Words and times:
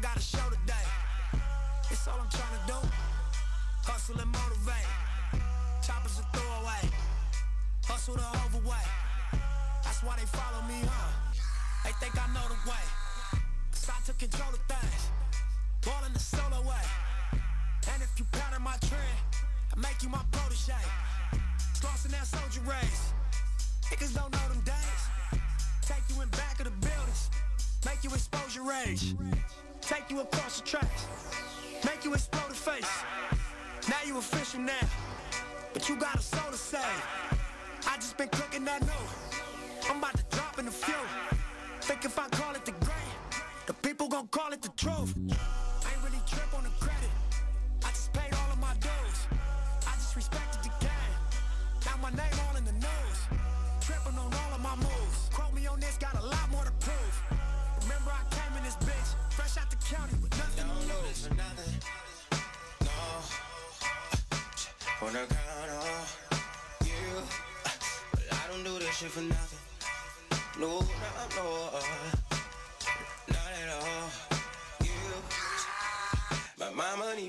got 0.00 0.16
a 0.16 0.20
show 0.20 0.48
today. 0.48 0.86
It's 1.90 2.08
all 2.08 2.18
I'm 2.18 2.28
trying 2.30 2.56
to 2.58 2.66
do. 2.66 2.78
Hustle 3.84 4.18
and 4.18 4.30
motivate. 4.32 4.88
Choppers 5.86 6.18
a 6.18 6.24
throwaway. 6.34 6.82
Hustle 7.84 8.16
the 8.16 8.26
overweight. 8.46 8.90
That's 9.84 10.02
why 10.02 10.16
they 10.16 10.26
follow 10.26 10.62
me, 10.66 10.82
huh? 10.82 11.12
They 11.84 11.92
think 12.00 12.16
I 12.16 12.26
know 12.32 12.46
the 12.48 12.58
way. 12.70 12.84
Cause 13.72 13.90
I 13.90 13.98
took 14.06 14.18
control 14.18 14.50
of 14.50 14.62
things. 14.66 15.02
Ballin' 15.84 16.12
the 16.12 16.18
solo 16.18 16.62
way. 16.62 16.86
And 17.92 18.02
if 18.02 18.10
you 18.18 18.24
pattern 18.32 18.62
my 18.62 18.76
trend, 18.88 19.18
I 19.74 19.78
make 19.78 20.02
you 20.02 20.08
my 20.08 20.22
protege. 20.32 20.80
It's 21.70 21.80
that 21.80 22.26
soldier 22.26 22.62
race. 22.62 23.12
Niggas 23.90 24.14
don't 24.14 24.32
know 24.32 24.48
them 24.48 24.62
days. 24.64 25.02
Take 25.82 26.02
you 26.08 26.22
in 26.22 26.28
back 26.30 26.58
of 26.60 26.64
the 26.64 26.86
buildings. 26.86 27.30
Make 27.86 28.04
you 28.04 28.10
expose 28.10 28.54
your 28.54 28.66
rage. 28.66 29.14
Take 29.80 30.10
you 30.10 30.20
across 30.20 30.60
the 30.60 30.66
tracks. 30.66 31.06
Make 31.84 32.04
you 32.04 32.12
explode 32.14 32.50
the 32.50 32.54
face. 32.54 32.90
Now 33.88 33.96
you 34.06 34.18
official 34.18 34.60
now. 34.60 34.86
But 35.72 35.88
you 35.88 35.96
got 35.96 36.16
a 36.16 36.22
soul 36.22 36.50
to 36.50 36.56
save. 36.56 36.82
I 37.86 37.96
just 37.96 38.16
been 38.16 38.28
cooking 38.28 38.64
that 38.64 38.82
new. 38.82 39.88
I'm 39.88 39.98
about 39.98 40.16
to 40.16 40.24
drop 40.36 40.58
in 40.58 40.66
a 40.68 40.70
few. 40.70 40.94
Think 41.80 42.04
if 42.04 42.18
I 42.18 42.28
call 42.28 42.54
it 42.54 42.64
the 42.64 42.72
great, 42.72 43.10
the 43.66 43.72
people 43.72 44.08
gon' 44.08 44.28
call 44.28 44.52
it 44.52 44.60
the 44.62 44.68
truth. 44.76 45.14
I 45.16 45.92
ain't 45.92 46.04
really 46.04 46.22
trip 46.26 46.52
on 46.56 46.64
the 46.64 46.70
credit. 46.80 47.10
I 47.84 47.88
just 47.88 48.12
paid 48.12 48.34
all 48.34 48.52
of 48.52 48.60
my 48.60 48.74
dues. 48.74 49.18
I 49.86 49.94
just 49.94 50.14
respected 50.14 50.62
the 50.62 50.84
game. 50.84 51.12
Now 51.86 51.96
my 52.02 52.10
name 52.10 52.38
all 52.48 52.56
in 52.56 52.64
the 52.64 52.72
news. 52.72 53.18
Tripping 53.80 54.18
on 54.18 54.32
all 54.32 54.54
of 54.54 54.60
my 54.60 54.76
moves. 54.76 55.30
Quote 55.32 55.54
me 55.54 55.66
on 55.66 55.80
this, 55.80 55.96
got 55.96 56.14
a 56.14 56.22
lot 56.22 56.50
more 56.50 56.64
to 56.64 56.72
this 58.70 58.88
bitch, 58.88 59.14
fresh 59.30 59.56
out 59.58 59.70
the 59.70 59.76
county 59.76 60.14
with 60.22 60.30
nothing 60.38 60.66
Don't 60.66 60.80
to 60.80 61.08
lose. 61.08 61.26
for 61.26 61.34
nothing. 61.34 61.74
No. 62.84 62.98
Wanna 65.02 65.26
count 65.26 65.70
on 65.70 66.86
you. 66.86 67.22
But 68.12 68.22
I 68.30 68.52
don't 68.52 68.64
do 68.64 68.78
this 68.78 68.96
shit 68.96 69.10
for 69.10 69.22
nothing. 69.22 69.58
No, 70.60 70.68
no, 70.68 71.10
no. 71.36 71.70
Uh, 71.74 71.82
not 73.28 73.50
at 73.62 73.68
all. 73.82 74.10
You. 74.84 74.92
But 76.58 76.76
my 76.76 76.94
money 76.96 77.28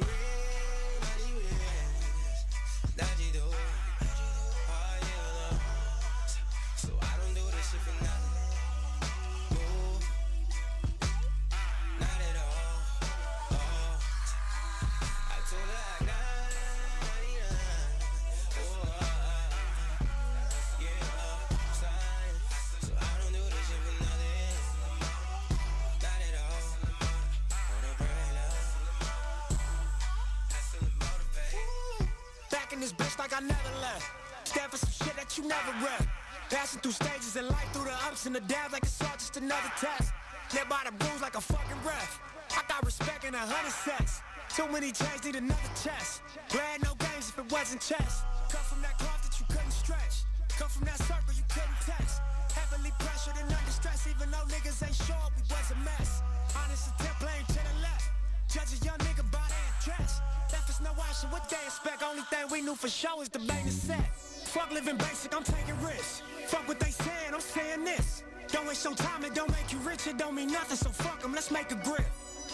like 33.31 33.43
I 33.43 33.47
never 33.47 33.80
left. 33.81 34.11
Stand 34.45 34.71
for 34.71 34.77
some 34.77 35.08
shit 35.08 35.15
that 35.15 35.37
you 35.37 35.47
never 35.47 35.71
read. 35.83 36.08
Passing 36.49 36.81
through 36.81 36.92
stages 36.92 37.36
in 37.36 37.47
life, 37.47 37.67
through 37.71 37.86
the 37.86 37.95
ups 38.08 38.25
and 38.25 38.36
the 38.36 38.42
downs 38.42 38.73
like 38.73 38.83
it's 38.83 39.02
all 39.02 39.15
just 39.17 39.37
another 39.37 39.71
test. 39.80 40.11
Live 40.53 40.67
by 40.67 40.83
the 40.83 40.93
rules 41.05 41.21
like 41.21 41.36
a 41.36 41.42
fucking 41.42 41.80
ref. 41.86 42.19
I 42.52 42.61
got 42.67 42.83
respect 42.83 43.23
in 43.23 43.33
a 43.36 43.39
hundred 43.39 43.71
sets. 43.71 44.21
Too 44.52 44.67
many 44.67 44.92
chains 44.92 45.23
need 45.23 45.36
another 45.36 45.71
chest. 45.80 46.21
Glad 46.49 46.83
no 46.83 46.93
games 46.99 47.31
if 47.31 47.37
it 47.39 47.47
wasn't 47.52 47.80
chess. 47.80 48.23
Come 48.52 48.65
from 48.67 48.81
that 48.83 48.97
cloth 48.99 49.23
that 49.23 49.39
you 49.39 49.45
couldn't 49.48 49.71
stretch. 49.71 50.27
Come 50.59 50.67
from 50.67 50.86
that 50.92 50.99
circle 50.99 51.31
you 51.31 51.48
couldn't 51.48 51.80
test. 51.87 52.19
Heavily 52.52 52.92
pressured 52.99 53.39
and 53.39 53.48
under 53.48 53.71
stress, 53.71 54.08
even 54.11 54.27
though 54.27 54.43
niggas 54.52 54.83
ain't 54.83 54.98
sure 55.08 55.23
we 55.39 55.43
was 55.48 55.71
a 55.71 55.80
mess. 55.87 56.19
Honest 56.52 56.92
attempt 56.92 57.23
blame 57.23 57.45
to 57.48 57.61
the 57.63 57.75
left. 57.80 58.11
Judge 58.52 58.75
a 58.75 58.80
young 58.83 58.99
nigga 59.08 59.23
by 59.31 59.48
their 59.48 59.70
dress. 59.83 60.21
Left 60.52 60.81
no 60.81 60.92
option, 60.92 61.30
what 61.31 61.49
they 61.49 61.58
expect? 61.65 62.03
Only 62.03 62.23
thing 62.23 62.45
we 62.52 62.61
knew 62.61 62.75
for 62.75 62.89
sure 62.89 63.21
is 63.21 63.30
the 63.30 63.39
main 63.39 63.69
set. 63.69 64.15
Fuck 64.45 64.71
living 64.71 64.97
basic, 64.97 65.36
I'm 65.36 65.43
taking 65.43 65.80
risks. 65.81 66.23
Fuck 66.47 66.67
what 66.67 66.80
they 66.80 66.92
saying, 66.92 67.33
I'm 67.33 67.39
saying 67.39 67.86
this. 67.86 68.23
Don't 68.52 68.67
waste 68.67 68.83
your 68.83 68.95
time, 68.95 69.23
it 69.23 69.33
don't 69.33 69.49
make 69.49 69.71
you 69.71 69.80
rich, 69.80 70.08
it 70.08 70.17
don't 70.17 70.36
mean 70.36 70.52
nothing, 70.52 70.77
so 70.77 70.89
fuck 70.89 71.23
'em, 71.23 71.33
let's 71.33 71.52
make 71.52 71.71
a 71.71 71.75
grip. 71.75 72.05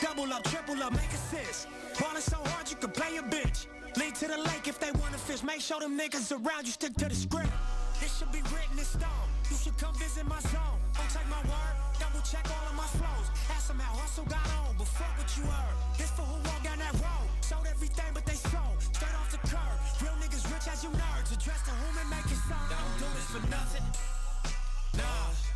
Double 0.02 0.32
up, 0.32 0.44
triple 0.44 0.82
up, 0.84 0.94
make 0.94 1.12
assist. 1.12 1.68
Ballin' 2.00 2.22
so 2.22 2.38
hard 2.52 2.70
you 2.70 2.76
can 2.76 2.92
play 2.92 3.18
a 3.18 3.24
bitch. 3.24 3.66
Lead 3.98 4.14
to 4.16 4.28
the 4.28 4.38
lake 4.38 4.68
if 4.68 4.80
they 4.80 4.92
wanna 4.92 5.18
fish. 5.18 5.42
Make 5.42 5.62
sure 5.62 5.80
them 5.80 5.98
niggas 5.98 6.32
around 6.32 6.66
you 6.68 6.72
stick 6.72 6.94
to 6.98 7.10
the 7.10 7.16
script. 7.16 7.50
This 8.00 8.16
should 8.18 8.32
be 8.32 8.42
written 8.54 8.78
in 8.78 8.86
stone. 8.86 9.28
You 9.50 9.58
should 9.58 9.78
come 9.80 9.96
visit 9.96 10.28
my 10.28 10.40
zone. 10.54 10.80
Don't 10.94 11.10
take 11.10 11.28
my 11.30 11.42
word, 11.50 11.76
double 12.00 12.22
check 12.22 12.46
all 12.50 12.66
of 12.70 12.76
my 12.76 12.90
flows. 12.98 13.28
Ask 13.50 13.68
them 13.68 13.80
how 13.80 13.94
Hussle 13.98 14.28
got 14.30 14.46
on, 14.62 14.76
but 14.78 14.88
fuck 14.88 15.14
what 15.18 15.30
you 15.38 15.44
heard. 15.44 15.76
This 15.98 16.12
for 16.12 16.24
who 16.24 16.38
walk 16.48 16.64
down 16.64 16.80
that 16.80 16.94
road. 16.94 17.28
Sold 17.42 17.66
everything 17.68 18.12
but 18.14 18.26
they 18.26 18.38
sold. 18.38 18.78
Straight 18.80 19.16
off 19.18 19.30
the 19.32 19.42
curb. 19.50 19.78
Real 20.02 20.18
niggas 20.22 20.46
rich 20.54 20.68
as 20.72 20.84
you 20.84 20.90
nerds. 20.92 21.30
Address 21.34 21.62
to 21.66 21.72
whom 21.72 21.96
it 21.98 22.08
sound. 22.50 22.70
Don't 22.70 22.96
do 23.02 23.08
this 23.18 23.28
for 23.34 23.44
nothing. 23.50 23.86
Nah. 24.98 25.47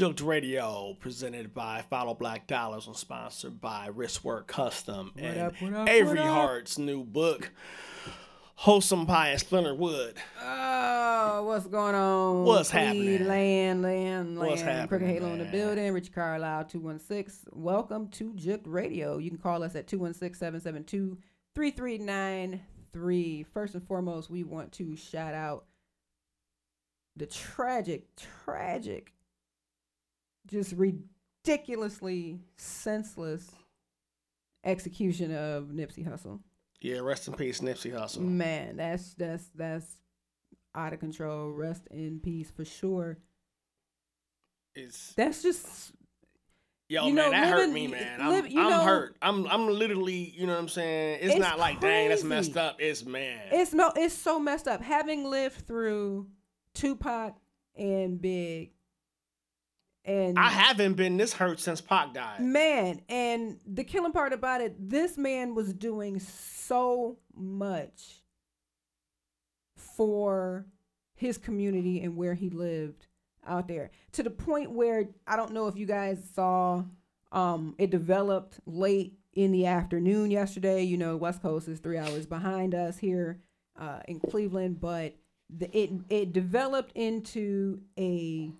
Jooked 0.00 0.22
Radio, 0.22 0.96
presented 0.98 1.52
by 1.52 1.84
Follow 1.90 2.14
Black 2.14 2.46
Dollars 2.46 2.86
and 2.86 2.96
sponsored 2.96 3.60
by 3.60 3.90
Wristwork 3.94 4.46
Custom 4.46 5.12
and 5.18 5.38
up, 5.38 5.60
what 5.60 5.74
up, 5.74 5.90
Avery 5.90 6.20
what? 6.20 6.26
Hart's 6.26 6.78
new 6.78 7.04
book, 7.04 7.50
Wholesome 8.54 9.04
Pie 9.04 9.28
and 9.28 9.40
Splinter 9.40 9.74
Wood. 9.74 10.16
Oh, 10.42 11.42
what's 11.44 11.66
going 11.66 11.94
on? 11.94 12.44
What's 12.44 12.70
happening? 12.70 13.28
Land, 13.28 13.82
land, 13.82 14.38
What's 14.38 14.62
land. 14.62 14.88
Crooked 14.88 15.06
happening, 15.06 15.22
Halo 15.22 15.34
in 15.34 15.40
the 15.40 15.44
building. 15.44 15.92
Rich 15.92 16.14
Carlisle, 16.14 16.64
216. 16.64 17.52
Welcome 17.52 18.08
to 18.08 18.32
Jooked 18.32 18.66
Radio. 18.66 19.18
You 19.18 19.28
can 19.28 19.38
call 19.38 19.62
us 19.62 19.76
at 19.76 19.86
216 19.86 20.38
772 20.38 21.18
3393. 21.54 23.42
First 23.42 23.74
and 23.74 23.86
foremost, 23.86 24.30
we 24.30 24.44
want 24.44 24.72
to 24.72 24.96
shout 24.96 25.34
out 25.34 25.66
the 27.16 27.26
tragic, 27.26 28.06
tragic, 28.16 29.12
just 30.50 30.74
ridiculously 30.76 32.40
senseless 32.56 33.50
execution 34.64 35.34
of 35.34 35.64
Nipsey 35.68 36.06
Hussle. 36.06 36.40
Yeah, 36.80 36.98
rest 37.00 37.28
in 37.28 37.34
peace, 37.34 37.60
Nipsey 37.60 37.92
Hussle. 37.92 38.20
Man, 38.20 38.76
that's 38.76 39.14
that's 39.14 39.48
that's 39.54 39.86
out 40.74 40.92
of 40.92 41.00
control. 41.00 41.50
Rest 41.50 41.86
in 41.90 42.20
peace 42.20 42.50
for 42.50 42.64
sure. 42.64 43.18
It's 44.74 45.12
That's 45.14 45.42
just 45.42 45.92
yo, 46.88 47.06
you 47.08 47.12
man, 47.14 47.24
know, 47.24 47.30
that 47.32 47.48
hurt 47.48 47.70
me, 47.70 47.86
man. 47.88 48.20
I'm, 48.20 48.30
live- 48.30 48.44
I'm 48.46 48.52
know- 48.54 48.84
hurt. 48.84 49.16
I'm 49.20 49.46
I'm 49.48 49.68
literally, 49.68 50.32
you 50.36 50.46
know 50.46 50.52
what 50.54 50.60
I'm 50.60 50.68
saying. 50.68 51.18
It's, 51.22 51.34
It's 51.34 51.40
not 51.40 51.58
like 51.58 51.80
dang, 51.80 52.08
that's 52.08 52.24
messed 52.24 52.56
up. 52.56 52.76
It's 52.80 53.04
man. 53.04 53.40
it's 53.50 53.72
no 53.74 53.92
it's 53.96 54.14
so 54.14 54.38
messed 54.38 54.68
up. 54.68 54.80
Having 54.80 55.24
lived 55.28 55.66
through 55.66 56.28
Tupac 56.74 57.36
and 57.76 58.20
Big 58.22 58.70
and 60.04 60.38
I 60.38 60.48
haven't 60.48 60.94
been 60.94 61.16
this 61.16 61.32
hurt 61.32 61.60
since 61.60 61.80
Pac 61.80 62.14
died. 62.14 62.40
man, 62.40 63.02
and 63.08 63.58
the 63.66 63.84
killing 63.84 64.12
part 64.12 64.32
about 64.32 64.60
it, 64.60 64.74
this 64.88 65.18
man 65.18 65.54
was 65.54 65.72
doing 65.72 66.18
so 66.20 67.18
much 67.34 68.22
for 69.76 70.66
his 71.14 71.36
community 71.38 72.00
and 72.00 72.16
where 72.16 72.34
he 72.34 72.48
lived 72.50 73.06
out 73.46 73.68
there 73.68 73.90
to 74.12 74.22
the 74.22 74.30
point 74.30 74.70
where 74.70 75.08
I 75.26 75.36
don't 75.36 75.52
know 75.52 75.66
if 75.66 75.76
you 75.76 75.86
guys 75.86 76.22
saw 76.34 76.84
um 77.32 77.74
it 77.78 77.90
developed 77.90 78.60
late 78.66 79.18
in 79.34 79.52
the 79.52 79.66
afternoon 79.66 80.30
yesterday. 80.30 80.82
You 80.82 80.96
know, 80.96 81.16
West 81.16 81.42
Coast 81.42 81.68
is 81.68 81.78
three 81.78 81.98
hours 81.98 82.26
behind 82.26 82.74
us 82.74 82.98
here 82.98 83.40
uh, 83.78 84.00
in 84.08 84.20
Cleveland, 84.20 84.80
but 84.80 85.14
the, 85.48 85.74
it 85.76 85.90
it 86.08 86.32
developed 86.32 86.92
into 86.94 87.80
a 87.98 88.50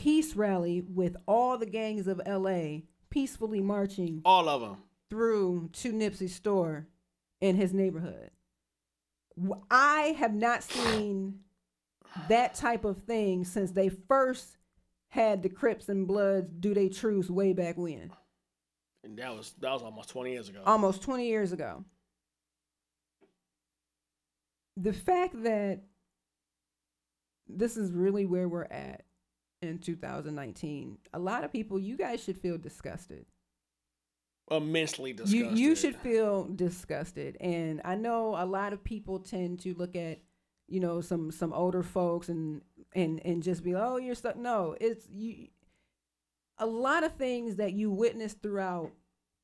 peace 0.00 0.34
rally 0.34 0.80
with 0.80 1.14
all 1.26 1.58
the 1.58 1.66
gangs 1.66 2.06
of 2.08 2.20
LA 2.26 2.78
peacefully 3.10 3.60
marching 3.60 4.22
All 4.24 4.48
of 4.48 4.60
them. 4.62 4.76
through 5.10 5.68
to 5.74 5.92
Nipsey's 5.92 6.34
store 6.34 6.86
in 7.40 7.56
his 7.56 7.74
neighborhood. 7.74 8.30
I 9.70 10.14
have 10.18 10.34
not 10.34 10.62
seen 10.62 11.40
that 12.28 12.54
type 12.54 12.84
of 12.84 12.98
thing 13.02 13.44
since 13.44 13.72
they 13.72 13.88
first 13.90 14.56
had 15.08 15.42
the 15.42 15.48
Crips 15.50 15.88
and 15.88 16.06
Bloods 16.06 16.48
do 16.60 16.72
they 16.72 16.88
truce 16.88 17.28
way 17.28 17.52
back 17.52 17.76
when, 17.76 18.10
And 19.04 19.18
that 19.18 19.36
was 19.36 19.52
that 19.60 19.72
was 19.72 19.82
almost 19.82 20.08
20 20.10 20.30
years 20.32 20.48
ago. 20.48 20.62
almost 20.66 21.02
20 21.02 21.26
years 21.26 21.52
ago. 21.52 21.84
The 24.76 24.92
fact 24.92 25.42
that 25.42 25.80
this 27.48 27.76
is 27.76 27.90
really 27.92 28.24
where 28.24 28.48
we're 28.48 28.64
at 28.64 29.02
in 29.62 29.78
2019, 29.78 30.98
a 31.12 31.18
lot 31.18 31.44
of 31.44 31.52
people, 31.52 31.78
you 31.78 31.96
guys 31.96 32.22
should 32.22 32.38
feel 32.38 32.58
disgusted. 32.58 33.26
Immensely 34.50 35.12
disgusted. 35.12 35.38
You 35.38 35.50
you 35.50 35.76
should 35.76 35.94
feel 35.94 36.44
disgusted, 36.44 37.36
and 37.40 37.80
I 37.84 37.94
know 37.94 38.34
a 38.36 38.44
lot 38.44 38.72
of 38.72 38.82
people 38.82 39.20
tend 39.20 39.60
to 39.60 39.74
look 39.74 39.94
at 39.94 40.18
you 40.66 40.80
know 40.80 41.00
some 41.00 41.30
some 41.30 41.52
older 41.52 41.84
folks 41.84 42.28
and 42.28 42.60
and 42.92 43.20
and 43.24 43.44
just 43.44 43.62
be 43.62 43.74
like, 43.74 43.84
oh 43.84 43.96
you're 43.98 44.16
stuck. 44.16 44.36
No, 44.36 44.76
it's 44.80 45.06
you. 45.08 45.48
A 46.58 46.66
lot 46.66 47.04
of 47.04 47.14
things 47.14 47.56
that 47.56 47.74
you 47.74 47.92
witness 47.92 48.32
throughout 48.32 48.90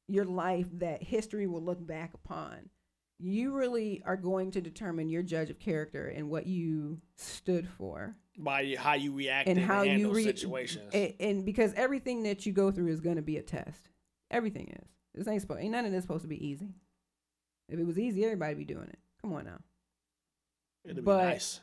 your 0.09 0.25
life 0.25 0.67
that 0.73 1.05
history 1.05 1.47
will 1.47 1.63
look 1.63 1.87
back 1.87 2.13
upon. 2.13 2.69
You 3.21 3.55
really 3.55 4.03
are 4.05 4.17
going 4.17 4.51
to 4.53 4.61
determine 4.61 5.09
your 5.09 5.23
judge 5.23 5.51
of 5.51 5.61
character 5.61 6.09
and 6.09 6.29
what 6.29 6.47
you 6.47 7.01
stood 7.17 7.69
for 7.69 8.17
by 8.37 8.75
how 8.79 8.95
you 8.95 9.13
react 9.13 9.49
and 9.49 9.59
and 9.59 9.67
how 9.67 9.83
you 9.83 10.13
re- 10.13 10.25
situations. 10.25 10.91
And, 10.93 11.15
and 11.21 11.45
because 11.45 11.73
everything 11.75 12.25
that 12.25 12.47
you 12.47 12.53
go 12.53 12.71
through 12.71 12.89
is 12.89 13.01
going 13.01 13.17
to 13.17 13.23
be 13.23 13.37
a 13.39 13.43
test. 13.43 13.89
Everything 14.31 14.69
is. 14.83 14.89
This 15.15 15.29
ain't 15.29 15.41
supposed. 15.41 15.61
Ain't 15.63 15.73
none 15.73 15.87
of 15.87 15.93
this 15.93 16.03
supposed 16.03 16.23
to 16.23 16.29
be 16.29 16.47
easy. 16.47 16.75
If 17.69 17.79
it 17.79 17.85
was 17.87 17.99
easy, 17.99 18.25
everybody 18.25 18.55
be 18.55 18.65
doing 18.65 18.89
it. 18.89 18.99
Come 19.23 19.33
on 19.33 19.45
now. 19.45 19.59
It'd 20.85 20.97
be 20.97 21.03
but- 21.03 21.25
nice. 21.25 21.61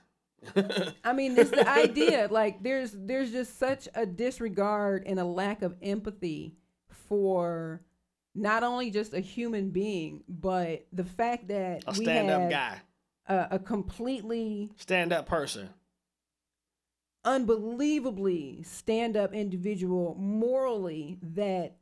I 1.06 1.14
mean, 1.14 1.38
it's 1.38 1.52
the 1.52 1.68
idea. 1.84 2.28
Like, 2.30 2.62
there's 2.64 2.92
there's 2.92 3.32
just 3.32 3.58
such 3.58 3.88
a 3.96 4.06
disregard 4.06 5.04
and 5.06 5.18
a 5.20 5.24
lack 5.24 5.62
of 5.62 5.76
empathy 5.82 6.56
for 7.08 7.82
not 8.36 8.64
only 8.64 8.92
just 8.92 9.14
a 9.14 9.20
human 9.20 9.70
being, 9.70 10.24
but 10.28 10.86
the 10.92 11.06
fact 11.06 11.48
that 11.48 11.84
a 11.88 11.92
we 11.92 12.04
stand 12.04 12.30
up 12.30 12.50
guy. 12.50 12.82
A, 13.28 13.48
a 13.52 13.60
completely 13.60 14.70
Stand 14.76 15.14
up 15.14 15.28
person. 15.28 15.70
Unbelievably 17.26 18.64
stand 18.64 19.16
up 19.16 19.34
individual 19.34 20.16
morally 20.16 21.18
that 21.22 21.78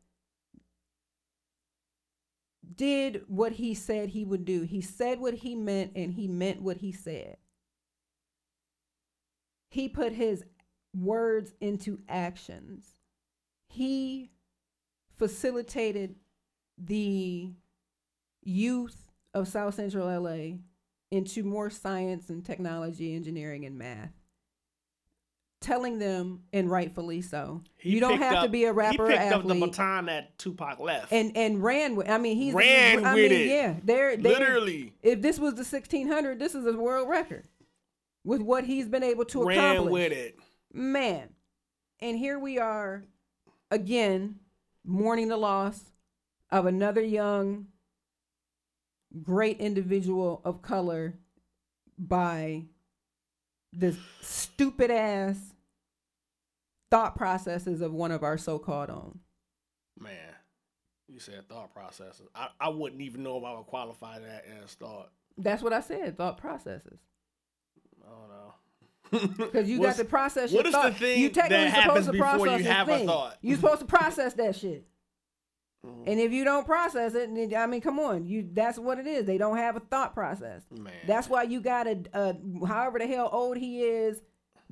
did 2.75 3.23
what 3.27 3.53
he 3.53 3.73
said 3.73 4.09
he 4.09 4.23
would 4.23 4.45
do. 4.45 4.61
He 4.61 4.81
said 4.81 5.19
what 5.19 5.35
he 5.35 5.55
meant 5.55 5.91
and 5.95 6.13
he 6.13 6.27
meant 6.27 6.61
what 6.61 6.77
he 6.77 6.91
said. 6.91 7.37
He 9.69 9.89
put 9.89 10.13
his 10.13 10.43
words 10.95 11.53
into 11.61 11.99
actions. 12.07 12.93
He 13.69 14.31
facilitated 15.17 16.15
the 16.77 17.53
youth 18.43 19.11
of 19.33 19.47
South 19.47 19.75
Central 19.75 20.21
LA 20.21 20.57
into 21.09 21.43
more 21.43 21.69
science 21.69 22.29
and 22.29 22.43
technology, 22.43 23.15
engineering, 23.15 23.65
and 23.65 23.77
math 23.77 24.20
telling 25.61 25.99
them, 25.99 26.41
and 26.51 26.69
rightfully 26.69 27.21
so, 27.21 27.61
He 27.77 27.91
you 27.91 27.99
don't 27.99 28.17
have 28.17 28.43
to 28.43 28.49
be 28.49 28.65
a 28.65 28.73
rapper 28.73 29.09
He 29.09 29.15
picked 29.17 29.31
up 29.31 29.43
the 29.43 29.53
athlete. 29.53 29.71
baton 29.71 30.05
that 30.07 30.37
Tupac 30.37 30.79
left. 30.79 31.11
and 31.13 31.35
and 31.37 31.63
ran 31.63 31.95
with. 31.95 32.09
I 32.09 32.17
mean, 32.17 32.35
he's 32.35 32.53
Ran 32.53 33.05
I 33.05 33.13
with 33.13 33.31
mean, 33.31 33.41
it. 33.41 33.47
Yeah, 33.47 33.75
they're, 33.83 34.17
they 34.17 34.29
Literally 34.29 34.93
If 35.01 35.21
this 35.21 35.39
was 35.39 35.53
the 35.53 35.59
1600, 35.63 36.39
this 36.39 36.55
is 36.55 36.65
a 36.65 36.73
world 36.73 37.07
record 37.09 37.45
with 38.23 38.41
what 38.41 38.65
he's 38.65 38.87
been 38.87 39.03
able 39.03 39.25
to 39.25 39.43
ran 39.45 39.73
accomplish. 39.75 39.91
with 39.91 40.11
it. 40.11 40.37
man. 40.73 41.29
And 42.01 42.17
here 42.17 42.39
we 42.39 42.57
are 42.59 43.03
again, 43.69 44.39
mourning 44.83 45.27
the 45.29 45.37
loss 45.37 45.93
of 46.51 46.65
another 46.65 47.01
young, 47.01 47.67
great 49.21 49.59
individual 49.59 50.41
of 50.43 50.61
color 50.61 51.19
by 51.97 52.65
this 53.71 53.95
stupid 54.21 54.91
ass 54.91 55.50
thought 56.91 57.15
processes 57.15 57.81
of 57.81 57.93
one 57.93 58.11
of 58.11 58.23
our 58.23 58.37
so-called 58.37 58.89
own. 58.89 59.19
Man, 59.99 60.11
you 61.07 61.19
said 61.19 61.47
thought 61.49 61.73
processes. 61.73 62.27
I, 62.35 62.49
I 62.59 62.69
wouldn't 62.69 63.01
even 63.01 63.23
know 63.23 63.37
if 63.37 63.43
I 63.43 63.53
would 63.53 63.65
qualify 63.65 64.19
that 64.19 64.45
as 64.63 64.73
thought. 64.73 65.09
That's 65.37 65.63
what 65.63 65.73
I 65.73 65.81
said, 65.81 66.17
thought 66.17 66.37
processes. 66.37 66.99
I 68.05 68.09
don't 68.09 68.29
know. 68.29 68.53
Because 69.45 69.69
you 69.69 69.81
got 69.81 69.97
to 69.97 70.05
process 70.05 70.51
what 70.53 70.65
your 70.65 70.67
is 70.67 70.93
the 70.93 70.99
thing 70.99 71.19
you 71.19 71.29
technically 71.29 71.65
that 71.65 71.73
happens 71.73 72.05
supposed 72.05 72.05
to 72.05 72.11
before 72.13 72.45
process 72.45 72.59
you 72.59 72.65
have 72.71 72.87
a 72.89 72.97
thing. 72.97 73.07
thought? 73.07 73.37
You're 73.41 73.57
supposed 73.57 73.79
to 73.81 73.85
process 73.85 74.33
that 74.35 74.55
shit. 74.55 74.87
Mhm. 75.85 76.03
And 76.07 76.19
if 76.19 76.31
you 76.31 76.45
don't 76.45 76.65
process 76.65 77.13
it, 77.15 77.33
then, 77.33 77.53
I 77.55 77.67
mean, 77.67 77.81
come 77.81 77.99
on, 77.99 78.25
you 78.25 78.47
that's 78.53 78.77
what 78.79 78.99
it 78.99 79.07
is. 79.07 79.25
They 79.25 79.37
don't 79.37 79.57
have 79.57 79.75
a 79.75 79.79
thought 79.81 80.13
process. 80.13 80.61
Man, 80.71 80.93
That's 81.07 81.27
why 81.27 81.43
you 81.43 81.59
got 81.59 81.87
a, 81.87 82.03
a 82.13 82.65
however 82.65 82.99
the 82.99 83.07
hell 83.07 83.29
old 83.31 83.57
he 83.57 83.81
is, 83.81 84.21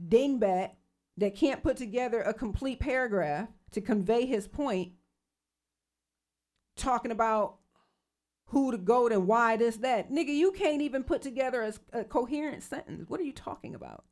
dingbat 0.01 0.71
that 1.19 1.35
can't 1.35 1.63
put 1.63 1.77
together 1.77 2.21
a 2.21 2.33
complete 2.33 2.79
paragraph 2.79 3.49
to 3.71 3.81
convey 3.81 4.25
his 4.25 4.47
point. 4.47 4.93
Talking 6.75 7.11
about 7.11 7.57
who 8.47 8.71
to 8.71 8.77
go 8.77 9.07
and 9.07 9.27
why 9.27 9.57
this 9.57 9.77
that 9.77 10.11
nigga, 10.11 10.33
you 10.33 10.51
can't 10.51 10.81
even 10.81 11.03
put 11.03 11.21
together 11.21 11.71
a 11.93 12.03
coherent 12.03 12.63
sentence. 12.63 13.07
What 13.07 13.19
are 13.19 13.23
you 13.23 13.33
talking 13.33 13.75
about? 13.75 14.05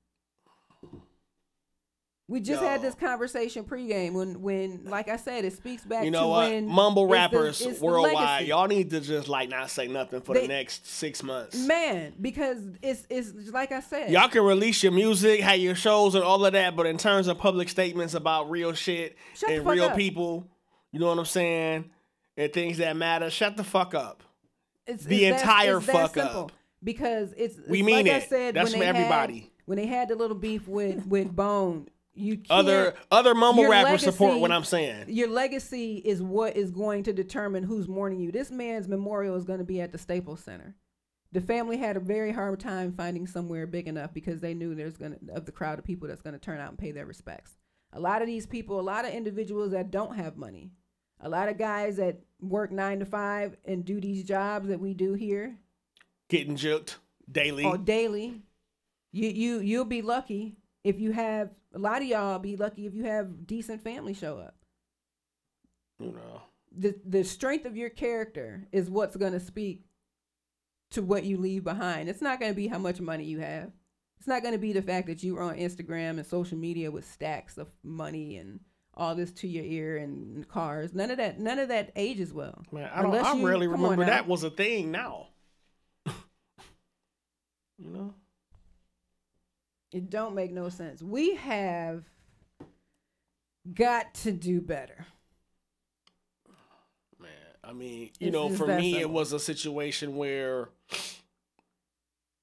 We 2.29 2.41
just 2.41 2.62
had 2.62 2.81
this 2.81 2.93
conversation 2.93 3.63
pregame 3.63 4.12
when, 4.12 4.41
when, 4.41 4.81
like 4.84 5.07
I 5.07 5.15
said, 5.15 5.46
it 5.46 5.53
speaks 5.53 5.86
back 5.86 6.03
you 6.03 6.12
know 6.12 6.24
to 6.24 6.27
what? 6.27 6.50
when 6.50 6.67
Mumble 6.67 7.07
rappers 7.07 7.60
the 7.60 7.77
worldwide, 7.81 8.46
y'all 8.48 8.67
need 8.67 8.89
to 8.89 9.00
just 9.00 9.29
like 9.29 9.48
not 9.48 9.69
say 9.69 9.88
nothing 9.88 10.19
for 10.19 10.34
They- 10.36 10.41
the 10.41 10.48
next 10.50 10.86
six 10.86 11.24
months. 11.24 11.55
man, 11.65 12.13
because 12.19 12.57
it's 12.81 13.07
it's 13.10 13.31
like 13.53 13.72
I 13.72 13.79
said, 13.79 14.12
Y'all 14.12 14.27
can 14.27 14.43
release 14.43 14.84
your 14.84 14.91
music, 14.91 15.39
have 15.39 15.60
your 15.60 15.74
shows, 15.75 16.15
and 16.15 16.24
all 16.24 16.46
of 16.46 16.51
that, 16.51 16.75
but 16.75 16.86
in 16.86 16.98
terms 16.98 17.27
of 17.27 17.38
public 17.38 17.69
statements 17.69 18.13
about 18.13 18.50
real 18.50 18.74
shit 18.74 19.15
Shut 19.34 19.50
and 19.50 19.65
real 19.65 19.86
up. 19.86 19.96
people, 19.96 20.46
you 20.91 21.00
know 21.00 21.07
what 21.07 21.17
I'm 21.19 21.24
saying, 21.25 21.86
and 22.36 22.51
things 22.51 22.79
that 22.79 22.98
matter, 22.98 23.29
shut 23.29 23.55
the 23.55 23.63
fuck 23.63 23.96
up. 23.96 24.22
it's, 24.86 25.05
the 25.05 25.27
it's 25.27 25.38
that- 25.41 25.48
entire 25.48 25.79
that 25.79 25.91
fuck 25.93 26.13
simple. 26.13 26.43
up. 26.46 26.51
because 26.84 27.34
it's, 27.38 27.55
We 27.69 27.79
it's 27.79 27.86
mean 27.86 28.05
like 28.05 28.13
I 28.15 28.17
it. 28.17 28.27
said 28.27 28.53
That's 28.53 28.72
when 28.72 28.74
for 28.74 28.79
they 28.79 28.86
had- 28.88 28.96
everybody. 28.98 29.53
when 29.65 29.77
they 29.77 29.86
had 29.88 30.10
the 30.10 30.15
little 30.15 30.36
beef 30.36 30.67
with 30.67 31.07
with 31.07 31.34
Bone, 31.34 31.88
you 32.17 32.41
Other 32.50 32.95
other 33.12 33.33
mumble 33.36 33.67
rappers 33.67 34.03
support 34.03 34.39
what 34.39 34.51
I'm 34.51 34.63
saying. 34.63 35.05
Your 35.07 35.29
legacy 35.29 35.97
is 35.97 36.21
what 36.21 36.57
is 36.57 36.71
going 36.71 37.03
to 37.03 37.13
determine 37.13 37.63
who's 37.63 37.88
mourning 37.88 38.19
you. 38.19 38.31
This 38.31 38.51
man's 38.51 38.88
memorial 38.88 39.36
is 39.36 39.45
going 39.45 39.59
to 39.59 39.65
be 39.65 39.81
at 39.81 39.91
the 39.91 39.97
Staples 39.97 40.43
Center. 40.43 40.75
The 41.33 41.41
family 41.41 41.77
had 41.77 41.97
a 41.97 42.00
very 42.00 42.31
hard 42.31 42.59
time 42.59 42.91
finding 42.93 43.27
somewhere 43.27 43.67
big 43.67 43.88
enough 43.88 44.13
because 44.13 44.39
they 44.39 44.53
knew 44.53 44.74
there's 44.75 44.97
gonna 44.97 45.17
of 45.33 45.45
the 45.45 45.51
crowd 45.51 45.77
of 45.77 45.86
people 45.86 46.07
that's 46.07 46.21
gonna 46.21 46.39
turn 46.39 46.59
out 46.59 46.69
and 46.69 46.77
pay 46.77 46.91
their 46.91 47.05
respects. 47.05 47.57
A 47.93 48.00
lot 48.00 48.21
of 48.21 48.27
these 48.27 48.45
people, 48.45 48.79
a 48.79 48.81
lot 48.81 49.05
of 49.05 49.12
individuals 49.13 49.71
that 49.71 49.91
don't 49.91 50.15
have 50.15 50.38
money, 50.38 50.71
a 51.19 51.27
lot 51.29 51.50
of 51.50 51.57
guys 51.57 51.97
that 51.97 52.21
work 52.39 52.71
nine 52.71 53.00
to 53.00 53.05
five 53.05 53.57
and 53.65 53.83
do 53.83 54.00
these 54.00 54.24
jobs 54.24 54.69
that 54.69 54.79
we 54.79 54.93
do 54.93 55.13
here, 55.13 55.57
Getting 56.29 56.55
juked 56.55 56.95
daily. 57.29 57.65
or 57.65 57.77
daily. 57.77 58.41
You 59.12 59.29
you 59.29 59.59
you'll 59.59 59.86
be 59.86 60.01
lucky 60.01 60.55
if 60.83 61.00
you 61.00 61.12
have 61.12 61.50
a 61.74 61.79
lot 61.79 62.01
of 62.01 62.07
y'all 62.07 62.39
be 62.39 62.55
lucky 62.55 62.86
if 62.86 62.93
you 62.93 63.03
have 63.05 63.45
decent 63.47 63.81
family 63.83 64.13
show 64.13 64.38
up. 64.39 64.55
you 66.00 66.12
know. 66.12 66.41
The 66.77 66.95
the 67.05 67.24
strength 67.24 67.65
of 67.65 67.75
your 67.77 67.89
character 67.89 68.67
is 68.71 68.89
what's 68.89 69.15
gonna 69.15 69.39
speak 69.39 69.83
to 70.91 71.01
what 71.01 71.24
you 71.24 71.38
leave 71.38 71.63
behind. 71.63 72.09
It's 72.09 72.21
not 72.21 72.39
gonna 72.39 72.53
be 72.53 72.67
how 72.67 72.77
much 72.77 73.00
money 73.00 73.24
you 73.25 73.39
have. 73.39 73.71
It's 74.19 74.27
not 74.27 74.41
going 74.41 74.53
to 74.55 74.57
be 74.59 74.74
the 74.74 74.81
fact 74.81 75.05
that 75.07 75.21
you 75.21 75.38
are 75.38 75.43
on 75.43 75.57
Instagram 75.57 76.17
and 76.17 76.25
social 76.25 76.57
media 76.57 76.89
with 76.89 77.07
stacks 77.07 77.55
of 77.59 77.67
money 77.83 78.38
and 78.38 78.59
all 78.95 79.13
this 79.13 79.31
to 79.33 79.47
your 79.47 79.63
ear 79.63 79.97
and 79.97 80.47
cars. 80.47 80.91
None 80.95 81.12
of 81.12 81.17
that. 81.17 81.39
None 81.39 81.59
of 81.59 81.67
that 81.67 81.91
ages 81.95 82.33
well. 82.33 82.63
Man, 82.71 82.89
I 82.91 83.03
don't. 83.03 83.12
Unless 83.13 83.27
I 83.27 83.33
you- 83.36 83.45
rarely 83.45 83.67
remember 83.67 84.05
that 84.05 84.27
was 84.27 84.41
a 84.43 84.50
thing. 84.50 84.89
Now, 84.89 85.27
you 86.07 86.15
know. 87.91 88.13
It 89.91 90.10
don't 90.10 90.36
make 90.36 90.51
no 90.51 90.70
sense. 90.70 91.01
We 91.01 91.36
have 91.36 92.03
got 93.74 94.13
to 94.15 94.32
do 94.32 94.62
better. 94.62 95.06
Man, 97.20 97.29
I 97.63 97.74
mean, 97.74 98.12
you 98.20 98.27
It's 98.27 98.34
know, 98.34 98.50
for 98.50 98.67
me, 98.67 99.00
it 99.00 99.10
was 99.10 99.34
a 99.34 99.39
situation 99.39 100.17
where, 100.17 100.70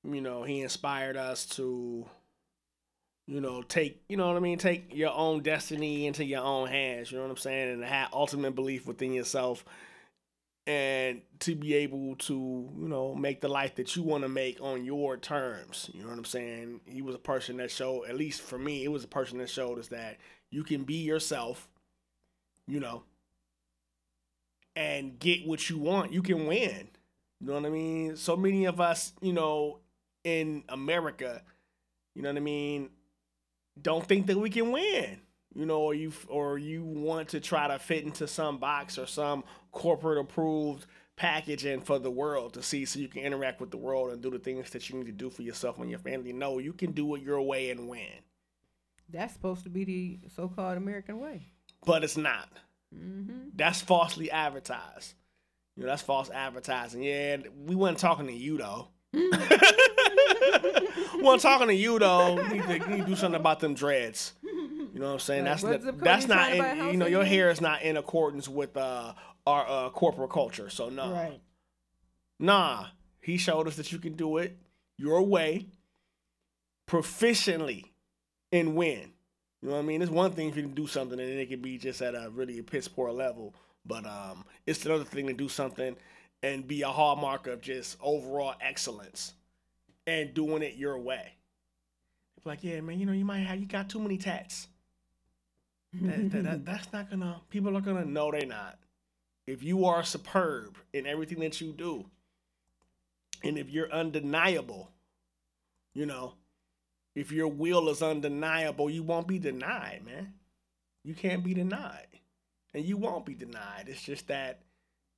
you 0.05 0.21
know, 0.21 0.43
he 0.43 0.63
inspired 0.63 1.17
us 1.17 1.47
to, 1.47 2.07
you 3.27 3.41
know, 3.41 3.63
take, 3.63 4.03
you 4.09 4.17
know 4.17 4.27
what 4.27 4.37
I 4.37 4.41
mean, 4.41 4.59
take 4.59 4.95
your 4.95 5.13
own 5.13 5.43
destiny 5.43 6.07
into 6.07 6.25
your 6.25 6.43
own 6.43 6.69
hands. 6.69 7.11
You 7.13 7.19
know 7.19 7.25
what 7.25 7.31
I'm 7.31 7.37
saying, 7.37 7.75
and 7.75 7.85
have 7.85 8.09
ultimate 8.13 8.55
belief 8.55 8.87
within 8.87 9.13
yourself, 9.13 9.65
and 10.67 11.21
to 11.41 11.55
be 11.55 11.75
able 11.75 12.17
to, 12.17 12.35
you 12.35 12.89
know, 12.89 13.15
make 13.15 13.41
the 13.41 13.49
life 13.49 13.75
that 13.75 13.97
you 13.97 14.03
want 14.03 14.23
to 14.23 14.29
make 14.29 14.61
on 14.61 14.85
your 14.85 15.17
terms. 15.17 15.91
You 15.93 16.03
know 16.03 16.09
what 16.09 16.19
I'm 16.19 16.25
saying? 16.25 16.81
He 16.87 17.03
was 17.03 17.15
a 17.15 17.19
person 17.19 17.59
that 17.59 17.71
showed, 17.71 18.05
at 18.05 18.17
least 18.17 18.41
for 18.41 18.59
me, 18.59 18.85
it 18.85 18.89
was 18.89 19.05
a 19.05 19.09
person 19.09 19.39
that 19.39 19.51
showed 19.51 19.79
us 19.79 19.89
that 19.89 20.19
you 20.51 20.65
can 20.65 20.85
be 20.85 20.95
yourself. 20.95 21.69
You 22.67 22.81
know, 22.81 23.03
and 24.75 25.19
get 25.19 25.47
what 25.47 25.69
you 25.69 25.79
want, 25.79 26.13
you 26.13 26.23
can 26.23 26.47
win. 26.47 26.89
You 27.41 27.47
know 27.49 27.55
what 27.55 27.67
I 27.67 27.69
mean? 27.69 28.17
So 28.17 28.37
many 28.37 28.65
of 28.65 28.81
us, 28.81 29.13
you 29.21 29.33
know, 29.33 29.81
in 30.25 30.65
America, 30.69 31.43
you 32.15 32.23
know 32.23 32.31
what 32.31 32.39
I 32.39 32.41
mean, 32.41 32.89
don't 33.81 34.07
think 34.07 34.27
that 34.29 34.39
we 34.39 34.51
can 34.51 34.73
win. 34.73 35.21
You 35.55 35.67
know, 35.67 35.81
or 35.81 35.95
you 35.95 36.13
or 36.29 36.59
you 36.59 36.83
want 36.83 37.29
to 37.29 37.41
try 37.41 37.69
to 37.69 37.79
fit 37.79 38.05
into 38.05 38.27
some 38.27 38.59
box 38.59 38.99
or 38.99 39.07
some 39.07 39.45
corporate 39.71 40.19
approved 40.19 40.87
packaging 41.17 41.81
for 41.81 41.99
the 41.99 42.11
world 42.11 42.55
to 42.55 42.63
see 42.63 42.85
so 42.85 42.99
you 42.99 43.09
can 43.09 43.23
interact 43.23 43.61
with 43.61 43.71
the 43.71 43.77
world 43.77 44.11
and 44.11 44.21
do 44.21 44.31
the 44.31 44.39
things 44.39 44.71
that 44.71 44.91
you 44.91 44.97
need 44.97 45.07
to 45.07 45.13
do 45.13 45.31
for 45.31 45.43
yourself 45.43 45.79
and 45.79 45.89
your 45.89 45.99
family. 46.01 46.33
No, 46.33 46.59
you 46.59 46.73
can 46.73 46.91
do 46.91 47.15
it 47.15 47.23
your 47.23 47.41
way 47.41 47.71
and 47.71 47.89
win. 47.89 48.09
That's 49.09 49.33
supposed 49.33 49.63
to 49.65 49.71
be 49.71 49.85
the 49.85 50.19
so-called 50.35 50.77
American 50.77 51.21
way. 51.21 51.47
But 51.85 52.03
it's 52.03 52.17
not. 52.17 52.49
Mm-hmm. 52.95 53.51
That's 53.55 53.81
falsely 53.81 54.31
advertised. 54.31 55.15
You 55.77 55.83
know, 55.83 55.89
that's 55.91 56.03
false 56.03 56.31
advertising. 56.31 57.03
Yeah, 57.03 57.39
we 57.67 57.75
weren't 57.75 57.99
talking 57.99 58.27
to 58.27 58.33
you 58.33 58.59
though. 58.59 58.89
we 59.13 59.31
wasn't 61.21 61.43
talking 61.43 61.69
to 61.69 61.75
you 61.75 61.99
though. 61.99 62.41
You 62.49 62.55
need, 62.55 62.63
to, 62.65 62.79
you 62.79 62.87
need 62.87 63.01
to 63.03 63.07
do 63.07 63.17
something 63.17 63.41
about 63.41 63.61
them 63.61 63.75
dreads. 63.75 64.33
You 64.95 65.01
know 65.01 65.07
what 65.07 65.13
I'm 65.15 65.19
saying? 65.19 65.45
Right. 65.45 65.61
That's 65.61 65.85
not, 65.85 65.99
that's 65.99 66.29
not 66.29 66.37
trying 66.37 66.53
to 66.53 66.59
buy 66.63 66.69
a 66.69 66.85
in, 66.87 66.91
you 66.93 66.97
know 66.99 67.07
your 67.07 67.25
hair 67.25 67.51
is 67.51 67.61
not 67.61 67.83
in 67.83 67.97
accordance 67.97 68.49
with 68.49 68.77
uh, 68.77 69.13
our 69.45 69.67
uh, 69.69 69.91
corporate 69.91 70.31
culture. 70.31 70.71
So 70.71 70.89
no, 70.89 71.13
Right. 71.13 71.41
nah. 72.39 72.87
He 73.21 73.37
showed 73.37 73.67
us 73.67 73.75
that 73.77 73.91
you 73.91 73.99
can 73.99 74.13
do 74.15 74.37
it 74.37 74.57
your 74.97 75.23
way, 75.23 75.67
proficiently, 76.87 77.87
and 78.53 78.77
win. 78.77 79.13
You 79.63 79.71
know 79.71 79.75
what 79.77 79.81
I 79.81 79.83
mean? 79.83 80.03
It's 80.03 80.11
one 80.11 80.31
thing 80.33 80.49
if 80.49 80.57
you 80.57 80.63
can 80.63 80.75
do 80.75 80.87
something 80.87 81.19
and 81.19 81.29
it 81.29 81.49
can 81.49 81.61
be 81.61 81.79
just 81.79 82.03
at 82.03 82.15
a 82.15 82.31
really 82.31 82.61
piss 82.63 82.87
poor 82.87 83.11
level, 83.11 83.55
but 83.87 84.05
um, 84.07 84.45
it's 84.67 84.85
another 84.85 85.05
thing 85.05 85.27
to 85.27 85.33
do 85.33 85.49
something 85.49 85.97
and 86.43 86.69
be 86.69 86.83
a 86.83 86.89
hallmark 86.89 87.47
of 87.47 87.63
just 87.63 87.97
overall 88.03 88.55
excellence 88.61 89.33
and 90.07 90.35
doing 90.35 90.63
it 90.63 90.75
your 90.77 90.99
way. 90.99 91.33
Like, 92.45 92.63
yeah, 92.63 92.83
man, 92.83 93.01
you 93.01 93.07
know, 93.07 93.13
you 93.13 93.25
might 93.25 93.39
have 93.39 93.59
you 93.59 93.67
got 93.67 93.89
too 93.89 93.99
many 94.01 94.19
tats. 94.19 94.69
That, 96.03 96.31
that, 96.33 96.43
that- 96.45 96.65
that's 96.67 96.93
not 96.93 97.11
gonna. 97.11 97.41
People 97.51 97.77
are 97.77 97.81
gonna 97.81 98.05
know 98.05 98.31
they're 98.31 98.47
not. 98.47 98.79
If 99.47 99.63
you 99.63 99.85
are 99.85 100.03
superb 100.03 100.79
in 100.93 101.07
everything 101.07 101.41
that 101.41 101.61
you 101.61 101.73
do, 101.73 102.07
and 103.43 103.59
if 103.59 103.69
you're 103.71 103.93
undeniable, 103.93 104.91
you 105.93 106.07
know, 106.07 106.35
if 107.15 107.31
your 107.31 107.49
will 107.49 107.89
is 107.91 108.03
undeniable, 108.03 108.89
you 108.89 109.03
won't 109.03 109.29
be 109.29 109.39
denied, 109.39 110.03
man. 110.05 110.33
You 111.05 111.15
can't 111.15 111.45
be 111.45 111.53
denied, 111.53 112.07
and 112.73 112.85
you 112.85 112.97
won't 112.97 113.27
be 113.27 113.35
denied. 113.35 113.85
It's 113.89 114.03
just 114.03 114.29
that, 114.29 114.61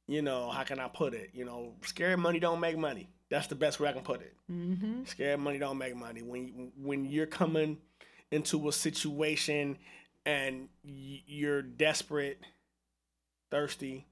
you 0.09 0.23
know, 0.23 0.51
how 0.51 0.65
can 0.65 0.81
I 0.81 0.89
put 0.89 1.15
it? 1.15 1.31
You 1.33 1.45
know, 1.45 1.75
scary 1.83 2.17
money 2.17 2.41
don't 2.41 2.59
make 2.61 2.77
money. 2.77 3.09
That's 3.31 3.47
the 3.47 3.55
best 3.55 3.79
way 3.81 3.89
I 3.89 3.93
can 3.93 4.03
put 4.03 4.21
it. 4.21 4.35
Mm-hmm. 4.51 5.05
Scared 5.05 5.41
money 5.41 5.59
don't 5.59 5.79
make 5.79 5.97
money. 5.97 6.23
When 6.23 6.73
when 6.77 7.05
you're 7.05 7.27
coming 7.27 7.79
into 8.33 8.69
a 8.69 8.73
situation 8.73 9.79
and 10.27 10.69
y- 10.85 11.23
you're 11.27 11.63
desperate, 11.63 12.41
thirsty, 13.51 14.07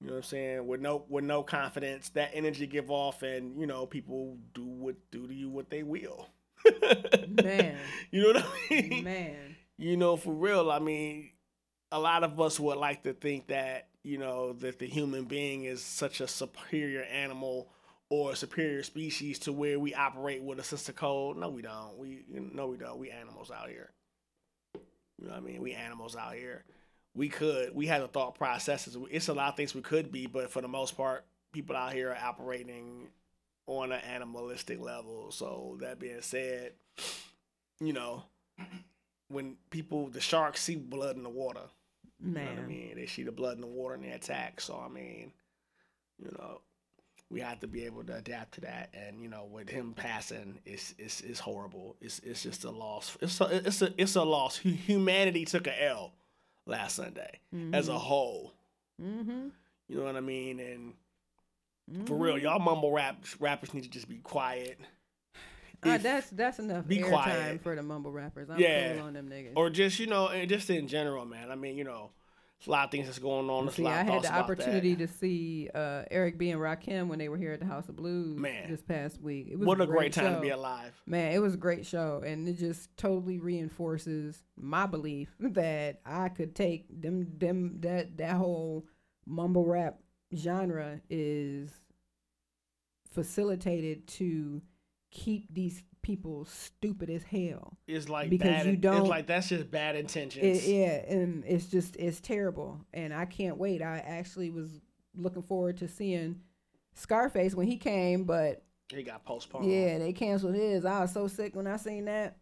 you 0.00 0.08
know 0.08 0.14
what 0.14 0.18
I'm 0.18 0.22
saying, 0.24 0.66
with 0.66 0.80
no 0.80 1.04
with 1.08 1.24
no 1.24 1.42
confidence, 1.42 2.10
that 2.10 2.30
energy 2.34 2.66
give 2.66 2.90
off, 2.90 3.22
and 3.22 3.58
you 3.58 3.66
know 3.66 3.86
people 3.86 4.36
do 4.52 4.64
what 4.64 4.96
do 5.10 5.26
to 5.26 5.34
you 5.34 5.48
what 5.48 5.70
they 5.70 5.82
will. 5.82 6.28
Man. 7.28 7.78
you 8.10 8.22
know 8.22 8.40
what 8.40 8.44
I 8.70 8.74
mean? 8.74 9.04
Man. 9.04 9.56
you 9.78 9.96
know, 9.96 10.16
for 10.16 10.34
real, 10.34 10.70
I 10.70 10.78
mean, 10.78 11.30
a 11.92 11.98
lot 11.98 12.24
of 12.24 12.40
us 12.40 12.60
would 12.60 12.78
like 12.78 13.04
to 13.04 13.14
think 13.14 13.48
that, 13.48 13.88
you 14.02 14.18
know, 14.18 14.52
that 14.54 14.78
the 14.78 14.86
human 14.86 15.24
being 15.24 15.64
is 15.64 15.82
such 15.82 16.20
a 16.20 16.28
superior 16.28 17.02
animal 17.04 17.68
or 18.10 18.32
a 18.32 18.36
superior 18.36 18.82
species 18.82 19.38
to 19.40 19.52
where 19.52 19.80
we 19.80 19.94
operate 19.94 20.42
with 20.42 20.58
a 20.58 20.64
sister 20.64 20.92
code. 20.92 21.38
No, 21.38 21.48
we 21.50 21.62
don't. 21.62 21.98
We 21.98 22.24
no, 22.28 22.68
we 22.68 22.76
don't. 22.78 22.98
We 22.98 23.10
animals 23.10 23.50
out 23.50 23.70
here. 23.70 23.90
You 25.18 25.28
know 25.28 25.34
what 25.34 25.42
I 25.42 25.46
mean? 25.46 25.62
We 25.62 25.72
animals 25.72 26.16
out 26.16 26.34
here. 26.34 26.64
We 27.14 27.28
could. 27.28 27.74
We 27.74 27.86
have 27.86 28.02
the 28.02 28.08
thought 28.08 28.34
processes. 28.34 28.96
It's 29.10 29.28
a 29.28 29.34
lot 29.34 29.48
of 29.48 29.56
things 29.56 29.74
we 29.74 29.82
could 29.82 30.10
be, 30.10 30.26
but 30.26 30.50
for 30.50 30.60
the 30.60 30.68
most 30.68 30.96
part, 30.96 31.24
people 31.52 31.76
out 31.76 31.92
here 31.92 32.10
are 32.10 32.28
operating 32.28 33.08
on 33.66 33.92
an 33.92 34.00
animalistic 34.00 34.80
level. 34.80 35.30
So 35.30 35.78
that 35.80 35.98
being 35.98 36.20
said, 36.20 36.72
you 37.80 37.92
know, 37.92 38.24
when 39.28 39.56
people 39.70 40.08
the 40.08 40.20
sharks 40.20 40.62
see 40.62 40.76
blood 40.76 41.16
in 41.16 41.22
the 41.22 41.30
water. 41.30 41.60
You 42.24 42.30
know 42.32 42.40
I 42.40 42.66
mean? 42.66 42.92
They 42.96 43.06
see 43.06 43.22
the 43.22 43.32
blood 43.32 43.56
in 43.56 43.60
the 43.60 43.66
water 43.66 43.94
and 43.94 44.04
they 44.04 44.10
attack. 44.10 44.60
So 44.60 44.82
I 44.84 44.88
mean, 44.88 45.32
you 46.18 46.30
know, 46.38 46.60
we 47.30 47.40
have 47.40 47.60
to 47.60 47.66
be 47.66 47.84
able 47.84 48.04
to 48.04 48.14
adapt 48.16 48.54
to 48.54 48.60
that. 48.62 48.90
And 48.94 49.20
you 49.20 49.28
know, 49.28 49.44
with 49.50 49.68
him 49.68 49.92
passing, 49.94 50.58
it's 50.64 50.94
it's 50.98 51.20
it's 51.22 51.40
horrible. 51.40 51.96
It's 52.00 52.18
it's 52.20 52.42
just 52.42 52.64
a 52.64 52.70
loss. 52.70 53.16
It's 53.20 53.40
a 53.40 53.44
it's 53.66 53.82
a 53.82 53.92
it's 54.00 54.14
a 54.16 54.22
loss. 54.22 54.58
Humanity 54.58 55.44
took 55.44 55.66
a 55.66 55.84
L 55.84 56.12
last 56.66 56.96
Sunday 56.96 57.40
as 57.72 57.88
a 57.88 57.98
whole. 57.98 58.52
Mm-hmm. 59.02 59.48
You 59.88 59.96
know 59.96 60.04
what 60.04 60.16
I 60.16 60.20
mean? 60.20 60.60
And 60.60 62.06
for 62.06 62.14
real, 62.16 62.38
y'all 62.38 62.58
mumble 62.58 62.92
rap 62.92 63.24
rappers 63.40 63.74
need 63.74 63.82
to 63.84 63.90
just 63.90 64.08
be 64.08 64.18
quiet. 64.18 64.78
Uh, 65.82 65.98
that's 65.98 66.30
that's 66.30 66.58
enough 66.58 66.86
be 66.88 67.00
quiet. 67.00 67.62
for 67.62 67.76
the 67.76 67.82
mumble 67.82 68.10
rappers. 68.10 68.48
I'm 68.48 68.58
Yeah. 68.58 68.94
cool 68.94 69.02
on 69.06 69.12
them 69.12 69.28
niggas. 69.28 69.52
or 69.54 69.68
just 69.68 69.98
you 69.98 70.06
know, 70.06 70.28
and 70.28 70.48
just 70.48 70.70
in 70.70 70.88
general, 70.88 71.26
man. 71.26 71.50
I 71.50 71.56
mean, 71.56 71.76
you 71.76 71.84
know, 71.84 72.10
a 72.66 72.70
lot 72.70 72.84
of 72.86 72.90
things 72.90 73.06
that's 73.06 73.18
going 73.18 73.48
on. 73.50 73.66
There's 73.66 73.74
a 73.74 73.82
See, 73.82 73.86
I 73.86 74.02
had 74.02 74.22
the 74.22 74.32
opportunity 74.34 74.96
to 74.96 75.06
see 75.06 75.68
uh, 75.74 76.02
Eric 76.10 76.38
B 76.38 76.50
and 76.50 76.60
Rakim 76.60 77.08
when 77.08 77.18
they 77.18 77.28
were 77.28 77.36
here 77.36 77.52
at 77.52 77.60
the 77.60 77.66
House 77.66 77.88
of 77.88 77.96
Blues 77.96 78.38
Man. 78.38 78.70
this 78.70 78.82
past 78.82 79.20
week. 79.20 79.48
It 79.50 79.58
was 79.58 79.66
What 79.66 79.80
a 79.80 79.86
great 79.86 80.12
time 80.12 80.24
show. 80.26 80.34
to 80.36 80.40
be 80.40 80.48
alive. 80.50 80.92
Man, 81.06 81.32
it 81.32 81.38
was 81.40 81.54
a 81.54 81.58
great 81.58 81.84
show, 81.86 82.22
and 82.24 82.48
it 82.48 82.58
just 82.58 82.96
totally 82.96 83.38
reinforces 83.38 84.42
my 84.56 84.86
belief 84.86 85.34
that 85.40 86.00
I 86.06 86.28
could 86.28 86.54
take 86.54 86.86
them 87.00 87.26
them 87.38 87.78
that 87.80 88.16
that 88.18 88.36
whole 88.36 88.86
mumble 89.26 89.66
rap 89.66 89.98
genre 90.34 91.00
is 91.10 91.70
facilitated 93.12 94.06
to 94.08 94.62
keep 95.10 95.52
these 95.52 95.82
people 96.04 96.44
stupid 96.44 97.10
as 97.10 97.24
hell. 97.24 97.76
It's 97.88 98.08
like 98.08 98.30
Because 98.30 98.48
bad. 98.48 98.66
you 98.66 98.76
don't- 98.76 99.00
it's 99.00 99.08
like 99.08 99.26
that's 99.26 99.48
just 99.48 99.70
bad 99.72 99.96
intentions. 99.96 100.64
It, 100.64 100.70
yeah, 100.72 101.12
and 101.12 101.44
it's 101.44 101.66
just 101.66 101.96
it's 101.96 102.20
terrible, 102.20 102.78
and 102.92 103.12
I 103.12 103.24
can't 103.24 103.56
wait. 103.56 103.82
I 103.82 103.98
actually 103.98 104.50
was 104.50 104.70
looking 105.16 105.42
forward 105.42 105.78
to 105.78 105.88
seeing 105.88 106.40
Scarface 106.92 107.54
when 107.56 107.66
he 107.66 107.76
came, 107.76 108.22
but 108.24 108.62
He 108.92 109.02
got 109.02 109.24
postponed. 109.24 109.68
yeah, 109.68 109.98
they 109.98 110.12
canceled 110.12 110.54
his. 110.54 110.84
I 110.84 111.00
was 111.00 111.10
so 111.12 111.26
sick 111.26 111.56
when 111.56 111.66
I 111.66 111.76
seen 111.76 112.04
that. 112.04 112.36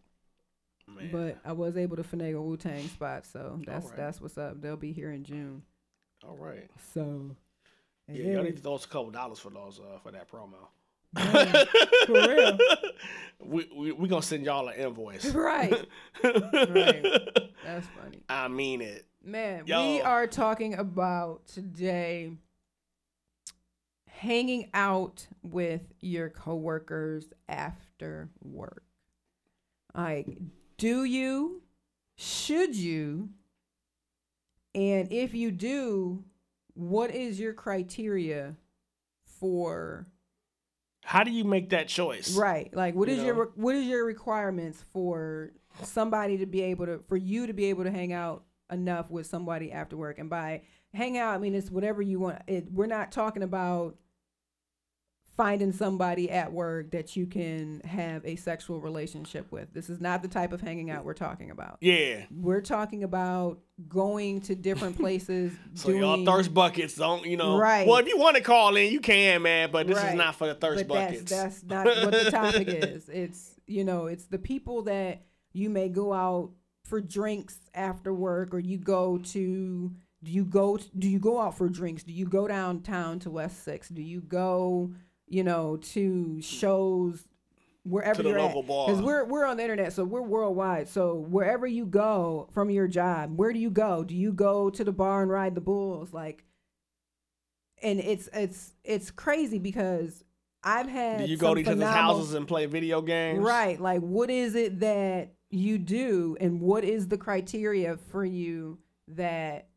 man. 0.87 1.11
But 1.11 1.39
I 1.45 1.53
was 1.53 1.77
able 1.79 1.97
to 1.97 2.03
finagle 2.03 2.43
Wu 2.45 2.57
Tang 2.59 2.87
spot, 2.89 3.25
so 3.25 3.59
that's 3.65 3.85
Alright. 3.87 3.97
that's 3.97 4.21
what's 4.21 4.37
up. 4.37 4.61
They'll 4.61 4.77
be 4.77 4.93
here 4.93 5.11
in 5.13 5.25
June. 5.25 5.63
all 6.27 6.37
right. 6.37 6.69
So 6.93 7.35
Yeah, 8.09 8.33
y'all 8.33 8.43
need 8.43 8.57
to 8.57 8.63
throw 8.63 8.75
us 8.75 8.85
a 8.85 8.89
couple 8.89 9.11
dollars 9.13 9.39
for 9.39 9.51
those 9.51 9.81
uh, 9.81 9.99
for 10.03 10.11
that 10.13 10.29
promo. 10.29 10.67
For 11.17 12.13
real. 12.13 12.59
we 13.41 13.69
we 13.75 13.93
we 13.93 14.09
gonna 14.09 14.23
send 14.23 14.45
y'all 14.45 14.69
an 14.69 14.75
invoice. 14.79 15.25
right. 15.35 15.87
That's 16.23 17.87
funny. 17.87 18.23
I 18.29 18.49
mean 18.49 18.81
it. 18.81 19.07
Man, 19.25 19.65
we 19.67 20.01
are 20.01 20.27
talking 20.27 20.75
about 20.75 21.47
today 21.47 22.33
hanging 24.07 24.69
out 24.75 25.27
with 25.43 25.83
your 26.01 26.29
coworkers 26.29 27.33
after 27.49 27.83
after 28.03 28.31
work? 28.43 28.85
Like, 29.95 30.39
do 30.79 31.05
you? 31.05 31.63
Should 32.17 32.77
you? 32.77 33.31
And 34.75 35.13
if 35.13 35.35
you 35.35 35.51
do, 35.51 36.25
what 36.75 37.15
is 37.15 37.39
your 37.39 37.53
criteria 37.53 38.57
for 39.25 40.07
How 41.13 41.25
do 41.25 41.31
you 41.31 41.45
make 41.45 41.69
that 41.71 41.89
choice? 41.89 42.35
right? 42.35 42.75
Like, 42.75 42.95
what 42.95 43.07
You 43.09 43.17
is 43.17 43.23
your 43.23 43.35
know? 43.35 43.41
re- 43.43 43.47
what 43.57 43.75
is 43.75 43.85
your 43.87 44.03
requirements 44.07 44.83
for 44.95 45.53
somebody 45.83 46.39
to 46.39 46.47
be 46.47 46.63
able 46.63 46.87
to 46.87 47.01
for 47.07 47.19
you 47.19 47.47
to 47.47 47.53
be 47.53 47.67
able 47.67 47.85
to 47.85 47.91
hang 47.91 48.15
out 48.15 48.45
enough 48.71 49.11
with 49.11 49.27
somebody 49.27 49.71
after 49.73 49.95
work? 49.95 50.19
And 50.19 50.31
by 50.31 50.63
hang 50.95 51.19
out, 51.19 51.35
I 51.35 51.39
mean 51.39 51.55
it's 51.55 51.71
whatever 51.71 52.01
you 52.01 52.19
want. 52.19 52.41
It, 52.47 52.73
we're 52.73 52.87
not 52.87 53.13
talking 53.13 53.43
about 53.43 53.97
finding 55.37 55.73
somebody 55.73 56.31
at 56.31 56.53
work 56.53 56.91
that 56.91 57.17
you 57.17 57.27
can 57.27 57.81
have 57.81 58.25
a 58.27 58.37
sexual 58.37 58.81
relationship 58.81 59.51
with. 59.51 59.73
This 59.73 59.89
is 59.89 60.01
not 60.01 60.23
the 60.23 60.29
type 60.29 60.53
of 60.53 60.61
hanging 60.61 60.91
out 60.91 61.05
we're 61.05 61.15
talking 61.15 61.51
about. 61.51 61.79
Yeah. 61.81 62.25
We're 62.31 62.61
talking 62.61 63.03
about 63.03 63.61
going 63.89 64.43
to 64.43 64.55
different 64.55 64.97
places. 64.97 65.53
So 65.75 65.89
doing, 65.89 66.03
y'all 66.03 66.25
thirst 66.25 66.53
buckets 66.53 66.95
don't 66.97 67.25
you 67.25 67.39
know? 67.39 67.57
Right. 67.57 67.87
Well, 67.87 67.97
if 67.97 68.07
you 68.07 68.19
want 68.19 68.37
to 68.37 68.43
call 68.43 68.77
in, 68.77 68.93
you 68.93 69.01
can, 69.01 69.43
man. 69.43 69.71
But 69.71 69.87
this 69.87 70.03
is 70.03 70.15
not 70.15 70.35
for 70.35 70.47
the 70.47 70.55
thirst 70.55 70.87
but 70.87 70.95
buckets. 70.95 71.31
That's, 71.31 71.63
that's 71.63 71.87
not 71.97 72.05
what 72.05 72.25
the 72.25 72.31
topic 72.31 72.69
is. 72.69 73.09
It's 73.09 73.55
you 73.67 73.85
know, 73.85 74.07
it's 74.07 74.27
the 74.27 74.39
people 74.39 74.83
that 74.83 75.23
you 75.53 75.71
may 75.71 75.89
go 75.89 76.13
out 76.13 76.51
for 76.85 77.01
drinks 77.01 77.59
after 77.75 78.13
work, 78.13 78.53
or 78.53 78.59
you 78.59 78.79
go 78.79 79.19
to. 79.19 79.93
Do 80.23 80.31
you 80.31 80.45
go? 80.45 80.79
Do 80.99 81.09
you 81.09 81.19
go 81.19 81.41
out 81.41 81.57
for 81.57 81.69
drinks? 81.69 82.03
Do 82.03 82.13
you 82.13 82.27
go 82.27 82.47
downtown 82.47 83.19
to 83.21 83.31
West 83.31 83.65
Six? 83.65 83.89
Do 83.89 84.03
you 84.03 84.21
go, 84.21 84.93
you 85.33 85.43
know, 85.43 85.79
to 85.79 86.41
shows 86.43 87.27
wherever 87.85 88.17
To 88.17 88.23
the 88.23 88.29
you're 88.29 88.39
local 88.39 88.61
at? 88.61 88.69
bar. 88.69 88.87
Because 88.87 89.03
we're 89.03 89.25
we're 89.25 89.47
on 89.47 89.57
the 89.57 89.63
internet, 89.63 89.93
so 89.95 90.05
we're 90.05 90.21
worldwide. 90.23 90.89
So 90.89 91.15
wherever 91.15 91.67
you 91.67 91.87
go 91.87 92.49
from 92.53 92.69
your 92.71 92.87
job, 92.87 93.37
where 93.37 93.53
do 93.53 93.59
you 93.59 93.71
go? 93.71 94.05
Do 94.05 94.15
you 94.15 94.33
go 94.33 94.69
to 94.71 94.85
the 94.85 94.93
bar 94.93 95.23
and 95.23 95.31
ride 95.31 95.55
the 95.55 95.61
bulls? 95.63 96.13
Like, 96.13 96.45
and 97.83 97.99
it's 97.99 98.29
it's 98.35 98.73
it's 98.85 99.11
crazy 99.11 99.59
because 99.59 100.23
I've 100.63 100.87
had 100.89 101.21
do 101.21 101.25
you 101.25 101.37
go 101.39 101.55
to 101.55 101.61
each 101.61 101.67
other's 101.67 101.83
houses 101.89 102.35
and 102.35 102.47
play 102.47 102.67
video 102.67 103.01
games? 103.01 103.41
right? 103.41 103.81
Like, 103.81 104.03
what 104.03 104.31
is 104.31 104.55
it 104.55 104.81
that 104.81 105.33
you 105.51 105.79
do, 105.79 106.37
and 106.41 106.61
what 106.61 106.85
is 106.85 107.09
the 107.09 107.19
criteria 107.19 107.97
for 107.97 108.25
you 108.25 108.79
that 109.09 109.69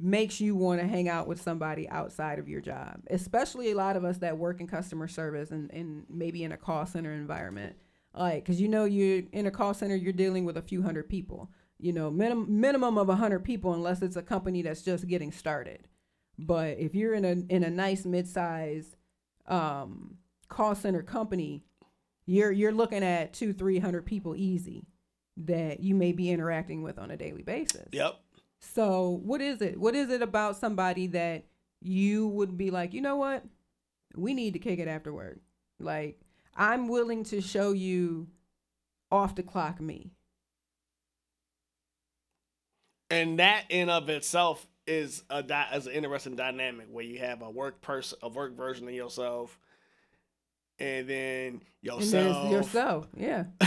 makes 0.00 0.40
you 0.40 0.54
want 0.56 0.80
to 0.80 0.86
hang 0.86 1.08
out 1.08 1.28
with 1.28 1.40
somebody 1.40 1.88
outside 1.88 2.38
of 2.38 2.48
your 2.48 2.60
job? 2.60 3.00
Especially 3.10 3.70
a 3.70 3.76
lot 3.76 3.96
of 3.96 4.04
us 4.04 4.18
that 4.18 4.38
work 4.38 4.60
in 4.60 4.66
customer 4.66 5.08
service 5.08 5.50
and, 5.50 5.70
and 5.72 6.04
maybe 6.08 6.42
in 6.44 6.52
a 6.52 6.56
call 6.56 6.86
center 6.86 7.12
environment, 7.12 7.76
like 8.14 8.44
because 8.44 8.60
you 8.60 8.68
know 8.68 8.84
you're 8.84 9.22
in 9.32 9.46
a 9.46 9.50
call 9.50 9.74
center, 9.74 9.94
you're 9.94 10.12
dealing 10.12 10.44
with 10.44 10.56
a 10.56 10.62
few 10.62 10.82
hundred 10.82 11.08
people. 11.08 11.50
You 11.78 11.92
know, 11.92 12.10
minimum 12.10 12.60
minimum 12.60 12.98
of 12.98 13.08
a 13.08 13.16
hundred 13.16 13.44
people, 13.44 13.72
unless 13.72 14.02
it's 14.02 14.16
a 14.16 14.22
company 14.22 14.62
that's 14.62 14.82
just 14.82 15.06
getting 15.06 15.32
started. 15.32 15.88
But 16.38 16.78
if 16.78 16.94
you're 16.94 17.14
in 17.14 17.24
a 17.24 17.54
in 17.54 17.64
a 17.64 17.70
nice 17.70 18.04
mid-sized 18.04 18.96
um, 19.46 20.16
call 20.48 20.74
center 20.74 21.02
company, 21.02 21.64
you're 22.26 22.52
you're 22.52 22.72
looking 22.72 23.02
at 23.02 23.32
two 23.32 23.52
three 23.52 23.78
hundred 23.78 24.04
people 24.04 24.36
easy 24.36 24.86
that 25.36 25.80
you 25.80 25.94
may 25.94 26.12
be 26.12 26.30
interacting 26.30 26.82
with 26.82 26.98
on 26.98 27.10
a 27.10 27.16
daily 27.16 27.42
basis. 27.42 27.88
Yep. 27.92 28.14
So 28.60 29.20
what 29.24 29.40
is 29.40 29.60
it? 29.62 29.78
What 29.78 29.94
is 29.94 30.10
it 30.10 30.22
about 30.22 30.56
somebody 30.56 31.08
that 31.08 31.44
you 31.80 32.28
would 32.28 32.56
be 32.56 32.70
like, 32.70 32.92
you 32.92 33.00
know 33.00 33.16
what? 33.16 33.44
We 34.14 34.34
need 34.34 34.52
to 34.52 34.58
kick 34.58 34.78
it 34.78 34.88
after 34.88 35.12
work. 35.12 35.38
Like 35.78 36.20
I'm 36.54 36.88
willing 36.88 37.24
to 37.24 37.40
show 37.40 37.72
you 37.72 38.28
off 39.10 39.34
the 39.34 39.42
clock 39.42 39.80
me. 39.80 40.12
And 43.10 43.40
that 43.40 43.64
in 43.70 43.88
of 43.88 44.08
itself 44.08 44.66
is 44.86 45.24
a 45.30 45.44
is 45.74 45.86
an 45.86 45.92
interesting 45.92 46.36
dynamic 46.36 46.86
where 46.90 47.04
you 47.04 47.18
have 47.18 47.42
a 47.42 47.50
work 47.50 47.80
person, 47.80 48.18
a 48.22 48.28
work 48.28 48.56
version 48.56 48.86
of 48.86 48.94
yourself, 48.94 49.58
and 50.80 51.06
then 51.08 51.46
And 51.46 51.60
yourself. 51.82 52.50
there's 52.50 52.52
yourself. 52.52 53.08
Yeah. 53.16 53.44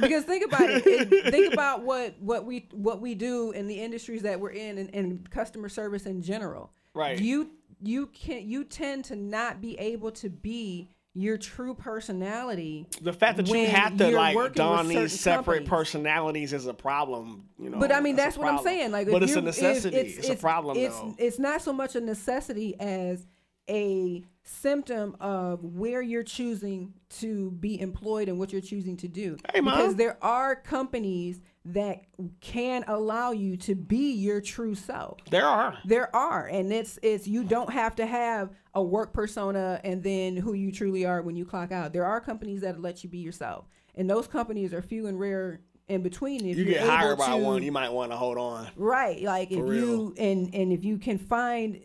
because 0.00 0.24
think 0.24 0.44
about 0.44 0.68
it, 0.68 0.86
it- 0.86 1.30
think 1.32 1.52
about 1.52 1.82
what 1.84 2.20
what 2.20 2.44
we 2.44 2.68
what 2.72 3.00
we 3.00 3.14
do 3.14 3.52
in 3.52 3.66
the 3.66 3.80
industries 3.80 4.22
that 4.22 4.40
we're 4.40 4.50
in 4.50 4.78
and, 4.78 4.94
and 4.94 5.30
customer 5.30 5.68
service 5.68 6.04
in 6.06 6.20
general 6.22 6.72
Right. 6.94 7.18
you 7.20 7.50
you 7.80 8.06
can 8.08 8.48
you 8.48 8.64
tend 8.64 9.04
to 9.06 9.16
not 9.16 9.60
be 9.60 9.78
able 9.78 10.10
to 10.12 10.28
be 10.28 10.88
your 11.14 11.36
true 11.36 11.74
personality 11.74 12.86
the 13.00 13.12
fact 13.12 13.36
that 13.38 13.48
you 13.48 13.66
have 13.66 13.96
to 13.96 14.10
like 14.10 14.54
don 14.54 14.86
these 14.88 15.18
separate 15.18 15.58
companies. 15.64 15.68
personalities 15.68 16.52
is 16.52 16.66
a 16.66 16.74
problem. 16.74 17.44
You 17.58 17.70
know. 17.70 17.78
but 17.78 17.92
I 17.92 18.00
mean 18.00 18.16
that's, 18.16 18.36
that's, 18.36 18.38
what 18.38 18.52
I'm 18.52 18.62
saying 18.62 18.90
like 18.92 19.10
but 19.10 19.22
it's 19.22 19.32
a 19.32 19.36
you're- 19.36 19.48
if 19.48 19.56
necessity. 19.56 19.96
It's, 19.96 20.28
a 20.28 20.36
problem 20.36 20.76
it's, 20.76 20.98
though. 20.98 21.14
it's 21.18 21.38
not 21.38 21.62
so 21.62 21.72
much 21.72 21.94
a 21.96 22.00
necessity 22.00 22.78
as 22.80 23.26
a 23.68 24.24
symptom 24.48 25.14
of 25.20 25.62
where 25.62 26.00
you're 26.00 26.22
choosing 26.22 26.94
to 27.10 27.50
be 27.52 27.78
employed 27.80 28.28
and 28.28 28.38
what 28.38 28.50
you're 28.52 28.60
choosing 28.62 28.96
to 28.96 29.06
do 29.08 29.36
Hey, 29.52 29.60
because 29.60 29.94
there 29.96 30.16
are 30.22 30.56
companies 30.56 31.40
that 31.66 32.02
can 32.40 32.82
allow 32.88 33.30
you 33.32 33.56
to 33.58 33.74
be 33.74 34.12
your 34.14 34.40
true 34.40 34.74
self 34.74 35.18
there 35.30 35.46
are. 35.46 35.76
There 35.84 36.14
are, 36.16 36.46
and 36.46 36.72
it's 36.72 36.98
it's 37.02 37.28
you 37.28 37.44
don't 37.44 37.70
have 37.70 37.94
to 37.96 38.06
have 38.06 38.50
a 38.74 38.82
work 38.82 39.12
persona 39.12 39.78
and 39.84 40.02
then 40.02 40.36
who 40.36 40.54
you 40.54 40.72
truly 40.72 41.04
are 41.04 41.20
when 41.20 41.36
you 41.36 41.44
clock 41.44 41.70
out. 41.70 41.92
There 41.92 42.06
are 42.06 42.20
companies 42.20 42.62
that 42.62 42.80
let 42.80 43.04
you 43.04 43.10
be 43.10 43.18
yourself, 43.18 43.66
and 43.94 44.08
those 44.08 44.26
companies 44.26 44.72
are 44.72 44.80
few 44.80 45.08
and 45.08 45.20
rare 45.20 45.60
in 45.88 46.02
between. 46.02 46.46
If 46.46 46.56
You 46.56 46.64
get 46.64 46.86
hired 46.88 47.18
by 47.18 47.36
to- 47.36 47.44
one, 47.44 47.62
you 47.62 47.72
might 47.72 47.90
want 47.92 48.12
to 48.12 48.16
hold 48.16 48.38
on. 48.38 48.68
right? 48.76 49.22
Like 49.22 49.50
if 49.52 49.58
For 49.58 49.74
you 49.74 50.14
and 50.16 50.54
and 50.54 50.72
if 50.72 50.84
you 50.84 50.96
can 50.96 51.18
find 51.18 51.80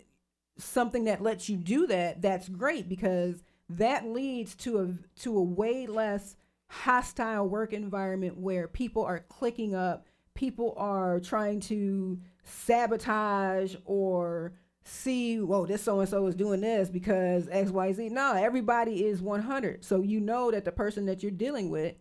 something 0.58 1.06
that 1.06 1.22
lets 1.22 1.50
you 1.50 1.58
do 1.58 1.88
that, 1.88 2.22
that's 2.22 2.50
great 2.50 2.88
because 2.88 3.44
that 3.70 4.06
leads 4.06 4.56
to 4.56 4.80
a 4.80 5.20
to 5.22 5.38
a 5.38 5.44
way 5.44 5.88
less 5.88 6.36
hostile 6.68 7.48
work 7.48 7.74
environment 7.74 8.38
where 8.38 8.68
people 8.68 9.04
are 9.04 9.20
clicking 9.30 9.74
up, 9.76 10.06
people 10.34 10.74
are 10.78 11.20
trying 11.20 11.60
to 11.60 12.20
sabotage 12.44 13.76
or 13.86 14.54
see, 14.84 15.40
whoa, 15.40 15.66
this 15.66 15.82
so 15.82 16.02
and 16.02 16.10
so 16.10 16.28
is 16.28 16.36
doing 16.36 16.62
this 16.62 16.90
because 16.90 17.48
X 17.50 17.72
Y 17.72 17.94
Z. 17.94 18.10
No, 18.10 18.34
everybody 18.34 19.06
is 19.06 19.22
one 19.22 19.42
hundred, 19.42 19.84
so 19.86 20.02
you 20.02 20.20
know 20.20 20.52
that 20.52 20.66
the 20.66 20.72
person 20.72 21.06
that 21.06 21.24
you're 21.24 21.32
dealing 21.32 21.70
with 21.70 21.96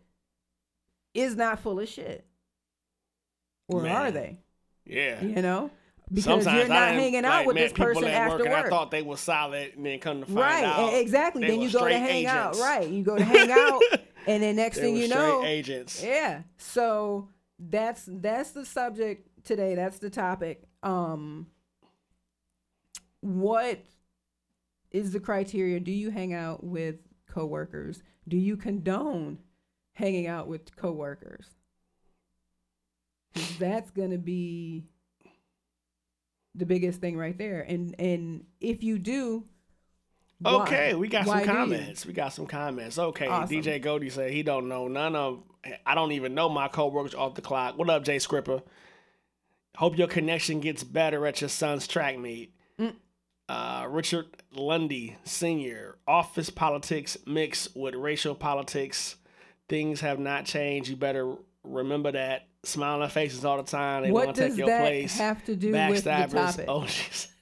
is 1.14 1.36
not 1.36 1.60
full 1.60 1.78
of 1.78 1.88
shit, 1.88 2.26
or 3.68 3.86
are 3.88 4.10
they? 4.10 4.38
Yeah. 4.84 5.22
You 5.22 5.42
know, 5.42 5.70
because 6.12 6.44
Sometimes 6.44 6.58
you're 6.58 6.68
not 6.68 6.88
hanging 6.90 7.24
out 7.24 7.30
like, 7.30 7.46
with 7.46 7.56
this 7.56 7.72
person 7.72 8.04
after 8.04 8.38
work, 8.38 8.46
and. 8.46 8.54
I 8.54 8.68
thought 8.68 8.90
they 8.90 9.02
was 9.02 9.20
solid, 9.20 9.72
and 9.76 9.86
then 9.86 9.98
come 9.98 10.20
to 10.20 10.26
find 10.26 10.38
right, 10.38 10.64
out, 10.64 10.94
exactly. 10.94 11.46
Then 11.46 11.60
you 11.60 11.70
go 11.70 11.88
to 11.88 11.98
hang 11.98 12.26
out. 12.26 12.56
Right, 12.56 12.88
you 12.88 13.02
go 13.02 13.16
to 13.16 13.24
hang 13.24 13.50
out, 13.50 13.80
and 14.26 14.42
then 14.42 14.56
next 14.56 14.76
They 14.76 14.82
thing 14.82 14.96
you 14.96 15.08
know, 15.08 15.42
agents. 15.44 16.02
yeah. 16.04 16.42
So 16.58 17.28
that's 17.58 18.06
that's 18.06 18.50
the 18.50 18.66
subject 18.66 19.28
today. 19.44 19.74
That's 19.74 19.98
the 19.98 20.10
topic. 20.10 20.64
Um, 20.82 21.46
what 23.20 23.80
is 24.90 25.12
the 25.12 25.20
criteria? 25.20 25.80
Do 25.80 25.92
you 25.92 26.10
hang 26.10 26.34
out 26.34 26.62
with 26.62 26.96
coworkers? 27.26 28.02
Do 28.28 28.36
you 28.36 28.56
condone 28.56 29.38
hanging 29.94 30.26
out 30.26 30.46
with 30.46 30.76
coworkers? 30.76 31.46
That's 33.58 33.90
gonna 33.90 34.18
be 34.18 34.84
the 36.54 36.66
biggest 36.66 37.00
thing 37.00 37.16
right 37.16 37.36
there. 37.36 37.62
And 37.62 37.94
and 37.98 38.44
if 38.60 38.82
you 38.82 38.98
do, 38.98 39.44
why? 40.42 40.62
Okay, 40.62 40.94
we 40.94 41.08
got 41.08 41.26
Why 41.26 41.44
some 41.44 41.54
comments. 41.54 42.04
We 42.04 42.12
got 42.12 42.32
some 42.32 42.46
comments. 42.46 42.98
Okay, 42.98 43.28
Awesome. 43.28 43.56
DJ 43.56 43.80
Goldie 43.80 44.10
said 44.10 44.32
he 44.32 44.42
don't 44.42 44.68
know 44.68 44.88
none 44.88 45.14
of. 45.14 45.42
I 45.86 45.94
don't 45.94 46.12
even 46.12 46.34
know 46.34 46.48
my 46.48 46.66
coworkers 46.66 47.14
off 47.14 47.34
the 47.34 47.42
clock. 47.42 47.78
What 47.78 47.88
up, 47.88 48.02
Jay 48.02 48.18
Scripper? 48.18 48.62
Hope 49.76 49.96
your 49.96 50.08
connection 50.08 50.60
gets 50.60 50.82
better 50.82 51.24
at 51.26 51.40
your 51.40 51.48
son's 51.48 51.86
track 51.86 52.18
meet. 52.18 52.52
Mm. 52.78 52.94
Uh, 53.48 53.86
Richard 53.88 54.26
Lundy 54.52 55.16
Senior. 55.24 55.96
Office 56.08 56.50
politics 56.50 57.16
mixed 57.26 57.76
with 57.76 57.94
racial 57.94 58.34
politics. 58.34 59.16
Things 59.68 60.00
have 60.00 60.18
not 60.18 60.44
changed. 60.44 60.90
You 60.90 60.96
better 60.96 61.36
remember 61.62 62.10
that. 62.12 62.48
Smiling 62.64 63.08
faces 63.08 63.44
all 63.44 63.56
the 63.56 63.64
time. 63.64 64.04
They 64.04 64.12
what 64.12 64.26
want 64.26 64.36
to 64.36 64.42
does 64.42 64.50
take 64.52 64.58
your 64.58 64.68
that 64.68 64.80
place. 64.80 65.18
have 65.18 65.44
to 65.46 65.56
do 65.56 65.72
with 65.72 66.04
the 66.04 66.10
topic? 66.30 66.66
Oh. 66.68 66.86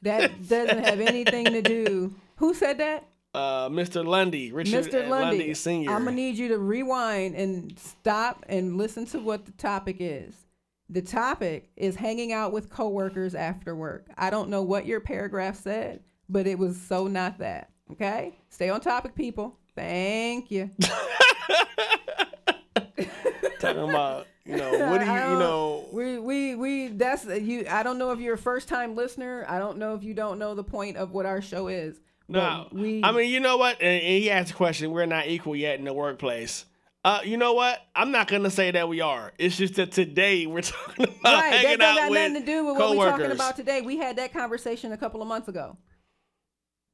That 0.03 0.49
doesn't 0.49 0.85
have 0.85 1.01
anything 1.01 1.45
to 1.47 1.61
do. 1.61 2.15
Who 2.37 2.55
said 2.55 2.79
that? 2.79 3.07
Uh, 3.35 3.69
Mr. 3.69 4.05
Lundy, 4.05 4.51
Richard 4.51 4.87
Mr. 4.87 5.07
Lundy. 5.09 5.39
Lundy 5.39 5.55
Senior. 5.55 5.91
I'm 5.93 6.05
gonna 6.05 6.17
need 6.17 6.37
you 6.37 6.49
to 6.49 6.59
rewind 6.59 7.35
and 7.37 7.79
stop 7.79 8.45
and 8.49 8.77
listen 8.77 9.05
to 9.07 9.21
what 9.21 9.45
the 9.45 9.53
topic 9.53 9.97
is. 10.01 10.35
The 10.89 11.03
topic 11.03 11.71
is 11.77 11.95
hanging 11.95 12.33
out 12.33 12.51
with 12.53 12.71
coworkers 12.71 13.35
after 13.37 13.77
work. 13.77 14.09
I 14.17 14.31
don't 14.31 14.49
know 14.49 14.63
what 14.63 14.87
your 14.87 14.99
paragraph 15.01 15.57
said, 15.57 16.01
but 16.29 16.49
it 16.49 16.59
was 16.59 16.81
so 16.81 17.07
not 17.07 17.39
that. 17.39 17.71
Okay? 17.93 18.37
Stay 18.49 18.71
on 18.71 18.81
topic, 18.81 19.15
people. 19.15 19.57
Thank 19.77 20.51
you. 20.51 20.71
Talking 23.61 23.89
about, 23.91 24.27
you 24.51 24.57
know, 24.57 24.91
what 24.91 25.01
do 25.01 25.07
you, 25.07 25.13
you 25.13 25.39
know, 25.39 25.89
we 25.93 26.19
we 26.19 26.55
we 26.55 26.89
that's 26.89 27.25
you 27.25 27.67
I 27.69 27.83
don't 27.83 27.99
know 27.99 28.13
if 28.13 28.21
you're 28.21 28.35
a 28.35 28.39
first 28.39 28.69
time 28.69 28.97
listener. 28.97 29.45
I 29.49 29.59
don't 29.59 29.79
know 29.79 29.95
if 29.95 30.03
you 30.03 30.15
don't 30.15 30.39
know 30.39 30.55
the 30.55 30.65
point 30.65 30.97
of 30.97 31.13
what 31.13 31.27
our 31.27 31.41
show 31.41 31.69
is. 31.69 32.01
no. 32.29 32.69
We 32.73 33.03
I 33.05 33.13
mean, 33.13 33.31
you 33.31 33.41
know 33.41 33.57
what? 33.57 33.77
And, 33.81 34.03
and 34.03 34.23
he 34.23 34.31
asked 34.31 34.53
a 34.53 34.55
question. 34.55 34.91
We're 34.91 35.07
not 35.07 35.29
equal 35.29 35.57
yet 35.57 35.79
in 35.79 35.85
the 35.85 35.93
workplace. 35.93 36.65
Uh, 37.03 37.21
you 37.25 37.39
know 37.39 37.55
what? 37.55 37.81
I'm 37.95 38.11
not 38.11 38.29
gonna 38.29 38.51
say 38.51 38.71
that 38.73 38.89
we 38.89 39.01
are. 39.01 39.33
It's 39.39 39.57
just 39.57 39.77
that 39.77 39.93
today 39.93 40.47
we're 40.47 40.61
talking 40.63 41.05
about 41.05 41.25
right, 41.25 41.51
that 41.51 41.61
hanging 41.61 41.79
don't 41.79 41.83
out 41.83 41.97
got 41.97 42.11
with 42.11 42.19
nothing 42.19 42.35
to 42.35 42.47
do 42.47 42.67
with 42.67 42.77
what 42.77 42.97
we're 42.97 43.11
talking 43.11 43.31
about 43.31 43.57
today. 43.57 43.81
We 43.81 43.97
had 43.97 44.17
that 44.17 44.33
conversation 44.33 44.93
a 44.93 44.99
couple 44.99 45.23
of 45.23 45.29
months 45.29 45.49
ago. 45.49 45.79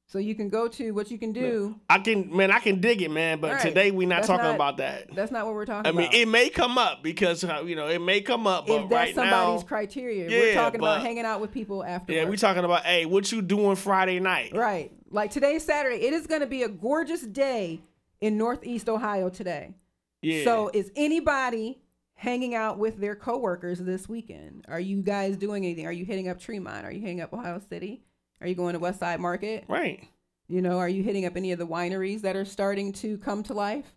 So 0.09 0.21
you 0.21 0.37
can 0.37 0.49
go 0.49 0.69
to 0.69 0.92
what 0.92 1.11
you 1.11 1.19
can 1.19 1.33
do. 1.33 1.81
I 1.90 1.99
can, 1.99 2.35
man, 2.35 2.53
I 2.53 2.61
can 2.61 2.81
dig 2.81 3.03
it, 3.03 3.11
man. 3.11 3.40
But 3.40 3.53
Right. 3.55 3.62
today 3.62 3.90
we're 3.90 4.07
not 4.07 4.19
That's 4.19 4.29
talking 4.29 4.45
not- 4.45 4.55
about 4.55 4.77
that. 4.77 5.12
That's 5.14 5.33
not 5.33 5.47
what 5.47 5.55
we're 5.55 5.66
talking 5.66 5.81
about. 5.90 5.95
I 5.95 5.97
mean, 5.99 6.07
about. 6.07 6.14
it 6.14 6.29
may 6.29 6.49
come 6.49 6.79
up 6.79 7.03
because 7.03 7.42
uh, 7.42 7.64
you 7.66 7.75
know 7.75 7.88
it 7.88 8.01
may 8.01 8.21
come 8.21 8.47
up, 8.47 8.69
but 8.69 8.85
if 8.85 8.88
that's 8.88 8.92
right 8.92 9.14
somebody's 9.16 9.62
now, 9.62 9.66
criteria, 9.66 10.27
we're 10.29 10.49
Yeah, 10.51 10.55
talking 10.55 10.81
about 10.81 11.01
hanging 11.03 11.25
out 11.25 11.40
with 11.40 11.51
people 11.51 11.83
after. 11.83 12.12
yeah, 12.12 12.23
work. 12.23 12.31
we 12.31 12.37
talking 12.37 12.62
about 12.64 12.85
hey, 12.85 13.05
what 13.05 13.31
you 13.33 13.42
doing 13.42 13.75
Friday 13.75 14.21
night? 14.21 14.55
Right. 14.55 14.92
Like 15.11 15.33
today's 15.33 15.64
Saturday. 15.64 15.97
It 15.97 16.12
is 16.12 16.27
going 16.29 16.40
to 16.40 16.47
be 16.47 16.62
a 16.62 16.69
gorgeous 16.69 17.23
day 17.23 17.81
in 18.21 18.38
Northeast 18.38 18.88
Ohio 18.88 19.29
today. 19.29 19.75
Yeah. 20.23 20.45
So 20.45 20.71
is 20.73 20.92
anybody 20.95 21.81
hanging 22.14 22.55
out 22.55 22.79
with 22.79 22.99
their 22.99 23.16
coworkers 23.16 23.81
this 23.81 24.09
weekend? 24.09 24.64
Are 24.69 24.81
you 24.81 25.03
guys 25.03 25.37
doing 25.37 25.64
anything? 25.64 25.87
Are 25.87 25.92
you 25.92 26.05
hitting 26.05 26.29
up 26.29 26.38
Tremont? 26.40 26.87
Are 26.87 26.92
you 26.92 27.01
hitting 27.01 27.21
up 27.21 27.33
Ohio 27.33 27.61
City? 27.69 28.03
Are 28.40 28.46
you 28.46 28.55
going 28.55 28.75
to 28.75 28.79
West 28.79 29.01
Side 29.01 29.20
Market? 29.20 29.64
right. 29.68 30.07
You 30.49 30.62
know, 30.62 30.79
are 30.79 30.88
you 30.88 31.03
hitting 31.03 31.27
up 31.27 31.37
any 31.37 31.51
of 31.51 31.59
the 31.59 31.66
wineries 31.66 32.20
that 32.20 32.37
are 32.37 32.44
starting 32.44 32.92
to 32.94 33.18
come 33.18 33.42
to 33.44 33.53
life? 33.53 33.96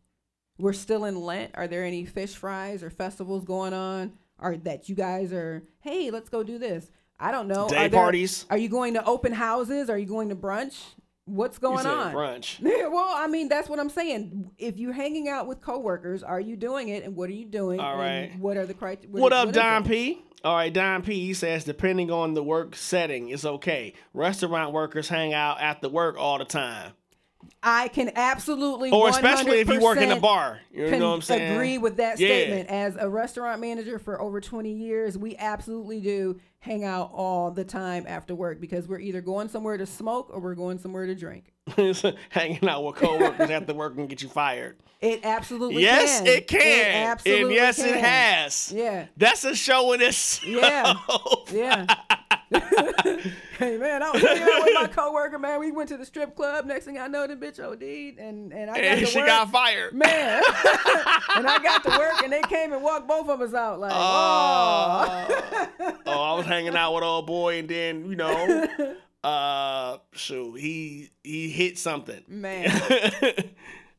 We're 0.57 0.73
still 0.73 1.05
in 1.05 1.21
Lent. 1.21 1.51
Are 1.53 1.67
there 1.67 1.83
any 1.85 2.05
fish 2.05 2.33
fries 2.35 2.81
or 2.81 2.89
festivals 2.89 3.43
going 3.45 3.71
on? 3.73 4.13
Are 4.39 4.57
that 4.57 4.89
you 4.89 4.95
guys 4.95 5.31
are, 5.31 5.61
hey, 5.81 6.09
let's 6.09 6.27
go 6.27 6.41
do 6.41 6.57
this. 6.57 6.89
I 7.19 7.31
don't 7.31 7.47
know. 7.47 7.69
Day 7.69 7.75
Are 7.85 7.89
there- 7.89 7.99
parties. 7.99 8.45
Are 8.49 8.57
you 8.57 8.67
going 8.67 8.95
to 8.95 9.05
open 9.05 9.31
houses? 9.31 9.91
Are 9.91 9.97
you 9.97 10.07
going 10.07 10.29
to 10.29 10.35
brunch? 10.35 10.81
What's 11.25 11.59
going 11.59 11.85
on? 11.85 12.13
brunch. 12.15 12.59
Well, 12.91 13.13
I 13.15 13.27
mean, 13.27 13.47
that's 13.49 13.69
what 13.69 13.79
I'm 13.79 13.89
saying. 13.89 14.49
If 14.57 14.77
you're 14.79 14.93
hanging 14.93 15.29
out 15.29 15.45
with 15.45 15.61
coworkers, 15.61 16.23
are 16.23 16.39
you 16.39 16.55
doing 16.55 16.89
it, 16.89 17.03
and 17.03 17.15
what 17.15 17.29
are 17.29 17.33
you 17.33 17.45
doing? 17.45 17.79
All 17.79 18.01
and. 18.01 18.39
What 18.41 18.57
are 18.57 18.65
the 18.65 18.73
criteria? 18.73 19.21
What 19.21 19.33
up, 19.33 19.51
Don 19.51 19.83
P? 19.83 20.23
All 20.41 20.55
right, 20.55 20.71
Don 20.71 21.01
P. 21.01 21.33
Says 21.33 21.65
depending 21.65 22.09
on 22.09 22.33
the 22.33 22.43
work 22.43 22.75
setting, 22.75 23.27
it's 23.29 23.43
okay. 23.43 23.93
Restaurant 24.13 24.71
workers 24.71 25.09
hang 25.09 25.33
out 25.33 25.59
after 25.59 25.89
work 25.89 26.17
all 26.17 26.37
the 26.37 26.45
time, 26.45 26.93
I 27.61 27.89
can 27.89 28.11
absolutely, 28.15 28.91
or 28.91 29.09
especially 29.09 29.59
if 29.59 29.69
you 29.69 29.81
work 29.81 29.97
in 29.99 30.11
a 30.11 30.19
bar. 30.19 30.59
You 30.71 30.91
know 30.91 31.09
what 31.09 31.15
I'm 31.15 31.21
saying? 31.21 31.53
agree 31.53 31.77
with 31.77 31.97
that 31.97 32.19
Yeah. 32.19 32.27
statement. 32.27 32.69
As 32.69 32.95
a 32.97 33.09
restaurant 33.09 33.59
manager 33.59 33.99
for 33.99 34.21
over 34.21 34.39
20 34.39 34.71
years, 34.71 35.17
we 35.17 35.35
absolutely 35.37 35.99
do 35.99 36.39
hang 36.59 36.83
out 36.83 37.11
all 37.13 37.51
the 37.51 37.63
time 37.65 38.05
after 38.07 38.33
work 38.35 38.59
because 38.61 38.87
we're 38.87 38.99
either 38.99 39.21
going 39.21 39.47
somewhere 39.49 39.77
to 39.77 39.85
smoke 39.85 40.29
or 40.33 40.39
we're 40.39 40.55
going 40.55 40.79
somewhere 40.79 41.05
to 41.05 41.15
drink. 41.15 41.53
Hanging 42.29 42.67
out 42.67 42.83
with 42.83 42.95
coworkers 42.95 43.49
after 43.49 43.73
work 43.73 43.95
can 43.95 44.07
get 44.07 44.21
you 44.21 44.29
fired. 44.29 44.77
It 45.01 45.21
absolutely 45.23 45.83
Yes, 45.83 46.19
can. 46.19 46.27
it 46.27 46.47
can. 46.47 47.07
absolutely 47.09 47.43
and 47.43 47.51
yes, 47.53 47.79
it 47.79 47.95
has. 47.95 48.73
Yeah. 48.75 49.05
That's 49.15 49.43
a 49.45 49.55
show 49.55 49.93
in 49.93 50.01
itself. 50.01 51.51
Yeah. 51.53 51.85
Yeah. 51.87 51.95
hey 53.59 53.77
man, 53.77 54.01
I 54.01 54.11
was 54.11 54.21
hanging 54.21 54.43
out 54.43 54.63
with 54.65 54.73
my 54.73 54.87
coworker, 54.87 55.37
man. 55.37 55.59
We 55.59 55.71
went 55.71 55.89
to 55.89 55.97
the 55.97 56.05
strip 56.05 56.35
club. 56.35 56.65
Next 56.65 56.85
thing 56.85 56.97
I 56.97 57.07
know, 57.07 57.27
the 57.27 57.35
bitch 57.35 57.59
OD'd 57.59 57.83
and, 58.19 58.51
and 58.51 58.71
I 58.71 58.75
got 58.75 58.83
and 58.83 58.99
to 59.01 59.05
she 59.05 59.17
work. 59.19 59.27
got 59.27 59.51
fired. 59.51 59.93
man. 59.93 60.41
and 61.35 61.47
I 61.47 61.59
got 61.61 61.83
to 61.83 61.89
work 61.97 62.23
and 62.23 62.33
they 62.33 62.41
came 62.43 62.73
and 62.73 62.81
walked 62.81 63.07
both 63.07 63.29
of 63.29 63.39
us 63.41 63.53
out 63.53 63.79
like, 63.79 63.91
oh. 63.93 65.27
Oh, 65.79 65.97
oh, 66.07 66.21
I 66.23 66.33
was 66.37 66.45
hanging 66.45 66.75
out 66.75 66.93
with 66.95 67.03
old 67.03 67.27
boy, 67.27 67.59
and 67.59 67.69
then 67.69 68.05
you 68.09 68.15
know, 68.15 68.67
uh, 69.23 69.97
shoot, 70.13 70.55
he 70.59 71.09
he 71.23 71.49
hit 71.49 71.77
something. 71.77 72.23
Man. 72.27 72.71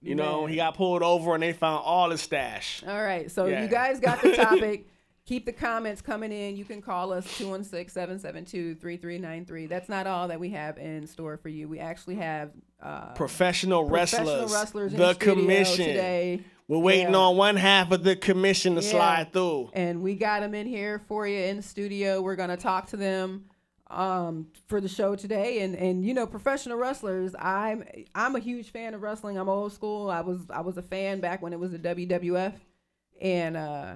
you 0.03 0.15
know, 0.15 0.47
he 0.47 0.57
got 0.57 0.75
pulled 0.77 1.03
over, 1.03 1.35
and 1.35 1.43
they 1.43 1.53
found 1.53 1.83
all 1.85 2.11
his 2.11 2.21
stash. 2.21 2.83
All 2.87 3.03
right. 3.03 3.31
So 3.31 3.47
Yeah. 3.47 3.63
you 3.63 3.69
guys 3.69 4.01
got 4.01 4.21
the 4.23 4.35
topic. 4.35 4.87
Keep 5.31 5.47
the 5.47 5.53
comments 5.53 6.03
coming 6.03 6.33
in. 6.33 6.57
You 6.57 6.65
can 6.65 6.83
call 6.83 7.13
us 7.13 7.25
216-772-3393. 7.39 9.69
That's 9.69 9.89
not 9.89 10.09
all 10.09 10.27
that 10.27 10.41
we 10.41 10.51
have 10.51 10.77
in 10.77 11.07
store 11.07 11.37
for 11.37 11.49
you. 11.49 11.69
We 11.69 11.79
actually 11.79 12.17
have 12.17 12.51
uh, 12.83 13.13
Professional 13.15 13.89
wrestlers, 13.89 14.25
professional 14.27 14.49
wrestlers 14.53 14.93
in 14.93 14.99
the 14.99 15.13
the 15.13 15.15
commission. 15.15 15.85
today. 15.87 16.41
We're 16.67 16.81
waiting 16.81 17.13
Yeah. 17.13 17.19
on 17.19 17.37
one 17.37 17.55
half 17.55 17.93
of 17.93 18.03
the 18.03 18.17
commission 18.17 18.75
to 18.75 18.83
Yeah. 18.83 18.91
slide 18.91 19.33
through. 19.33 19.71
and 19.73 20.03
we 20.03 20.17
got 20.17 20.41
them 20.41 20.53
in 20.53 20.67
here 20.67 21.01
for 21.07 21.29
you 21.29 21.39
in 21.39 21.59
the 21.59 21.63
studio. 21.63 22.21
We're 22.21 22.35
gonna 22.35 22.57
talk 22.57 22.89
to 22.89 22.97
them 22.97 23.45
um, 23.89 24.49
for 24.67 24.81
the 24.81 24.89
show 24.89 25.15
today, 25.15 25.61
and 25.63 25.77
and 25.77 26.05
you 26.05 26.13
know, 26.13 26.27
professional 26.27 26.77
wrestlers. 26.77 27.37
I'm 27.39 27.85
I'm 28.17 28.35
a 28.35 28.41
huge 28.41 28.73
fan 28.73 28.95
of 28.95 29.03
wrestling. 29.03 29.39
I'm 29.39 29.49
old 29.49 29.73
school. 29.73 30.11
I 30.11 30.23
was 30.23 30.41
I 30.51 30.63
was 30.63 30.77
a 30.77 30.83
fan 30.83 31.21
back 31.21 31.41
when 31.41 31.53
it 31.53 31.61
was 31.61 31.71
the 31.71 31.79
WWF, 31.79 32.55
and 33.21 33.57
uh, 33.57 33.95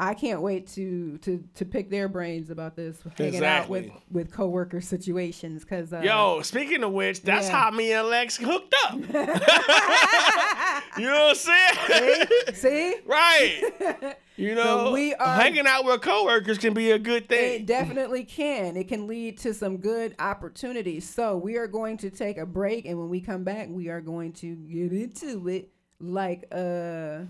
I 0.00 0.14
can't 0.14 0.40
wait 0.42 0.68
to 0.68 1.18
to 1.18 1.42
to 1.54 1.64
pick 1.64 1.90
their 1.90 2.06
brains 2.08 2.50
about 2.50 2.76
this 2.76 2.96
hanging 3.16 3.44
out 3.44 3.68
with 3.68 3.84
Exactly. 3.86 4.02
with 4.12 4.30
coworker 4.32 4.80
situations 4.80 5.64
because 5.64 5.92
uh, 5.92 6.00
Yo, 6.00 6.40
speaking 6.42 6.82
of 6.84 6.92
which, 6.92 7.22
that's 7.22 7.48
Yeah. 7.48 7.64
how 7.64 7.70
me 7.72 7.92
and 7.92 8.06
Lex 8.08 8.36
hooked 8.36 8.74
up. 8.84 8.94
you 10.98 11.04
know 11.04 11.26
what 11.26 11.30
I'm 11.30 11.44
saying? 11.86 12.26
see. 12.54 12.94
right. 13.06 14.14
You 14.38 14.54
know, 14.54 14.92
we 14.92 15.12
are- 15.14 15.34
hanging 15.34 15.66
out 15.66 15.84
with 15.84 16.00
coworkers 16.00 16.58
can 16.58 16.72
be 16.72 16.92
a 16.92 16.98
good 17.00 17.28
thing 17.28 17.62
It 17.62 17.66
definitely 17.66 18.22
can. 18.22 18.76
It 18.76 18.86
can 18.86 19.08
lead 19.08 19.36
to 19.38 19.52
some 19.52 19.78
good 19.78 20.14
opportunities. 20.20 21.12
So 21.12 21.36
we 21.36 21.56
are 21.56 21.66
going 21.66 21.96
to 21.96 22.10
take 22.10 22.38
a 22.38 22.46
break, 22.46 22.86
and 22.86 22.96
when 23.00 23.08
we 23.08 23.20
come 23.20 23.42
back, 23.42 23.66
we 23.68 23.88
are 23.88 24.00
going 24.00 24.32
to 24.34 24.54
get 24.54 24.92
into 24.92 25.48
it 25.48 25.70
like 25.98 26.44
uh 26.52 27.22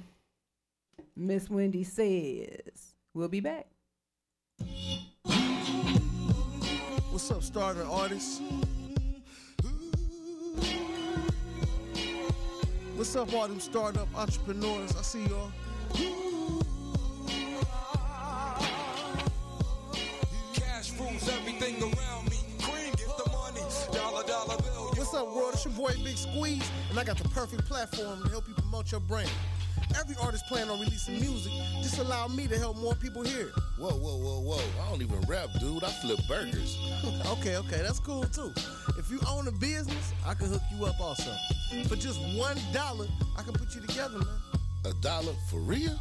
Miss 1.19 1.51
Wendy 1.51 1.83
says. 1.83 2.95
We'll 3.13 3.27
be 3.27 3.41
back. 3.41 3.67
What's 7.11 7.29
up, 7.33 7.43
starter 7.43 7.85
artists? 7.85 8.41
What's 12.95 13.17
up, 13.17 13.35
all 13.35 13.49
them 13.49 13.59
startup 13.59 14.07
entrepreneurs? 14.17 14.95
I 14.97 15.03
see 15.03 15.25
y'all. 15.25 15.51
Cash 20.53 20.93
rules 21.01 21.29
everything 21.31 21.83
around 21.83 22.31
me. 22.31 22.37
Cream 22.63 22.93
get 22.93 23.09
the 23.19 23.29
money. 23.33 23.61
Dollar, 23.93 24.23
dollar 24.25 24.57
bill. 24.63 24.93
What's 24.95 25.15
up, 25.15 25.35
world? 25.35 25.55
It's 25.55 25.65
your 25.65 25.75
boy 25.75 25.95
Big 26.05 26.17
Squeeze, 26.17 26.71
and 26.91 26.99
I 26.99 27.03
got 27.03 27.19
the 27.19 27.29
perfect 27.31 27.65
platform 27.67 28.23
to 28.23 28.29
help 28.29 28.47
you 28.47 28.55
promote 28.55 28.93
your 28.93 29.01
brand. 29.01 29.31
Every 29.99 30.17
artist 30.23 30.47
plan 30.47 30.69
on 30.69 30.79
releasing 30.81 31.21
music. 31.21 31.53
Just 31.83 31.99
allow 31.99 32.29
me 32.29 32.47
to 32.47 32.59
help 32.59 32.77
more 32.77 32.95
people 32.95 33.23
hear 33.23 33.49
it. 33.49 33.53
Whoa, 33.79 33.91
whoa, 33.91 34.17
whoa, 34.17 34.41
whoa. 34.41 34.83
I 34.83 34.91
don't 34.91 35.03
even 35.03 35.21
rap, 35.23 35.49
dude. 35.61 35.83
I 35.85 35.89
flip 35.89 36.19
burgers. 36.29 36.79
okay, 37.27 37.57
okay, 37.57 37.83
that's 37.83 38.01
cool 38.01 38.25
too. 38.25 38.53
If 38.99 39.11
you 39.11 39.21
own 39.29 39.49
a 39.49 39.53
business, 39.53 40.13
I 40.27 40.35
can 40.35 40.49
hook 40.49 40.63
you 40.77 40.85
up 40.85 41.01
also. 41.01 41.33
For 41.89 41.97
just 41.97 42.21
one 42.37 42.59
dollar, 42.73 43.07
I 43.37 43.43
can 43.43 43.53
put 43.53 43.75
you 43.75 43.81
together, 43.81 44.19
man. 44.19 44.39
A 44.85 44.93
dollar 45.01 45.33
for 45.51 45.61
real? 45.61 45.99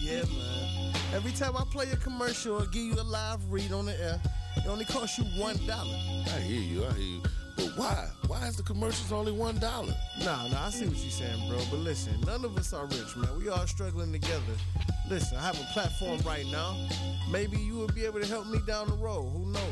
Yeah, 0.00 0.22
man. 0.22 0.94
Every 1.14 1.32
time 1.32 1.56
I 1.56 1.64
play 1.70 1.90
a 1.90 1.96
commercial 1.96 2.60
or 2.60 2.66
give 2.66 2.82
you 2.82 2.94
a 2.94 3.02
live 3.02 3.40
read 3.50 3.72
on 3.72 3.86
the 3.86 4.00
air, 4.00 4.20
it 4.56 4.66
only 4.66 4.84
costs 4.84 5.18
you 5.18 5.24
one 5.40 5.56
dollar. 5.66 5.94
I 6.26 6.40
hear 6.40 6.60
you, 6.60 6.84
I 6.84 6.92
hear 6.92 7.02
you. 7.02 7.22
But 7.64 7.78
why? 7.78 8.08
Why 8.26 8.46
is 8.46 8.56
the 8.56 8.62
commercials 8.62 9.10
only 9.10 9.32
one 9.32 9.58
dollar? 9.58 9.94
Nah, 10.22 10.48
nah, 10.48 10.66
I 10.66 10.70
see 10.70 10.86
what 10.86 10.98
you're 10.98 11.10
saying, 11.10 11.48
bro. 11.48 11.58
But 11.70 11.80
listen, 11.80 12.20
none 12.26 12.44
of 12.44 12.56
us 12.58 12.72
are 12.74 12.84
rich, 12.86 13.16
man. 13.16 13.38
We 13.38 13.48
all 13.48 13.66
struggling 13.66 14.12
together. 14.12 14.52
Listen, 15.08 15.38
I 15.38 15.42
have 15.42 15.58
a 15.58 15.64
platform 15.72 16.20
right 16.26 16.46
now. 16.46 16.76
Maybe 17.30 17.56
you 17.56 17.74
will 17.74 17.88
be 17.88 18.04
able 18.04 18.20
to 18.20 18.26
help 18.26 18.46
me 18.48 18.58
down 18.66 18.88
the 18.88 18.96
road. 18.96 19.30
Who 19.30 19.46
knows? 19.46 19.62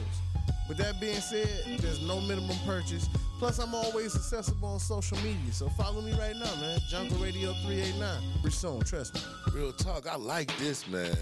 With 0.68 0.78
that 0.78 1.00
being 1.00 1.20
said, 1.20 1.48
there's 1.80 2.00
no 2.06 2.20
minimum 2.20 2.56
purchase. 2.64 3.08
Plus, 3.38 3.58
I'm 3.58 3.74
always 3.74 4.14
accessible 4.14 4.68
on 4.68 4.80
social 4.80 5.18
media. 5.18 5.52
So 5.52 5.68
follow 5.70 6.00
me 6.00 6.12
right 6.12 6.36
now, 6.36 6.54
man. 6.60 6.80
Jungle 6.88 7.18
Radio 7.18 7.52
389. 7.64 8.22
Pretty 8.40 8.56
soon, 8.56 8.80
trust 8.80 9.14
me. 9.14 9.20
Real 9.52 9.72
talk, 9.72 10.06
I 10.06 10.16
like 10.16 10.56
this, 10.58 10.86
man. 10.88 11.14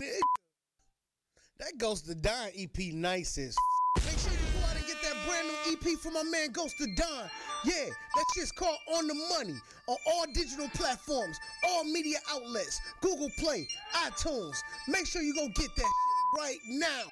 That 1.58 1.72
Ghost 1.78 2.06
to 2.06 2.14
Don 2.14 2.48
EP 2.58 2.78
nice 2.92 3.38
as 3.38 3.56
Make 4.04 4.18
sure 4.18 4.30
you 4.30 4.38
go 4.60 4.66
out 4.68 4.76
and 4.76 4.86
get 4.86 5.00
that 5.02 5.16
brand 5.26 5.48
new 5.48 5.72
EP 5.92 5.98
from 5.98 6.12
my 6.12 6.22
man 6.24 6.52
Ghost 6.52 6.74
to 6.78 6.86
Don. 6.96 7.30
Yeah, 7.64 7.86
that 7.86 8.24
shit's 8.34 8.52
called 8.52 8.76
On 8.94 9.06
the 9.06 9.14
Money 9.14 9.58
on 9.86 9.96
all 10.06 10.26
digital 10.32 10.68
platforms, 10.70 11.38
all 11.64 11.84
media 11.84 12.18
outlets, 12.30 12.80
Google 13.00 13.30
Play, 13.38 13.68
iTunes. 13.94 14.56
Make 14.88 15.06
sure 15.06 15.22
you 15.22 15.34
go 15.34 15.46
get 15.48 15.74
that 15.76 15.82
shit 15.82 16.38
right 16.38 16.58
now. 16.66 17.02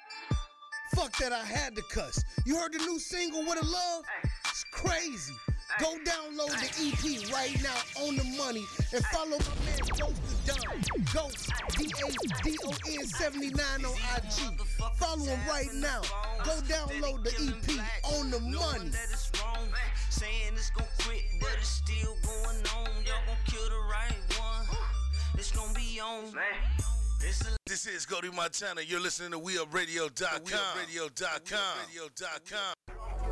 Fuck 0.95 1.17
that, 1.17 1.31
I 1.31 1.43
had 1.43 1.75
to 1.75 1.81
cuss. 1.83 2.23
You 2.45 2.57
heard 2.57 2.73
the 2.73 2.79
new 2.79 2.99
single, 2.99 3.43
What 3.43 3.61
a 3.61 3.65
Love? 3.65 4.03
It's 4.45 4.63
crazy. 4.71 5.33
Go 5.79 5.97
download 6.05 6.51
the 6.61 6.69
EP 6.87 7.33
right 7.33 7.55
now 7.61 8.03
on 8.03 8.15
the 8.15 8.23
money 8.37 8.63
and 8.93 9.03
follow 9.07 9.37
my 9.37 9.55
man 9.65 9.79
Ghost 9.99 10.45
the 10.45 10.53
Don. 10.53 11.03
Ghost, 11.13 11.51
D-A-D-O-N 11.77 13.05
79 13.07 13.85
on 13.85 13.93
IG. 14.15 14.59
Follow 14.97 15.25
him 15.25 15.39
right 15.49 15.73
now. 15.73 16.01
Go 16.43 16.51
download 16.67 17.23
the 17.23 17.31
EP 17.31 18.13
on 18.15 18.31
the 18.31 18.39
money. 18.39 18.89
that 18.89 19.07
it's 19.11 19.31
wrong. 19.41 19.67
Saying 20.09 20.53
it's 20.53 20.69
gon' 20.69 20.87
quit, 21.01 21.23
but 21.41 21.49
it's 21.57 21.67
still 21.67 22.15
going 22.23 22.57
on. 22.77 23.03
Y'all 23.05 23.25
gon' 23.25 23.35
kill 23.47 23.67
the 23.67 23.81
right 23.91 24.15
one. 24.39 24.65
It's 25.37 25.51
gon' 25.51 25.73
be 25.73 25.99
on. 25.99 26.31
This 27.65 27.87
is 27.87 28.05
Cody 28.05 28.29
Montana. 28.31 28.81
You're 28.81 29.01
listening 29.01 29.31
to 29.31 29.39
WeUpRadio.com. 29.39 30.43
WeUpRadio.com. 30.45 31.59
Radio.com. 31.91 33.24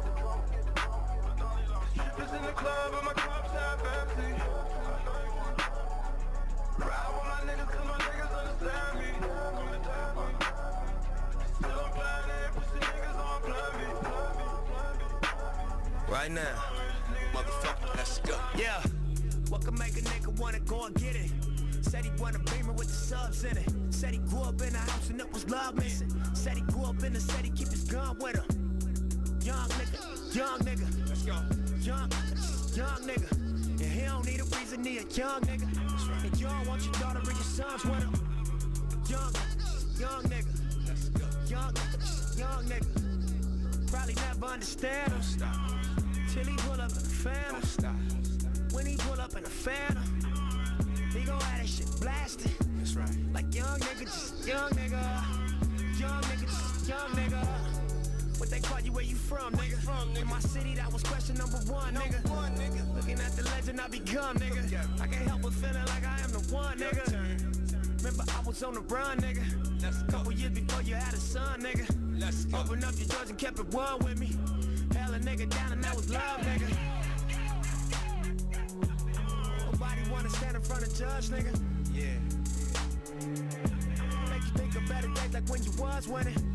Right 16.24 16.32
now, 16.32 16.42
motherfucker, 17.34 17.96
let's 17.98 18.20
go. 18.20 18.40
Yeah, 18.58 18.82
what 19.50 19.66
can 19.66 19.78
make 19.78 19.98
a 19.98 20.02
nigga 20.02 20.40
wanna 20.40 20.60
go 20.62 20.86
and 20.86 20.96
get 20.96 21.18
it? 21.18 21.30
Said 21.82 22.06
he 22.06 22.12
want 22.22 22.38
a 22.38 22.40
beamer 22.40 22.72
with 22.72 22.88
the 22.88 22.94
subs 22.94 23.44
in 23.44 23.58
it. 23.58 23.68
Said 23.90 24.12
he 24.12 24.20
grew 24.20 24.44
up 24.44 24.62
in 24.62 24.74
a 24.74 24.78
house 24.78 25.10
and 25.10 25.20
it 25.20 25.34
was 25.34 25.50
love 25.50 25.76
missing. 25.76 26.10
Said 26.34 26.56
he 26.56 26.62
grew 26.62 26.84
up 26.86 27.04
in 27.04 27.12
the 27.12 27.20
city, 27.20 27.50
keep 27.50 27.68
his 27.68 27.84
gun 27.84 28.18
with 28.20 28.36
him. 28.36 28.80
Young 29.44 29.68
nigga, 29.70 30.36
young 30.36 30.60
nigga. 30.60 31.10
Let's 31.10 31.24
go. 31.24 31.63
Young, 31.84 32.10
young 32.78 33.02
nigga. 33.04 33.30
And 33.32 33.82
he 33.82 34.06
don't 34.06 34.26
need 34.26 34.40
a 34.40 34.46
reason, 34.46 34.86
he 34.86 35.00
a 35.00 35.02
young 35.02 35.42
nigga. 35.42 35.68
And 36.24 36.40
you 36.40 36.48
don't 36.48 36.66
want 36.66 36.82
your 36.86 36.94
daughter 36.94 37.20
or 37.20 37.34
your 37.34 37.44
sons 37.44 37.84
with 37.84 38.00
him. 38.00 38.14
Young, 39.10 39.34
young 40.00 40.24
nigga. 40.24 41.52
Young, 41.52 41.74
young 42.38 42.64
nigga. 42.66 43.92
Probably 43.92 44.16
never 44.16 44.46
understand 44.46 45.12
him. 45.12 45.22
Till 46.34 46.46
he 46.46 46.56
pull 46.56 46.80
up 46.80 46.90
in 46.90 46.96
the 46.96 47.10
phantom. 47.24 47.98
When 48.72 48.86
he 48.86 48.96
pull 48.96 49.20
up 49.20 49.36
in 49.36 49.44
the 49.44 49.50
phantom, 49.50 50.04
he 51.14 51.26
gon' 51.26 51.42
have 51.42 51.60
that 51.60 51.68
shit 51.68 51.90
blasted. 52.00 52.52
That's 52.78 52.96
right. 52.96 53.10
Like 53.34 53.54
young 53.54 53.78
nigga, 53.80 54.06
just 54.06 54.48
young 54.48 54.70
nigga. 54.72 55.24
Young 56.00 56.22
nigga, 56.24 56.46
just 56.46 56.88
young 56.88 57.10
nigga. 57.10 57.83
They 58.54 58.60
call 58.60 58.80
you, 58.82 58.92
where 58.92 59.04
you 59.04 59.16
from, 59.16 59.52
nigga? 59.54 59.82
From, 59.82 60.16
In 60.16 60.28
my 60.28 60.38
city, 60.38 60.76
that 60.76 60.94
was 60.94 61.02
question 61.02 61.36
number 61.38 61.58
one, 61.74 61.96
nigga. 61.96 62.24
One, 62.30 62.54
nigga. 62.54 62.96
Looking 62.96 63.20
at 63.20 63.36
the 63.36 63.42
legend 63.46 63.82
I 63.82 63.88
become, 63.88 64.38
nigga. 64.38 65.02
I 65.02 65.08
can't 65.08 65.28
help 65.28 65.42
but 65.42 65.54
feeling 65.54 65.84
like 65.88 66.06
I 66.06 66.22
am 66.22 66.30
the 66.30 66.54
one, 66.54 66.78
nigga. 66.78 67.98
Remember, 67.98 68.24
I 68.30 68.42
was 68.46 68.62
on 68.62 68.76
the 68.76 68.82
run, 68.82 69.18
nigga. 69.22 69.44
That's 69.82 70.04
a 70.04 70.06
couple 70.06 70.34
years 70.34 70.52
before 70.52 70.84
you 70.84 70.94
had 70.94 71.16
a 71.16 71.18
son, 71.18 71.62
nigga. 71.62 71.90
Let's 72.20 72.46
go. 72.46 72.60
Open 72.60 72.84
up 72.84 72.94
your 72.96 73.08
doors 73.08 73.30
and 73.32 73.40
kept 73.40 73.58
it 73.58 73.66
one 73.74 73.98
with 74.04 74.20
me. 74.20 74.38
Held 74.96 75.16
a 75.16 75.20
nigga 75.20 75.50
down 75.50 75.72
and 75.72 75.84
that 75.84 75.96
was 75.96 76.12
love, 76.12 76.42
nigga. 76.42 76.70
Nobody 79.66 80.12
wanna 80.12 80.30
stand 80.30 80.58
in 80.58 80.62
front 80.62 80.86
of 80.86 80.94
judge, 80.96 81.30
nigga. 81.30 81.60
Yeah. 81.92 82.20
Make 84.30 84.44
you 84.44 84.52
think 84.58 84.76
of 84.76 84.88
better 84.88 85.08
days 85.08 85.34
like 85.34 85.50
when 85.50 85.64
you 85.64 85.72
was 85.72 86.08
winning. 86.08 86.53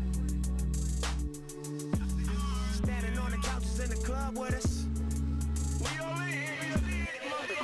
Club 4.29 4.45
with 4.45 4.55
us. 4.55 4.85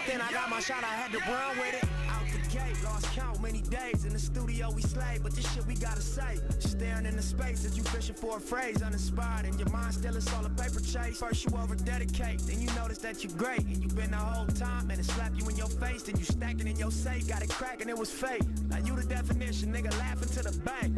Then 0.07 0.21
I 0.21 0.31
got 0.31 0.49
my 0.49 0.59
shot, 0.59 0.83
I 0.83 0.95
had 0.95 1.11
to 1.11 1.19
run 1.19 1.57
with 1.57 1.73
it. 1.73 1.89
Out 2.09 2.25
the 2.31 2.39
gate, 2.49 2.83
lost 2.83 3.05
count 3.13 3.41
many 3.41 3.61
days. 3.61 4.05
In 4.05 4.13
the 4.13 4.19
studio, 4.19 4.71
we 4.71 4.81
slay, 4.81 5.19
but 5.21 5.33
this 5.33 5.51
shit 5.53 5.65
we 5.65 5.75
gotta 5.75 6.01
say. 6.01 6.37
Staring 6.59 7.05
in 7.05 7.15
the 7.15 7.23
space 7.23 7.65
as 7.65 7.75
you 7.75 7.83
fishing 7.83 8.15
for 8.15 8.37
a 8.37 8.39
phrase, 8.39 8.81
uninspired. 8.81 9.45
And 9.45 9.59
your 9.59 9.69
mind 9.69 9.95
still 9.95 10.15
is 10.15 10.31
all 10.33 10.45
a 10.45 10.49
paper 10.49 10.79
chase. 10.79 11.17
First, 11.17 11.45
you 11.45 11.57
over 11.57 11.75
dedicate, 11.75 12.39
then 12.41 12.61
you 12.61 12.69
notice 12.75 12.99
that 12.99 13.23
you 13.23 13.29
great. 13.31 13.59
And 13.65 13.81
you 13.81 13.89
been 13.89 14.11
the 14.11 14.17
whole 14.17 14.47
time, 14.47 14.89
and 14.91 14.99
it 14.99 15.05
slapped 15.05 15.37
you 15.41 15.49
in 15.49 15.57
your 15.57 15.69
face. 15.69 16.03
Then 16.03 16.17
you 16.17 16.23
stacked 16.23 16.61
it 16.61 16.67
in 16.67 16.77
your 16.77 16.91
safe, 16.91 17.27
got 17.27 17.41
it 17.41 17.49
cracking, 17.49 17.89
it 17.89 17.97
was 17.97 18.11
fake. 18.11 18.43
Now 18.69 18.77
you 18.77 18.95
the 18.95 19.03
definition, 19.03 19.73
nigga, 19.73 19.97
laughing 19.99 20.29
to 20.29 20.43
the 20.43 20.57
bank. 20.59 20.95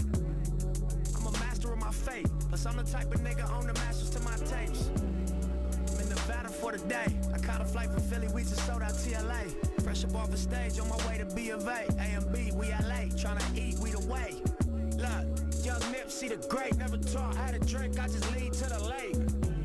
I'm 1.15 1.25
a 1.25 1.31
master 1.39 1.71
of 1.71 1.79
my 1.79 1.91
fate. 1.91 2.27
Plus, 2.49 2.65
I'm 2.65 2.75
the 2.75 2.83
type 2.83 3.13
of 3.13 3.21
nigga 3.21 3.49
own 3.57 3.67
the 3.67 3.73
masters 3.73 4.09
to 4.11 4.19
my 4.19 4.35
tapes. 4.45 4.89
For 6.67 6.77
the 6.77 6.85
day. 6.89 7.07
I 7.33 7.37
caught 7.37 7.61
a 7.61 7.63
flight 7.63 7.89
from 7.91 8.01
Philly, 8.01 8.27
we 8.33 8.41
just 8.41 8.59
sold 8.67 8.81
out 8.81 8.91
TLA. 8.91 9.81
Fresh 9.83 10.03
up 10.03 10.15
off 10.15 10.31
the 10.31 10.37
stage, 10.37 10.77
on 10.81 10.89
my 10.89 10.97
way 11.07 11.17
to 11.17 11.25
B 11.33 11.49
of 11.51 11.65
A. 11.65 11.85
A 11.97 12.07
and 12.17 12.29
B, 12.33 12.51
we 12.53 12.67
LA, 12.67 13.07
tryna 13.15 13.57
eat, 13.57 13.79
we 13.79 13.91
the 13.91 14.01
way. 14.01 14.35
Look, 14.97 15.63
young 15.63 15.79
Nip, 15.93 16.11
see 16.11 16.27
the 16.27 16.35
great, 16.49 16.75
never 16.75 16.97
talk, 16.97 17.35
had 17.35 17.55
a 17.55 17.59
drink, 17.59 17.97
I 17.97 18.07
just 18.07 18.29
lead 18.35 18.51
to 18.51 18.65
the 18.67 18.83
lake. 18.83 19.15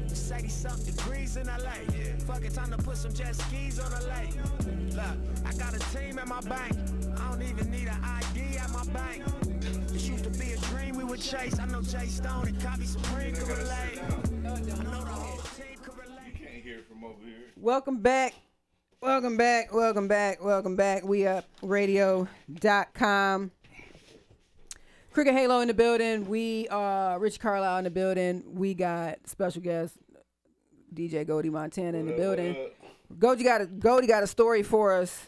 It's 0.07 0.31
80 0.31 0.47
something 0.47 0.95
degrees 0.95 1.37
in 1.37 1.49
LA. 1.49 1.75
Fuck 2.25 2.45
it, 2.45 2.55
time 2.55 2.71
to 2.71 2.77
put 2.77 2.97
some 2.97 3.13
jet 3.13 3.35
skis 3.35 3.81
on 3.81 3.91
the 3.91 4.07
lake. 4.07 4.95
Look, 4.95 5.19
I 5.45 5.53
got 5.59 5.75
a 5.75 5.81
team 5.91 6.21
at 6.21 6.29
my 6.29 6.41
bank. 6.43 6.77
I 7.19 7.31
don't 7.31 7.43
even 7.43 7.69
need 7.69 7.89
an 7.89 7.99
ID 8.01 8.59
at 8.59 8.71
my 8.71 8.85
bank. 8.93 9.25
This 9.89 10.07
used 10.07 10.23
to 10.23 10.31
be 10.31 10.53
a 10.53 10.57
dream 10.71 10.97
we 10.97 11.03
would 11.03 11.21
chase. 11.21 11.59
I 11.59 11.67
know 11.67 11.83
Jay 11.83 12.07
Stone 12.07 12.47
and 12.47 12.63
Cobby 12.63 12.85
Supreme 12.85 13.35
could 13.35 13.49
relate. 13.49 13.99
I 14.47 14.47
know 14.47 14.55
the 14.55 15.11
whole 15.11 15.42
relate. 17.09 17.35
Welcome 17.57 18.01
back. 18.01 18.35
Welcome 19.01 19.37
back. 19.37 19.73
Welcome 19.73 20.09
back. 20.09 20.43
Welcome 20.45 20.77
back. 20.77 21.05
We 21.05 21.27
up 21.27 21.45
radio.com. 21.63 23.51
Cricket 25.13 25.35
Halo 25.35 25.61
in 25.61 25.69
the 25.69 25.75
building. 25.75 26.29
We 26.29 26.69
are 26.69 27.19
Rich 27.19 27.39
Carlisle 27.41 27.79
in 27.79 27.85
the 27.85 27.91
building. 27.91 28.43
We 28.55 28.75
got 28.75 29.29
special 29.29 29.61
guest 29.61 29.97
DJ 30.95 31.27
Goldie 31.27 31.51
Montana 31.51 31.99
in 31.99 32.07
the 32.07 32.13
building. 32.17 32.57
Goldie 33.19 33.45
got 33.45 33.61
a 33.61 33.67
Goldie 33.67 34.07
got 34.07 34.23
a 34.23 34.27
story 34.27 34.63
for 34.63 34.95
us 34.95 35.27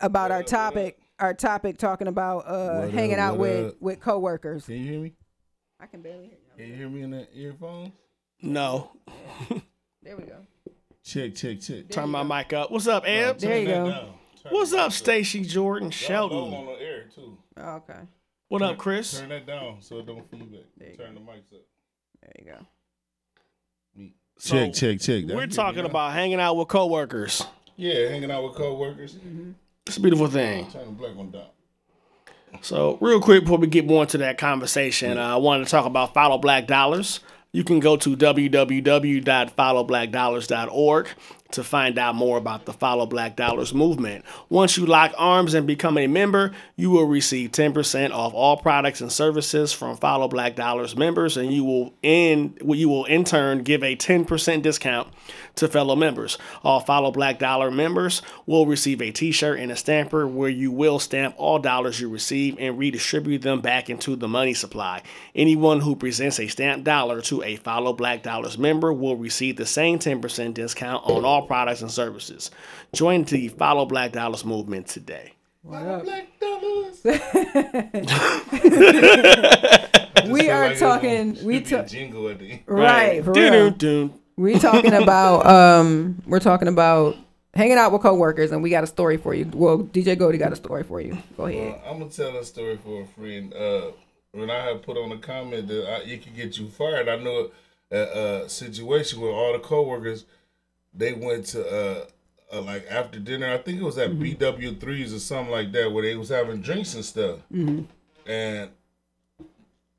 about 0.00 0.30
our 0.30 0.42
topic. 0.42 0.98
Our 1.20 1.34
topic 1.34 1.76
talking 1.76 2.08
about 2.08 2.38
uh, 2.46 2.80
What 2.80 2.90
hanging 2.92 3.18
up, 3.18 3.32
out 3.32 3.38
with 3.38 3.66
up? 3.68 3.74
with 3.82 4.00
coworkers. 4.00 4.64
Can 4.64 4.76
you 4.76 4.84
hear 4.90 5.00
me? 5.00 5.12
I 5.78 5.86
can 5.86 6.00
barely 6.00 6.24
hear 6.28 6.38
you. 6.38 6.56
Can 6.56 6.66
you 6.68 6.74
hear 6.74 6.88
me 6.88 7.02
in 7.02 7.10
the 7.10 7.28
earphone? 7.36 7.92
No. 8.42 8.90
There 10.02 10.16
we 10.16 10.24
go. 10.24 10.46
Check, 11.04 11.34
check, 11.34 11.60
check. 11.60 11.88
Turn 11.90 12.08
my 12.10 12.22
mic 12.22 12.52
up. 12.52 12.70
What's 12.70 12.86
up, 12.86 13.04
Eb? 13.06 13.38
There 13.38 13.58
you 13.58 13.66
go. 13.66 14.14
What's 14.48 14.72
up, 14.72 14.78
down. 14.78 14.90
Stacy 14.90 15.44
Jordan 15.44 15.88
Y'all 15.88 15.90
Shelton? 15.92 16.54
on 16.54 16.66
the 16.66 16.72
air 16.80 17.04
too. 17.14 17.38
Oh, 17.56 17.70
okay. 17.76 18.00
What 18.48 18.62
up, 18.62 18.78
Chris? 18.78 19.20
Turn 19.20 19.28
that 19.28 19.46
down 19.46 19.76
so 19.80 19.98
it 19.98 20.06
don't 20.06 20.28
feedback. 20.30 20.62
There 20.76 20.90
you 20.90 20.96
Turn 20.96 21.14
the 21.14 21.20
mics 21.20 21.52
up. 21.52 21.60
There 22.22 22.32
you 22.38 22.44
go. 22.52 22.66
So, 24.38 24.54
check, 24.56 24.72
check, 24.72 25.00
check. 25.00 25.26
That 25.26 25.36
We're 25.36 25.46
talking 25.46 25.80
yeah. 25.80 25.90
about 25.90 26.12
hanging 26.14 26.40
out 26.40 26.56
with 26.56 26.68
coworkers. 26.68 27.44
yeah, 27.76 28.08
hanging 28.08 28.30
out 28.30 28.42
with 28.44 28.54
coworkers. 28.54 29.18
It's 29.86 29.98
a 29.98 30.00
beautiful 30.00 30.28
thing. 30.28 30.70
Turn 30.70 30.86
the 30.86 30.92
black 30.92 31.14
one 31.14 31.30
down. 31.30 31.48
So, 32.62 32.96
real 33.02 33.20
quick 33.20 33.42
before 33.44 33.58
we 33.58 33.66
get 33.66 33.86
more 33.86 34.02
into 34.02 34.18
that 34.18 34.38
conversation, 34.38 35.18
uh, 35.18 35.34
I 35.34 35.36
wanted 35.36 35.66
to 35.66 35.70
talk 35.70 35.84
about 35.84 36.14
Follow 36.14 36.38
Black 36.38 36.66
Dollars. 36.66 37.20
You 37.52 37.64
can 37.64 37.80
go 37.80 37.96
to 37.96 38.16
www.followblackdollars.org 38.16 41.08
to 41.52 41.64
find 41.64 41.98
out 41.98 42.14
more 42.14 42.38
about 42.38 42.64
the 42.64 42.72
Follow 42.72 43.06
Black 43.06 43.36
Dollars 43.36 43.74
movement. 43.74 44.24
Once 44.48 44.76
you 44.76 44.86
lock 44.86 45.12
arms 45.16 45.54
and 45.54 45.66
become 45.66 45.98
a 45.98 46.06
member, 46.06 46.52
you 46.76 46.90
will 46.90 47.04
receive 47.04 47.52
10% 47.52 48.12
off 48.12 48.34
all 48.34 48.56
products 48.56 49.00
and 49.00 49.10
services 49.10 49.72
from 49.72 49.96
Follow 49.96 50.28
Black 50.28 50.56
Dollars 50.56 50.96
members, 50.96 51.36
and 51.36 51.52
you 51.52 51.64
will 51.64 51.94
in 52.02 52.56
you 52.64 52.88
will 52.88 53.04
in 53.04 53.24
turn 53.24 53.62
give 53.62 53.82
a 53.82 53.96
10% 53.96 54.62
discount 54.62 55.08
to 55.56 55.68
fellow 55.68 55.96
members. 55.96 56.38
All 56.62 56.80
Follow 56.80 57.10
Black 57.10 57.38
Dollar 57.38 57.70
members 57.70 58.22
will 58.46 58.66
receive 58.66 59.02
a 59.02 59.10
t-shirt 59.10 59.58
and 59.58 59.70
a 59.70 59.76
stamper 59.76 60.26
where 60.26 60.48
you 60.48 60.70
will 60.70 60.98
stamp 60.98 61.34
all 61.38 61.58
dollars 61.58 62.00
you 62.00 62.08
receive 62.08 62.56
and 62.58 62.78
redistribute 62.78 63.42
them 63.42 63.60
back 63.60 63.90
into 63.90 64.16
the 64.16 64.28
money 64.28 64.54
supply. 64.54 65.02
Anyone 65.34 65.80
who 65.80 65.96
presents 65.96 66.40
a 66.40 66.48
stamped 66.48 66.84
dollar 66.84 67.20
to 67.22 67.42
a 67.42 67.56
Follow 67.56 67.92
Black 67.92 68.22
Dollars 68.22 68.58
member 68.58 68.92
will 68.92 69.16
receive 69.16 69.56
the 69.56 69.66
same 69.66 69.98
10% 69.98 70.54
discount 70.54 71.04
on 71.04 71.24
all 71.24 71.39
products 71.42 71.82
and 71.82 71.90
services. 71.90 72.50
Join 72.92 73.24
the 73.24 73.48
Follow 73.48 73.86
Black 73.86 74.12
Dollars 74.12 74.44
movement 74.44 74.86
today. 74.86 75.32
What 75.62 75.82
up? 75.82 76.04
Black 76.04 76.28
dollars. 76.40 77.00
We 80.28 80.50
are 80.50 80.74
talking. 80.74 81.34
We 81.36 81.44
We 81.44 81.60
talk. 81.62 81.86
jingle 81.86 82.28
at 82.28 82.38
the 82.38 82.52
end. 82.52 82.60
Right, 82.66 83.24
for 83.24 83.32
real. 83.32 83.70
Doo-doo-doo. 83.70 84.14
We 84.36 84.58
talking 84.58 84.92
about. 85.02 85.46
Um, 85.46 86.22
we're 86.26 86.40
talking 86.40 86.68
about 86.68 87.16
hanging 87.54 87.78
out 87.78 87.92
with 87.92 88.02
coworkers, 88.02 88.52
and 88.52 88.62
we 88.62 88.70
got 88.70 88.84
a 88.84 88.86
story 88.86 89.16
for 89.16 89.34
you. 89.34 89.50
Well, 89.52 89.78
DJ 89.78 90.18
Goldie 90.18 90.38
got 90.38 90.52
a 90.52 90.56
story 90.56 90.82
for 90.84 91.00
you. 91.00 91.16
Go 91.36 91.46
ahead. 91.46 91.72
Well, 91.72 91.82
I'm 91.92 91.98
gonna 92.00 92.10
tell 92.10 92.36
a 92.36 92.44
story 92.44 92.78
for 92.84 93.02
a 93.02 93.06
friend. 93.06 93.52
Uh, 93.54 93.92
when 94.32 94.50
I 94.50 94.62
had 94.64 94.82
put 94.82 94.96
on 94.96 95.10
a 95.12 95.18
comment 95.18 95.68
that 95.68 95.88
I, 95.88 95.96
it 96.08 96.22
could 96.22 96.36
get 96.36 96.58
you 96.58 96.68
fired, 96.68 97.08
I 97.08 97.16
know 97.16 97.50
a, 97.90 98.42
a 98.44 98.48
situation 98.48 99.20
where 99.20 99.32
all 99.32 99.52
the 99.52 99.58
coworkers 99.58 100.24
they 100.94 101.12
went 101.12 101.46
to 101.46 101.66
uh, 101.66 102.04
uh 102.52 102.62
like 102.62 102.86
after 102.90 103.18
dinner. 103.18 103.52
I 103.52 103.58
think 103.58 103.80
it 103.80 103.84
was 103.84 103.98
at 103.98 104.10
BW 104.12 104.80
threes 104.80 105.14
or 105.14 105.18
something 105.18 105.52
like 105.52 105.72
that, 105.72 105.92
where 105.92 106.02
they 106.02 106.16
was 106.16 106.28
having 106.28 106.60
drinks 106.60 106.94
and 106.94 107.04
stuff. 107.04 107.38
And 108.26 108.70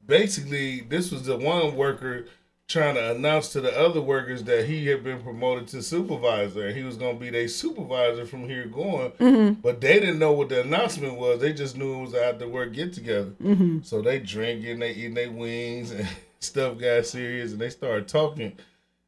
basically, 0.06 0.82
this 0.82 1.12
was 1.12 1.24
the 1.26 1.38
one 1.38 1.76
worker 1.76 2.26
trying 2.68 2.96
to 2.96 3.12
announce 3.12 3.50
to 3.50 3.60
the 3.60 3.78
other 3.78 4.00
workers 4.00 4.44
that 4.46 4.66
he 4.66 4.88
had 4.88 5.04
been 5.04 5.22
promoted 5.22 5.68
to 5.68 5.84
supervisor 5.84 6.68
and 6.68 6.78
he 6.78 6.84
was 6.84 6.96
going 6.96 7.16
to 7.18 7.20
be 7.20 7.30
their 7.30 7.48
supervisor 7.50 8.26
from 8.26 8.48
here 8.48 8.66
going. 8.66 9.12
But 9.62 9.82
they 9.82 10.00
didn't 10.00 10.20
know 10.20 10.32
what 10.32 10.48
the 10.50 10.62
announcement 10.62 11.18
was. 11.18 11.42
They 11.42 11.52
just 11.52 11.76
knew 11.78 11.96
it 12.00 12.02
was 12.04 12.16
out 12.16 12.40
the 12.40 12.48
work 12.48 12.72
get 12.74 12.94
together. 12.94 13.32
So 13.84 14.02
they 14.02 14.20
drinking, 14.20 14.80
they 14.80 14.92
eating 14.92 15.16
their 15.16 15.32
wings, 15.32 15.92
and 15.98 16.08
stuff 16.40 16.78
got 16.78 17.06
serious, 17.06 17.52
and 17.52 17.60
they 17.60 17.70
started 17.70 18.08
talking. 18.08 18.54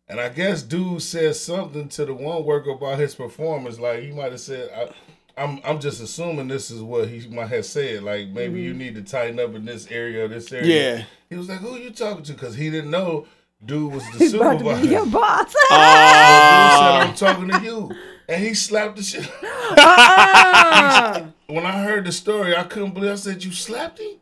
And 0.07 0.19
I 0.19 0.29
guess 0.29 0.61
dude 0.61 1.01
said 1.01 1.35
something 1.35 1.87
to 1.89 2.05
the 2.05 2.13
one 2.13 2.43
worker 2.43 2.71
about 2.71 2.99
his 2.99 3.15
performance. 3.15 3.79
Like 3.79 4.01
he 4.01 4.11
might 4.11 4.31
have 4.31 4.41
said, 4.41 4.69
I, 4.75 5.41
"I'm 5.41 5.61
I'm 5.63 5.79
just 5.79 6.01
assuming 6.01 6.47
this 6.47 6.69
is 6.69 6.81
what 6.81 7.07
he 7.07 7.27
might 7.29 7.47
have 7.47 7.65
said. 7.65 8.03
Like 8.03 8.29
maybe 8.29 8.61
you 8.61 8.73
need 8.73 8.95
to 8.95 9.01
tighten 9.01 9.39
up 9.39 9.55
in 9.55 9.65
this 9.65 9.87
area 9.89 10.25
or 10.25 10.27
this 10.27 10.51
area." 10.51 10.97
Yeah. 10.97 11.03
He 11.29 11.35
was 11.35 11.49
like, 11.49 11.59
"Who 11.59 11.77
you 11.77 11.91
talking 11.91 12.23
to?" 12.23 12.33
Because 12.33 12.55
he 12.55 12.69
didn't 12.69 12.91
know 12.91 13.27
dude 13.65 13.93
was 13.93 14.03
the 14.11 14.17
He's 14.19 14.33
about 14.33 14.53
to 14.53 14.59
supervisor. 14.59 14.81
be 14.83 14.89
your 14.89 15.05
boss. 15.05 15.45
Dude 15.53 15.53
said, 15.53 15.77
"I'm 15.79 17.15
talking 17.15 17.49
to 17.49 17.61
you," 17.63 17.91
and 18.27 18.43
he 18.43 18.53
slapped 18.53 18.97
the 18.97 19.03
shit. 19.03 19.29
Ah! 19.43 21.27
when 21.47 21.65
I 21.65 21.83
heard 21.83 22.05
the 22.05 22.11
story, 22.11 22.55
I 22.55 22.63
couldn't 22.63 22.93
believe. 22.93 23.11
I 23.11 23.15
said, 23.15 23.43
"You 23.43 23.51
slapped 23.51 23.99
him?" 23.99 24.17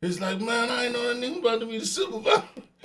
He's 0.00 0.20
like, 0.20 0.40
"Man, 0.40 0.70
I 0.70 0.84
ain't 0.86 0.92
know 0.92 1.14
that 1.14 1.16
nigga 1.16 1.40
about 1.40 1.60
to 1.60 1.66
be 1.66 1.78
the 1.78 1.86
supervisor." 1.86 2.42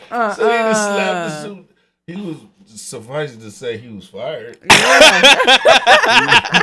Uh, 0.09 0.33
so 0.33 0.43
he 0.43 0.57
just 0.57 0.83
slapped 0.83 1.29
the 1.29 1.35
uh. 1.35 1.41
suit. 1.43 1.70
He 2.15 2.21
was 2.21 2.37
suffice 2.65 3.35
to 3.35 3.51
say 3.51 3.77
he 3.77 3.89
was 3.89 4.07
fired. 4.07 4.57
he, 4.61 4.67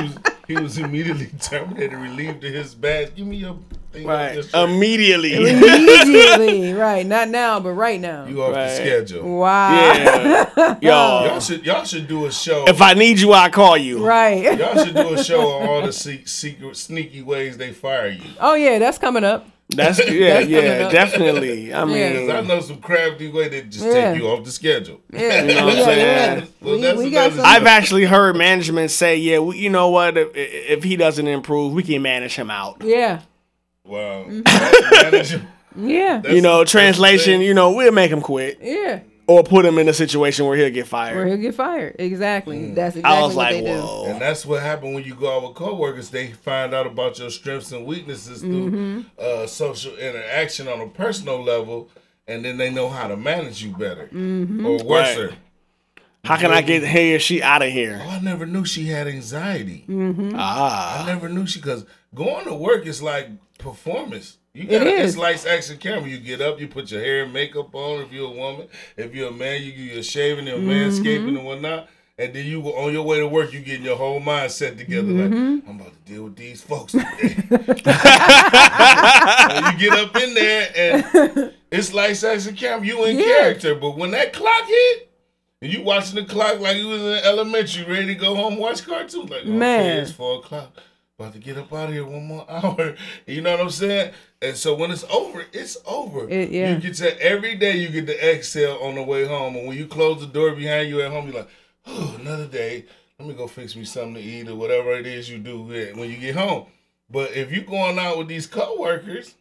was, 0.03 0.17
he 0.47 0.55
was 0.55 0.77
immediately 0.77 1.27
terminated, 1.41 1.95
relieved 1.97 2.43
of 2.43 2.53
his 2.53 2.73
badge. 2.73 3.15
Give 3.15 3.27
me 3.27 3.37
your 3.37 3.57
thing. 3.91 4.07
Right. 4.07 4.35
your. 4.35 4.65
Immediately. 4.65 5.33
Immediately, 5.49 6.73
right? 6.73 7.05
Not 7.05 7.29
now, 7.29 7.59
but 7.59 7.71
right 7.71 7.99
now. 7.99 8.25
You 8.25 8.43
off 8.43 8.53
the 8.53 8.75
schedule. 8.75 9.39
Wow. 9.39 9.73
Yeah. 9.73 10.77
Y'all 10.81 11.25
Yo. 11.25 11.39
should 11.39 11.65
y'all 11.65 11.83
should 11.83 12.07
do 12.07 12.25
a 12.25 12.31
show. 12.31 12.65
If 12.67 12.81
I 12.81 12.93
need 12.93 13.19
you, 13.19 13.33
I 13.33 13.49
call 13.49 13.77
you. 13.77 14.05
Right. 14.05 14.57
y'all 14.57 14.83
should 14.83 14.95
do 14.95 15.13
a 15.13 15.23
show 15.23 15.47
on 15.51 15.67
all 15.67 15.81
the 15.81 15.93
secret 15.93 16.75
sneaky 16.75 17.21
ways 17.21 17.57
they 17.57 17.71
fire 17.71 18.09
you. 18.09 18.23
Oh 18.39 18.55
yeah, 18.55 18.79
that's 18.79 18.97
coming 18.97 19.23
up. 19.23 19.47
That's 19.75 19.99
yeah, 20.09 20.39
yeah, 20.39 20.89
definitely. 20.89 21.71
I 21.71 21.85
Yeah. 21.85 22.37
I 22.37 22.41
know 22.41 22.59
some 22.59 22.77
crafty 22.77 23.29
way 23.29 23.49
they 23.49 23.61
just 23.61 23.85
Yeah. 23.85 24.13
take 24.13 24.21
you 24.21 24.27
off 24.27 24.43
the 24.43 24.51
schedule. 24.51 24.99
Yeah, 25.13 25.43
You 25.43 25.53
know 25.55 25.65
what 25.65 25.73
I'm 25.73 25.77
yeah, 25.77 25.85
saying? 25.85 26.39
yeah. 26.39 26.45
Well, 26.61 26.75
We- 26.75 26.81
that's 26.81 26.97
we 26.97 27.09
got 27.11 27.25
another 27.27 27.35
some- 27.43 27.45
I've 27.45 27.65
actually 27.67 28.05
heard 28.05 28.35
management 28.35 28.89
say, 28.89 29.17
"Yeah, 29.17 29.39
we, 29.39 29.57
you 29.59 29.69
know 29.69 29.89
what? 29.89 30.17
If, 30.17 30.29
if 30.33 30.83
he 30.83 30.95
doesn't 30.95 31.27
improve, 31.27 31.73
we 31.73 31.83
can 31.83 32.01
manage 32.01 32.35
him 32.35 32.49
out." 32.49 32.81
Yeah, 32.83 33.19
Wow. 33.85 34.25
Mm-hmm. 34.27 35.11
Manager- 35.11 35.47
yeah, 35.75 36.17
that's- 36.17 36.33
you 36.35 36.41
know, 36.41 36.63
translation. 36.65 37.41
You 37.41 37.53
know, 37.53 37.71
we'll 37.71 37.91
make 37.91 38.09
him 38.11 38.21
quit 38.21 38.57
yeah. 38.63 39.01
Or 39.29 39.43
put 39.43 39.63
him 39.65 39.77
in 39.77 39.87
a 39.87 39.93
situation 39.93 40.45
where 40.45 40.57
he'll 40.57 40.69
get 40.71 40.87
fired. 40.87 41.15
Where 41.15 41.27
he'll 41.27 41.37
get 41.37 41.53
fired. 41.55 41.95
Exactly. 41.99 42.57
Mm. 42.57 42.75
That's 42.75 42.95
exactly 42.95 43.17
I 43.17 43.21
was 43.25 43.35
what 43.35 43.53
like, 43.53 43.63
they 43.63 43.71
"Whoa." 43.71 44.05
And 44.07 44.19
that's 44.21 44.45
what 44.45 44.61
happened 44.63 44.95
when 44.95 45.03
you 45.03 45.13
go 45.15 45.35
out 45.37 45.43
with 45.47 45.55
coworkers. 45.55 46.09
They 46.09 46.27
find 46.31 46.73
out 46.73 46.87
about 46.87 47.19
your 47.19 47.29
strengths 47.29 47.71
and 47.71 47.85
weaknesses 47.85 48.41
through 48.41 48.71
Mm-hmm. 48.71 49.01
uh, 49.19 49.45
social 49.47 49.95
interaction 49.97 50.67
on 50.67 50.81
a 50.81 50.87
personal 50.87 51.43
level, 51.43 51.89
and 52.27 52.43
then 52.43 52.57
they 52.57 52.71
know 52.71 52.89
how 52.89 53.07
to 53.07 53.15
manage 53.15 53.63
you 53.63 53.69
better 53.71 54.07
Mm-hmm. 54.11 54.65
or 54.65 54.83
worse. 54.83 55.17
Right. 55.17 55.37
How 56.25 56.35
can 56.35 56.51
I 56.51 56.61
get 56.61 56.83
he 56.85 57.15
or 57.15 57.19
she 57.19 57.41
out 57.41 57.61
of 57.61 57.71
here? 57.71 58.01
Oh, 58.03 58.09
I 58.09 58.19
never 58.19 58.45
knew 58.45 58.65
she 58.65 58.87
had 58.87 59.07
anxiety. 59.07 59.85
Mm-hmm. 59.87 60.31
Ah, 60.35 61.03
I 61.03 61.05
never 61.05 61.29
knew 61.29 61.47
she 61.47 61.59
because 61.61 61.85
going 62.13 62.45
to 62.45 62.53
work 62.55 62.85
is 62.85 63.01
like 63.01 63.29
performance. 63.57 64.37
You 64.53 64.63
It 64.63 64.69
got 64.79 64.87
is. 64.87 65.09
it's 65.11 65.17
lights, 65.17 65.45
action, 65.45 65.77
camera. 65.77 66.09
You 66.09 66.17
get 66.19 66.41
up, 66.41 66.59
you 66.59 66.67
put 66.67 66.89
your 66.91 67.01
hair 67.01 67.23
and 67.23 67.31
makeup 67.33 67.73
on. 67.75 68.01
If 68.01 68.11
you're 68.11 68.27
a 68.27 68.35
woman, 68.35 68.67
if 68.97 69.13
you're 69.13 69.29
a 69.29 69.33
man, 69.33 69.61
you 69.61 69.71
get 69.71 69.93
your 69.93 70.03
shaving 70.03 70.47
and 70.47 70.67
manscaping 70.67 71.19
Mm-hmm. 71.27 71.37
and 71.37 71.45
whatnot. 71.45 71.87
And 72.17 72.33
then 72.33 72.45
you 72.45 72.59
were 72.59 72.71
on 72.73 72.91
your 72.91 73.03
way 73.03 73.19
to 73.19 73.27
work, 73.27 73.53
you 73.53 73.61
getting 73.61 73.85
your 73.85 73.95
whole 73.95 74.19
mindset 74.19 74.77
together. 74.77 75.07
Mm-hmm. 75.07 75.55
Like 75.55 75.63
I'm 75.69 75.79
about 75.79 75.93
to 75.93 76.11
deal 76.11 76.23
with 76.25 76.35
these 76.35 76.61
folks 76.61 76.91
today. 76.91 77.35
You 79.71 79.77
get 79.77 79.93
up 79.93 80.15
in 80.15 80.33
there 80.33 80.69
and 80.75 81.53
it's 81.71 81.93
lights, 81.93 82.23
action, 82.23 82.55
camera. 82.55 82.85
You 82.85 83.05
in 83.05 83.17
Yeah. 83.19 83.25
character, 83.25 83.75
but 83.75 83.97
when 83.97 84.11
that 84.11 84.33
clock 84.33 84.65
hit. 84.65 85.05
And 85.61 85.73
you 85.73 85.81
watching 85.83 86.15
the 86.15 86.23
clock 86.25 86.59
like 86.61 86.77
you 86.77 86.87
was 86.87 87.01
in 87.01 87.23
elementary, 87.25 87.83
ready 87.83 88.07
to 88.07 88.15
go 88.15 88.33
home, 88.35 88.55
watch 88.57 88.85
cartoons. 88.85 89.29
Like, 89.29 89.41
okay, 89.41 89.49
Man. 89.49 89.99
it's 90.03 90.11
four 90.11 90.39
o'clock. 90.39 90.71
About 91.19 91.33
to 91.33 91.39
get 91.39 91.57
up 91.57 91.73
out 91.73 91.89
of 91.89 91.93
here 91.93 92.05
one 92.05 92.25
more 92.25 92.45
hour. 92.49 92.95
You 93.27 93.41
know 93.41 93.51
what 93.51 93.59
I'm 93.59 93.69
saying? 93.69 94.13
And 94.41 94.55
so 94.55 94.73
when 94.73 94.89
it's 94.89 95.03
over, 95.11 95.43
it's 95.51 95.77
over. 95.85 96.29
It- 96.29 96.49
yeah. 96.49 96.73
You 96.73 96.79
get 96.79 96.95
to 96.95 97.21
every 97.21 97.55
day 97.55 97.75
you 97.77 97.89
get 97.89 98.05
the 98.05 98.33
exhale 98.33 98.77
on 98.81 98.95
the 98.95 99.03
way 99.03 99.25
home. 99.27 99.57
And 99.57 99.67
when 99.67 99.77
you 99.77 99.85
close 99.85 100.21
the 100.21 100.27
door 100.27 100.51
behind 100.55 100.87
you 100.87 101.01
at 101.01 101.11
home, 101.11 101.25
you're 101.27 101.35
like, 101.41 101.49
oh, 101.87 102.15
another 102.21 102.47
day. 102.47 102.85
Let 103.19 103.27
me 103.27 103.33
go 103.33 103.47
fix 103.47 103.75
me 103.75 103.83
something 103.83 104.13
to 104.13 104.21
eat 104.21 104.47
or 104.47 104.55
whatever 104.55 104.93
it 104.93 105.05
is 105.05 105.29
you 105.29 105.39
do 105.39 105.61
when 105.63 106.09
you 106.09 106.15
get 106.15 106.35
home. 106.37 106.67
But 107.11 107.33
if 107.35 107.51
you're 107.51 107.65
going 107.65 107.99
out 107.99 108.17
with 108.17 108.29
these 108.29 108.47
coworkers, 108.47 109.35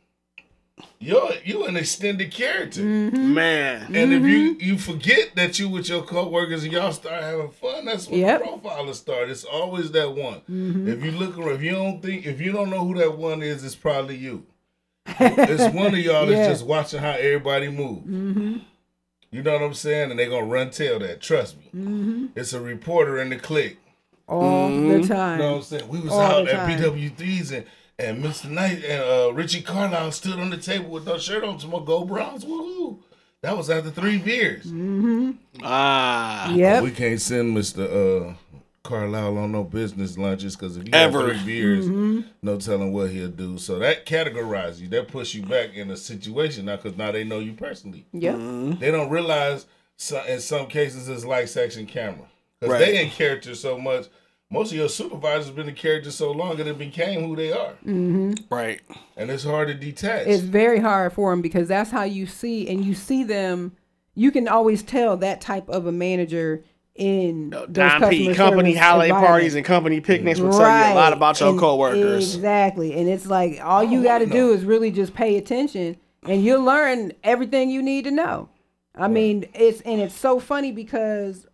you're 1.00 1.30
you 1.44 1.64
an 1.66 1.76
extended 1.76 2.30
character. 2.32 2.80
Mm-hmm. 2.80 3.34
man. 3.34 3.94
And 3.94 4.12
if 4.12 4.22
you 4.24 4.56
you 4.60 4.78
forget 4.78 5.34
that 5.36 5.58
you 5.58 5.68
with 5.68 5.88
your 5.88 6.02
coworkers 6.02 6.64
and 6.64 6.72
y'all 6.72 6.92
start 6.92 7.22
having 7.22 7.50
fun, 7.50 7.84
that's 7.84 8.08
when 8.08 8.20
Yep. 8.20 8.40
the 8.40 8.46
profiler 8.46 8.94
start. 8.94 9.30
It's 9.30 9.44
always 9.44 9.90
that 9.92 10.12
one. 10.14 10.40
If 10.88 11.04
you 11.04 11.10
look 11.12 11.38
around, 11.38 11.54
if 11.56 11.62
you 11.62 11.72
don't 11.72 12.02
think, 12.02 12.26
if 12.26 12.40
you 12.40 12.52
don't 12.52 12.70
know 12.70 12.84
who 12.86 12.94
that 12.98 13.16
one 13.16 13.42
is, 13.42 13.62
it's 13.64 13.74
probably 13.76 14.16
you. 14.16 14.44
it's 15.06 15.74
one 15.74 15.94
of 15.94 15.98
y'all 15.98 16.28
Yeah. 16.28 16.36
that's 16.36 16.58
just 16.60 16.66
watching 16.66 17.00
how 17.00 17.12
everybody 17.12 17.68
move. 17.68 18.04
You 19.30 19.42
know 19.42 19.52
what 19.52 19.62
I'm 19.62 19.74
saying? 19.74 20.10
And 20.10 20.18
they 20.18 20.26
gonna 20.26 20.46
run 20.46 20.70
tell 20.70 20.98
that. 21.00 21.20
Trust 21.20 21.56
me. 21.74 22.28
It's 22.34 22.52
a 22.52 22.60
reporter 22.60 23.18
in 23.20 23.28
the 23.30 23.36
clique. 23.36 23.78
all 24.26 24.68
Mm-hmm. 24.70 25.00
the 25.02 25.08
time. 25.08 25.38
You 25.38 25.44
know 25.44 25.50
what 25.52 25.56
I'm 25.58 25.62
saying? 25.62 25.88
We 25.88 26.00
was 26.00 26.12
All 26.12 26.20
out 26.20 26.48
at 26.48 26.66
time. 26.66 26.78
BW3s 26.80 27.52
and 27.52 27.64
and 27.99 28.22
Mr. 28.22 28.49
Knight 28.51 28.84
and 28.84 29.03
uh, 29.03 29.32
Richie 29.32 29.62
Carlisle 29.62 30.12
stood 30.12 30.38
on 30.38 30.51
the 30.51 30.57
table 30.57 30.90
with 30.90 31.07
no 31.07 31.18
shirt 31.18 31.42
on 31.44 31.59
to 31.59 31.66
my 31.66 31.80
Go 31.84 32.05
Browns. 32.05 32.44
Woohoo! 32.44 32.99
That 33.40 33.57
was 33.57 33.70
after 33.70 33.90
three 33.90 34.18
beers. 34.18 34.64
Mm-hmm. 34.66 35.30
Ah. 35.62 36.51
yeah. 36.53 36.80
We 36.80 36.90
can't 36.90 37.20
send 37.20 37.57
Mr. 37.57 38.30
Uh, 38.30 38.34
Carlisle 38.82 39.36
on 39.38 39.53
no 39.53 39.64
business 39.64 40.16
lunches 40.16 40.57
because 40.57 40.76
if 40.76 40.86
you 40.86 40.90
Ever. 40.94 41.28
have 41.32 41.36
three 41.42 41.46
beers, 41.46 41.86
Mm-hmm. 41.88 42.20
no 42.42 42.57
telling 42.59 42.92
what 42.92 43.11
he'll 43.11 43.28
do. 43.28 43.59
So 43.59 43.78
that 43.80 44.07
categorizes 44.07 44.80
you. 44.80 44.88
That 44.88 45.09
puts 45.09 45.34
you 45.34 45.42
back 45.42 45.74
in 45.74 45.90
a 45.90 45.96
situation 45.96 46.66
now 46.66 46.76
because 46.76 46.96
now 46.96 47.11
they 47.12 47.24
know 47.24 47.38
you 47.40 47.53
personally. 47.53 48.07
Yep. 48.12 48.36
They 48.80 48.90
don't 48.90 49.11
realize 49.11 49.66
so, 49.96 50.22
in 50.24 50.40
some 50.40 50.66
cases 50.66 51.09
it's 51.09 51.24
like 51.24 51.49
section 51.49 51.86
camera 51.86 52.26
because 52.61 52.72
Right. 52.72 52.78
they 52.86 53.03
in 53.05 53.11
character 53.11 53.55
so 53.55 53.78
much. 53.78 54.07
Most 54.51 54.72
of 54.72 54.78
your 54.78 54.88
supervisors 54.88 55.46
have 55.46 55.57
been 55.57 55.68
in 55.68 55.74
character 55.74 56.11
so 56.11 56.32
long 56.32 56.57
that 56.57 56.66
it 56.66 56.78
became 56.78 57.26
who 57.26 57.36
they 57.36 57.53
are, 57.53 57.72
Mm-hmm. 57.86 58.32
Right. 58.49 58.80
and 59.16 59.30
it's 59.30 59.44
hard 59.44 59.68
to 59.68 59.74
detach. 59.74 60.26
It's 60.26 60.42
very 60.42 60.78
hard 60.80 61.12
for 61.12 61.30
them 61.30 61.42
because 61.42 61.68
that's 61.68 61.90
how 61.90 62.05
you 62.05 62.26
see, 62.26 62.66
and 62.68 62.82
you 62.82 62.94
see 62.94 63.24
them. 63.24 63.72
You 64.14 64.30
can 64.30 64.49
always 64.49 64.82
tell 64.82 65.18
that 65.18 65.42
type 65.42 65.68
of 65.68 65.86
a 65.86 65.92
manager 65.92 66.64
in 66.94 67.51
those 67.51 67.68
Dime 67.68 68.09
P, 68.09 68.34
company 68.34 68.74
holiday 68.74 69.11
parties 69.12 69.55
and 69.55 69.64
company 69.64 70.01
picnics 70.01 70.40
will 70.40 70.51
tell 70.51 70.61
you 70.88 70.94
a 70.94 70.96
lot 70.96 71.12
about 71.12 71.38
your 71.38 71.51
And- 71.51 71.59
coworkers. 71.61 72.34
Exactly, 72.34 72.94
and 72.99 73.07
it's 73.09 73.26
like 73.26 73.61
all 73.62 73.84
you 73.84 74.03
got 74.03 74.18
to 74.18 74.26
do 74.26 74.53
is 74.53 74.64
really 74.64 74.90
just 74.90 75.12
pay 75.14 75.36
attention, 75.36 75.96
and 76.22 76.42
you'll 76.42 76.64
learn 76.64 77.12
everything 77.22 77.68
you 77.68 77.82
need 77.82 78.05
to 78.05 78.11
know. 78.11 78.49
I 78.96 79.09
mean, 79.09 79.44
it's 79.55 79.82
and 79.82 80.01
it's 80.01 80.16
so 80.18 80.40
funny 80.40 80.72
because 80.72 81.46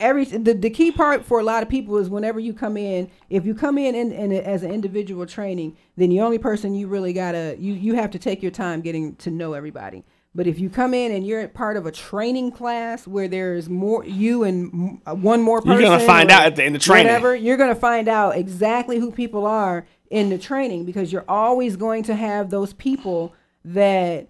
every 0.00 0.24
the, 0.24 0.54
the 0.54 0.70
key 0.70 0.90
part 0.90 1.24
for 1.24 1.38
a 1.40 1.42
lot 1.42 1.62
of 1.62 1.68
people 1.68 1.96
is 1.98 2.08
whenever 2.10 2.40
you 2.40 2.52
come 2.52 2.76
in 2.76 3.10
if 3.30 3.46
you 3.46 3.54
come 3.54 3.78
in, 3.78 3.94
in, 3.94 4.12
in 4.12 4.32
as 4.32 4.62
an 4.62 4.70
individual 4.70 5.24
training 5.24 5.76
then 5.96 6.10
the 6.10 6.20
only 6.20 6.38
person 6.38 6.74
you 6.74 6.88
really 6.88 7.12
gotta 7.12 7.56
you 7.58 7.72
you 7.74 7.94
have 7.94 8.10
to 8.10 8.18
take 8.18 8.42
your 8.42 8.50
time 8.50 8.80
getting 8.80 9.14
to 9.16 9.30
know 9.30 9.52
everybody 9.52 10.04
but 10.34 10.48
if 10.48 10.58
you 10.58 10.68
come 10.68 10.94
in 10.94 11.12
and 11.12 11.24
you're 11.24 11.46
part 11.46 11.76
of 11.76 11.86
a 11.86 11.92
training 11.92 12.50
class 12.50 13.06
where 13.06 13.28
there's 13.28 13.68
more 13.68 14.04
you 14.04 14.42
and 14.42 15.00
one 15.06 15.40
more 15.40 15.60
person, 15.60 15.80
You're 15.80 15.82
gonna 15.82 16.04
find 16.04 16.30
out 16.30 16.46
at 16.46 16.56
the 16.56 16.64
end 16.64 16.74
of 16.74 16.82
training. 16.82 17.06
whatever, 17.06 17.36
you're 17.36 17.56
gonna 17.56 17.74
find 17.76 18.08
out 18.08 18.36
exactly 18.36 18.98
who 18.98 19.12
people 19.12 19.46
are 19.46 19.86
in 20.10 20.30
the 20.30 20.38
training 20.38 20.84
because 20.86 21.12
you're 21.12 21.24
always 21.28 21.76
going 21.76 22.02
to 22.04 22.16
have 22.16 22.50
those 22.50 22.72
people 22.72 23.32
that 23.64 24.28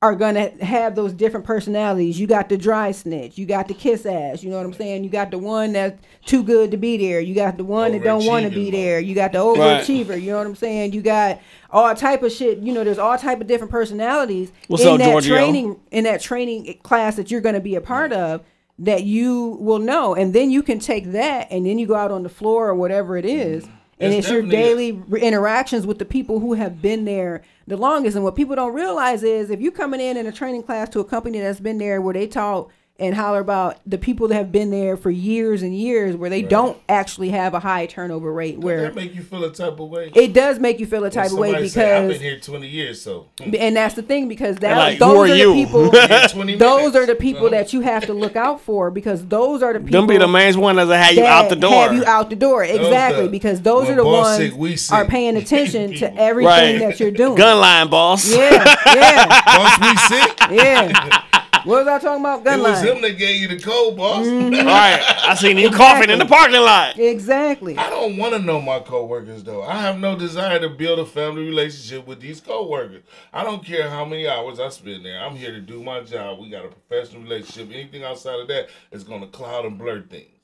are 0.00 0.14
gonna 0.14 0.50
have 0.64 0.94
those 0.94 1.12
different 1.12 1.44
personalities. 1.44 2.20
You 2.20 2.28
got 2.28 2.48
the 2.48 2.56
dry 2.56 2.92
snitch, 2.92 3.36
you 3.36 3.46
got 3.46 3.66
the 3.66 3.74
kiss 3.74 4.06
ass, 4.06 4.44
you 4.44 4.50
know 4.50 4.56
what 4.58 4.66
I'm 4.66 4.72
saying? 4.72 5.02
You 5.02 5.10
got 5.10 5.32
the 5.32 5.38
one 5.38 5.72
that's 5.72 6.00
too 6.24 6.44
good 6.44 6.70
to 6.70 6.76
be 6.76 6.96
there, 6.96 7.18
you 7.18 7.34
got 7.34 7.56
the 7.56 7.64
one 7.64 7.90
that 7.90 8.04
don't 8.04 8.24
want 8.24 8.44
to 8.44 8.50
be 8.50 8.70
there, 8.70 9.00
you 9.00 9.16
got 9.16 9.32
the 9.32 9.40
Right. 9.40 9.82
overachiever, 9.82 10.20
you 10.20 10.30
know 10.30 10.38
what 10.38 10.46
I'm 10.46 10.54
saying? 10.54 10.92
You 10.92 11.02
got 11.02 11.40
all 11.70 11.92
type 11.96 12.22
of 12.22 12.30
shit, 12.30 12.58
you 12.58 12.72
know, 12.72 12.84
there's 12.84 12.98
all 13.00 13.18
type 13.18 13.40
of 13.40 13.48
different 13.48 13.72
personalities 13.72 14.52
What's 14.68 14.84
in 14.84 14.90
up, 14.90 14.98
that 15.00 15.10
Giorgio? 15.10 15.34
training 15.34 15.80
in 15.90 16.04
that 16.04 16.20
training 16.20 16.78
class 16.84 17.16
that 17.16 17.32
you're 17.32 17.40
gonna 17.40 17.58
be 17.58 17.74
a 17.74 17.80
part 17.80 18.12
of 18.12 18.42
that 18.78 19.02
you 19.02 19.56
will 19.60 19.80
know. 19.80 20.14
And 20.14 20.32
then 20.32 20.52
you 20.52 20.62
can 20.62 20.78
take 20.78 21.10
that 21.10 21.48
and 21.50 21.66
then 21.66 21.80
you 21.80 21.88
go 21.88 21.96
out 21.96 22.12
on 22.12 22.22
the 22.22 22.28
floor 22.28 22.68
or 22.68 22.74
whatever 22.76 23.16
it 23.16 23.24
is. 23.24 23.66
And 24.00 24.14
It's 24.14 24.26
it's, 24.26 24.32
your 24.32 24.42
daily 24.42 24.92
re- 24.92 25.20
interactions 25.20 25.86
with 25.86 25.98
the 25.98 26.04
people 26.04 26.40
who 26.40 26.54
have 26.54 26.80
been 26.80 27.04
there 27.04 27.42
the 27.66 27.76
longest. 27.76 28.16
And 28.16 28.24
what 28.24 28.36
people 28.36 28.56
don't 28.56 28.74
realize 28.74 29.22
is 29.22 29.50
if 29.50 29.60
you're 29.60 29.72
coming 29.72 30.00
in 30.00 30.16
in 30.16 30.26
a 30.26 30.32
training 30.32 30.62
class 30.62 30.88
to 30.90 31.00
a 31.00 31.04
company 31.04 31.40
that's 31.40 31.60
been 31.60 31.78
there 31.78 32.00
where 32.00 32.14
they 32.14 32.26
talk 32.26 32.70
and 33.00 33.14
holler 33.14 33.38
about 33.38 33.78
the 33.86 33.96
people 33.96 34.26
that 34.28 34.34
have 34.34 34.50
been 34.50 34.70
there 34.70 34.96
for 34.96 35.08
years 35.10 35.62
and 35.62 35.76
years, 35.76 36.16
where 36.16 36.28
they 36.28 36.42
don't 36.42 36.76
actually 36.88 37.28
have 37.28 37.54
a 37.54 37.60
high 37.60 37.86
turnover 37.86 38.32
rate, 38.32 38.58
where 38.58 38.82
that 38.82 38.94
make 38.96 39.14
you 39.14 39.22
feel 39.22 39.44
a 39.44 39.52
type 39.52 39.78
of 39.78 39.88
way. 39.88 40.10
it 40.16 40.32
does 40.32 40.58
make 40.58 40.80
you 40.80 40.86
feel 40.86 41.04
a 41.04 41.10
type 41.10 41.30
of 41.30 41.38
way 41.38 41.48
somebody 41.50 41.68
say, 41.68 41.96
I've 41.96 42.10
been 42.10 42.20
here 42.20 42.40
twenty 42.40 42.68
years, 42.68 43.00
so 43.00 43.28
and 43.40 43.76
that's 43.76 43.94
the 43.94 44.02
thing 44.02 44.26
because 44.28 44.56
that 44.56 44.76
like, 44.76 44.98
those 44.98 45.28
are 45.30 45.32
are, 45.32 45.36
you? 45.36 45.54
the 45.54 45.64
people. 45.64 45.90
Those 46.58 46.96
are 46.96 47.06
the 47.06 47.14
people 47.14 47.46
Uh-huh. 47.46 47.50
that 47.56 47.72
you 47.72 47.80
have 47.82 48.06
to 48.06 48.14
look 48.14 48.34
out 48.36 48.60
for 48.60 48.90
because 48.90 49.24
those 49.26 49.62
are 49.62 49.72
the 49.72 49.80
people. 49.80 49.92
Them 50.00 50.06
be 50.08 50.18
the 50.18 50.26
main 50.28 50.58
one 50.60 50.76
that 50.76 50.86
have 50.88 51.14
you 51.14 51.24
out 51.24 51.48
the 51.50 51.56
door. 51.56 51.70
Have 51.84 51.94
you 51.94 52.04
out 52.04 52.30
the 52.30 52.36
door 52.36 52.64
exactly 52.64 53.24
the- 53.24 53.30
because 53.30 53.60
those 53.60 53.88
are 53.88 53.94
the 53.94 54.04
ones 54.04 54.36
sick, 54.36 54.54
we 54.56 54.76
sick. 54.76 54.94
are 54.94 55.04
paying 55.04 55.36
attention 55.42 55.94
to 55.94 56.14
everything 56.20 56.48
Right. 56.48 56.78
that 56.80 56.98
you're 57.00 57.10
doing. 57.10 57.36
Gun 57.36 57.60
line, 57.60 57.88
boss. 57.88 58.28
Yeah, 58.28 58.76
yeah, 58.86 59.26
boss 59.44 59.78
we 59.80 59.96
sick. 60.16 60.38
yeah. 60.50 61.22
What 61.64 61.84
was 61.84 61.86
I 61.88 61.98
talking 61.98 62.22
about? 62.22 62.44
Gun 62.44 62.60
It 62.60 62.62
was 62.62 62.82
him 62.82 63.02
that 63.02 63.18
gave 63.18 63.40
you 63.40 63.48
the 63.48 63.58
code, 63.58 63.96
boss. 63.96 64.26
Mm-hmm. 64.26 64.66
Right. 64.78 65.02
I 65.26 65.34
seen 65.34 65.56
you 65.56 65.70
coughing 65.70 66.10
in 66.10 66.18
the 66.18 66.26
parking 66.26 66.60
lot. 66.60 66.98
Exactly. 66.98 67.76
I 67.76 67.88
don't 67.90 68.16
want 68.16 68.34
to 68.34 68.38
know 68.38 68.60
my 68.60 68.80
coworkers 68.80 69.42
though. 69.44 69.62
I 69.62 69.80
have 69.80 69.98
no 69.98 70.16
desire 70.16 70.58
to 70.60 70.68
build 70.68 70.98
a 70.98 71.06
family 71.06 71.44
relationship 71.44 72.06
with 72.06 72.20
these 72.20 72.40
coworkers. 72.40 73.02
I 73.32 73.44
don't 73.44 73.64
care 73.64 73.88
how 73.88 74.04
many 74.04 74.28
hours 74.28 74.60
I 74.60 74.68
spend 74.68 75.04
there. 75.04 75.20
I'm 75.20 75.36
here 75.36 75.52
to 75.52 75.60
do 75.60 75.82
my 75.82 76.00
job. 76.00 76.38
We 76.38 76.50
got 76.50 76.64
a 76.64 76.68
professional 76.68 77.22
relationship. 77.22 77.72
Anything 77.72 78.04
outside 78.04 78.40
of 78.40 78.48
that 78.48 78.68
is 78.92 79.04
going 79.04 79.20
to 79.22 79.26
cloud 79.26 79.64
and 79.64 79.78
blur 79.78 80.02
things. 80.02 80.37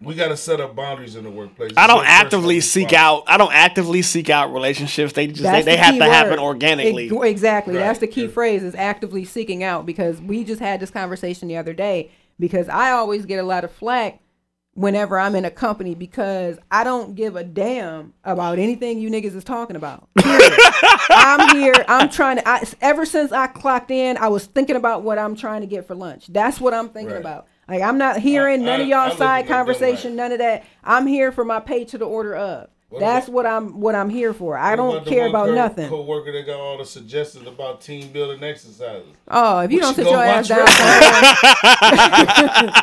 We 0.00 0.14
got 0.14 0.28
to 0.28 0.36
set 0.36 0.60
up 0.60 0.76
boundaries 0.76 1.16
in 1.16 1.24
the 1.24 1.30
workplace. 1.30 1.72
I 1.76 1.88
don't 1.88 2.06
actively 2.06 2.60
seek 2.60 2.86
responsibility. 2.90 2.96
out. 2.96 3.34
I 3.34 3.36
don't 3.36 3.52
actively 3.52 4.02
seek 4.02 4.30
out 4.30 4.52
relationships. 4.52 5.12
They 5.12 5.26
just 5.26 5.38
they, 5.42 5.48
That's 5.50 5.64
they 5.64 5.72
the 5.76 5.82
have 5.82 5.92
key 5.94 5.98
to 5.98 6.04
happen 6.04 6.38
organically. 6.38 7.06
Ex- 7.06 7.24
Exactly. 7.24 7.74
Right. 7.74 7.80
That's 7.80 7.98
the 7.98 8.06
key 8.06 8.28
phrase 8.28 8.62
is 8.62 8.76
actively 8.76 9.24
seeking 9.24 9.64
out 9.64 9.86
because 9.86 10.20
we 10.20 10.44
just 10.44 10.60
had 10.60 10.78
this 10.78 10.90
conversation 10.90 11.48
the 11.48 11.56
other 11.56 11.72
day 11.72 12.12
because 12.38 12.68
I 12.68 12.92
always 12.92 13.26
get 13.26 13.38
a 13.40 13.42
lot 13.42 13.64
of 13.64 13.72
flack 13.72 14.20
whenever 14.74 15.18
I'm 15.18 15.34
in 15.34 15.44
a 15.44 15.50
company 15.50 15.96
because 15.96 16.60
I 16.70 16.84
don't 16.84 17.16
give 17.16 17.34
a 17.34 17.42
damn 17.42 18.14
about 18.22 18.60
anything 18.60 19.00
you 19.00 19.10
niggas 19.10 19.34
is 19.34 19.42
talking 19.42 19.74
about. 19.74 20.08
I'm 21.10 21.56
here. 21.56 21.74
I'm 21.88 22.08
trying 22.08 22.36
to. 22.36 22.48
I, 22.48 22.64
ever 22.80 23.04
since 23.04 23.32
I 23.32 23.48
clocked 23.48 23.90
in, 23.90 24.16
I 24.16 24.28
was 24.28 24.46
thinking 24.46 24.76
about 24.76 25.02
what 25.02 25.18
I'm 25.18 25.34
trying 25.34 25.62
to 25.62 25.66
get 25.66 25.88
for 25.88 25.96
lunch. 25.96 26.28
That's 26.28 26.60
what 26.60 26.72
I'm 26.72 26.88
thinking 26.90 27.14
Right. 27.14 27.20
about. 27.20 27.48
Like 27.68 27.82
I'm 27.82 27.98
not 27.98 28.18
hearing 28.18 28.62
I- 28.62 28.64
none 28.64 28.80
I- 28.80 28.82
of 28.84 28.88
y'all 28.88 29.08
look 29.10 29.18
side 29.18 29.44
at 29.44 29.48
conversation, 29.48 30.16
none 30.16 30.32
of 30.32 30.38
that. 30.38 30.64
I'm 30.82 31.06
here 31.06 31.30
for 31.32 31.44
my 31.44 31.60
pay 31.60 31.84
to 31.86 31.98
the 31.98 32.06
order 32.06 32.34
of. 32.34 32.70
What 32.90 33.00
That's 33.00 33.28
about- 33.28 33.34
what 33.34 33.44
I'm 33.46 33.80
what 33.80 33.94
I'm 33.94 34.08
here 34.08 34.32
for. 34.32 34.56
I 34.56 34.74
don't 34.74 34.94
about 34.96 35.06
care 35.06 35.26
about 35.26 35.48
co- 35.48 35.54
nothing. 35.54 35.90
Coworker 35.90 36.32
that 36.32 36.46
got 36.46 36.58
all 36.58 36.78
the 36.78 36.86
suggestions 36.86 37.46
about 37.46 37.82
team 37.82 38.08
building 38.12 38.42
exercises. 38.42 39.08
Oh, 39.28 39.58
if 39.58 39.70
you 39.70 39.76
We 39.76 39.80
don't 39.82 39.94
should 39.94 40.06
sit 40.06 40.10
your 40.10 40.24
ass 40.24 40.48
down, 40.48 40.60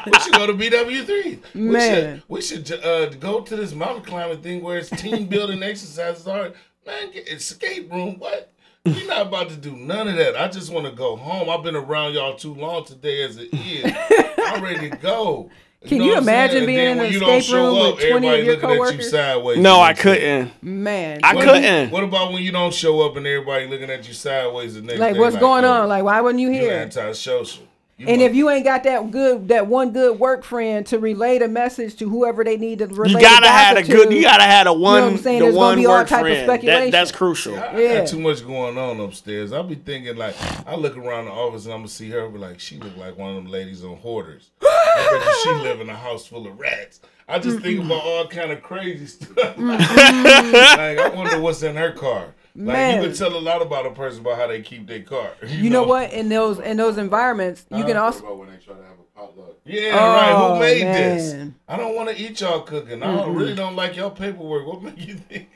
we 0.06 0.20
should 0.20 0.34
go 0.34 0.46
to 0.46 0.54
BW 0.54 1.06
three. 1.06 1.40
We 1.56 1.62
Man. 1.62 2.18
should 2.18 2.24
we 2.28 2.42
should 2.42 2.72
uh, 2.86 3.08
go 3.16 3.42
to 3.42 3.56
this 3.56 3.74
mountain 3.74 4.04
climbing 4.04 4.42
thing 4.42 4.62
where 4.62 4.78
it's 4.78 4.92
team 4.92 5.26
building 5.26 5.64
exercises 5.64 6.28
are. 6.28 6.52
Man, 6.86 7.10
get 7.12 7.28
escape 7.28 7.92
room. 7.92 8.20
What? 8.20 8.52
We're 8.86 9.08
not 9.08 9.28
about 9.28 9.50
to 9.50 9.56
do 9.56 9.76
none 9.76 10.08
of 10.08 10.16
that. 10.18 10.36
I 10.40 10.48
just 10.48 10.72
want 10.72 10.86
to 10.86 10.92
go 10.92 11.16
home. 11.16 11.50
I've 11.50 11.64
been 11.64 11.76
around 11.76 12.14
y'all 12.14 12.36
too 12.36 12.54
long 12.54 12.86
today 12.86 13.24
as 13.24 13.38
it 13.38 13.50
is. 13.54 13.92
I'm 14.46 14.64
ready 14.64 14.90
to 14.90 14.96
go. 14.98 15.50
Can 15.86 16.00
know 16.00 16.06
you 16.06 16.18
imagine 16.18 16.66
being 16.66 16.92
in 16.94 16.98
when 16.98 17.08
an 17.08 17.14
escape 17.14 17.54
room 17.54 17.78
up, 17.78 17.96
with 17.98 18.10
20 18.10 18.28
of 18.28 18.34
everybody 18.34 18.44
your 18.44 18.56
looking 18.56 18.70
at 18.70 18.74
you 18.74 18.78
coworkers? 18.80 19.12
sideways. 19.12 19.58
no, 19.60 19.76
the 19.76 19.82
I 19.82 19.94
couldn't. 19.94 20.64
man. 20.64 21.20
I 21.24 21.36
What- 21.36 21.44
couldn't. 21.46 21.92
What 21.92 22.04
about 22.04 22.32
when 22.34 22.42
you 22.44 22.52
don't 22.52 22.74
show 22.74 23.02
up 23.02 23.16
and 23.18 23.26
everybody 23.28 23.68
looking 23.68 23.90
at 23.92 24.08
you 24.08 24.14
sideways 24.14 24.74
the 24.76 24.82
next 24.82 25.00
like 25.00 25.14
day? 25.14 25.20
what's 25.20 25.36
going 25.38 25.64
oh, 25.66 25.84
on? 25.84 25.90
Like 25.90 26.04
why 26.04 26.22
wasn't 26.22 26.40
you 26.42 26.50
you 26.52 26.62
here? 26.62 26.74
antisocial. 26.74 27.68
You 27.98 28.08
And 28.10 28.18
must- 28.18 28.30
if 28.32 28.36
you 28.36 28.50
ain't 28.50 28.66
got 28.66 28.84
that 28.84 29.10
good, 29.10 29.48
that 29.48 29.68
one 29.68 29.92
good 29.92 30.20
work 30.20 30.44
friend 30.44 30.86
to 30.88 31.00
relay 31.00 31.40
the 31.40 31.48
message 31.48 31.96
to 31.96 32.10
whoever 32.10 32.44
they 32.44 32.58
need 32.58 32.80
to 32.80 32.88
relay 32.88 33.12
You 33.12 33.22
gotta 33.22 33.48
have 33.48 33.78
a 33.78 33.84
good. 33.84 34.12
You 34.12 34.22
gotta 34.22 34.44
have 34.44 34.68
a 34.68 34.74
one. 34.74 34.96
You 34.96 35.00
know 35.00 35.06
what 35.06 35.12
I'm 35.14 35.18
saying? 35.24 35.40
the 35.40 35.46
There's 35.46 35.56
gonna 35.56 35.66
one 35.68 35.78
be 35.78 35.86
all 35.86 35.94
work 36.00 36.08
type 36.10 36.20
of 36.20 36.28
friend. 36.28 36.46
speculation. 36.46 36.92
That, 36.92 36.92
that's 36.92 37.12
crucial. 37.14 37.56
I 37.58 37.80
Yeah. 37.80 37.98
got 38.00 38.08
too 38.10 38.20
much 38.20 38.46
going 38.46 38.78
on 38.78 39.00
upstairs. 39.00 39.54
I'll 39.54 39.64
be 39.64 39.76
thinking 39.76 40.18
like 40.18 40.36
I 40.68 40.76
look 40.76 40.98
around 40.98 41.26
the 41.26 41.32
office 41.32 41.64
and 41.64 41.74
I'm 41.74 41.80
gonna 41.80 41.88
see 41.88 42.10
her, 42.10 42.28
be 42.28 42.38
like, 42.38 42.60
she 42.60 42.78
look 42.80 42.98
like 42.98 43.18
one 43.18 43.30
of 43.30 43.36
them 43.38 43.48
ladies 43.50 43.82
on 43.86 43.96
hoarders. 43.96 44.50
I 44.62 45.08
bet 45.12 45.26
you 45.26 45.58
she 45.58 45.64
live 45.64 45.80
in 45.80 45.90
a 45.90 45.96
house 45.96 46.26
full 46.28 46.46
of 46.48 46.60
rats. 46.60 47.00
I 47.30 47.40
just 47.40 47.60
think 47.62 47.80
about 47.80 48.04
all 48.04 48.28
kind 48.28 48.52
of 48.52 48.62
crazy 48.62 49.06
stuff. 49.08 49.58
like 49.58 51.00
I 51.00 51.12
wonder 51.16 51.40
what's 51.40 51.64
in 51.64 51.76
her 51.78 51.92
car. 51.92 52.34
Like 52.58 52.66
Man. 52.68 53.02
you 53.02 53.10
can 53.10 53.18
tell 53.18 53.36
a 53.36 53.40
lot 53.40 53.62
about 53.62 53.86
a 53.86 53.92
person 53.92 54.22
about 54.22 54.38
how 54.38 54.48
they 54.48 54.62
keep 54.62 54.88
their 54.88 55.02
car. 55.02 55.32
You 55.48 55.70
know 55.70 55.84
what? 55.84 56.14
In 56.14 56.30
those 56.30 56.60
in 56.60 56.78
those 56.78 56.98
environments, 56.98 57.66
you 57.70 57.84
can 57.84 57.98
also 57.98 58.20
about 58.26 58.38
when 58.38 58.50
they 58.50 58.58
try 58.58 58.76
to 58.76 58.82
have 58.84 58.94
a 58.98 59.20
potluck? 59.20 59.56
Yeah, 59.66 59.90
right. 59.98 60.32
Oh, 60.32 60.54
Who 60.54 60.60
made 60.62 60.82
this? 60.84 61.52
I 61.68 61.76
don't 61.78 61.96
want 61.96 62.10
to 62.10 62.16
eat 62.22 62.40
y'all 62.40 62.62
cooking. 62.62 63.04
I 63.04 63.14
don't, 63.16 63.36
really 63.36 63.56
don't 63.56 63.76
like 63.76 63.96
y'all 63.98 64.10
paperwork. 64.12 64.66
What 64.68 64.84
make 64.84 65.06
you 65.06 65.16
think 65.16 65.50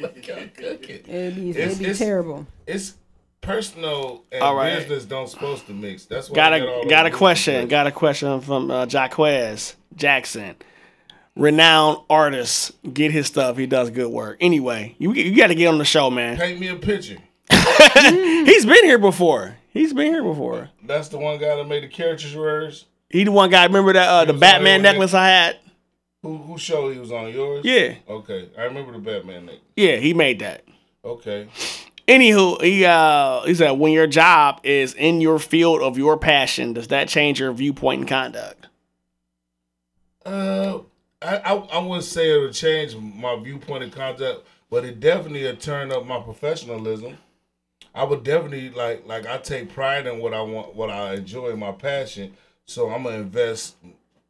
like 0.00 0.26
y'all 0.28 0.36
cooking? 0.54 1.00
it'd 1.06 1.34
be, 1.34 1.50
It's- 1.50 1.66
it'd 1.66 1.78
be 1.78 1.84
it's- 1.86 1.98
terrible. 1.98 2.46
It's 2.66 2.94
personal 3.40 4.24
and 4.30 4.42
All 4.42 4.54
right. 4.54 4.76
business 4.78 5.04
don't 5.06 5.28
supposed 5.28 5.66
to 5.66 5.72
mix. 5.72 6.04
That's 6.04 6.28
why 6.30 6.36
Got 6.36 6.52
we 6.52 6.58
a 6.86 6.88
got 6.88 7.06
a 7.06 7.10
question. 7.10 7.54
rules 7.54 7.62
in 7.64 7.68
place. 7.68 7.70
Got 7.78 7.86
a 7.86 7.92
question 7.92 8.40
from 8.42 8.70
uh, 8.70 8.86
Jaquez 8.86 9.76
Jackson. 9.96 10.54
Renowned 11.36 11.98
artist, 12.10 12.72
get 12.92 13.12
his 13.12 13.26
stuff. 13.26 13.56
He 13.56 13.66
does 13.66 13.90
good 13.90 14.10
work. 14.10 14.36
Anyway, 14.40 14.96
you 14.98 15.12
you 15.12 15.36
got 15.36 15.46
to 15.46 15.54
get 15.54 15.68
on 15.68 15.78
the 15.78 15.84
show, 15.84 16.10
man. 16.10 16.36
Paint 16.36 16.60
me 16.60 16.68
a 16.68 16.76
picture. 16.76 17.18
He's 17.50 18.66
been 18.66 18.84
here 18.84 18.98
before. 18.98 19.56
He's 19.72 19.92
been 19.92 20.08
here 20.12 20.24
before. 20.24 20.70
That's 20.82 21.08
the 21.08 21.18
one 21.18 21.38
guy 21.38 21.54
that 21.56 21.66
made 21.68 21.84
the 21.84 21.88
carriage 21.88 22.32
yours. 22.34 22.86
He 23.08 23.24
the 23.24 23.32
one 23.32 23.48
guy. 23.50 23.64
Remember 23.64 23.92
that 23.92 24.08
uh, 24.08 24.24
the 24.24 24.32
was 24.32 24.34
on 24.34 24.40
there 24.40 24.50
Batman 24.58 24.82
necklace 24.82 25.14
I 25.14 25.28
had? 25.28 25.56
Who 26.22 26.36
who 26.36 26.58
show 26.58 26.90
he 26.90 26.98
was 26.98 27.12
on 27.12 27.32
yours? 27.32 27.64
Yeah, 27.64 27.94
Okay, 28.08 28.50
I 28.58 28.62
remember 28.64 28.92
the 28.92 28.98
Batman 28.98 29.46
name. 29.46 29.60
yeah. 29.76 29.96
He 29.96 30.12
made 30.12 30.40
that. 30.40 30.64
Okay, 31.04 31.48
Anywho, 32.06 32.60
he 32.60 32.84
uh 32.84 33.42
he 33.44 33.54
said 33.54 33.70
when 33.72 33.92
your 33.92 34.06
job 34.08 34.60
is 34.64 34.92
in 34.94 35.20
your 35.22 35.38
field 35.38 35.80
of 35.80 35.96
your 35.96 36.18
passion, 36.18 36.72
does 36.74 36.88
that 36.88 37.08
change 37.08 37.40
your 37.40 37.52
viewpoint 37.52 38.00
and 38.00 38.08
conduct? 38.08 38.66
Uh, 40.26 40.80
I, 41.22 41.36
I 41.36 41.54
I 41.54 41.78
wouldn't 41.78 42.04
say 42.04 42.30
it'll 42.30 42.50
change 42.50 42.96
my 42.96 43.38
viewpoint 43.42 43.84
and 43.84 43.92
conduct, 43.92 44.46
but 44.70 44.84
it 44.84 45.00
definitely 45.00 45.44
would 45.44 45.60
turn 45.60 45.92
up 45.92 46.06
my 46.06 46.20
professionalism. 46.20 47.18
I 47.94 48.04
would 48.04 48.22
definitely 48.22 48.70
like 48.70 49.06
like 49.06 49.26
I 49.26 49.38
take 49.38 49.72
pride 49.72 50.06
in 50.06 50.20
what 50.20 50.32
I 50.32 50.42
want, 50.42 50.74
what 50.74 50.90
I 50.90 51.14
enjoy, 51.14 51.54
my 51.56 51.72
passion. 51.72 52.34
So 52.64 52.90
I'm 52.90 53.02
gonna 53.02 53.16
invest 53.16 53.76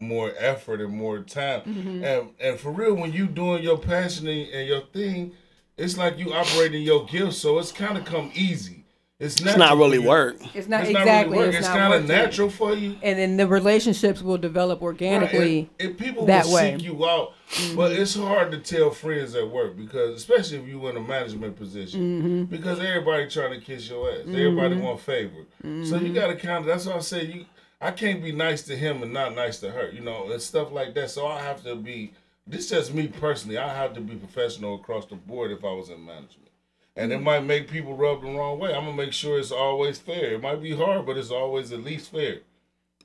more 0.01 0.33
effort 0.39 0.81
and 0.81 0.97
more 0.97 1.21
time. 1.21 1.61
Mm-hmm. 1.61 2.05
And 2.05 2.31
and 2.41 2.59
for 2.59 2.71
real, 2.71 2.95
when 2.95 3.13
you 3.13 3.27
doing 3.27 3.63
your 3.63 3.79
passion 3.79 4.27
and, 4.27 4.49
and 4.49 4.69
your 4.69 4.83
thing, 4.87 5.33
it's 5.77 5.97
like 5.97 6.19
you 6.19 6.33
operating 6.33 6.83
your 6.83 7.07
gift. 7.07 7.35
So 7.35 7.59
it's 7.59 7.73
kind 7.73 7.99
of 7.99 8.05
come 8.05 8.31
easy. 8.35 8.80
It's, 9.21 9.39
It's 9.41 9.57
not 9.57 9.77
really 9.77 9.99
work. 9.99 10.37
It's 10.55 10.67
not 10.67 10.83
It's 10.85 10.91
not 10.93 11.03
exactly. 11.03 11.37
really 11.37 11.49
work. 11.49 11.55
It's, 11.55 11.59
It's 11.59 11.69
not 11.69 11.77
kind 11.77 11.93
of 11.95 12.09
natural 12.09 12.49
for 12.49 12.73
you. 12.75 12.97
and 13.03 13.19
then 13.19 13.37
the 13.37 13.47
relationships 13.47 14.23
will 14.23 14.39
develop 14.39 14.81
organically. 14.81 15.39
Right, 15.59 15.71
and, 15.79 15.89
and 15.91 15.99
people 15.99 16.25
that 16.27 16.47
will 16.47 16.55
way. 16.55 16.71
Mm-hmm. 16.71 16.79
seek 16.79 16.87
you 16.87 17.07
out, 17.07 17.35
but 17.77 17.93
it's 17.93 18.15
hard 18.15 18.51
to 18.53 18.59
tell 18.59 18.91
friends 18.91 19.35
at 19.35 19.49
work 19.51 19.77
because, 19.77 20.17
especially 20.17 20.59
if 20.59 20.67
you're 20.67 20.89
in 20.89 20.97
a 20.97 21.01
management 21.01 21.57
position, 21.57 22.01
Mm-hmm. 22.01 22.45
because 22.45 22.81
everybody 22.81 23.29
trying 23.29 23.53
to 23.61 23.65
kiss 23.65 23.89
your 23.91 24.11
ass, 24.11 24.21
everybody 24.27 24.77
want 24.77 25.01
favor. 25.01 25.45
So 25.63 25.69
Mm-hmm. 25.69 26.07
you 26.07 26.13
got 26.15 26.29
to 26.29 26.37
kind 26.37 26.59
of. 26.61 26.67
That's 26.67 26.87
why 26.87 26.95
I 26.95 27.01
say 27.01 27.25
you. 27.27 27.45
I 27.83 27.91
can't 27.91 28.23
be 28.23 28.33
nice 28.33 28.63
to 28.65 28.77
him 28.77 29.03
and 29.03 29.13
not 29.13 29.35
nice 29.35 29.59
to 29.61 29.71
her, 29.71 29.91
you 29.91 30.01
know, 30.03 30.31
and 30.31 30.41
stuff 30.41 30.71
like 30.73 30.95
that. 30.95 31.11
So 31.11 31.27
I 31.27 31.41
have 31.43 31.63
to 31.65 31.75
be. 31.77 32.13
This 32.47 32.71
just 32.71 32.93
me 32.95 33.07
personally. 33.09 33.59
I 33.59 33.75
have 33.75 33.93
to 33.95 34.01
be 34.01 34.17
professional 34.17 34.75
across 34.77 35.07
the 35.07 35.15
board 35.17 35.51
if 35.51 35.63
I 35.65 35.73
was 35.73 35.89
in 35.91 36.05
management. 36.05 36.50
And 36.97 37.11
Mm-hmm. 37.13 37.21
it 37.21 37.25
might 37.25 37.45
make 37.45 37.69
people 37.69 37.97
rub 37.97 38.21
the 38.23 38.29
wrong 38.29 38.59
way. 38.59 38.75
I'm 38.75 38.85
gonna 38.85 38.97
make 38.97 39.13
sure 39.13 39.39
it's 39.39 39.53
always 39.53 39.99
fair. 39.99 40.35
It 40.35 40.43
might 40.43 40.61
be 40.63 40.75
hard, 40.77 41.07
but 41.07 41.17
it's 41.17 41.31
always 41.31 41.73
at 41.73 41.83
least 41.85 42.11
fair. 42.11 42.39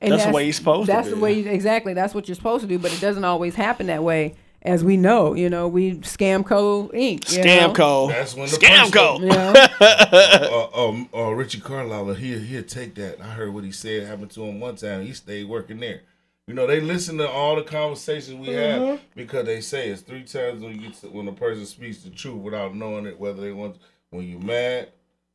And 0.01 0.11
That's 0.13 0.25
the 0.25 0.31
way 0.31 0.43
you're 0.45 0.53
supposed 0.53 0.87
to 0.87 0.91
That's 0.91 1.09
the 1.09 1.15
way 1.17 1.33
you, 1.39 1.49
exactly. 1.49 1.93
That's 1.93 2.13
what 2.13 2.27
you're 2.27 2.35
supposed 2.35 2.63
to 2.63 2.67
do, 2.67 2.77
but 2.77 2.91
it 2.93 2.99
doesn't 2.99 3.23
always 3.23 3.55
happen 3.55 3.87
that 3.87 4.03
way. 4.03 4.35
As 4.61 4.83
we 4.83 4.97
know, 4.97 5.35
you 5.35 5.47
know, 5.49 5.67
we 5.67 5.97
Scamco 5.99 6.91
Inc. 6.91 7.31
you 7.31 7.43
know? 7.43 7.71
Scamco. 7.71 8.09
That's 8.09 8.33
when 8.35 8.49
the 8.49 8.57
Scamco. 8.57 9.19
person- 9.19 9.27
Yeah. 9.27 9.67
uh, 10.51 10.69
um, 10.87 11.07
uh, 11.15 11.29
Richie 11.31 11.59
Carlisle, 11.61 12.15
he 12.15 12.37
he'll 12.39 12.63
take 12.63 12.95
that. 12.95 13.21
I 13.21 13.25
heard 13.27 13.53
what 13.53 13.63
he 13.63 13.71
said 13.71 14.07
happened 14.07 14.31
to 14.31 14.43
him 14.43 14.59
one 14.59 14.75
time. 14.75 15.05
He 15.05 15.13
stayed 15.13 15.47
working 15.47 15.79
there. 15.79 16.01
You 16.47 16.53
know, 16.53 16.67
they 16.67 16.79
listen 16.79 17.17
to 17.17 17.27
all 17.29 17.55
the 17.55 17.63
conversations 17.63 18.47
we 18.47 18.53
have 18.53 18.99
because 19.15 19.45
they 19.45 19.61
say 19.61 19.89
it's 19.89 20.01
three 20.01 20.23
times 20.23 20.61
when 20.61 20.75
you 20.75 20.89
get 20.89 20.93
to, 21.01 21.07
when 21.07 21.27
a 21.27 21.33
person 21.33 21.65
speaks 21.65 22.03
the 22.03 22.11
truth 22.11 22.37
without 22.37 22.75
knowing 22.75 23.07
it, 23.07 23.19
whether 23.19 23.41
they 23.41 23.51
want 23.51 23.77
when 24.11 24.27
you're 24.27 24.39
mad, 24.39 24.89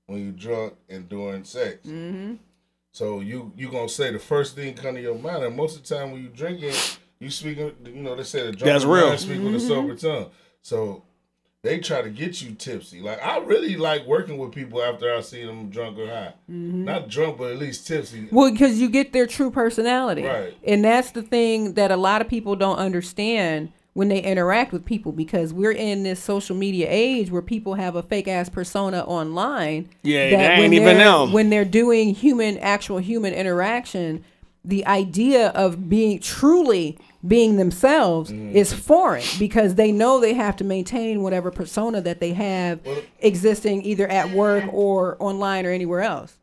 when 0.06 0.22
you're 0.22 0.32
drunk, 0.32 0.74
and 0.88 1.08
during 1.08 1.42
sex. 1.42 1.84
Mm-hmm. 1.86 2.34
So 2.92 3.20
you 3.20 3.52
you 3.56 3.70
gonna 3.70 3.88
say 3.88 4.12
the 4.12 4.20
first 4.20 4.54
thing 4.54 4.74
come 4.74 4.94
to 4.94 5.00
your 5.00 5.18
mind, 5.18 5.42
and 5.42 5.56
most 5.56 5.76
of 5.76 5.82
the 5.82 5.94
time 5.94 6.12
when 6.12 6.22
you 6.22 6.28
drinking, 6.28 6.74
you 7.18 7.30
speaking. 7.30 7.72
You 7.84 8.02
know, 8.02 8.14
they 8.14 8.22
say 8.22 8.46
the 8.46 8.52
drunk 8.52 8.72
That's 8.72 8.84
real. 8.84 9.08
mind 9.08 9.20
speak 9.20 9.42
with 9.42 9.54
a 9.56 9.60
sober 9.60 9.96
tongue. 9.96 10.30
So 10.62 11.02
they 11.62 11.78
try 11.78 12.00
to 12.00 12.08
get 12.08 12.40
you 12.40 12.54
tipsy. 12.54 13.00
Like 13.00 13.22
I 13.22 13.38
really 13.38 13.76
like 13.76 14.06
working 14.06 14.38
with 14.38 14.52
people 14.52 14.82
after 14.82 15.14
I 15.14 15.20
see 15.20 15.44
them 15.44 15.68
drunk 15.68 15.98
or 15.98 16.06
high. 16.06 16.34
Mm-hmm. 16.50 16.84
Not 16.84 17.08
drunk, 17.08 17.38
but 17.38 17.52
at 17.52 17.58
least 17.58 17.86
tipsy. 17.86 18.28
Well, 18.30 18.50
because 18.50 18.80
you 18.80 18.88
get 18.88 19.12
their 19.12 19.26
true 19.26 19.50
personality. 19.50 20.24
Right. 20.24 20.56
And 20.64 20.84
that's 20.84 21.10
the 21.10 21.22
thing 21.22 21.74
that 21.74 21.90
a 21.90 21.96
lot 21.96 22.20
of 22.20 22.28
people 22.28 22.56
don't 22.56 22.78
understand 22.78 23.72
when 23.92 24.08
they 24.08 24.20
interact 24.20 24.72
with 24.72 24.84
people 24.84 25.12
because 25.12 25.52
we're 25.52 25.72
in 25.72 26.04
this 26.04 26.22
social 26.22 26.56
media 26.56 26.86
age 26.88 27.30
where 27.30 27.42
people 27.42 27.74
have 27.74 27.96
a 27.96 28.02
fake 28.02 28.28
ass 28.28 28.48
persona 28.48 29.00
online. 29.00 29.88
Yeah, 30.02 30.30
that 30.30 30.36
that 30.36 30.58
ain't 30.60 30.72
even 30.72 30.98
them. 30.98 31.32
When 31.32 31.50
they're 31.50 31.64
doing 31.64 32.14
human, 32.14 32.56
actual 32.58 32.98
human 32.98 33.34
interaction, 33.34 34.24
the 34.64 34.86
idea 34.86 35.48
of 35.48 35.88
being 35.88 36.20
truly 36.20 36.98
being 37.26 37.56
themselves 37.56 38.30
Mm. 38.32 38.52
is 38.54 38.72
foreign 38.72 39.22
because 39.38 39.74
they 39.74 39.92
know 39.92 40.18
they 40.20 40.34
have 40.34 40.56
to 40.56 40.64
maintain 40.64 41.22
whatever 41.22 41.50
persona 41.50 42.00
that 42.00 42.18
they 42.20 42.32
have 42.32 42.80
existing 43.20 43.82
either 43.84 44.06
at 44.08 44.30
work 44.30 44.64
or 44.72 45.16
online 45.20 45.66
or 45.66 45.70
anywhere 45.70 46.00
else. 46.00 46.38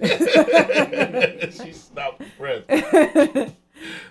she 0.00 1.72
stopped 1.72 2.22
breath. 2.38 2.64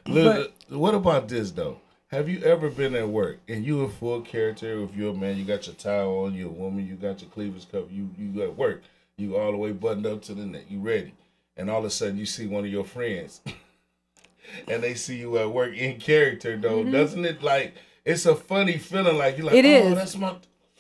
Look, 0.08 0.52
what 0.70 0.96
about 0.96 1.28
this 1.28 1.52
though? 1.52 1.80
Have 2.08 2.30
you 2.30 2.42
ever 2.44 2.70
been 2.70 2.96
at 2.96 3.10
work 3.10 3.40
and 3.48 3.66
you 3.66 3.84
in 3.84 3.90
full 3.90 4.22
character? 4.22 4.82
If 4.84 4.96
you're 4.96 5.12
a 5.14 5.18
man, 5.18 5.38
you 5.38 5.44
got 5.46 5.66
your 5.68 5.76
tie 5.76 6.04
on. 6.04 6.36
You're 6.36 6.48
a 6.50 6.52
woman, 6.52 6.88
you 6.88 6.96
got 6.96 7.22
your 7.22 7.30
cleavage 7.32 7.70
covered. 7.72 7.92
You 7.92 8.10
you 8.18 8.42
at 8.44 8.56
work, 8.58 8.84
you 9.18 9.36
all 9.38 9.52
the 9.52 9.58
way 9.58 9.72
buttoned 9.72 10.06
up 10.06 10.22
to 10.24 10.34
the 10.34 10.46
neck. 10.46 10.66
You 10.70 10.80
ready, 10.80 11.14
and 11.58 11.70
all 11.70 11.80
of 11.80 11.86
a 11.86 11.90
sudden 11.90 12.18
you 12.18 12.26
see 12.26 12.48
one 12.48 12.66
of 12.66 12.72
your 12.72 12.84
friends, 12.84 13.42
and 14.68 14.82
they 14.84 14.94
see 14.96 15.18
you 15.18 15.38
at 15.38 15.52
work 15.52 15.76
in 15.76 16.00
character 16.00 16.58
though. 16.58 16.84
Doesn't 16.84 17.26
it 17.26 17.42
like 17.44 17.74
it's 18.06 18.26
a 18.26 18.36
funny 18.36 18.78
feeling? 18.78 19.18
Like 19.18 19.38
you're 19.38 19.46
like, 19.48 19.56
Mm-hmm. 19.56 19.66
It 19.66 19.84
oh, 19.84 19.88
is. 19.90 19.96
that's 19.96 20.18
my. 20.18 20.36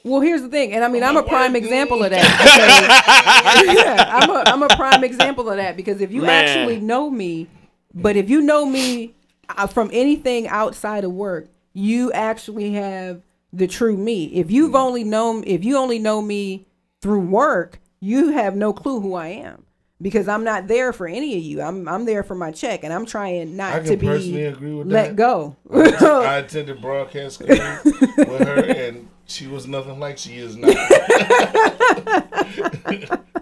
Well, 0.05 0.19
here's 0.19 0.41
the 0.41 0.49
thing, 0.49 0.73
and 0.73 0.83
I 0.83 0.89
mean, 0.89 1.01
Oh, 1.03 1.07
I'm 1.07 1.15
a 1.17 1.23
prime 1.23 1.53
word. 1.53 1.63
example 1.63 2.03
of 2.03 2.09
that. 2.11 3.63
yeah, 3.73 4.05
I'm 4.17 4.29
a 4.29 4.43
I'm 4.47 4.63
a 4.63 4.75
prime 4.75 5.03
example 5.03 5.49
of 5.49 5.57
that 5.57 5.77
because 5.77 6.01
if 6.01 6.11
you 6.11 6.23
Man. 6.23 6.29
actually 6.45 6.79
know 6.81 7.09
me, 7.09 7.47
but 7.93 8.15
if 8.17 8.29
you 8.29 8.41
know 8.41 8.65
me 8.65 9.13
uh, 9.49 9.67
from 9.67 9.89
anything 9.93 10.47
outside 10.47 11.03
of 11.05 11.11
work, 11.13 11.47
you 11.73 12.11
actually 12.11 12.73
have 12.73 13.21
the 13.53 13.67
true 13.67 13.95
me. 13.95 14.25
If 14.25 14.51
you've 14.51 14.75
only 14.75 15.03
known, 15.05 15.43
if 15.47 15.63
you 15.63 15.77
only 15.77 15.99
know 15.99 16.21
me 16.21 16.65
through 17.01 17.21
work, 17.21 17.79
you 18.01 18.29
have 18.29 18.55
no 18.57 18.73
clue 18.73 18.99
who 18.99 19.13
I 19.13 19.27
am 19.27 19.62
because 20.01 20.27
I'm 20.27 20.43
not 20.43 20.67
there 20.67 20.91
for 20.93 21.07
any 21.07 21.37
of 21.37 21.43
you. 21.43 21.61
I'm 21.61 21.87
I'm 21.87 22.05
there 22.05 22.23
for 22.23 22.35
my 22.35 22.51
check, 22.51 22.83
and 22.83 22.91
I'm 22.93 23.05
trying 23.05 23.55
not 23.55 23.85
to 23.85 23.97
personally 23.97 24.31
be 24.33 24.43
agree 24.45 24.73
with 24.73 24.87
let 24.91 25.09
that. 25.09 25.15
go. 25.15 25.55
I 25.71 26.37
attended 26.45 26.81
broadcast 26.81 27.35
school 27.35 27.47
with 27.49 28.47
her, 28.47 28.63
and 28.69 29.07
she 29.25 29.47
was 29.47 29.67
nothing 29.67 29.99
like 29.99 30.17
she 30.17 30.37
is 30.37 30.55
now. 30.57 30.67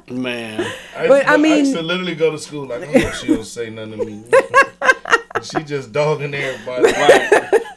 Man. 0.09 0.59
I 0.97 1.07
But, 1.07 1.13
used 1.15 1.27
to, 1.27 1.29
I 1.31 1.37
mean- 1.37 1.57
used 1.59 1.75
to 1.75 1.81
literally 1.81 2.15
go 2.15 2.31
to 2.31 2.37
school 2.37 2.65
like, 2.67 2.83
I 2.83 2.99
hope 2.99 3.13
she 3.13 3.27
don't 3.27 3.45
say 3.45 3.69
nothing 3.69 3.97
to 3.99 4.05
me. 4.05 4.23
she 5.41 5.63
just 5.63 5.91
dogging 5.93 6.33
everybody. 6.33 6.91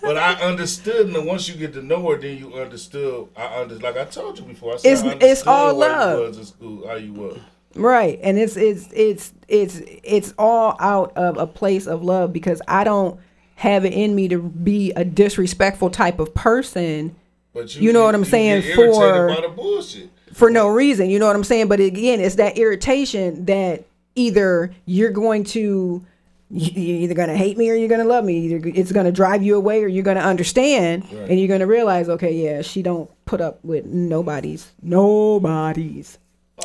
But 0.02 0.18
I 0.18 0.34
understood, 0.42 1.06
and 1.14 1.26
once 1.26 1.48
you 1.48 1.54
get 1.54 1.72
to 1.74 1.82
know 1.82 2.10
her, 2.10 2.18
then 2.18 2.36
you 2.36 2.52
understood. 2.54 3.28
I 3.36 3.60
under 3.62 3.76
like 3.78 3.96
I 3.96 4.04
told 4.04 4.38
you 4.38 4.44
before. 4.44 4.74
I 4.74 4.76
said 4.76 4.92
It's- 4.92 5.04
I 5.22 5.26
it's 5.26 5.46
all 5.46 5.74
love. 5.74 6.18
You 6.18 6.26
was 6.26 6.38
in 6.38 6.44
school, 6.44 6.86
how 6.88 6.96
you 6.96 7.12
was. 7.14 7.38
Right. 7.76 8.18
And 8.22 8.38
it's 8.38 8.56
it's 8.56 8.88
it's 8.92 9.32
it's 9.48 9.80
it's 10.02 10.34
all 10.38 10.76
out 10.80 11.12
of 11.16 11.36
a 11.38 11.46
place 11.46 11.86
of 11.86 12.02
love 12.02 12.32
because 12.32 12.62
I 12.68 12.84
don't 12.84 13.18
have 13.56 13.84
it 13.84 13.92
in 13.92 14.14
me 14.14 14.28
to 14.28 14.40
be 14.42 14.92
a 14.92 15.04
disrespectful 15.04 15.90
type 15.90 16.18
of 16.18 16.34
person 16.34 17.14
But 17.52 17.74
You 17.76 17.82
you 17.82 17.92
know 17.92 18.04
what 18.04 18.14
I'm 18.14 18.24
saying, 18.24 18.62
for- 18.74 19.28
by 19.28 19.40
the 19.40 19.48
bullshit. 19.54 20.10
for 20.32 20.50
no 20.50 20.68
reason. 20.68 21.08
You 21.10 21.18
know 21.18 21.26
what 21.26 21.36
I'm 21.36 21.44
saying? 21.44 21.68
But 21.68 21.78
again, 21.80 22.20
it's 22.20 22.34
that 22.36 22.58
irritation 22.58 23.44
that 23.46 23.84
either 24.16 24.72
you're 24.86 25.10
going 25.10 25.44
to 25.44 26.04
you- 26.50 26.70
you're 26.82 27.00
either 27.02 27.14
going 27.14 27.28
to 27.30 27.36
hate 27.36 27.56
me 27.58 27.70
or 27.70 27.74
you're 27.74 27.88
going 27.88 28.00
to 28.02 28.06
love 28.06 28.24
me. 28.24 28.38
Either 28.46 28.68
it's 28.68 28.92
going 28.92 29.06
to 29.06 29.12
drive 29.12 29.42
you 29.42 29.56
away 29.56 29.82
or 29.82 29.88
you're 29.88 30.04
going 30.04 30.16
to 30.16 30.22
understand 30.22 31.04
Right. 31.12 31.30
and 31.30 31.38
you're 31.38 31.48
going 31.48 31.60
to 31.60 31.66
realize, 31.66 32.08
okay, 32.08 32.32
yeah, 32.32 32.62
she 32.62 32.82
don't 32.82 33.10
put 33.24 33.40
up 33.40 33.64
with 33.64 33.86
nobody's 33.86 34.70
nobody's. 34.82 36.18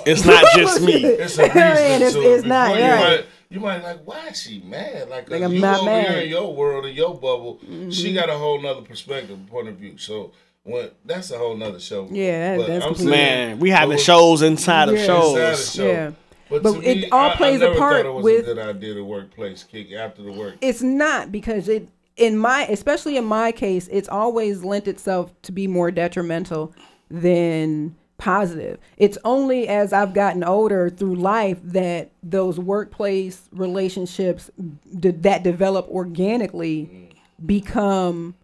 It's 0.05 0.25
not 0.25 0.43
just 0.55 0.81
me. 0.81 0.93
It's 1.03 1.37
a 1.37 1.43
reason 1.43 1.57
And 1.61 2.03
it's- 2.03 2.13
to 2.13 2.21
it. 2.21 2.25
it's 2.25 2.45
not, 2.45 2.73
Before 2.73 2.79
you 2.85 2.91
right. 2.93 3.01
might, 3.19 3.25
you 3.49 3.59
might 3.59 3.83
like, 3.83 3.99
why 4.05 4.27
is 4.27 4.41
she 4.41 4.59
mad? 4.65 5.09
Like, 5.09 5.25
'cause 5.25 5.31
Like, 5.31 5.43
I'm 5.43 5.53
you 5.53 5.59
not 5.61 5.77
over 5.81 5.85
mad. 5.89 6.05
Mm-hmm. 6.05 6.13
here 6.13 6.23
in 6.23 6.29
your 6.29 6.53
world, 6.55 6.85
in 6.85 6.95
your 6.95 7.13
bubble, 7.15 7.59
she 7.91 8.13
got 8.13 8.29
a 8.29 8.37
whole 8.37 8.61
nother 8.61 8.81
perspective, 8.81 9.37
point 9.49 9.67
of 9.67 9.75
view. 9.75 9.97
So 9.97 10.31
when 10.63 10.89
that's 11.05 11.31
a 11.31 11.37
whole 11.37 11.55
nother 11.57 11.79
show. 11.79 12.07
Yeah, 12.11 12.57
that- 12.57 12.67
that's 12.67 12.85
I'm 12.85 12.89
completely- 12.93 13.13
saying- 13.17 13.47
Man, 13.49 13.59
we 13.59 13.69
having 13.71 13.97
but 13.97 14.01
shows 14.03 14.41
inside 14.43 14.89
of 14.89 14.95
Yeah. 14.95 15.05
shows. 15.05 15.35
inside 15.37 15.51
the 15.51 15.55
show. 15.83 15.87
Yeah. 15.91 16.11
But, 16.51 16.63
But 16.63 16.73
to 16.73 16.81
it 16.89 16.97
me, 16.97 17.09
all 17.11 17.29
I- 17.31 17.35
plays 17.35 17.61
I 17.61 17.65
a 17.65 17.67
never 17.69 17.79
part 17.79 17.95
thought 17.97 18.05
it 18.05 18.13
was 18.13 18.23
with- 18.23 18.49
a 18.49 18.53
good 18.53 18.59
idea 18.59 18.93
to 18.95 19.03
workplace 19.03 19.63
kick 19.63 19.91
after 19.93 20.21
the 20.23 20.31
work. 20.31 20.55
it's 20.61 20.81
not 20.81 21.31
because 21.31 21.67
it 21.69 21.87
in 22.17 22.37
my 22.37 22.65
especially 22.65 23.15
in 23.17 23.23
my 23.23 23.51
case 23.51 23.87
it's 23.91 24.09
always 24.09 24.63
lent 24.63 24.87
itself 24.87 25.31
to 25.43 25.51
be 25.53 25.67
more 25.67 25.89
detrimental 25.91 26.73
than 27.09 27.95
positive. 28.19 28.77
It's 28.97 29.17
only 29.23 29.67
as 29.67 29.91
i've 29.91 30.13
gotten 30.13 30.43
older 30.43 30.89
through 30.89 31.15
life 31.15 31.57
that 31.63 32.11
those 32.21 32.59
workplace 32.59 33.49
relationships 33.51 34.51
d- 34.99 35.09
that 35.09 35.41
develop 35.41 35.87
organically 35.87 36.89
mm. 36.91 37.47
become 37.47 38.35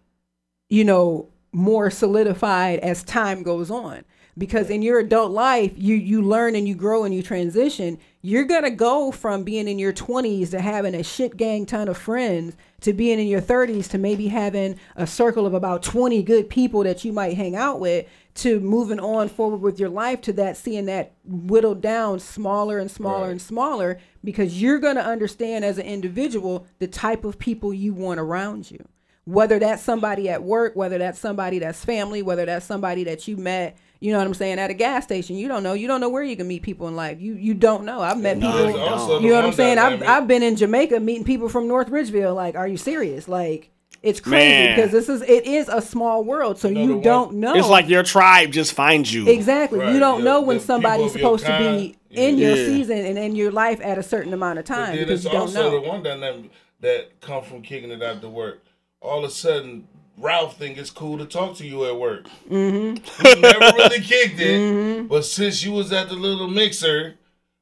you 0.69 0.83
know 0.83 1.27
more 1.51 1.91
solidified 1.91 2.79
as 2.79 3.03
time 3.03 3.43
goes 3.43 3.69
on. 3.69 4.03
Because 4.37 4.69
in 4.69 4.81
your 4.81 4.99
adult 4.99 5.31
life 5.31 5.71
you 5.75 5.95
you 5.95 6.21
learn 6.21 6.55
and 6.55 6.67
you 6.67 6.75
grow 6.75 7.03
and 7.03 7.13
you 7.13 7.21
transition. 7.21 7.99
You're 8.21 8.45
gonna 8.45 8.71
go 8.71 9.11
from 9.11 9.43
being 9.43 9.67
in 9.67 9.77
your 9.77 9.93
20s 9.93 10.49
to 10.51 10.59
having 10.59 10.95
a 10.95 11.03
shit 11.03 11.37
gang 11.37 11.65
ton 11.65 11.87
of 11.87 11.97
friends 11.97 12.57
to 12.81 12.91
being 12.93 13.19
in 13.19 13.27
your 13.27 13.41
30s 13.41 13.89
to 13.89 13.97
maybe 13.97 14.27
having 14.27 14.77
a 14.95 15.07
circle 15.07 15.45
of 15.45 15.53
about 15.53 15.83
20 15.83 16.21
good 16.23 16.49
people 16.49 16.83
that 16.83 17.05
you 17.05 17.13
might 17.13 17.37
hang 17.37 17.55
out 17.55 17.79
with 17.79 18.05
to 18.35 18.59
moving 18.59 18.99
on 18.99 19.29
forward 19.29 19.61
with 19.61 19.79
your 19.79 19.89
life 19.89 20.19
to 20.21 20.33
that 20.33 20.57
seeing 20.57 20.85
that 20.85 21.13
whittled 21.23 21.81
down 21.81 22.19
smaller 22.19 22.79
and 22.79 22.91
smaller 22.91 23.31
and 23.31 23.41
smaller 23.41 23.97
because 24.23 24.61
you're 24.61 24.79
going 24.79 24.97
to 24.97 25.05
understand 25.05 25.63
as 25.63 25.77
an 25.77 25.85
individual 25.85 26.67
the 26.79 26.87
type 26.87 27.23
of 27.23 27.39
people 27.39 27.73
you 27.73 27.93
want 27.93 28.19
around 28.19 28.69
you. 28.69 28.85
Whether 29.23 29.57
that's 29.57 29.81
somebody 29.81 30.29
at 30.29 30.43
work 30.43 30.75
whether 30.75 30.97
that's 30.97 31.17
somebody 31.17 31.59
that's 31.59 31.83
family 31.83 32.21
whether 32.21 32.45
that's 32.45 32.65
somebody 32.65 33.05
that 33.05 33.27
you 33.27 33.37
met 33.37 33.77
you 33.99 34.11
know 34.11 34.19
what 34.19 34.27
I'm 34.27 34.33
saying 34.35 34.59
at 34.59 34.69
a 34.69 34.75
gas 34.75 35.05
station 35.05 35.37
you 35.37 35.47
don't 35.47 35.63
know. 35.63 35.73
You 35.73 35.87
don't 35.87 36.01
know 36.01 36.09
where 36.09 36.21
you 36.21 36.35
can 36.35 36.47
meet 36.47 36.61
people 36.61 36.87
in 36.89 36.95
life. 36.95 37.19
You 37.19 37.33
you 37.35 37.53
don't 37.55 37.85
know. 37.85 38.01
I've 38.01 38.19
met 38.19 38.37
No, 38.37 38.51
people 38.51 39.21
you 39.21 39.29
know 39.29 39.35
what 39.35 39.45
I'm 39.45 39.53
saying? 39.53 39.79
I've. 39.79 40.03
I've 40.03 40.27
been 40.27 40.43
in 40.43 40.57
Jamaica 40.57 40.99
meeting 40.99 41.23
people 41.23 41.49
from 41.49 41.67
North 41.67 41.89
Ridgeville 41.89 42.35
like 42.35 42.55
are 42.55 42.67
you 42.67 42.77
serious? 42.77 43.27
Like 43.27 43.71
it's 44.05 44.19
crazy 44.19 44.49
Man. 44.49 44.75
because 44.75 44.91
this 44.91 45.09
is 45.09 45.21
it 45.23 45.45
is 45.45 45.67
a 45.67 45.81
small 45.81 46.23
world 46.23 46.57
so 46.59 46.67
you, 46.67 47.01
don't 47.01 47.33
know 47.35 47.55
It's 47.55 47.67
like 47.67 47.89
your 47.89 48.03
tribe 48.03 48.51
just 48.51 48.73
finds 48.73 49.13
you. 49.13 49.27
Exactly. 49.27 49.79
Right, 49.79 49.93
you 49.93 49.99
don't 49.99 50.19
yeah, 50.19 50.25
know 50.25 50.41
when 50.41 50.57
the 50.57 50.63
somebody's 50.63 51.13
people 51.13 51.33
of 51.33 51.39
supposed 51.41 51.45
to 51.45 51.57
be 51.57 51.89
kind, 51.89 51.95
in 52.11 52.37
your 52.37 52.55
yeah. 52.55 52.65
season 52.67 52.97
and 52.99 53.17
in 53.17 53.35
your 53.35 53.51
life 53.51 53.81
at 53.81 53.97
a 53.97 54.03
certain 54.03 54.33
amount 54.33 54.59
of 54.59 54.65
But 54.65 54.75
time 54.75 54.95
then 54.95 55.05
because 55.05 55.25
it's 55.25 55.33
you 55.33 55.39
don't 55.39 55.47
also 55.49 55.63
know. 55.71 55.81
the 55.81 55.87
one 55.87 56.03
dynamic 56.03 56.51
that 56.81 57.19
come 57.21 57.43
from 57.43 57.61
kicking 57.61 57.91
it 57.91 58.01
out 58.03 58.21
to 58.21 58.29
work. 58.29 58.63
All 59.01 59.23
of 59.25 59.29
a 59.29 59.33
sudden, 59.33 59.87
Ralph 60.17 60.57
think 60.57 60.77
it's 60.77 60.91
cool 60.91 61.17
to 61.17 61.25
talk 61.25 61.55
to 61.57 61.65
you 61.67 61.85
at 61.85 61.97
work. 61.97 62.27
Mm-hmm. 62.49 63.23
We 63.35 63.41
never 63.41 63.59
really 63.77 63.99
kicked 64.01 64.39
it, 64.39 64.59
Mm-hmm. 64.59 65.07
but 65.07 65.25
since 65.25 65.63
you 65.63 65.71
was 65.73 65.91
at 65.91 66.07
the 66.09 66.15
little 66.15 66.47
mixer, 66.47 67.15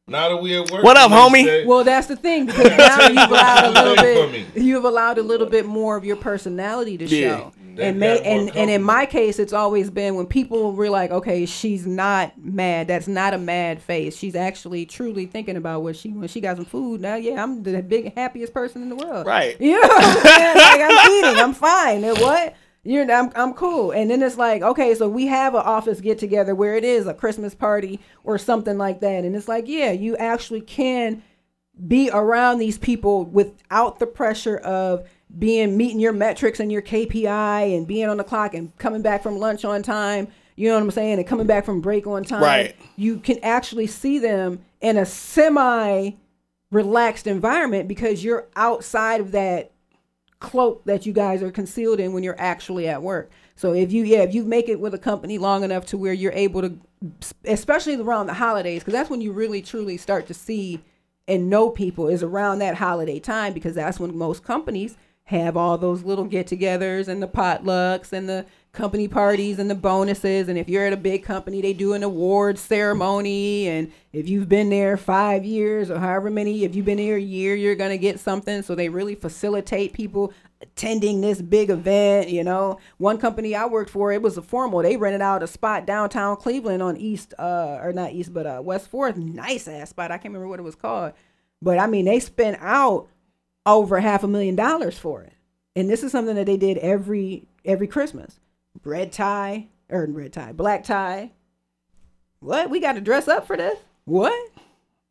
now 0.08 0.30
that 0.30 0.38
we 0.38 0.56
at 0.60 0.70
work, 0.70 0.84
What 0.84 0.97
up, 0.97 1.12
homie? 1.12 1.45
day- 1.45 1.66
Well, 1.66 1.84
that's 1.84 2.08
the 2.08 2.16
thing 2.16 2.45
because 2.45 2.78
now 2.78 3.08
you've 3.08 3.30
allowed 3.32 3.66
a 3.66 3.72
little 3.95 4.28
bit. 4.32 4.45
You've 4.56 4.86
allowed 4.86 5.18
a 5.18 5.24
little 5.24 5.47
bit 5.47 5.66
more 5.66 5.95
of 5.95 6.04
your 6.04 6.18
personality 6.18 6.97
to 6.97 7.06
Yeah. 7.06 7.38
show. 7.38 7.51
They 7.76 7.86
And 7.88 7.99
may, 7.99 8.20
and 8.22 8.56
and 8.56 8.70
in 8.70 8.84
my 8.84 9.08
case, 9.08 9.39
it's 9.39 9.51
always 9.54 9.89
been 9.89 10.14
when 10.14 10.28
people 10.28 10.74
were 10.74 10.91
like, 10.91 11.10
"Okay, 11.10 11.47
she's 11.47 11.88
not 11.88 12.34
mad. 12.38 12.88
That's 12.88 13.08
not 13.08 13.34
a 13.34 13.39
mad 13.39 13.82
face. 13.82 14.16
She's 14.16 14.36
actually 14.36 14.86
truly 14.86 15.26
thinking 15.26 15.56
about 15.58 15.82
what 15.82 15.95
she 15.95 16.10
when 16.10 16.28
she 16.28 16.39
got 16.39 16.58
some 16.58 16.66
food. 16.66 17.01
Now, 17.01 17.16
yeah, 17.16 17.41
I'm 17.41 17.64
the 17.64 17.82
big 17.82 18.14
happiest 18.16 18.54
person 18.54 18.84
in 18.84 18.89
the 18.89 18.95
world. 18.95 19.26
Right. 19.26 19.60
You 19.60 19.82
know 19.82 19.89
I'm? 19.91 20.24
Like 20.24 20.82
I'm 20.91 21.12
eating. 21.14 21.41
I'm 21.41 21.54
fine. 21.56 22.04
And 22.04 22.18
what? 22.20 22.54
You're 22.84 23.09
I'm 23.09 23.31
I'm 23.36 23.53
cool. 23.53 23.91
And 23.91 24.09
then 24.09 24.21
it's 24.21 24.38
like, 24.38 24.61
okay, 24.61 24.93
so 24.93 25.07
we 25.07 25.27
have 25.27 25.55
an 25.55 25.61
office 25.61 26.01
get 26.01 26.19
together 26.19 26.53
where 26.53 26.75
it 26.75 26.84
is 26.84 27.07
a 27.07 27.13
Christmas 27.13 27.55
party 27.55 27.99
or 28.23 28.38
something 28.38 28.77
like 28.77 28.99
that. 28.99 29.23
And 29.23 29.36
it's 29.36 29.47
like, 29.47 29.67
yeah, 29.67 29.91
you 29.91 30.17
actually 30.17 30.61
can 30.61 31.23
be 31.88 32.09
around 32.11 32.59
these 32.59 32.77
people 32.77 33.25
without 33.25 33.99
the 33.99 34.05
pressure 34.05 34.57
of 34.57 35.07
being 35.39 35.77
meeting 35.77 35.99
your 35.99 36.13
metrics 36.13 36.59
and 36.59 36.71
your 36.71 36.81
KPI 36.81 37.75
and 37.75 37.88
being 37.88 38.09
on 38.09 38.17
the 38.17 38.23
clock 38.23 38.53
and 38.53 38.75
coming 38.77 39.01
back 39.01 39.23
from 39.23 39.38
lunch 39.39 39.65
on 39.65 39.81
time. 39.81 40.27
You 40.55 40.69
know 40.69 40.75
what 40.75 40.84
I'm 40.84 40.91
saying? 40.91 41.17
And 41.17 41.27
coming 41.27 41.47
back 41.47 41.65
from 41.65 41.81
break 41.81 42.05
on 42.05 42.23
time. 42.23 42.43
Right. 42.43 42.75
You 42.95 43.17
can 43.17 43.39
actually 43.39 43.88
see 43.88 44.19
them 44.19 44.63
in 44.81 44.97
a 44.97 45.05
semi 45.05 46.11
relaxed 46.69 47.27
environment 47.27 47.88
because 47.88 48.23
you're 48.23 48.47
outside 48.55 49.21
of 49.21 49.31
that 49.31 49.72
cloak 50.43 50.83
that 50.85 51.05
you 51.07 51.13
guys 51.13 51.41
are 51.41 51.51
concealed 51.51 51.99
in 51.99 52.13
when 52.13 52.21
you're 52.21 52.39
actually 52.39 52.87
at 52.87 53.01
work. 53.01 53.31
So 53.55 53.73
if 53.73 53.91
you 53.91 54.03
yeah, 54.03 54.19
if 54.19 54.35
you 54.35 54.43
make 54.43 54.69
it 54.69 54.79
with 54.79 54.93
a 54.93 54.99
company 54.99 55.37
long 55.39 55.63
enough 55.63 55.85
to 55.87 55.97
where 55.97 56.13
you're 56.13 56.33
able 56.33 56.61
to 56.61 56.77
especially 57.45 57.95
around 57.95 58.27
the 58.27 58.33
holidays 58.33 58.81
because 58.81 58.93
that's 58.93 59.09
when 59.09 59.21
you 59.21 59.31
really 59.31 59.61
truly 59.61 59.97
start 59.97 60.27
to 60.27 60.33
see 60.33 60.83
and 61.27 61.49
know 61.49 61.69
people 61.69 62.07
is 62.07 62.21
around 62.21 62.59
that 62.59 62.75
holiday 62.75 63.19
time 63.19 63.53
because 63.53 63.73
that's 63.73 63.99
when 63.99 64.15
most 64.15 64.43
companies 64.43 64.97
have 65.25 65.55
all 65.55 65.77
those 65.77 66.03
little 66.03 66.25
get-togethers 66.25 67.07
and 67.07 67.23
the 67.23 67.27
potlucks 67.27 68.11
and 68.11 68.27
the 68.27 68.45
company 68.74 69.07
parties 69.07 69.59
and 69.59 69.69
the 69.69 69.76
bonuses 69.76 70.49
and 70.49 70.57
if 70.57 70.67
you're 70.67 70.84
at 70.84 70.93
a 70.93 70.97
big 70.97 71.24
company 71.24 71.61
they 71.61 71.74
do 71.74 71.93
an 71.93 72.01
awards 72.01 72.59
ceremony 72.59 73.67
and 73.67 73.91
if 74.11 74.28
you've 74.28 74.49
been 74.49 74.71
there 74.71 74.97
five 74.97 75.45
years 75.45 75.91
or 75.91 75.99
however 75.99 76.32
many 76.32 76.63
if 76.63 76.74
you've 76.74 76.86
been 76.86 76.97
here 76.97 77.15
a 77.15 77.21
year 77.21 77.53
you're 77.53 77.76
gonna 77.76 77.97
get 77.97 78.19
something. 78.19 78.63
So 78.63 78.74
they 78.74 78.89
really 78.89 79.13
facilitate 79.13 79.93
people 79.93 80.34
attending 80.59 81.21
this 81.21 81.39
big 81.39 81.69
event 81.69 82.30
you 82.30 82.43
know. 82.43 82.80
One 82.97 83.19
company 83.19 83.53
i 83.53 83.67
worked 83.67 83.91
for 83.91 84.11
it 84.11 84.24
was 84.24 84.39
a 84.39 84.41
formal 84.41 84.82
they 84.82 84.97
rented 84.97 85.21
out 85.21 85.43
a 85.43 85.47
spot 85.47 85.86
downtown 85.86 86.36
cleveland 86.38 86.82
on 86.82 86.97
east 86.97 87.36
uh 87.38 87.78
or 87.80 87.93
not 87.93 88.13
east 88.13 88.34
but 88.34 88.47
uh 88.47 88.59
west 88.63 88.88
fourth. 88.88 89.17
Nice 89.17 89.67
ass 89.67 89.91
spot. 89.91 90.09
I 90.09 90.17
can't 90.17 90.34
remember 90.34 90.47
what 90.47 90.59
it 90.59 90.63
was 90.63 90.76
called. 90.76 91.13
But 91.61 91.78
i 91.78 91.86
mean 91.86 92.05
they 92.05 92.19
spent 92.19 92.57
out 92.59 93.07
over 93.67 93.99
half 93.99 94.24
a 94.24 94.28
million 94.28 94.55
dollars 94.55 94.97
for 94.97 95.21
it. 95.21 95.34
And 95.76 95.91
this 95.91 96.01
is 96.01 96.11
something 96.11 96.36
that 96.38 96.47
they 96.47 96.57
did 96.57 96.80
every 96.80 97.47
every 97.63 97.88
christmas 97.88 98.39
red 98.84 99.11
tie 99.11 99.67
or 99.89 100.05
red 100.07 100.34
tie 100.34 100.51
black 100.51 100.84
tie 100.84 101.32
what 102.39 102.69
we 102.69 102.80
got 102.80 102.93
to 102.93 103.01
dress 103.01 103.28
up 103.28 103.45
for 103.47 103.55
this 103.57 103.78
what 104.05 104.34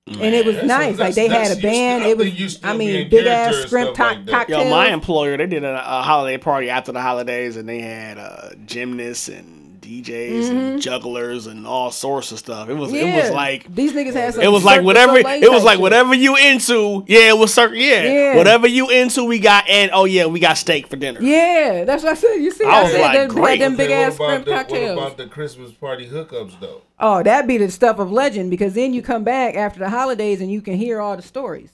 and 0.07 0.35
it 0.35 0.45
was 0.45 0.57
That's- 0.57 0.69
nice. 0.69 0.99
like 0.99 1.15
they 1.15 1.29
had 1.29 1.57
a 1.57 1.61
band. 1.63 2.03
I 2.03 2.09
it 2.09 2.19
was, 2.19 2.59
I 2.65 2.77
mean, 2.77 3.09
big 3.09 3.25
ass 3.25 3.55
and 3.55 3.69
shrimp 3.69 3.95
stuff 3.95 3.97
to- 4.11 4.15
like 4.17 4.27
that. 4.27 4.33
cocktails. 4.33 4.65
Yo, 4.65 4.71
my 4.71 4.89
employer, 4.93 5.37
they 5.37 5.47
did 5.47 5.63
a, 5.63 5.75
a 5.79 6.03
holiday 6.03 6.39
party 6.39 6.69
after 6.71 6.91
the 6.91 7.01
holidays, 7.01 7.57
and 7.57 7.69
they 7.69 7.81
had 7.81 8.19
uh, 8.19 8.51
gymnasts 8.67 9.29
and 9.29 9.62
DJs 9.83 10.51
and 10.51 10.81
jugglers 10.81 11.47
and 11.47 11.67
all 11.67 11.91
sorts 11.91 12.33
of 12.33 12.39
stuff. 12.39 12.69
It 12.69 12.75
was 12.75 12.93
it 12.93 13.05
was 13.05 13.25
Mm-hmm. 13.25 13.35
Like 13.35 13.75
these 13.75 13.93
niggas 13.93 14.15
had 14.15 14.35
some. 14.35 14.43
it 14.43 14.49
was 14.49 14.65
like 14.65 14.83
whatever 14.83 15.17
it 15.19 15.51
was 15.51 15.65
like 15.65 15.75
shit. 15.75 15.81
whatever 15.81 16.15
you 16.15 16.37
into. 16.37 17.05
Yeah, 17.09 17.29
it 17.31 17.37
was 17.39 17.53
certain 17.53 17.79
Yeah, 17.81 18.03
Yeah. 18.05 18.37
whatever 18.37 18.67
you 18.67 18.89
into, 18.91 19.25
we 19.25 19.39
got. 19.39 19.69
And 19.69 19.91
oh 19.93 20.05
yeah, 20.05 20.27
we 20.27 20.41
got 20.41 20.57
steak 20.57 20.87
for 20.89 20.97
dinner. 20.97 21.21
Yeah, 21.21 21.85
that's 21.85 22.03
what 22.05 22.13
I 22.13 22.15
said. 22.15 22.37
You 22.37 22.51
see, 22.53 22.65
I 22.65 22.69
I, 22.79 22.83
was 22.85 22.93
said 22.93 23.01
like, 23.01 23.13
them, 23.19 23.29
great. 23.29 23.61
had 23.61 23.71
them 23.73 23.77
big 23.77 23.91
what 23.91 23.97
ass 23.99 24.15
about 24.17 24.29
shrimp 24.29 24.45
the- 24.47 24.51
cocktails. 24.53 24.97
What 24.97 25.05
about 25.07 25.17
the 25.19 25.27
Christmas 25.27 25.73
party 25.73 26.09
hookups 26.09 26.59
though? 26.61 26.83
Oh, 26.99 27.23
that'd 27.23 27.49
be 27.49 27.59
the 27.59 27.71
stuff 27.71 27.99
of 27.99 28.13
legend 28.13 28.51
because 28.51 28.75
then 28.75 28.95
you 28.95 29.03
come 29.03 29.25
back 29.25 29.57
after 29.57 29.81
the 29.81 29.91
holidays 29.91 30.41
and 30.41 30.51
you 30.53 30.63
can 30.63 30.75
hear 30.75 31.01
all 31.01 31.17
the 31.17 31.23
stories. 31.23 31.71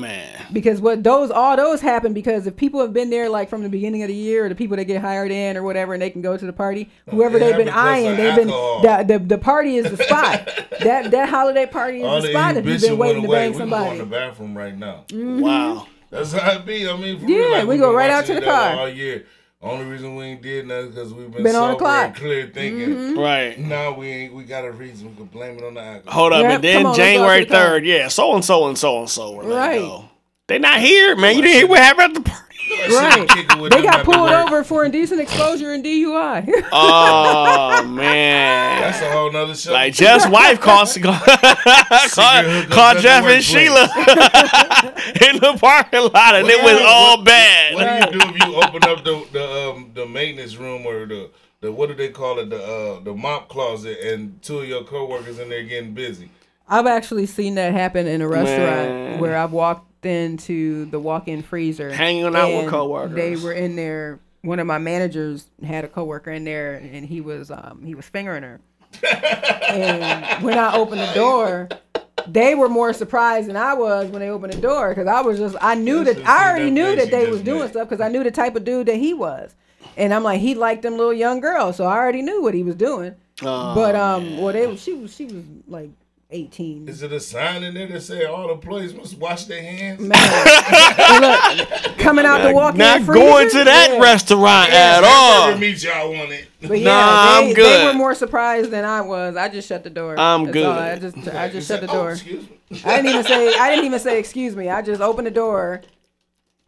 Man, 0.00 0.46
Because 0.52 0.80
what 0.80 1.02
those 1.02 1.32
all 1.32 1.56
those 1.56 1.80
happen 1.80 2.12
because 2.12 2.46
if 2.46 2.54
people 2.56 2.80
have 2.80 2.92
been 2.92 3.10
there 3.10 3.28
like 3.28 3.48
from 3.48 3.64
the 3.64 3.68
beginning 3.68 4.04
of 4.04 4.08
the 4.08 4.14
year 4.14 4.46
or 4.46 4.48
the 4.48 4.54
people 4.54 4.76
that 4.76 4.84
get 4.84 5.00
hired 5.00 5.32
in 5.32 5.56
or 5.56 5.64
whatever 5.64 5.94
and 5.94 6.00
they 6.00 6.10
can 6.10 6.22
go 6.22 6.36
to 6.36 6.46
the 6.46 6.52
party, 6.52 6.88
oh, 7.08 7.10
whoever 7.10 7.40
they've 7.40 7.56
been 7.56 7.68
eyeing, 7.68 8.16
they've 8.16 8.36
been 8.36 8.46
the, 8.46 9.04
the 9.08 9.18
the 9.18 9.38
party 9.38 9.78
is 9.78 9.90
the 9.90 10.00
spot. 10.04 10.48
that 10.84 11.10
that 11.10 11.28
holiday 11.28 11.66
party 11.66 12.02
is 12.02 12.04
All 12.04 12.22
the 12.22 12.28
spot 12.28 12.56
if 12.56 12.66
you've 12.66 12.80
been 12.80 12.98
waiting 12.98 13.22
to 13.22 13.28
bang 13.28 13.50
We 13.50 13.58
can 13.58 13.68
go 13.68 13.90
in 13.90 13.98
the 13.98 14.06
bathroom 14.06 14.56
right 14.56 14.78
now. 14.78 15.06
Mm-hmm. 15.08 15.40
wow. 15.40 15.88
That's 16.10 16.32
how 16.34 16.52
it 16.52 16.64
be. 16.64 16.88
I 16.88 16.96
mean, 16.96 17.18
for 17.18 17.26
Yeah, 17.26 17.36
real, 17.36 17.50
like, 17.50 17.62
we 17.62 17.68
we've 17.70 17.80
go 17.80 17.92
right 17.92 18.10
out 18.10 18.26
to 18.26 18.34
the 18.34 18.42
car. 18.42 18.76
all 18.76 18.88
year. 18.88 19.26
Only 19.62 19.84
reason 19.84 20.16
we 20.16 20.24
ain't 20.24 20.40
did 20.42 20.66
nothing 20.66 20.88
because 20.90 21.12
we've 21.12 21.30
been, 21.30 21.42
Been 21.42 21.54
on 21.54 21.72
the 21.72 21.74
sober 21.74 21.78
clock. 21.80 22.06
and 22.06 22.16
clear 22.16 22.46
thinking. 22.46 22.88
Mm-hmm. 22.94 23.18
Right. 23.18 23.58
Now 23.58 23.92
we 23.92 24.08
ain't. 24.08 24.34
We 24.34 24.44
got 24.44 24.64
a 24.64 24.72
reason. 24.72 25.10
We 25.10 25.16
can 25.16 25.26
blame 25.26 25.58
it 25.58 25.64
on 25.64 25.74
the 25.74 25.82
alcohol. 25.82 26.12
Hold 26.20 26.32
up, 26.32 26.42
Yep, 26.44 26.52
and 26.52 26.64
then 26.64 26.86
on, 26.86 26.94
January 26.94 27.40
to 27.40 27.44
the 27.44 27.54
car. 27.54 27.64
third, 27.66 27.84
yeah, 27.84 28.08
so 28.08 28.34
and 28.34 28.42
so 28.44 28.68
and 28.68 28.78
so 28.78 29.00
and 29.00 29.10
so 29.10 29.42
Right. 29.42 29.78
go. 29.78 30.04
They 30.50 30.58
not 30.58 30.80
here, 30.80 31.14
man. 31.14 31.36
You 31.36 31.42
didn't 31.42 31.56
hear 31.58 31.66
what 31.68 31.78
happened 31.78 32.16
at 32.16 32.24
the 32.24 32.28
party. 32.28 32.46
Right. 32.92 33.70
They 33.70 33.82
got 33.82 34.04
pulled 34.04 34.30
over 34.30 34.64
for 34.64 34.84
indecent 34.84 35.20
exposure 35.20 35.72
and 35.72 35.84
DUI. 35.84 36.64
Oh 36.72 37.84
man. 37.86 38.80
That's 38.80 39.00
a 39.00 39.10
whole 39.12 39.30
nother 39.30 39.54
show. 39.54 39.72
Like 39.72 39.94
Jeff's 39.94 40.26
wife 40.28 40.60
called 40.60 40.88
called, 41.02 42.70
called 42.70 42.98
Jeff 42.98 43.24
and 43.26 43.42
Sheila 43.44 43.82
in 43.84 45.36
the 45.40 45.56
parking 45.60 46.00
lot, 46.12 46.34
and 46.34 46.44
What 46.44 46.52
it 46.52 46.62
was 46.64 46.80
you- 46.80 46.86
all 46.86 47.16
what- 47.18 47.26
bad. 47.26 47.74
What 47.74 48.10
do 48.10 48.16
you 48.16 48.20
do 48.20 48.28
if 48.34 48.44
you 48.44 48.54
open 48.56 48.84
up 48.84 49.04
the 49.04 49.24
the 49.32 49.44
um 49.70 49.90
the 49.94 50.06
maintenance 50.06 50.56
room 50.56 50.84
or 50.86 51.06
the 51.06 51.30
the 51.60 51.70
what 51.72 51.88
do 51.88 51.94
they 51.94 52.08
call 52.08 52.38
it 52.40 52.50
the 52.50 52.62
uh 52.62 53.00
the 53.04 53.14
mop 53.14 53.48
closet 53.48 53.98
and 54.00 54.42
two 54.42 54.58
of 54.60 54.68
your 54.68 54.82
coworkers 54.84 55.38
in 55.38 55.48
there 55.48 55.62
getting 55.62 55.94
busy? 55.94 56.28
I've 56.68 56.86
actually 56.86 57.26
seen 57.26 57.56
that 57.56 57.72
happen 57.72 58.06
in 58.06 58.20
a 58.20 58.28
restaurant 58.28 58.88
Man. 58.90 59.18
where 59.20 59.36
I've 59.36 59.52
walked 59.52 59.89
into 60.06 60.86
the 60.86 60.98
walk-in 60.98 61.42
freezer, 61.42 61.92
Hanging 61.92 62.24
out 62.34 62.48
with 62.48 62.60
and 62.60 62.68
coworkers. 62.68 63.14
They 63.16 63.36
were 63.36 63.52
in 63.52 63.76
there. 63.76 64.18
One 64.42 64.58
of 64.58 64.66
my 64.66 64.78
managers 64.78 65.46
had 65.64 65.84
a 65.84 65.88
coworker 65.88 66.30
in 66.30 66.44
there, 66.44 66.74
and 66.76 67.04
he 67.04 67.20
was 67.20 67.50
um, 67.50 67.82
he 67.84 67.94
was 67.94 68.06
fingering 68.06 68.42
her. 68.42 68.60
and 69.68 70.42
when 70.44 70.58
I 70.58 70.74
opened 70.74 71.00
the 71.00 71.12
door, 71.14 71.68
they 72.26 72.54
were 72.54 72.68
more 72.68 72.92
surprised 72.92 73.48
than 73.48 73.56
I 73.56 73.74
was 73.74 74.08
when 74.10 74.20
they 74.20 74.28
opened 74.30 74.52
the 74.52 74.60
door 74.60 74.90
because 74.90 75.06
I 75.06 75.20
was 75.20 75.38
just 75.38 75.56
I 75.60 75.74
knew 75.74 76.04
Just 76.04 76.18
that 76.18 76.26
I 76.28 76.48
already 76.50 76.66
that 76.66 76.70
knew 76.70 76.96
that 76.96 77.10
they 77.10 77.30
was 77.30 77.40
doing 77.42 77.60
made. 77.60 77.70
stuff 77.70 77.88
because 77.88 78.00
I 78.00 78.08
knew 78.08 78.22
the 78.24 78.30
type 78.30 78.56
of 78.56 78.64
dude 78.64 78.86
that 78.86 78.96
he 78.96 79.14
was, 79.14 79.54
and 79.96 80.12
I'm 80.14 80.22
like 80.22 80.40
he 80.40 80.54
liked 80.54 80.82
them 80.82 80.96
little 80.96 81.14
young 81.14 81.40
girls, 81.40 81.76
so 81.76 81.84
I 81.84 81.96
already 81.96 82.22
knew 82.22 82.42
what 82.42 82.54
he 82.54 82.62
was 82.62 82.74
doing. 82.76 83.14
Oh, 83.42 83.74
but 83.74 83.94
um, 83.94 84.38
well, 84.38 84.52
they 84.52 84.74
she 84.76 84.92
was 84.94 85.14
she 85.14 85.26
was 85.26 85.44
like 85.68 85.90
18. 86.32 86.88
Is 86.88 87.02
it 87.02 87.12
a 87.12 87.18
sign 87.20 87.62
in 87.64 87.74
there 87.74 87.86
that 87.88 88.00
say 88.02 88.24
all 88.24 88.46
the 88.48 88.54
employees 88.54 88.94
must 88.94 89.18
wash 89.18 89.44
their 89.46 89.62
hands? 89.62 90.00
Look, 90.00 91.98
coming 91.98 92.24
out 92.24 92.42
the 92.46 92.52
walk-in 92.54 92.78
Not 92.78 93.02
freezer, 93.02 93.12
going 93.12 93.50
to 93.50 93.64
that 93.64 93.90
yeah. 93.92 93.98
restaurant 94.00 94.70
Yeah, 94.70 94.76
at 94.76 95.00
that 95.00 95.04
all. 95.04 95.46
burger 95.48 95.58
meat 95.58 95.82
y'all 95.82 96.12
wanted. 96.12 96.46
But 96.62 96.78
yeah, 96.80 96.84
Nah, 96.84 97.40
they, 97.40 97.48
I'm 97.48 97.54
good. 97.54 97.56
they 97.56 97.76
good. 97.78 97.86
were 97.86 97.94
more 97.94 98.14
surprised 98.14 98.70
than 98.70 98.84
I 98.84 99.00
was. 99.00 99.36
I 99.36 99.48
just 99.48 99.66
shut 99.68 99.82
the 99.82 99.90
door. 99.90 100.18
I'm 100.18 100.44
That's 100.44 100.52
good. 100.54 100.66
all. 100.66 100.72
I 100.78 100.98
just 100.98 101.16
I 101.28 101.48
just 101.48 101.66
shut 101.68 101.80
the 101.80 101.88
Oh, 101.90 101.94
door. 101.94 102.12
excuse 102.12 102.42
me. 102.48 102.82
I 102.84 102.96
didn't 102.96 103.10
even 103.10 103.24
say 103.24 103.54
I 103.58 103.70
didn't 103.70 103.84
even 103.86 103.98
say 103.98 104.18
excuse 104.18 104.54
me. 104.54 104.68
I 104.68 104.82
just 104.82 105.00
opened 105.00 105.26
the 105.26 105.30
door 105.32 105.82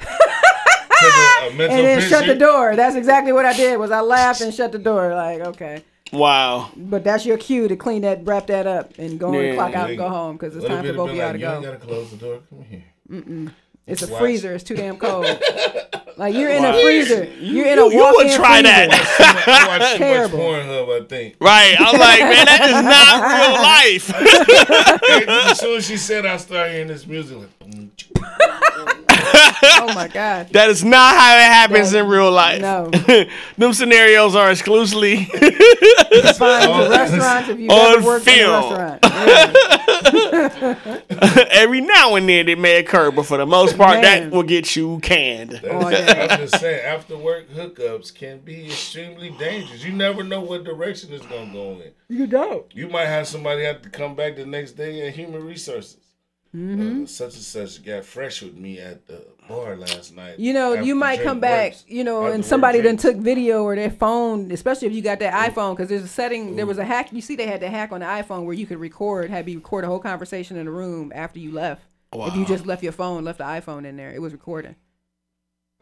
Took 0.00 0.08
a, 0.10 1.46
a 1.48 1.54
mental 1.54 1.76
and 1.78 1.86
then 1.86 2.08
shut 2.08 2.26
the 2.26 2.34
door. 2.34 2.74
That's 2.76 2.96
exactly 2.96 3.32
what 3.32 3.44
I 3.44 3.52
did. 3.56 3.78
Was 3.78 3.90
I 3.90 4.00
laughed 4.00 4.40
and 4.40 4.52
shut 4.54 4.72
the 4.72 4.78
door 4.78 5.14
like 5.14 5.40
okay. 5.40 5.84
Wow. 6.12 6.70
But 6.76 7.04
that's 7.04 7.24
your 7.26 7.38
cue 7.38 7.68
to 7.68 7.76
clean 7.76 8.02
that, 8.02 8.24
wrap 8.24 8.46
that 8.48 8.66
up, 8.66 8.92
and 8.98 9.18
go 9.18 9.32
and 9.34 9.56
clock 9.56 9.74
out 9.74 9.88
and 9.88 9.98
go 9.98 10.08
home 10.08 10.36
because 10.36 10.54
it's 10.56 10.66
time 10.66 10.84
for 10.84 10.92
both 10.92 11.10
of 11.10 11.16
y'all 11.16 11.26
like, 11.26 11.32
to 11.34 11.38
you 11.38 11.44
go. 11.46 11.62
gotta 11.62 11.76
close 11.78 12.10
the 12.10 12.16
door. 12.18 12.40
Come 12.50 12.64
here. 12.68 12.84
Mm-mm. 13.10 13.52
It's 13.86 14.02
a 14.02 14.06
Watch. 14.12 14.20
freezer. 14.20 14.54
It's 14.54 14.62
too 14.64 14.76
damn 14.76 14.96
cold. 14.98 15.26
Like 16.18 16.34
you're 16.34 16.50
in 16.50 16.62
a 16.62 16.74
freezer. 16.82 17.24
You're 17.40 17.66
in 17.68 17.78
a 17.78 17.86
You- 17.86 17.92
you 17.92 18.12
would 18.16 18.30
try 18.32 18.60
freezer. 18.60 18.62
that. 18.64 19.44
I 19.48 19.66
watch 19.66 19.80
too 19.80 19.88
much 19.88 19.98
Terrible. 19.98 20.38
Pornhub, 20.40 21.02
I 21.02 21.06
think. 21.06 21.36
Right. 21.40 21.74
I'm 21.78 21.98
like, 21.98 22.20
man, 22.20 22.44
that 22.44 22.68
is 22.68 22.84
not 22.84 23.22
real 23.32 25.28
life. 25.32 25.48
as 25.50 25.58
soon 25.58 25.78
as 25.78 25.86
she 25.86 25.96
said, 25.96 26.26
I 26.26 26.36
started 26.36 26.72
hearing 26.74 26.88
this 26.88 27.06
music. 27.06 27.38
Like, 27.38 27.48
Oh 29.62 29.92
my 29.94 30.08
god. 30.08 30.48
That 30.50 30.70
is 30.70 30.84
not 30.84 31.16
how 31.16 31.36
it 31.36 31.42
happens 31.42 31.94
in 31.94 32.06
real 32.06 32.30
life. 32.30 32.60
No. 32.60 32.90
Them 33.58 33.72
scenarios 33.72 34.34
are 34.34 34.50
exclusively 34.50 35.28
It's 35.32 36.38
fine 36.38 36.66
for 36.68 36.90
restaurants 36.90 37.48
if 37.48 37.58
you 37.58 37.68
on 37.68 37.96
ever 37.98 38.04
worked 38.06 38.24
film. 38.24 38.74
restaurant. 38.74 39.00
Yeah. 39.04 39.52
every 41.50 41.80
now 41.80 42.14
and 42.16 42.28
then 42.28 42.48
it 42.48 42.58
may 42.58 42.78
occur, 42.78 43.10
but 43.10 43.24
for 43.26 43.36
the 43.38 43.46
most 43.46 43.76
part, 43.76 44.00
Man. 44.00 44.30
that 44.30 44.36
will 44.36 44.42
get 44.42 44.74
you 44.76 44.98
canned. 45.00 45.60
Oh, 45.64 45.88
yeah. 45.88 46.28
I'm 46.30 46.38
just 46.40 46.58
saying, 46.60 46.84
after 46.84 47.16
work 47.16 47.50
hookups 47.50 48.14
can 48.14 48.40
be 48.40 48.66
extremely 48.66 49.30
dangerous. 49.30 49.84
You 49.84 49.92
never 49.92 50.22
know 50.24 50.40
what 50.40 50.64
direction 50.64 51.12
it's 51.12 51.26
gonna 51.26 51.52
go 51.52 51.72
in. 51.72 51.92
You 52.08 52.26
don't. 52.26 52.64
You 52.74 52.88
might 52.88 53.06
have 53.06 53.26
somebody 53.28 53.62
have 53.64 53.82
to 53.82 53.90
come 53.90 54.14
back 54.14 54.36
the 54.36 54.46
next 54.46 54.72
day 54.72 55.06
in 55.06 55.12
human 55.12 55.44
resources. 55.44 55.96
Mm-hmm. 56.55 57.05
Uh, 57.05 57.07
such 57.07 57.34
and 57.34 57.42
such 57.42 57.82
got 57.82 58.05
fresh 58.05 58.42
with 58.42 58.55
me 58.55 58.78
at 58.78 59.07
the 59.07 59.24
bar 59.48 59.74
last 59.74 60.14
night. 60.14 60.38
You 60.38 60.53
know, 60.53 60.74
you 60.74 60.94
might 60.94 61.22
come 61.22 61.40
back, 61.40 61.72
works. 61.72 61.84
you 61.88 62.05
know, 62.05 62.26
and 62.26 62.44
somebody 62.44 62.80
then 62.80 62.98
took 62.98 63.16
video 63.16 63.62
or 63.62 63.74
their 63.74 63.90
phone, 63.90 64.50
especially 64.53 64.88
if 64.88 64.94
you 64.94 65.00
got 65.00 65.18
that 65.20 65.32
iPhone, 65.50 65.74
because 65.74 65.88
there's 65.88 66.03
a 66.03 66.09
setting, 66.09 66.57
there 66.57 66.66
was 66.66 66.76
a 66.76 66.84
hack. 66.84 67.11
You 67.11 67.22
see, 67.22 67.36
they 67.36 67.46
had 67.46 67.61
the 67.61 67.70
hack 67.70 67.90
on 67.90 68.00
the 68.00 68.07
iPhone 68.07 68.44
where 68.44 68.55
you 68.55 68.66
could 68.66 68.78
record, 68.78 69.30
have 69.30 69.48
you 69.48 69.59
record 69.59 69.84
a 69.84 69.86
whole 69.86 69.98
conversation 69.98 70.59
in 70.59 70.66
the 70.66 70.72
room 70.72 71.11
after 71.14 71.38
you 71.38 71.53
left. 71.53 71.82
If 72.14 72.36
you 72.36 72.44
just 72.44 72.66
left 72.66 72.82
your 72.82 72.92
phone, 72.92 73.24
left 73.24 73.38
the 73.38 73.44
iPhone 73.44 73.86
in 73.86 73.96
there, 73.96 74.12
it 74.12 74.20
was 74.20 74.34
recording. 74.34 74.76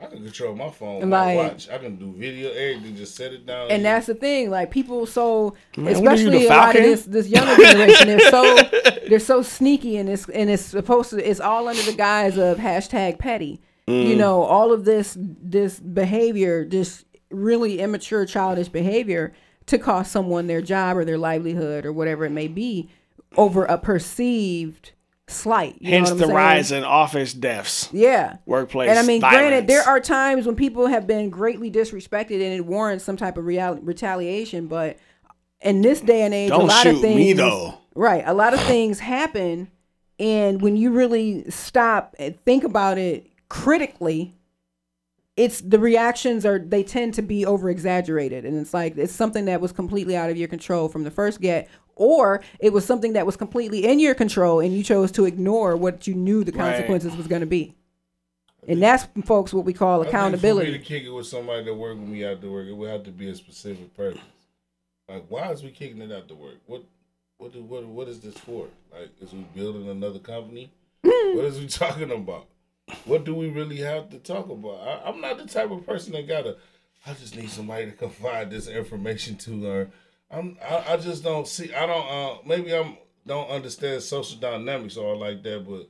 I 0.01 0.07
can 0.07 0.23
control 0.25 0.55
my 0.55 0.71
phone 0.71 1.01
with 1.01 1.09
Like- 1.11 1.37
my 1.37 1.43
watch. 1.49 1.69
I 1.69 1.79
can 1.79 1.97
do 1.97 2.13
video, 2.17 2.51
everything. 2.51 2.97
Just 2.97 3.17
set 3.17 3.33
it 3.33 3.45
down. 3.47 3.71
And 3.71 3.85
that's 3.85 4.07
the 4.07 4.15
thing, 4.15 4.51
like 4.51 4.71
people 4.71 5.05
so 5.07 5.55
Man, 5.77 5.85
what 5.85 5.95
are 5.95 5.99
you, 5.99 6.29
especially 6.29 6.47
a 6.47 6.49
lot 6.49 6.75
of 6.77 6.83
this 6.83 7.05
this 7.05 7.29
younger 7.29 7.57
generation, 7.63 8.09
they're 8.09 8.31
so 8.31 8.57
they're 9.09 9.19
so 9.19 9.43
sneaky 9.43 9.97
and 9.99 10.09
it's 10.09 10.29
and 10.31 10.49
it's 10.49 10.63
supposed 10.65 11.11
to 11.11 11.29
it's 11.31 11.41
all 11.41 11.69
under 11.69 11.83
the 11.83 11.93
guise 11.93 12.39
of 12.39 12.57
hashtag 12.59 13.19
petty. 13.19 13.61
Mm. 13.87 14.09
You 14.09 14.17
know, 14.17 14.43
all 14.43 14.73
of 14.73 14.85
this 14.85 15.17
this 15.19 15.79
behavior, 15.81 16.65
this 16.65 17.05
really 17.31 17.81
immature 17.81 18.25
childish 18.25 18.69
behavior 18.69 19.33
to 19.67 19.79
cost 19.79 20.11
someone 20.11 20.47
their 20.47 20.63
job 20.63 20.97
or 20.97 21.05
their 21.05 21.19
livelihood 21.19 21.85
or 21.85 21.93
whatever 21.93 22.25
it 22.25 22.31
may 22.31 22.49
be 22.49 22.89
over 23.37 23.65
a 23.67 23.79
perceived 23.79 24.93
slight. 25.31 25.77
You 25.81 25.91
Hence 25.91 26.09
know 26.09 26.15
what 26.15 26.19
the 26.21 26.25
saying? 26.27 26.37
rise 26.37 26.73
in 26.73 26.85
office 26.85 27.33
deaths, 27.33 27.89
Yeah. 27.93 28.37
workplace. 28.47 28.91
And 28.91 28.99
I 28.99 29.03
mean, 29.03 29.21
granted, 29.21 29.67
there 29.67 29.83
are 29.83 30.01
times 30.01 30.47
when 30.47 30.57
people 30.57 30.87
have 30.87 31.07
been 31.07 31.31
greatly 31.31 31.71
disrespected 31.71 32.35
and 32.43 32.53
it 32.55 32.67
warrants 32.67 33.05
some 33.05 33.17
type 33.17 33.37
of 33.37 33.45
real- 33.47 33.79
retaliation. 33.83 34.67
But 34.67 34.97
in 35.61 35.83
this 35.83 36.01
day 36.01 36.23
and 36.23 36.33
age, 36.35 36.51
Don't 36.51 36.67
lot 36.67 36.87
of 36.87 36.95
shoot 36.97 37.01
things, 37.03 37.17
me, 37.17 37.33
though. 37.33 37.75
right? 37.95 38.23
A 38.27 38.35
lot 38.35 38.55
of 38.55 38.61
things 38.63 38.99
happen, 39.01 39.71
and 40.19 40.61
when 40.63 40.77
you 40.77 40.91
really 40.91 41.49
stop 41.51 42.15
and 42.19 42.39
think 42.45 42.65
about 42.65 42.99
it 42.99 43.27
critically, 43.49 44.35
it's 45.37 45.61
the 45.61 45.79
reactions 45.79 46.45
are 46.45 46.59
they 46.59 46.83
tend 46.83 47.15
to 47.15 47.23
be 47.23 47.47
over 47.47 47.71
exaggerated, 47.71 48.45
and 48.45 48.59
it's 48.59 48.75
like 48.75 48.97
it's 48.99 49.13
something 49.13 49.47
that 49.47 49.61
was 49.61 49.73
completely 49.73 50.17
out 50.17 50.29
of 50.31 50.37
your 50.37 50.49
control 50.49 50.89
from 50.89 51.05
the 51.05 51.11
first 51.11 51.41
get. 51.41 51.69
Or 52.01 52.41
it 52.59 52.73
was 52.73 52.87
something 52.87 53.13
that 53.13 53.27
was 53.27 53.37
completely 53.37 53.85
in 53.85 54.01
your 54.01 54.15
control, 54.15 54.61
and 54.61 54.73
you 54.75 54.83
chose 54.83 55.13
to 55.13 55.27
ignore 55.27 55.77
what 55.77 56.07
you 56.07 56.15
knew 56.15 56.43
the 56.43 56.51
Right. 56.53 56.73
consequences 56.73 57.15
was 57.15 57.27
going 57.27 57.41
to 57.41 57.47
be. 57.47 57.75
And 58.67 58.83
that's, 58.83 59.07
folks, 59.27 59.53
what 59.53 59.67
we 59.67 59.75
call 59.75 60.01
I 60.01 60.05
think 60.05 60.15
accountability. 60.15 60.67
For 60.69 60.73
me 60.73 60.79
to 60.79 60.85
kick 60.85 61.03
it 61.05 61.11
with 61.11 61.27
somebody 61.27 61.63
that 61.65 61.75
work 61.75 61.99
with 61.99 62.09
me 62.09 62.25
after 62.25 62.51
work, 62.51 62.69
it 62.69 62.73
would 62.73 62.89
have 62.89 63.05
to 63.05 63.11
be 63.11 63.29
a 63.29 63.35
specific 63.35 63.95
purpose. 63.95 64.23
Like, 65.11 65.27
why 65.29 65.53
is 65.53 65.63
we 65.63 65.73
kicking 65.73 66.01
it 66.01 66.11
after 66.11 66.35
work? 66.35 66.55
What, 66.67 66.85
what, 67.37 67.53
do, 67.53 67.63
what, 67.63 67.85
what 67.85 68.09
is 68.09 68.21
this 68.21 68.39
for? 68.39 68.69
Like, 68.91 69.11
is 69.21 69.35
we 69.35 69.45
building 69.55 69.87
another 69.91 70.21
company? 70.21 70.71
what 71.03 71.45
is 71.45 71.61
we 71.61 71.67
talking 71.67 72.11
about? 72.11 72.47
What 73.05 73.25
do 73.25 73.35
we 73.35 73.51
really 73.51 73.79
have 73.79 74.09
to 74.09 74.19
talk 74.19 74.49
about? 74.49 74.81
I, 74.81 75.03
I'm 75.07 75.21
not 75.21 75.37
the 75.37 75.45
type 75.45 75.71
of 75.71 75.85
person 75.85 76.15
that 76.15 76.27
gotta. 76.27 76.57
I 77.07 77.13
just 77.13 77.37
need 77.37 77.51
somebody 77.51 77.87
to 77.87 77.93
confide 78.07 78.51
this 78.51 78.69
information 78.69 79.37
to, 79.37 79.67
or 79.67 79.91
I'm. 80.31 80.57
I, 80.63 80.85
I 80.93 80.97
just 80.97 81.23
don't 81.25 81.47
see. 81.49 81.73
I 81.75 81.87
don't. 81.87 82.07
Uh, 82.09 82.39
maybe 82.47 82.75
I'm 82.75 82.97
don't 83.27 83.49
understand 83.51 84.03
social 84.03 84.39
dynamics 84.39 84.97
or 84.97 85.17
like 85.17 85.43
that, 85.43 85.67
but 85.69 85.89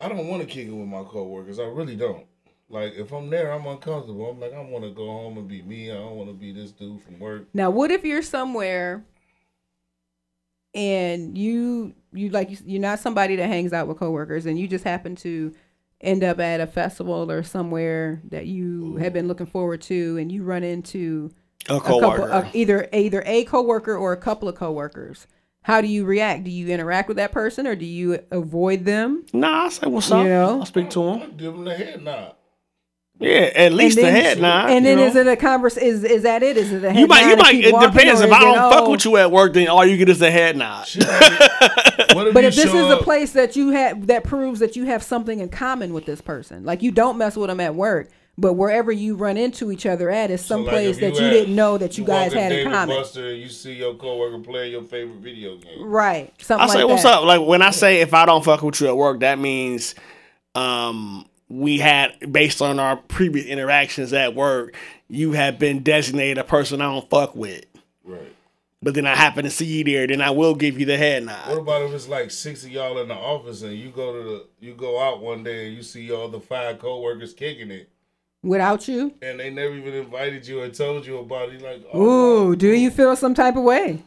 I 0.00 0.08
don't 0.08 0.28
want 0.28 0.42
to 0.42 0.48
kick 0.48 0.68
it 0.68 0.72
with 0.72 0.88
my 0.88 1.02
coworkers. 1.04 1.58
I 1.58 1.64
really 1.64 1.96
don't. 1.96 2.26
Like 2.68 2.94
if 2.96 3.12
I'm 3.12 3.30
there, 3.30 3.52
I'm 3.52 3.66
uncomfortable. 3.66 4.30
I'm 4.30 4.40
like 4.40 4.52
I 4.52 4.60
want 4.60 4.84
to 4.84 4.90
go 4.90 5.06
home 5.06 5.38
and 5.38 5.48
be 5.48 5.62
me. 5.62 5.90
I 5.90 5.94
don't 5.94 6.16
want 6.16 6.28
to 6.30 6.34
be 6.34 6.52
this 6.52 6.72
dude 6.72 7.02
from 7.02 7.18
work. 7.20 7.46
Now, 7.54 7.70
what 7.70 7.90
if 7.90 8.04
you're 8.04 8.22
somewhere 8.22 9.04
and 10.74 11.36
you 11.38 11.94
you 12.12 12.30
like 12.30 12.50
you- 12.50 12.58
you're 12.64 12.80
not 12.80 12.98
somebody 12.98 13.36
that 13.36 13.46
hangs 13.48 13.72
out 13.72 13.88
with 13.88 13.98
coworkers, 13.98 14.46
and 14.46 14.58
you 14.58 14.68
just 14.68 14.84
happen 14.84 15.14
to 15.16 15.54
end 16.00 16.22
up 16.22 16.38
at 16.40 16.60
a 16.60 16.66
festival 16.66 17.30
or 17.30 17.42
somewhere 17.42 18.20
that 18.28 18.46
you 18.46 18.96
have 18.96 19.12
been 19.12 19.28
looking 19.28 19.46
forward 19.46 19.80
to, 19.82 20.16
and 20.18 20.30
you 20.30 20.42
run 20.42 20.62
into 20.62 21.30
A 21.68 21.80
couple, 21.80 22.00
coworker. 22.00 22.32
uh, 22.32 22.48
either 22.52 22.88
either 22.92 23.22
a 23.26 23.44
coworker 23.44 23.96
or 23.96 24.12
a 24.12 24.16
couple 24.16 24.48
of 24.48 24.54
coworkers. 24.54 25.26
How 25.62 25.80
do 25.80 25.88
you 25.88 26.04
react? 26.04 26.44
Do 26.44 26.50
you 26.50 26.68
interact 26.68 27.08
with 27.08 27.16
that 27.16 27.32
person, 27.32 27.66
or 27.66 27.74
do 27.74 27.84
you 27.84 28.20
avoid 28.30 28.84
them? 28.84 29.24
Nah, 29.32 29.64
I 29.64 29.68
say 29.68 29.86
what's 29.88 30.10
up. 30.12 30.22
You 30.22 30.28
know? 30.30 30.60
I'll 30.60 30.66
speak 30.66 30.90
to 30.90 31.02
him. 31.02 31.36
Give 31.36 31.52
them 31.52 31.64
the 31.64 31.74
head 31.74 32.02
nod. 32.04 32.34
Yeah, 33.18 33.50
at 33.54 33.72
least 33.72 33.96
And 33.98 34.06
the 34.06 34.12
then- 34.12 34.22
head 34.22 34.40
nod. 34.40 34.70
And 34.70 34.84
you 34.84 34.90
then 34.90 34.98
know? 34.98 35.06
is 35.06 35.16
it 35.16 35.26
a 35.26 35.36
converse? 35.36 35.76
Is 35.76 36.04
is 36.04 36.22
that 36.22 36.42
it? 36.44 36.56
Is 36.56 36.70
it 36.70 36.84
a 36.84 36.92
head 36.92 37.00
you 37.00 37.06
might, 37.08 37.22
nod 37.22 37.30
you 37.30 37.36
might. 37.36 37.54
It 37.56 37.92
depends. 37.92 38.20
If 38.20 38.30
I 38.30 38.40
don't 38.40 38.54
it, 38.54 38.70
fuck 38.70 38.84
oh, 38.84 38.90
with 38.90 39.04
you 39.04 39.16
at 39.16 39.32
work, 39.32 39.54
then 39.54 39.66
all 39.68 39.84
you 39.84 39.96
get 39.96 40.08
is 40.08 40.22
a 40.22 40.30
head 40.30 40.56
nod. 40.56 40.86
What 42.14 42.28
if 42.28 42.34
But 42.34 42.44
if 42.44 42.54
this 42.54 42.70
show 42.70 42.86
is 42.86 42.92
a 42.92 43.02
place 43.02 43.32
that 43.32 43.56
you 43.56 43.70
have 43.70 44.06
that 44.06 44.22
proves 44.22 44.60
that 44.60 44.76
you 44.76 44.84
have 44.84 45.02
something 45.02 45.40
in 45.40 45.48
common 45.48 45.92
with 45.92 46.06
this 46.06 46.20
person, 46.20 46.64
like 46.64 46.82
you 46.82 46.92
don't 46.92 47.18
mess 47.18 47.36
with 47.36 47.48
them 47.48 47.58
at 47.58 47.74
work, 47.74 48.10
but 48.38 48.52
wherever 48.54 48.92
you 48.92 49.16
run 49.16 49.36
into 49.36 49.70
each 49.72 49.86
other 49.86 50.10
at 50.10 50.30
is 50.30 50.44
some 50.44 50.60
So, 50.60 50.64
like, 50.66 50.70
place 50.72 50.96
if 50.96 51.00
that 51.00 51.20
you 51.20 51.26
at- 51.26 51.30
didn't 51.30 51.54
know 51.54 51.78
that 51.78 51.96
you, 51.96 52.04
guys 52.04 52.32
walk 52.32 52.36
in 52.36 52.38
had 52.42 52.52
in 52.52 52.70
common. 52.70 52.96
Buster 52.96 53.34
you 53.34 53.48
see 53.48 53.72
your 53.74 53.94
coworker 53.94 54.38
playing 54.40 54.72
your 54.72 54.82
favorite 54.82 55.18
video 55.20 55.56
game. 55.56 55.82
Right. 55.84 56.32
Something 56.42 56.68
I 56.68 56.72
say 56.72 56.78
like 56.84 56.90
what's 56.90 57.02
that. 57.04 57.14
up. 57.18 57.24
Like 57.24 57.40
when 57.46 57.62
I 57.62 57.70
say 57.70 58.00
if 58.00 58.12
I 58.14 58.26
don't 58.26 58.44
fuck 58.44 58.62
with 58.62 58.80
you 58.80 58.88
at 58.88 58.96
work, 58.96 59.20
that 59.20 59.38
means 59.38 59.94
um 60.54 61.26
we 61.48 61.78
had 61.78 62.32
based 62.32 62.60
on 62.60 62.78
our 62.80 62.96
previous 62.96 63.46
interactions 63.46 64.12
at 64.12 64.34
work, 64.34 64.74
you 65.08 65.32
have 65.32 65.58
been 65.58 65.82
designated 65.82 66.38
a 66.38 66.44
person 66.44 66.80
I 66.80 66.86
don't 66.92 67.08
fuck 67.08 67.36
with. 67.36 67.64
Right. 68.04 68.32
But 68.82 68.94
then 68.94 69.06
I 69.06 69.14
happen 69.16 69.44
to 69.44 69.50
see 69.50 69.64
you 69.66 69.84
there, 69.84 70.06
then 70.06 70.20
I 70.20 70.30
will 70.30 70.54
give 70.54 70.78
you 70.78 70.84
the 70.86 70.96
head 70.98 71.24
nod. 71.24 71.48
What 71.48 71.54
nod. 71.54 71.62
about 71.62 71.82
if 71.82 71.92
it's 71.92 72.08
like 72.08 72.30
six 72.30 72.64
of 72.64 72.70
y'all 72.70 72.98
in 72.98 73.08
the 73.08 73.14
office 73.14 73.62
and 73.62 73.74
you 73.74 73.90
go 73.90 74.12
to 74.12 74.28
the 74.28 74.46
you 74.60 74.74
go 74.74 75.00
out 75.00 75.22
one 75.22 75.42
day 75.44 75.68
and 75.68 75.76
you 75.76 75.82
see 75.82 76.10
all 76.12 76.28
the 76.28 76.40
five 76.40 76.78
coworkers 76.78 77.32
kicking 77.32 77.70
it 77.70 77.88
Without 78.42 78.86
you, 78.86 79.14
and 79.22 79.40
they 79.40 79.50
never 79.50 79.74
even 79.74 79.94
invited 79.94 80.46
you 80.46 80.60
or 80.62 80.68
told 80.68 81.04
you 81.04 81.18
about 81.18 81.48
it? 81.48 81.62
Like, 81.62 81.84
oh, 81.92 82.50
ooh, 82.50 82.56
do 82.56 82.68
you 82.68 82.90
feel 82.90 83.16
some 83.16 83.34
type 83.34 83.56
of 83.56 83.62
way? 83.64 84.02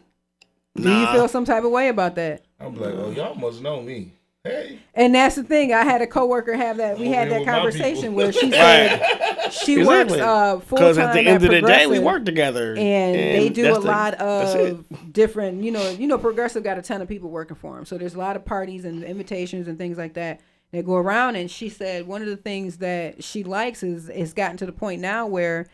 Do 0.75 0.89
you 0.89 1.07
feel 1.07 1.27
some 1.27 1.43
type 1.43 1.63
of 1.65 1.71
way 1.71 1.89
about 1.89 2.15
that? 2.15 2.45
I'm 2.59 2.75
like, 2.75 2.93
oh, 2.93 3.11
y'all 3.11 3.36
must 3.36 3.61
know 3.61 3.82
me. 3.82 4.13
Hey, 4.45 4.80
And 4.93 5.13
that's 5.13 5.36
the 5.36 5.43
thing. 5.43 5.73
I 5.73 5.84
had 5.84 6.01
a 6.01 6.07
coworker 6.07 6.55
have 6.55 6.77
that. 6.77 6.97
We 6.97 7.09
had 7.09 7.30
that 7.30 7.41
with 7.41 7.49
conversation 7.49 8.15
where 8.15 8.32
she 8.32 8.49
said 8.51 9.49
she 9.51 9.84
works 9.84 10.13
uh, 10.13 10.61
full 10.61 10.77
time 10.77 10.88
Because 10.88 10.97
at 10.97 11.13
the 11.13 11.19
end 11.19 11.43
of 11.43 11.51
the 11.51 11.61
day, 11.61 11.88
we 11.88 11.99
work 11.99 12.23
together, 12.23 12.71
and, 12.77 13.15
they 13.15 13.49
do 13.49 13.69
a 13.69 13.73
the- 13.73 13.82
lot 13.82 14.13
of 14.13 14.86
different 15.11 15.61
you 15.63 15.71
know 15.71 15.89
you 15.89 16.07
know 16.07 16.17
progressive 16.17 16.63
got 16.63 16.77
a 16.77 16.82
ton 16.82 17.01
of 17.01 17.07
people 17.09 17.30
working 17.30 17.55
for 17.57 17.75
them 17.75 17.84
so 17.86 17.97
there's 17.97 18.15
a 18.15 18.17
lot 18.17 18.36
of 18.38 18.45
parties 18.45 18.86
and 18.86 19.03
invitations 19.03 19.67
and 19.67 19.77
things 19.77 19.97
like 19.97 20.13
that 20.13 20.39
that 20.72 20.86
go 20.86 20.95
around 20.95 21.36
and 21.36 21.49
she 21.49 21.70
said 21.70 22.07
one 22.07 22.22
of 22.22 22.28
the 22.28 22.38
things 22.38 22.78
that 22.78 23.24
she 23.24 23.43
likes 23.43 23.84
is 23.84 24.09
it's 24.09 24.34
gotten 24.34 24.57
to 24.57 24.65
the 24.65 24.72
point 24.72 25.01
now 25.01 25.26
where 25.26 25.67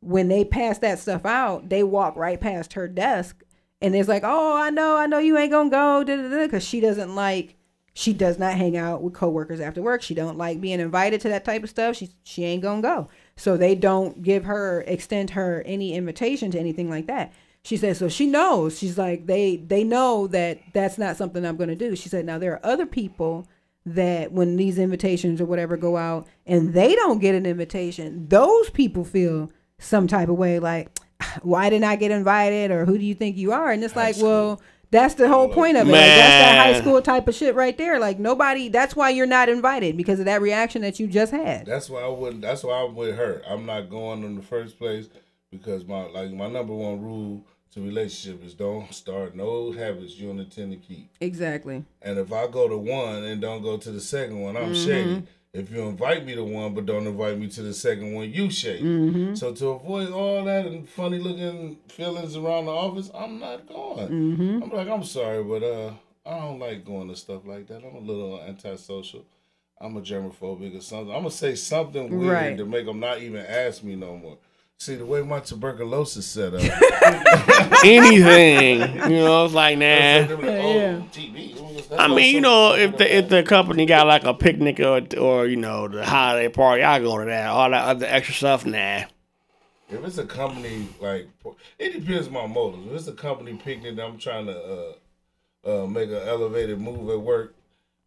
when 0.00 0.28
they 0.28 0.44
pass 0.44 0.78
that 0.78 0.98
stuff 0.98 1.24
out 1.24 1.68
they 1.68 1.82
walk 1.82 2.16
right 2.16 2.40
past 2.40 2.72
her 2.72 2.88
desk 2.88 3.44
and 3.82 3.94
it's 3.94 4.08
like, 4.08 4.22
oh, 4.24 4.56
I 4.56 4.70
know, 4.70 4.96
I 4.96 5.06
know 5.06 5.18
you 5.18 5.38
ain't 5.38 5.50
gonna 5.50 5.70
go, 5.70 6.04
because 6.04 6.66
she 6.66 6.80
doesn't 6.80 7.14
like, 7.14 7.56
she 7.94 8.12
does 8.12 8.38
not 8.38 8.54
hang 8.54 8.76
out 8.76 9.02
with 9.02 9.14
coworkers 9.14 9.60
after 9.60 9.80
work. 9.80 10.02
She 10.02 10.14
don't 10.14 10.38
like 10.38 10.60
being 10.60 10.80
invited 10.80 11.20
to 11.22 11.28
that 11.30 11.44
type 11.44 11.64
of 11.64 11.70
stuff. 11.70 11.96
She 11.96 12.10
she 12.22 12.44
ain't 12.44 12.62
gonna 12.62 12.82
go. 12.82 13.08
So 13.36 13.56
they 13.56 13.74
don't 13.74 14.22
give 14.22 14.44
her, 14.44 14.84
extend 14.86 15.30
her 15.30 15.62
any 15.66 15.94
invitation 15.94 16.50
to 16.52 16.60
anything 16.60 16.88
like 16.88 17.06
that. 17.06 17.32
She 17.62 17.76
said, 17.76 17.96
so 17.96 18.08
she 18.08 18.26
knows. 18.26 18.78
She's 18.78 18.96
like, 18.96 19.26
they 19.26 19.56
they 19.56 19.82
know 19.82 20.26
that 20.28 20.60
that's 20.72 20.98
not 20.98 21.16
something 21.16 21.44
I'm 21.44 21.56
gonna 21.56 21.74
do. 21.74 21.96
She 21.96 22.08
said, 22.08 22.24
now 22.24 22.38
there 22.38 22.52
are 22.52 22.66
other 22.66 22.86
people 22.86 23.46
that 23.94 24.32
when 24.32 24.56
these 24.56 24.78
invitations 24.78 25.40
or 25.40 25.44
whatever 25.44 25.76
go 25.76 25.96
out 25.96 26.26
and 26.46 26.74
they 26.74 26.94
don't 26.94 27.18
get 27.18 27.34
an 27.34 27.46
invitation, 27.46 28.28
those 28.28 28.70
people 28.70 29.04
feel 29.04 29.50
some 29.78 30.06
type 30.06 30.28
of 30.28 30.36
way 30.36 30.58
like, 30.58 30.98
why 31.42 31.70
didn't 31.70 31.84
I 31.84 31.96
get 31.96 32.10
invited 32.10 32.70
or 32.70 32.84
who 32.84 32.98
do 32.98 33.04
you 33.04 33.14
think 33.14 33.36
you 33.36 33.52
are? 33.52 33.70
And 33.70 33.82
it's 33.82 33.96
like, 33.96 34.16
well, 34.18 34.60
that's 34.90 35.14
the 35.14 35.28
whole 35.28 35.48
point 35.48 35.76
of 35.76 35.88
it. 35.88 35.92
Like, 35.92 36.00
that's 36.00 36.44
that 36.44 36.58
high 36.58 36.80
school 36.80 37.00
type 37.00 37.28
of 37.28 37.34
shit 37.34 37.54
right 37.54 37.76
there. 37.78 38.00
Like 38.00 38.18
nobody. 38.18 38.68
That's 38.68 38.96
why 38.96 39.10
you're 39.10 39.26
not 39.26 39.48
invited 39.48 39.96
because 39.96 40.18
of 40.18 40.24
that 40.24 40.42
reaction 40.42 40.82
that 40.82 40.98
you 40.98 41.06
just 41.06 41.32
had. 41.32 41.66
That's 41.66 41.88
why 41.88 42.00
I 42.02 42.08
wouldn't. 42.08 42.42
That's 42.42 42.64
why 42.64 42.82
I'm 42.82 42.96
with 42.96 43.16
her. 43.16 43.42
I'm 43.48 43.66
not 43.66 43.88
going 43.88 44.24
in 44.24 44.34
the 44.34 44.42
first 44.42 44.78
place 44.78 45.08
because 45.50 45.84
my 45.86 46.06
like 46.06 46.32
my 46.32 46.48
number 46.48 46.74
one 46.74 47.00
rule 47.00 47.46
to 47.72 47.80
relationship 47.82 48.44
is 48.44 48.54
don't 48.54 48.92
start 48.92 49.34
no 49.36 49.70
habits 49.72 50.16
you 50.18 50.28
don't 50.28 50.40
intend 50.40 50.72
to 50.72 50.78
keep. 50.78 51.08
Exactly. 51.20 51.84
And 52.02 52.18
if 52.18 52.32
I 52.32 52.46
go 52.48 52.68
to 52.68 52.76
one 52.76 53.24
and 53.24 53.40
don't 53.40 53.62
go 53.62 53.76
to 53.76 53.90
the 53.92 54.00
second 54.00 54.40
one, 54.40 54.56
I'm 54.56 54.72
Mhm. 54.72 54.84
shady. 54.86 55.22
If 55.52 55.70
you 55.72 55.82
invite 55.82 56.24
me 56.24 56.34
to 56.36 56.44
one 56.44 56.74
but 56.74 56.86
don't 56.86 57.06
invite 57.06 57.38
me 57.38 57.48
to 57.48 57.62
the 57.62 57.74
second 57.74 58.14
one, 58.14 58.30
you 58.32 58.50
shady. 58.50 58.82
Mhm. 58.84 59.36
So 59.36 59.52
to 59.52 59.68
avoid 59.68 60.10
all 60.10 60.44
that 60.44 60.66
and 60.66 60.88
funny 60.88 61.18
looking 61.18 61.76
feelings 61.88 62.36
around 62.36 62.66
the 62.66 62.72
office, 62.72 63.10
I'm 63.14 63.38
not 63.40 63.66
going. 63.68 64.08
Mhm. 64.08 64.62
I'm 64.62 64.70
like, 64.70 64.88
I'm 64.88 65.04
sorry, 65.04 65.42
but 65.44 65.62
uh, 65.62 65.92
I 66.26 66.38
don't 66.40 66.58
like 66.58 66.84
going 66.84 67.08
to 67.08 67.16
stuff 67.16 67.46
like 67.46 67.66
that. 67.68 67.82
I'm 67.84 67.96
a 67.96 68.00
little 68.00 68.40
antisocial. 68.40 69.24
I'm 69.80 69.96
a 69.96 70.00
germophobic 70.02 70.76
or 70.76 70.80
something. 70.82 71.08
I'm 71.10 71.20
gonna 71.22 71.30
say 71.30 71.54
something 71.54 72.10
weird 72.18 72.32
Right. 72.32 72.56
to 72.58 72.66
make 72.66 72.84
them 72.84 73.00
not 73.00 73.22
even 73.22 73.40
ask 73.46 73.82
me 73.82 73.96
no 73.96 74.16
more. 74.16 74.36
See 74.80 74.94
the 74.94 75.04
way 75.04 75.20
my 75.20 75.40
tuberculosis 75.40 76.24
set 76.24 76.54
up. 76.54 76.62
Anything, 77.84 78.80
you 79.10 79.18
know, 79.18 79.44
it's 79.44 79.52
like 79.52 79.76
nah. 79.76 79.84
yeah. 79.84 81.02
I 81.98 82.08
mean, 82.08 82.34
you 82.34 82.40
know, 82.40 82.74
if 82.74 82.96
the 82.96 83.14
if 83.14 83.28
the 83.28 83.42
company 83.42 83.84
got 83.84 84.06
like 84.06 84.24
a 84.24 84.32
picnic 84.32 84.80
or 84.80 85.02
or 85.18 85.46
you 85.46 85.56
know 85.56 85.86
the 85.86 86.02
holiday 86.02 86.48
party, 86.48 86.82
I 86.82 86.98
go 86.98 87.18
to 87.18 87.26
that. 87.26 87.48
All 87.48 87.68
that 87.68 87.84
other 87.88 88.06
extra 88.06 88.34
stuff, 88.34 88.64
nah. 88.64 89.04
If 89.90 90.02
it's 90.02 90.16
a 90.16 90.24
company 90.24 90.88
like 90.98 91.28
it 91.78 92.00
depends 92.00 92.28
on 92.28 92.32
my 92.32 92.46
motives. 92.46 92.86
If 92.86 92.92
it's 92.94 93.08
a 93.08 93.12
company 93.12 93.60
picnic 93.62 93.96
that 93.96 94.02
I'm 94.06 94.16
trying 94.16 94.46
to 94.46 94.94
uh, 95.66 95.82
uh, 95.82 95.86
make 95.88 96.08
an 96.08 96.22
elevated 96.26 96.80
move 96.80 97.10
at 97.10 97.20
work, 97.20 97.54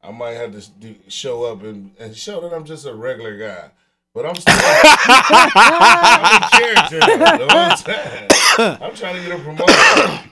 I 0.01 0.09
might 0.09 0.37
have 0.37 0.59
to 0.59 0.71
do, 0.79 0.95
show 1.07 1.43
up 1.43 1.61
and, 1.61 1.91
and 1.99 2.17
show 2.17 2.41
that 2.41 2.51
I'm 2.51 2.65
just 2.65 2.87
a 2.87 2.95
regular 2.95 3.37
guy. 3.37 3.69
But 4.13 4.25
I'm 4.27 4.35
still 4.35 4.53
I'm 4.57 6.49
character 6.51 6.99
the 6.99 7.47
whole 7.49 7.77
time. 7.77 8.77
I'm 8.81 8.95
trying 8.95 9.15
to 9.15 9.27
get 9.27 9.39
a 9.39 9.43
promotion. 9.43 10.29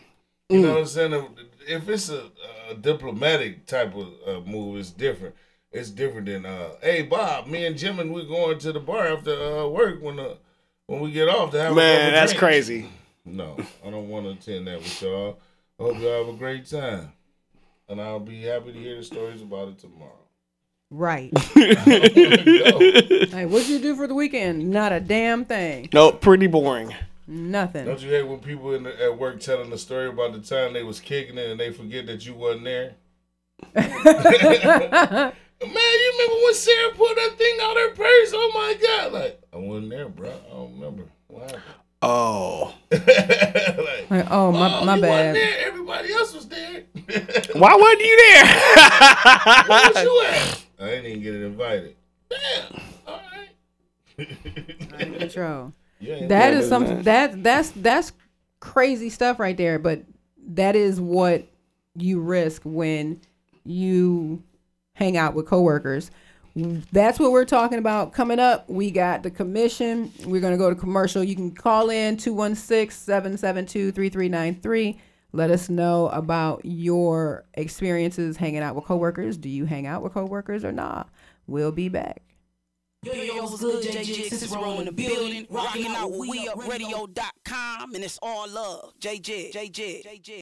You 0.50 0.60
know 0.62 0.70
what 0.74 0.80
I'm 0.82 0.86
saying? 0.86 1.14
If- 1.68 1.88
it's 1.90 2.10
a, 2.10 2.24
a 2.70 2.76
diplomatic 2.76 3.66
type 3.66 3.96
of 3.96 4.08
uh, 4.28 4.40
move, 4.50 4.78
it's 4.80 4.92
different. 4.92 5.36
It's 5.72 5.90
different 5.90 6.26
than, 6.26 6.46
uh, 6.46 6.72
hey 6.82 7.04
Bob, 7.04 7.48
me 7.48 7.66
and 7.66 7.78
Jim 7.78 8.00
and 8.00 8.14
we're 8.14 8.26
going 8.26 8.60
to 8.60 8.74
the 8.74 8.80
bar 8.82 9.08
after 9.08 9.32
uh, 9.32 9.68
work 9.68 10.02
when 10.02 10.20
uh, 10.20 10.34
when 10.88 11.00
we 11.00 11.12
get 11.12 11.30
off 11.30 11.52
to 11.52 11.62
have 11.62 11.72
a 11.72 11.76
Man, 11.76 12.12
that's 12.12 12.32
drinks. 12.34 12.40
crazy. 12.40 12.90
No, 13.24 13.56
I 13.86 13.90
don't 13.90 14.10
want 14.10 14.26
to 14.26 14.32
attend 14.32 14.68
that 14.68 14.80
with 14.80 15.02
y'all. 15.02 15.40
I 15.80 15.84
hope 15.84 16.00
y'all 16.00 16.26
have 16.26 16.34
a 16.36 16.38
great 16.38 16.66
time, 16.66 17.14
and 17.88 18.02
I'll 18.02 18.20
be 18.20 18.42
happy 18.42 18.74
to 18.74 18.80
hear 18.80 18.98
the 18.98 19.04
stories 19.04 19.42
about 19.42 19.70
it 19.70 19.80
tomorrow. 19.80 20.18
Right. 20.92 21.32
Hey, 21.54 23.26
hey, 23.32 23.46
what'd 23.46 23.70
you 23.70 23.80
do 23.80 23.96
for 23.96 24.08
the 24.08 24.14
weekend? 24.14 24.70
Not 24.70 24.92
a 24.92 25.00
damn 25.00 25.46
thing. 25.46 25.88
Nope, 25.94 26.20
pretty 26.22 26.48
boring. 26.48 26.94
Nothing. 27.28 27.86
Don't 27.86 28.02
you 28.02 28.10
hate 28.10 28.24
when 28.28 28.40
people 28.40 28.74
in 28.74 28.84
the, 28.84 29.02
at 29.04 29.18
work 29.18 29.40
telling 29.40 29.70
the 29.70 29.78
story 29.78 30.10
about 30.10 30.34
the 30.34 30.40
time 30.40 30.74
they 30.74 30.84
was 30.84 31.00
kicking 31.00 31.38
it 31.38 31.50
and 31.50 31.60
they 31.60 31.72
forget 31.72 32.06
that 32.08 32.26
you 32.26 32.34
wasn't 32.34 32.66
there? 32.66 32.96
Man, 33.76 33.94
you 35.62 36.14
remember 36.14 36.36
when 36.44 36.54
Sarah 36.56 36.92
put 36.96 37.16
that 37.16 37.36
thing 37.38 37.58
out 37.62 37.78
her 37.78 37.90
purse? 37.92 38.32
Oh 38.34 38.52
my 38.54 38.76
god! 38.82 39.14
Like 39.14 39.42
I 39.54 39.58
wasn't 39.58 39.90
there, 39.92 40.10
bro. 40.10 40.30
I 40.30 40.50
don't 40.54 40.74
remember 40.74 41.04
what 41.28 41.44
happened. 41.44 41.64
Oh, 42.02 42.74
like, 42.92 44.10
Like, 44.10 44.28
oh 44.32 44.52
my 44.52 44.80
oh, 44.82 44.86
my 44.86 44.96
you 44.96 45.02
bad. 45.02 45.36
there. 45.36 45.68
Everybody 45.68 46.12
else 46.14 46.34
was 46.34 46.48
there. 46.48 46.84
why 47.54 47.76
wasn't 47.76 48.02
you 48.02 48.18
there? 48.18 48.46
Where 49.68 49.92
was 49.94 50.04
you 50.04 50.24
at? 50.26 50.66
I 50.82 50.86
didn't 50.88 51.06
even 51.06 51.22
get 51.22 51.36
invited. 51.36 51.96
Damn. 52.30 52.82
All 53.08 53.22
right. 53.32 53.50
Out 54.96 55.02
of 55.08 55.18
control. 55.20 55.74
You 56.00 56.14
ain't 56.14 56.30
That 56.30 56.50
doing 56.50 56.64
is 56.64 56.68
some 56.70 56.84
that. 56.86 57.04
that 57.04 57.44
that's 57.44 57.70
that's 57.76 58.12
crazy 58.60 59.12
stuff 59.12 59.40
right 59.40 59.56
there. 59.56 59.78
But 59.78 60.02
that 60.48 60.76
is 60.76 61.00
what 61.00 61.46
you 61.96 62.20
risk 62.22 62.64
when 62.66 63.22
you 63.64 64.42
hang 64.94 65.16
out 65.16 65.36
with 65.36 65.46
coworkers. 65.46 66.10
That's 66.56 67.20
what 67.20 67.32
we're 67.32 67.46
talking 67.46 67.78
about 67.78 68.14
coming 68.14 68.40
up. 68.40 68.68
We 68.68 68.90
got 68.90 69.22
the 69.22 69.30
commission. 69.30 70.12
We're 70.26 70.42
going 70.42 70.54
to 70.54 70.58
go 70.58 70.72
to 70.72 70.76
commercial. 70.76 71.24
You 71.24 71.36
can 71.36 71.52
call 71.52 71.92
in 71.92 72.18
216-772-3393. 72.18 74.98
Let 75.34 75.50
us 75.50 75.70
know 75.70 76.10
about 76.10 76.62
your 76.66 77.46
experiences 77.54 78.36
hanging 78.36 78.62
out 78.62 78.76
with 78.76 78.86
coworkers. 78.86 79.38
Do 79.38 79.50
you 79.50 79.66
hang 79.66 79.88
out 79.88 80.04
with 80.04 80.14
coworkers 80.14 80.66
or 80.66 80.72
not? 80.72 81.10
We'll 81.48 81.72
be 81.72 81.90
back. 81.90 82.22
Yo, 83.04 83.14
yo, 83.14 83.24
yo, 83.24 83.44
what's 83.44 83.60
good, 83.60 83.84
JJ? 83.84 84.30
Cicero 84.30 84.80
in 84.80 84.86
the 84.86 84.92
building, 84.92 85.48
rocking 85.50 85.88
out 85.88 86.12
with 86.12 86.30
WeUpRadio.com, 86.30 87.96
and 87.96 88.04
it's 88.04 88.20
all 88.22 88.48
love. 88.50 88.94
JJ, 89.00 89.54
JJ, 89.54 90.04
JJ. 90.06 90.42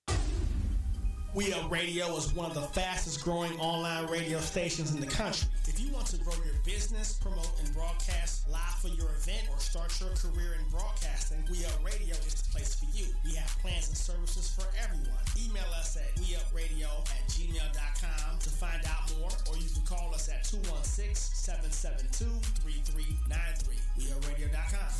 We 1.35 1.53
Up 1.53 1.71
Radio 1.71 2.17
is 2.17 2.33
one 2.33 2.49
of 2.49 2.55
the 2.55 2.63
fastest 2.63 3.23
growing 3.23 3.57
online 3.59 4.07
radio 4.07 4.39
stations 4.39 4.93
in 4.93 4.99
the 4.99 5.05
country. 5.05 5.47
If 5.79 5.87
you 5.87 5.93
want 5.93 6.07
to 6.07 6.17
grow 6.17 6.35
your 6.43 6.59
business, 6.65 7.13
promote 7.13 7.55
and 7.63 7.73
broadcast 7.73 8.49
live 8.51 8.75
for 8.81 8.89
your 8.89 9.07
event, 9.15 9.47
or 9.49 9.57
start 9.59 9.97
your 10.01 10.09
career 10.09 10.59
in 10.59 10.67
broadcasting, 10.69 11.41
We 11.49 11.63
Up 11.63 11.79
Radio 11.85 12.15
is 12.27 12.33
the 12.35 12.51
place 12.51 12.75
for 12.75 12.83
you. 12.91 13.05
We 13.23 13.35
have 13.35 13.47
plans 13.63 13.87
and 13.87 13.95
services 13.95 14.51
for 14.51 14.67
everyone. 14.75 15.23
Email 15.39 15.63
us 15.79 15.95
at 15.95 16.13
weupradio 16.19 16.91
at 17.15 17.23
gmail.com 17.31 18.39
to 18.39 18.49
find 18.49 18.83
out 18.91 19.09
more, 19.17 19.31
or 19.47 19.55
you 19.55 19.69
can 19.71 19.85
call 19.87 20.13
us 20.13 20.27
at 20.27 20.43
216 20.43 21.15
772 21.15 22.27
3393. 22.59 23.79
WeUpRadio.com. 24.03 24.91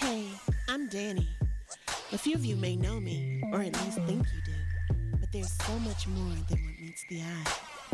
Hey, 0.00 0.24
I'm 0.66 0.88
Danny. 0.88 1.28
A 2.12 2.18
few 2.18 2.34
of 2.34 2.44
you 2.44 2.56
may 2.56 2.76
know 2.76 3.00
me, 3.00 3.42
or 3.52 3.60
at 3.60 3.72
least 3.84 3.98
think 4.06 4.26
you 4.34 4.42
do. 4.44 4.96
But 5.18 5.32
there's 5.32 5.52
so 5.52 5.78
much 5.80 6.06
more 6.06 6.34
than 6.48 6.58
what 6.64 6.80
meets 6.80 7.04
the 7.08 7.20
eye. 7.20 7.44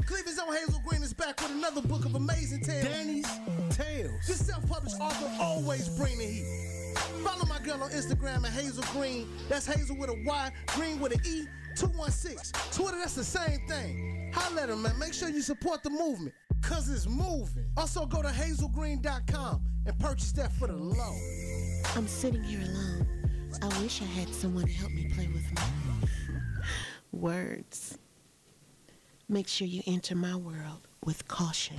Cleveland's 0.06 0.38
own 0.40 0.54
Hazel 0.54 0.82
Green 0.86 1.02
is 1.02 1.12
back 1.12 1.40
with 1.40 1.50
another 1.50 1.82
book 1.82 2.04
of 2.04 2.14
amazing 2.14 2.60
tales. 2.60 2.84
Danny's 2.84 3.26
Tales. 3.70 4.26
This 4.26 4.46
self-published 4.46 4.96
author 5.00 5.30
always 5.40 5.88
bring 5.90 6.18
the 6.18 6.24
heat. 6.24 6.96
Follow 7.24 7.46
my 7.46 7.58
girl 7.60 7.82
on 7.82 7.90
Instagram 7.90 8.44
at 8.44 8.52
Hazel 8.52 8.84
Green. 8.92 9.28
That's 9.48 9.66
Hazel 9.66 9.96
with 9.96 10.10
a 10.10 10.22
Y, 10.26 10.50
Green 10.66 11.00
with 11.00 11.12
an 11.12 11.20
E. 11.24 11.46
216. 11.76 12.52
Twitter, 12.72 12.98
that's 12.98 13.14
the 13.14 13.24
same 13.24 13.60
thing. 13.66 14.30
Holla 14.34 14.62
at 14.62 14.68
her, 14.68 14.76
man. 14.76 14.98
Make 14.98 15.14
sure 15.14 15.28
you 15.28 15.40
support 15.40 15.82
the 15.82 15.90
movement. 15.90 16.34
Cause 16.62 16.88
it's 16.88 17.08
moving. 17.08 17.66
Also 17.76 18.06
go 18.06 18.22
to 18.22 18.28
hazelgreen.com 18.28 19.62
and 19.86 19.98
purchase 19.98 20.32
that 20.32 20.52
for 20.52 20.68
the 20.68 20.76
low. 20.76 21.16
I'm 21.96 22.06
sitting 22.06 22.42
here 22.42 22.60
alone. 22.60 23.21
I 23.62 23.68
wish 23.80 24.02
I 24.02 24.06
had 24.06 24.28
someone 24.34 24.66
to 24.66 24.72
help 24.72 24.90
me 24.90 25.06
play 25.14 25.28
with 25.28 25.44
my 25.54 25.62
words. 27.12 27.96
Make 29.28 29.46
sure 29.46 29.68
you 29.68 29.82
enter 29.86 30.16
my 30.16 30.34
world 30.34 30.88
with 31.04 31.28
caution. 31.28 31.76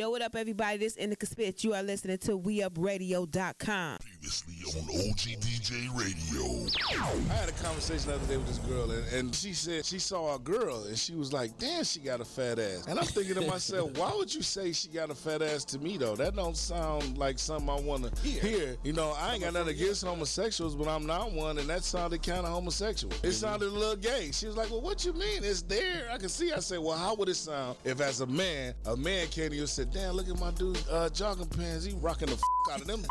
Yo, 0.00 0.08
what 0.08 0.22
up, 0.22 0.34
everybody? 0.34 0.78
This 0.78 0.94
is 0.94 0.96
Indica 0.96 1.26
Spitz. 1.26 1.62
You 1.62 1.74
are 1.74 1.82
listening 1.82 2.16
to 2.16 2.38
WeUpRadio.com. 2.38 3.98
Previously 4.00 4.54
on 4.80 4.88
OGDJ 4.88 5.94
Radio. 5.94 7.30
I 7.30 7.34
had 7.34 7.50
a 7.50 7.52
conversation 7.52 8.08
the 8.08 8.14
other 8.14 8.26
day 8.26 8.38
with 8.38 8.46
this 8.46 8.58
girl, 8.60 8.90
and, 8.90 9.06
and 9.12 9.34
she 9.34 9.52
said 9.52 9.84
she 9.84 9.98
saw 9.98 10.36
a 10.36 10.38
girl, 10.38 10.84
and 10.84 10.98
she 10.98 11.14
was 11.14 11.34
like, 11.34 11.58
"Damn, 11.58 11.84
she 11.84 12.00
got 12.00 12.22
a 12.22 12.24
fat 12.24 12.58
ass." 12.58 12.86
And 12.88 12.98
I'm 12.98 13.04
thinking 13.04 13.34
to 13.34 13.42
myself, 13.42 13.90
why 13.98 14.10
would 14.16 14.34
you 14.34 14.40
say 14.40 14.72
she 14.72 14.88
got 14.88 15.10
a 15.10 15.14
fat 15.14 15.42
ass 15.42 15.66
to 15.66 15.78
me 15.78 15.98
though? 15.98 16.16
That 16.16 16.34
don't 16.34 16.56
sound 16.56 17.18
like 17.18 17.38
something 17.38 17.68
I 17.68 17.78
want 17.78 18.04
to 18.10 18.26
hear. 18.26 18.78
You 18.82 18.94
know, 18.94 19.14
I 19.18 19.34
ain't 19.34 19.42
got 19.42 19.52
nothing 19.52 19.74
against 19.74 20.02
homosexuals, 20.02 20.76
but 20.76 20.88
I'm 20.88 21.04
not 21.04 21.30
one, 21.32 21.58
and 21.58 21.68
that 21.68 21.84
sounded 21.84 22.22
kind 22.22 22.46
of 22.46 22.52
homosexual. 22.52 23.12
It 23.16 23.20
mm-hmm. 23.20 23.30
sounded 23.32 23.68
a 23.68 23.78
little 23.78 23.96
gay. 23.96 24.30
She 24.32 24.46
was 24.46 24.56
like, 24.56 24.70
"Well, 24.70 24.80
what 24.80 25.04
you 25.04 25.12
mean? 25.12 25.44
It's 25.44 25.60
there. 25.60 26.08
I 26.10 26.16
can 26.16 26.30
see." 26.30 26.54
I 26.54 26.60
said, 26.60 26.78
"Well, 26.78 26.96
how 26.96 27.14
would 27.16 27.28
it 27.28 27.34
sound 27.34 27.76
if, 27.84 28.00
as 28.00 28.22
a 28.22 28.26
man, 28.26 28.72
a 28.86 28.96
man 28.96 29.26
came 29.28 29.50
to 29.50 29.56
you 29.56 29.62
and 29.62 29.68
said, 29.68 29.89
"Damn, 29.92 30.14
look 30.14 30.28
at 30.28 30.38
my 30.38 30.50
dude 30.52 30.78
uh, 30.90 31.08
jogging 31.10 31.46
pants. 31.46 31.84
He 31.84 31.94
rocking 31.94 32.28
the 32.28 32.34
f- 32.34 32.40
out 32.72 32.80
of 32.80 32.86
them." 32.86 33.04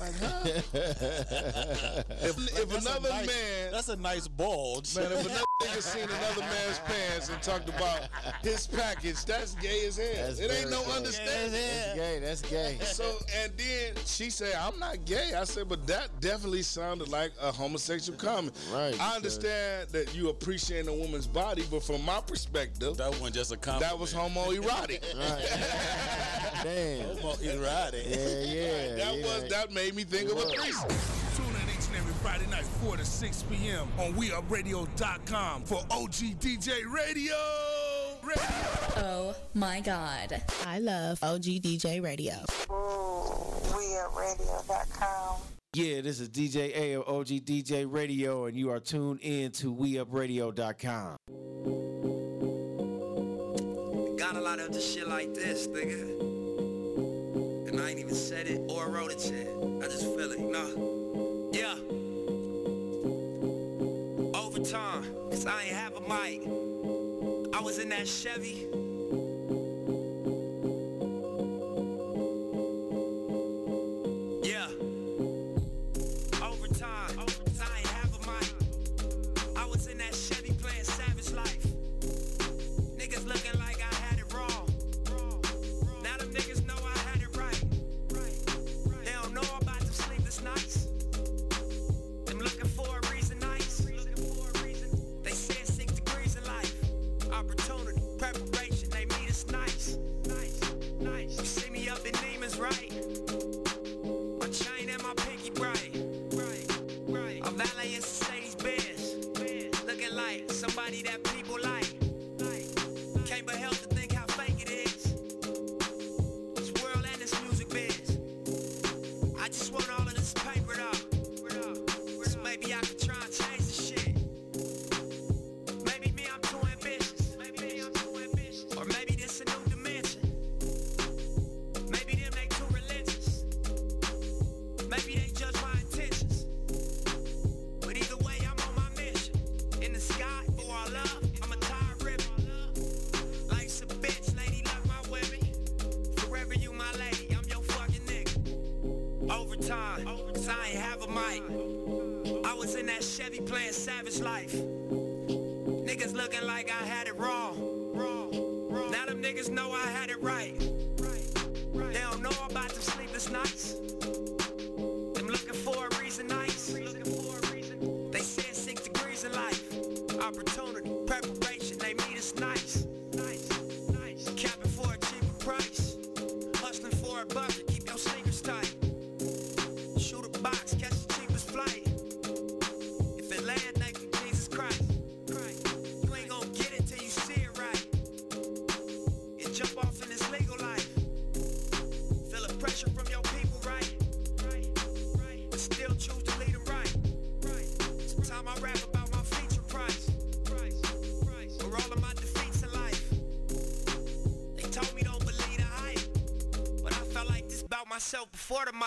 like, 0.00 0.12
huh? 0.18 0.40
if, 2.22 2.36
if 2.58 2.78
another 2.78 3.08
nice- 3.10 3.26
man, 3.26 3.72
that's 3.72 3.88
a 3.88 3.96
nice 3.96 4.26
bulge. 4.28 4.94
Man, 4.96 5.04
if 5.12 5.26
another 5.26 5.44
nigga 5.62 5.82
seen 5.82 6.04
another 6.04 6.40
man's 6.40 6.78
pants 6.80 7.28
and 7.28 7.40
talked 7.42 7.68
about 7.68 8.08
his 8.42 8.66
package, 8.66 9.24
that's 9.24 9.54
gay 9.56 9.86
as 9.86 9.96
hell. 9.96 10.06
That's 10.26 10.40
it 10.40 10.50
ain't 10.50 10.70
no 10.70 10.82
gay. 10.84 10.92
understanding. 10.92 11.52
That's 11.52 11.94
gay. 11.94 12.18
That's 12.20 12.42
gay. 12.42 12.78
So 12.92 13.04
and 13.42 13.52
then 13.56 13.94
she 14.06 14.28
said, 14.30 14.54
"I'm 14.54 14.78
not 14.78 15.04
gay." 15.04 15.34
I 15.34 15.44
said, 15.44 15.68
"But 15.68 15.86
that 15.86 16.20
definitely 16.20 16.62
sounded 16.62 17.08
like 17.08 17.32
a 17.40 17.52
homosexual 17.52 18.18
comment." 18.18 18.56
Right. 18.72 18.98
I 19.00 19.16
understand 19.16 19.88
that 19.90 20.14
you 20.14 20.28
appreciate 20.30 20.86
a 20.88 20.92
woman's 20.92 21.26
body, 21.26 21.64
but 21.70 21.82
from 21.82 22.04
my 22.04 22.20
perspective, 22.20 22.96
that 22.96 23.10
wasn't 23.10 23.34
just 23.34 23.52
a 23.52 23.56
compliment. 23.56 23.90
That 23.92 23.98
was 23.98 24.12
homoerotic. 24.14 25.02
Damn. 26.62 27.16
Homoerotic. 27.16 28.04
Yeah, 28.08 28.16
yeah. 28.16 28.94
that 29.04 29.18
yeah. 29.18 29.24
was 29.24 29.48
that 29.48 29.72
made 29.72 29.94
me 29.94 30.04
think 30.04 30.30
of 30.30 30.38
a 30.38 30.42
threesome. 30.42 30.88
Tune 31.36 31.46
in 31.46 31.68
each 31.70 31.86
and 31.88 31.96
every 31.96 32.12
Friday 32.22 32.46
night, 32.50 32.64
4 32.82 32.96
to 32.98 33.04
6 33.04 33.44
p.m. 33.50 33.88
on 33.98 34.12
WeUpRadio.com 34.14 35.64
for 35.64 35.78
OG 35.90 36.38
DJ 36.40 36.84
Radio. 36.92 37.34
Radio. 38.22 38.42
Oh 38.98 39.34
my 39.54 39.80
God. 39.80 40.42
I 40.66 40.78
love 40.78 41.18
OG 41.22 41.42
DJ 41.42 42.02
Radio. 42.02 42.34
Mm, 42.68 43.62
WeUpRadio.com. 43.72 45.40
Yeah, 45.74 46.02
this 46.02 46.20
is 46.20 46.28
DJ 46.28 46.76
A 46.76 46.94
of 47.00 47.08
OG 47.08 47.28
DJ 47.46 47.90
Radio, 47.90 48.44
and 48.44 48.56
you 48.56 48.70
are 48.70 48.78
tuned 48.78 49.20
in 49.22 49.50
to 49.52 49.74
WeUpRadio.com. 49.74 51.16
Got 54.18 54.36
a 54.36 54.40
lot 54.40 54.60
of 54.60 54.72
this 54.72 54.92
shit 54.92 55.08
like 55.08 55.32
this, 55.34 55.66
nigga. 55.66 56.31
And 57.72 57.80
I 57.80 57.88
ain't 57.88 57.98
even 57.98 58.14
said 58.14 58.48
it 58.48 58.60
or 58.68 58.90
wrote 58.90 59.12
it 59.12 59.32
yet. 59.32 59.48
I 59.82 59.88
just 59.88 60.04
feel 60.04 60.30
it, 60.30 60.38
know? 60.38 61.48
Yeah. 61.52 61.74
Overtime, 64.38 65.04
cause 65.30 65.46
I 65.46 65.62
ain't 65.62 65.74
have 65.74 65.96
a 65.96 66.00
mic. 66.02 66.42
I 67.54 67.62
was 67.62 67.78
in 67.78 67.88
that 67.88 68.06
Chevy. 68.06 68.81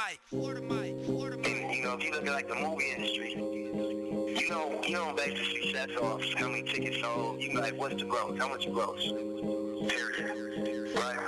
Mic. 0.07 0.19
You 0.31 1.83
know, 1.83 1.93
if 1.93 2.03
you 2.03 2.11
look 2.11 2.27
at 2.27 2.33
like 2.33 2.47
the 2.47 2.55
movie 2.55 2.91
industry, 2.95 3.33
you 3.33 4.49
know, 4.49 4.81
you 4.85 4.95
don't 4.95 5.17
base 5.17 5.37
the 5.37 5.45
success 5.61 5.89
off 6.01 6.23
how 6.35 6.49
many 6.49 6.63
tickets 6.63 7.01
sold. 7.01 7.41
You 7.41 7.53
know, 7.53 7.61
like 7.61 7.77
what's 7.77 7.95
the 7.95 8.05
growth? 8.05 8.37
How 8.37 8.49
much 8.49 8.71
gross? 8.71 9.01
Period. 9.01 10.95
Right? 10.95 11.19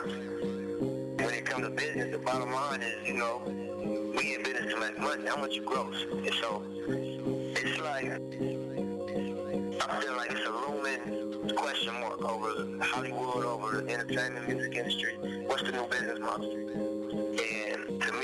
When 1.25 1.33
it 1.33 1.45
comes 1.45 1.65
to 1.65 1.69
business, 1.71 2.11
the 2.11 2.19
bottom 2.19 2.51
line 2.51 2.81
is, 2.81 3.07
you 3.07 3.15
know, 3.15 3.41
we 4.17 4.35
in 4.35 4.43
business 4.43 4.73
to 4.73 4.79
make 4.79 4.99
money. 4.99 5.27
How 5.27 5.37
much 5.37 5.63
gross? 5.65 6.05
And 6.11 6.33
so 6.35 6.63
it's 6.87 7.79
like 7.79 8.05
I 9.89 10.01
feel 10.01 10.15
like 10.17 10.31
it's 10.31 10.45
a 10.45 10.51
looming 10.51 11.55
question 11.55 11.93
mark 11.99 12.21
over 12.21 12.83
Hollywood, 12.83 13.45
over 13.45 13.81
the 13.81 13.93
entertainment 13.93 14.47
music 14.47 14.75
industry. 14.75 15.15
What's 15.47 15.63
the 15.63 15.71
new 15.71 15.87
business 15.87 16.19
model? 16.19 16.51
And 16.51 17.66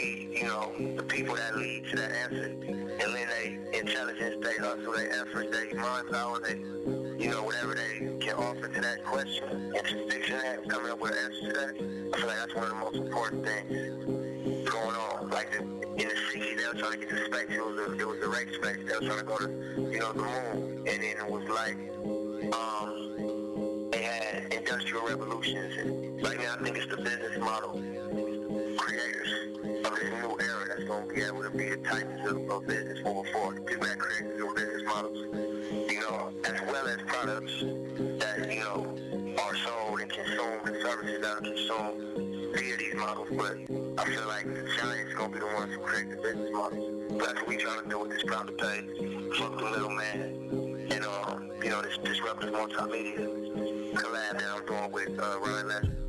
to 0.03 0.09
you 0.43 0.43
know, 0.43 0.71
the 0.95 1.03
people 1.03 1.35
that 1.35 1.55
lead 1.55 1.85
to 1.89 1.95
that 1.95 2.11
answer, 2.11 2.45
and 2.45 2.99
then 2.99 3.27
they 3.29 3.77
intelligence, 3.77 4.35
they 4.43 4.55
hustle, 4.55 4.93
they 4.93 5.07
effort, 5.09 5.51
they 5.51 5.73
mind 5.77 6.09
power, 6.11 6.39
they, 6.39 6.55
you 7.23 7.29
know, 7.29 7.43
whatever 7.43 7.75
they 7.75 8.17
can 8.19 8.35
offer 8.35 8.67
to 8.67 8.81
that 8.81 9.03
question, 9.05 9.73
introspection 9.75 10.37
that, 10.37 10.67
coming 10.69 10.91
up 10.91 10.99
with 10.99 11.11
an 11.11 11.17
answer 11.25 11.47
to 11.47 11.53
that, 11.53 11.69
I 12.13 12.17
feel 12.17 12.27
like 12.27 12.37
that's 12.37 12.55
one 12.55 12.63
of 12.65 12.69
the 12.69 12.75
most 12.75 12.95
important 12.95 13.45
things 13.45 14.69
going 14.69 14.95
on. 14.95 15.29
Like 15.29 15.51
the, 15.51 15.59
in 15.61 16.07
the 16.09 16.15
60s, 16.15 16.57
they 16.57 16.67
were 16.67 16.79
trying 16.79 16.91
to 16.91 16.97
get 16.97 17.09
to 17.09 17.25
space. 17.25 17.49
It 17.49 17.65
was 17.65 17.77
a, 17.77 17.99
it 17.99 18.07
was 18.07 18.21
a 18.21 18.29
race 18.29 18.55
space. 18.55 18.77
They 18.85 18.93
were 18.93 19.13
trying 19.13 19.19
to 19.19 19.25
go 19.25 19.37
to, 19.37 19.91
you 19.91 19.99
know, 19.99 20.13
the 20.13 20.23
moon. 20.23 20.83
And 20.87 21.03
then 21.03 21.15
it 21.17 21.29
was 21.29 21.47
like, 21.49 21.77
um, 22.53 23.89
they 23.91 24.01
had 24.01 24.53
industrial 24.53 25.07
revolutions. 25.07 25.77
And 25.77 26.21
right 26.23 26.39
now, 26.39 26.55
I 26.59 26.63
think 26.63 26.77
it's 26.77 26.87
the 26.87 26.97
business 26.97 27.37
model 27.37 27.81
creators 28.77 29.62
that's 30.84 30.99
gonna 30.99 31.13
be 31.13 31.21
able 31.21 31.43
to 31.43 31.49
be 31.49 31.69
the 31.69 31.77
titans 31.77 32.29
of, 32.29 32.67
business 32.67 32.99
moving 33.03 33.31
forward. 33.31 33.65
People 33.65 33.88
that 33.88 33.99
create 33.99 34.36
new 34.36 34.53
business 34.53 34.81
models, 34.86 35.17
you 35.71 35.99
know, 36.01 36.31
as 36.45 36.61
well 36.61 36.88
as 36.88 36.97
products 37.07 37.53
that, 37.59 38.51
you 38.51 38.59
know, 38.59 39.36
are 39.41 39.55
sold 39.55 39.99
and 39.99 40.11
consumed 40.11 40.61
and 40.65 40.81
services 40.81 41.21
that 41.21 41.38
are 41.38 41.41
consumed 41.41 42.55
via 42.55 42.77
these 42.77 42.95
models. 42.95 43.27
But 43.31 43.57
I 43.97 44.05
feel 44.05 44.27
like 44.27 44.45
the 44.45 44.67
giants 44.77 45.13
gonna 45.15 45.34
be 45.34 45.39
the 45.39 45.47
ones 45.47 45.73
who 45.73 45.79
create 45.79 46.09
the 46.09 46.17
business 46.17 46.49
models. 46.51 47.19
That's 47.19 47.36
what 47.36 47.47
we 47.47 47.57
trying 47.57 47.84
to 47.84 47.89
do 47.89 47.99
with 47.99 48.09
this 48.09 48.23
proud 48.23 48.47
to 48.47 48.53
pay. 48.53 48.81
Fuck 49.38 49.57
the 49.57 49.69
little 49.69 49.89
man. 49.89 50.88
And 50.91 51.05
um, 51.05 51.51
you 51.63 51.69
know, 51.69 51.81
this 51.81 51.97
disruptive 52.03 52.53
multimedia 52.53 53.93
collab 53.93 54.39
that 54.39 54.49
I'm 54.55 54.65
doing 54.65 54.91
with 54.91 55.19
uh, 55.19 55.39
Ryan 55.39 55.67
Leslie. 55.67 56.02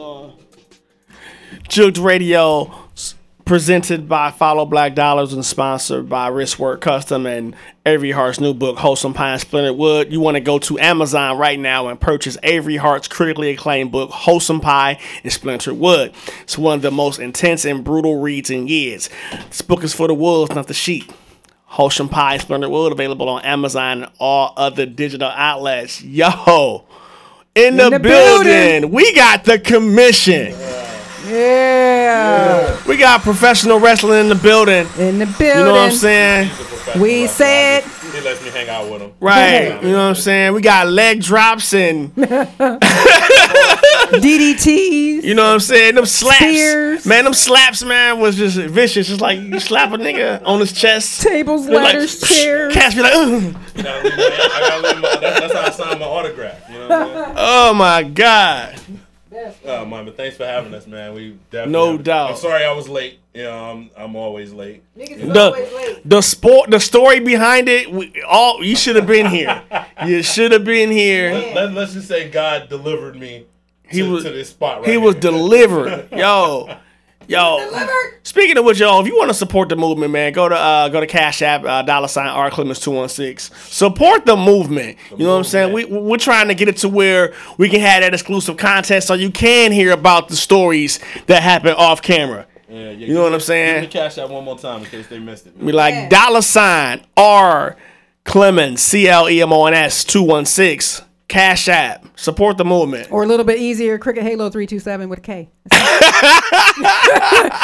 On. 0.00 0.32
Jooked 1.68 1.98
Radio, 1.98 2.72
presented 3.44 4.08
by 4.08 4.30
Follow 4.30 4.64
Black 4.64 4.94
Dollars 4.94 5.32
and 5.32 5.44
sponsored 5.44 6.08
by 6.08 6.30
Wristwork 6.30 6.80
Custom 6.80 7.26
and 7.26 7.54
Avery 7.84 8.12
Hart's 8.12 8.40
new 8.40 8.54
book, 8.54 8.78
Wholesome 8.78 9.12
Pine 9.12 9.38
Splintered 9.38 9.76
Wood. 9.76 10.12
You 10.12 10.20
want 10.20 10.36
to 10.36 10.40
go 10.40 10.58
to 10.60 10.78
Amazon 10.78 11.36
right 11.36 11.58
now 11.58 11.88
and 11.88 12.00
purchase 12.00 12.38
Avery 12.42 12.76
Hart's 12.76 13.08
critically 13.08 13.50
acclaimed 13.50 13.92
book, 13.92 14.10
Wholesome 14.10 14.60
Pie 14.60 14.98
and 15.22 15.32
Splintered 15.32 15.76
Wood. 15.76 16.14
It's 16.42 16.56
one 16.56 16.76
of 16.76 16.82
the 16.82 16.90
most 16.90 17.20
intense 17.20 17.64
and 17.64 17.84
brutal 17.84 18.20
reads 18.20 18.50
in 18.50 18.68
years. 18.68 19.10
This 19.48 19.60
book 19.60 19.84
is 19.84 19.92
for 19.92 20.06
the 20.06 20.14
wolves, 20.14 20.54
not 20.54 20.66
the 20.66 20.74
sheep. 20.74 21.12
Wholesome 21.64 22.08
Pie 22.08 22.34
and 22.34 22.42
Splintered 22.42 22.70
Wood 22.70 22.92
available 22.92 23.28
on 23.28 23.42
Amazon 23.42 24.04
and 24.04 24.12
all 24.18 24.54
other 24.56 24.86
digital 24.86 25.28
outlets. 25.28 26.02
Yo! 26.02 26.86
In 27.56 27.76
the, 27.76 27.90
the 27.90 27.98
building. 27.98 28.52
building. 28.82 28.90
we 28.92 29.12
got 29.14 29.44
the 29.44 29.58
commission. 29.58 30.54
Yeah. 31.26 32.76
We 32.86 32.96
got 32.96 33.22
professional 33.22 33.80
wrestling 33.80 34.20
in 34.20 34.28
the 34.28 34.34
building. 34.36 34.86
In 34.98 35.18
the 35.18 35.26
building. 35.26 35.58
You 35.58 35.64
know 35.64 35.72
what 35.72 35.90
I'm 35.90 35.92
saying? 35.92 36.50
We 36.98 37.26
said 37.28 37.82
He 37.84 38.20
lets 38.20 38.42
me 38.44 38.50
hang 38.50 38.68
out 38.68 38.90
with 38.90 39.02
him. 39.02 39.12
Right. 39.20 39.80
You 39.82 39.90
know 39.90 39.98
what 39.98 40.08
I'm 40.10 40.14
saying? 40.16 40.54
We 40.54 40.60
got 40.60 40.88
leg 40.88 41.22
drops 41.22 41.72
and 41.74 42.12
DDTs. 44.10 45.22
you 45.22 45.34
know 45.34 45.44
what 45.44 45.54
I'm 45.54 45.60
saying? 45.60 45.94
Them 45.94 46.06
slaps. 46.06 46.38
Spears. 46.38 47.06
Man, 47.06 47.24
them 47.24 47.34
slaps, 47.34 47.84
man, 47.84 48.18
was 48.18 48.36
just 48.36 48.56
vicious. 48.56 49.06
Just 49.08 49.20
like 49.20 49.38
you 49.38 49.60
slap 49.60 49.92
a 49.92 49.96
nigga 49.98 50.42
on 50.44 50.58
his 50.60 50.72
chest. 50.72 51.20
Tables, 51.20 51.66
They're 51.66 51.76
like, 51.76 51.94
ladders, 51.94 52.20
chairs. 52.20 52.74
Cats 52.74 52.94
be 52.96 53.02
like, 53.02 53.12
Ugh. 53.14 53.30
You 53.76 53.82
gotta 53.82 54.02
leave 54.08 54.16
my, 54.16 54.24
I 54.52 54.60
gotta 54.68 54.82
leave 54.88 55.02
my, 55.02 55.16
that's, 55.20 55.40
that's 55.40 55.54
how 55.54 55.60
I 55.60 55.70
sign 55.70 55.98
my 56.00 56.06
autograph. 56.06 56.68
You 56.68 56.78
know 56.80 56.88
what 56.88 56.92
I'm 57.02 57.08
saying? 57.24 57.29
Oh 57.40 57.74
my 57.74 58.02
God. 58.02 58.80
Oh 59.64 59.84
man, 59.86 60.04
but 60.04 60.16
thanks 60.16 60.36
for 60.36 60.44
having 60.44 60.74
us, 60.74 60.86
man. 60.86 61.14
We 61.14 61.38
definitely 61.50 61.72
No 61.72 61.98
doubt. 61.98 62.30
I'm 62.30 62.36
sorry 62.36 62.64
I 62.64 62.72
was 62.72 62.88
late. 62.88 63.20
You 63.32 63.44
know, 63.44 63.70
I'm 63.70 63.90
I'm 63.96 64.16
always 64.16 64.52
late. 64.52 64.82
The, 64.96 66.00
the 66.04 66.20
sport, 66.20 66.70
the 66.70 66.80
story 66.80 67.20
behind 67.20 67.68
it, 67.68 67.90
we, 67.90 68.22
all 68.28 68.62
you 68.64 68.74
should 68.74 68.96
have 68.96 69.06
been 69.06 69.26
here. 69.26 69.62
You 70.06 70.22
should 70.22 70.52
have 70.52 70.64
been 70.64 70.90
here. 70.90 71.30
Let, 71.32 71.74
let, 71.74 71.76
us 71.76 71.92
just 71.92 72.08
say 72.08 72.30
God 72.30 72.70
delivered 72.70 73.16
me 73.16 73.44
to, 73.90 73.94
He 73.94 74.02
was 74.02 74.24
to 74.24 74.30
this 74.30 74.48
spot 74.48 74.80
right 74.80 74.88
He 74.88 74.96
was 74.96 75.16
delivered, 75.16 76.08
yo, 76.16 76.74
yo. 77.30 77.70
Speaking 78.22 78.58
of 78.58 78.64
which, 78.64 78.80
y'all, 78.80 79.00
if 79.00 79.06
you 79.06 79.16
want 79.16 79.30
to 79.30 79.34
support 79.34 79.68
the 79.68 79.76
movement, 79.76 80.12
man, 80.12 80.32
go 80.32 80.48
to 80.48 80.54
uh, 80.54 80.88
go 80.88 81.00
to 81.00 81.06
Cash 81.06 81.42
App, 81.42 81.64
uh, 81.64 81.82
dollar 81.82 82.08
sign 82.08 82.26
R 82.28 82.50
Clemons 82.50 82.82
two 82.82 82.90
one 82.90 83.08
six. 83.08 83.50
Support 83.68 84.26
the 84.26 84.36
movement. 84.36 84.98
you 85.10 85.18
know 85.24 85.32
what 85.32 85.38
I'm 85.38 85.44
saying? 85.44 85.72
We 85.72 85.84
we're 85.86 86.18
trying 86.18 86.48
to 86.48 86.54
get 86.54 86.68
it 86.68 86.76
to 86.78 86.88
where 86.88 87.34
we 87.58 87.68
can 87.68 87.80
have 87.80 88.02
that 88.02 88.12
exclusive 88.12 88.56
content, 88.56 89.04
so 89.04 89.14
you 89.14 89.30
can 89.30 89.72
hear 89.72 89.92
about 89.92 90.28
the 90.28 90.36
stories 90.36 91.00
that 91.26 91.42
happen 91.42 91.74
off 91.74 92.02
camera. 92.02 92.46
Yeah, 92.68 92.90
yeah, 92.90 93.06
You 93.06 93.14
know 93.14 93.22
what 93.22 93.32
I'm 93.32 93.38
Give 93.38 93.42
saying? 93.42 93.80
me 93.82 93.86
cash 93.88 94.16
out 94.18 94.30
one 94.30 94.44
more 94.44 94.56
time 94.58 94.80
in 94.84 94.86
case 94.86 95.06
they 95.08 95.18
missed 95.18 95.46
it. 95.46 95.58
Be 95.58 95.72
like 95.72 96.08
dollar 96.08 96.42
sign 96.42 97.04
R 97.16 97.76
Clemons 98.24 98.78
C 98.78 99.08
L 99.08 99.28
E 99.28 99.42
M 99.42 99.52
O 99.52 99.66
N 99.66 99.74
S 99.74 100.04
two 100.04 100.22
one 100.22 100.44
six. 100.46 101.02
Cash 101.30 101.68
App. 101.68 102.04
Support 102.18 102.58
the 102.58 102.64
movement. 102.64 103.10
Or 103.12 103.22
a 103.22 103.26
little 103.26 103.44
bit 103.46 103.58
easier, 103.60 103.98
Cricket 103.98 104.24
Halo 104.24 104.50
327 104.50 105.08
with 105.08 105.20
a 105.20 105.22
K. 105.22 105.48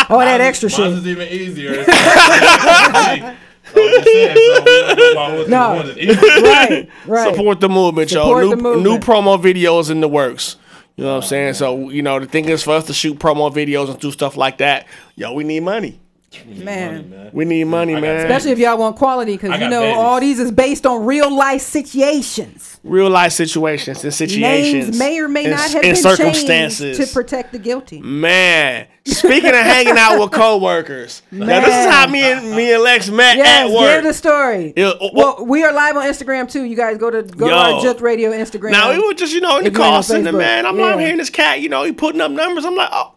All 0.09 0.21
that 0.21 0.41
extra 0.41 0.69
Mine's 0.69 0.77
shit. 0.77 0.93
is 0.93 1.07
even 1.07 1.29
easier. 1.29 1.85
I'm 1.89 3.37
just 3.75 4.05
saying, 4.05 4.37
so 4.37 4.63
we 4.63 4.65
don't 4.65 4.97
go 4.97 5.15
by 5.17 5.37
what's- 5.37 5.49
No. 5.51 5.75
what 5.75 5.87
is 5.89 5.99
easy. 5.99 6.43
Right, 6.43 6.89
right. 7.07 7.35
Support 7.35 7.59
the 7.59 7.69
movement, 7.69 8.11
Support 8.11 8.45
yo. 8.45 8.51
the 8.51 8.57
New, 8.57 8.63
movement. 8.63 8.83
new 8.85 8.99
promo 9.01 9.37
videos 9.43 9.91
in 9.91 10.01
the 10.01 10.09
works. 10.09 10.55
You 10.95 11.03
know 11.05 11.11
what 11.11 11.17
I'm 11.17 11.25
oh, 11.25 11.27
saying? 11.27 11.55
So, 11.55 11.91
you 11.91 12.03
know, 12.03 12.21
the 12.21 12.27
thing 12.27 12.45
is 12.49 12.63
for 12.63 12.71
us 12.75 12.87
to 12.87 12.95
shoot 12.95 13.19
promo 13.19 13.53
videos 13.53 13.91
and 13.91 13.99
do 13.99 14.13
stuff 14.13 14.37
like 14.37 14.59
that, 14.59 14.87
yo, 15.17 15.33
we 15.33 15.43
need 15.43 15.65
money. 15.65 16.01
Man. 16.45 17.31
We 17.33 17.45
need 17.45 17.65
money, 17.65 17.95
man. 17.95 18.17
Especially 18.27 18.51
if 18.53 18.59
y'all 18.59 18.79
want 18.79 18.97
quality, 18.97 19.33
because 19.33 19.59
you 19.61 19.69
know 19.69 19.81
babies. 19.81 19.97
all 19.97 20.21
these 20.21 20.41
is 20.41 20.51
based 20.51 20.87
on 20.87 21.05
real 21.07 21.35
life 21.35 21.63
situations. 21.63 22.79
Real 22.85 23.11
life 23.11 23.33
situations 23.33 24.05
and 24.05 24.15
situations. 24.15 24.85
Names 24.87 24.99
may 24.99 25.19
or 25.19 25.29
may 25.29 25.45
and, 25.45 25.51
not 25.53 25.61
have 25.61 25.75
and 25.75 25.83
been 25.83 25.97
circumstances. 25.97 26.97
changed 26.97 27.11
to 27.11 27.15
protect 27.15 27.53
the 27.53 27.59
guilty. 27.59 28.01
Man, 28.01 28.87
speaking 29.05 29.51
of 29.51 29.57
hanging 29.57 29.97
out 29.99 30.21
with 30.21 30.31
coworkers, 30.31 31.23
now 31.33 31.61
this 31.61 31.75
is 31.75 31.93
how 31.93 32.07
me 32.07 32.21
and 32.21 32.55
me 32.55 32.73
and 32.73 32.83
Lex 32.83 33.11
met 33.11 33.37
Yes, 33.37 33.69
at 33.69 33.75
work. 33.75 33.97
give 33.97 34.05
the 34.05 34.15
story. 34.15 34.73
Yeah, 34.77 34.93
oh, 35.01 35.11
well, 35.13 35.45
we 35.45 35.65
are 35.65 35.73
live 35.73 35.97
on 35.97 36.05
Instagram 36.05 36.51
too. 36.51 36.63
You 36.63 36.77
guys 36.77 36.97
go 36.99 37.11
to 37.11 37.23
go 37.23 37.49
to 37.49 37.55
our 37.55 37.83
Just 37.83 38.01
Radio 38.01 38.31
Instagram. 38.31 38.71
Now 38.71 38.93
we 38.93 39.05
were 39.05 39.15
just, 39.15 39.33
you 39.33 39.41
know, 39.41 39.57
in 39.59 39.65
the 39.65 39.71
If 39.71 39.77
you're 39.77 39.83
call 39.83 40.03
center, 40.03 40.33
man. 40.33 40.65
I'm 40.65 40.79
Yeah. 40.79 40.93
out 40.93 41.01
hearing 41.01 41.17
this 41.17 41.31
cat, 41.31 41.61
you 41.61 41.69
know, 41.69 41.83
he 41.83 41.93
putting 41.93 42.21
up 42.21 42.31
numbers. 42.31 42.65
I'm 42.65 42.77
like, 42.77 42.91
oh, 42.93 43.15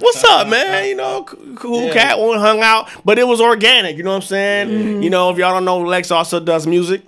what's 0.00 0.24
up, 0.24 0.48
man? 0.48 0.88
You 0.88 0.94
know, 0.96 1.24
cool 1.56 1.86
Yeah. 1.86 1.92
cat, 1.92 2.18
one 2.18 2.38
hung 2.38 2.60
out, 2.60 2.88
but 3.04 3.18
it 3.18 3.26
was 3.26 3.40
organic. 3.40 3.96
You 3.96 4.02
know 4.02 4.10
what 4.10 4.16
I'm 4.16 4.22
saying? 4.22 5.02
You 5.02 5.10
know, 5.10 5.30
if 5.30 5.38
y'all 5.38 5.52
don't 5.52 5.64
know, 5.64 5.80
Lex 5.80 6.10
also 6.10 6.40
does 6.40 6.66
music. 6.66 7.02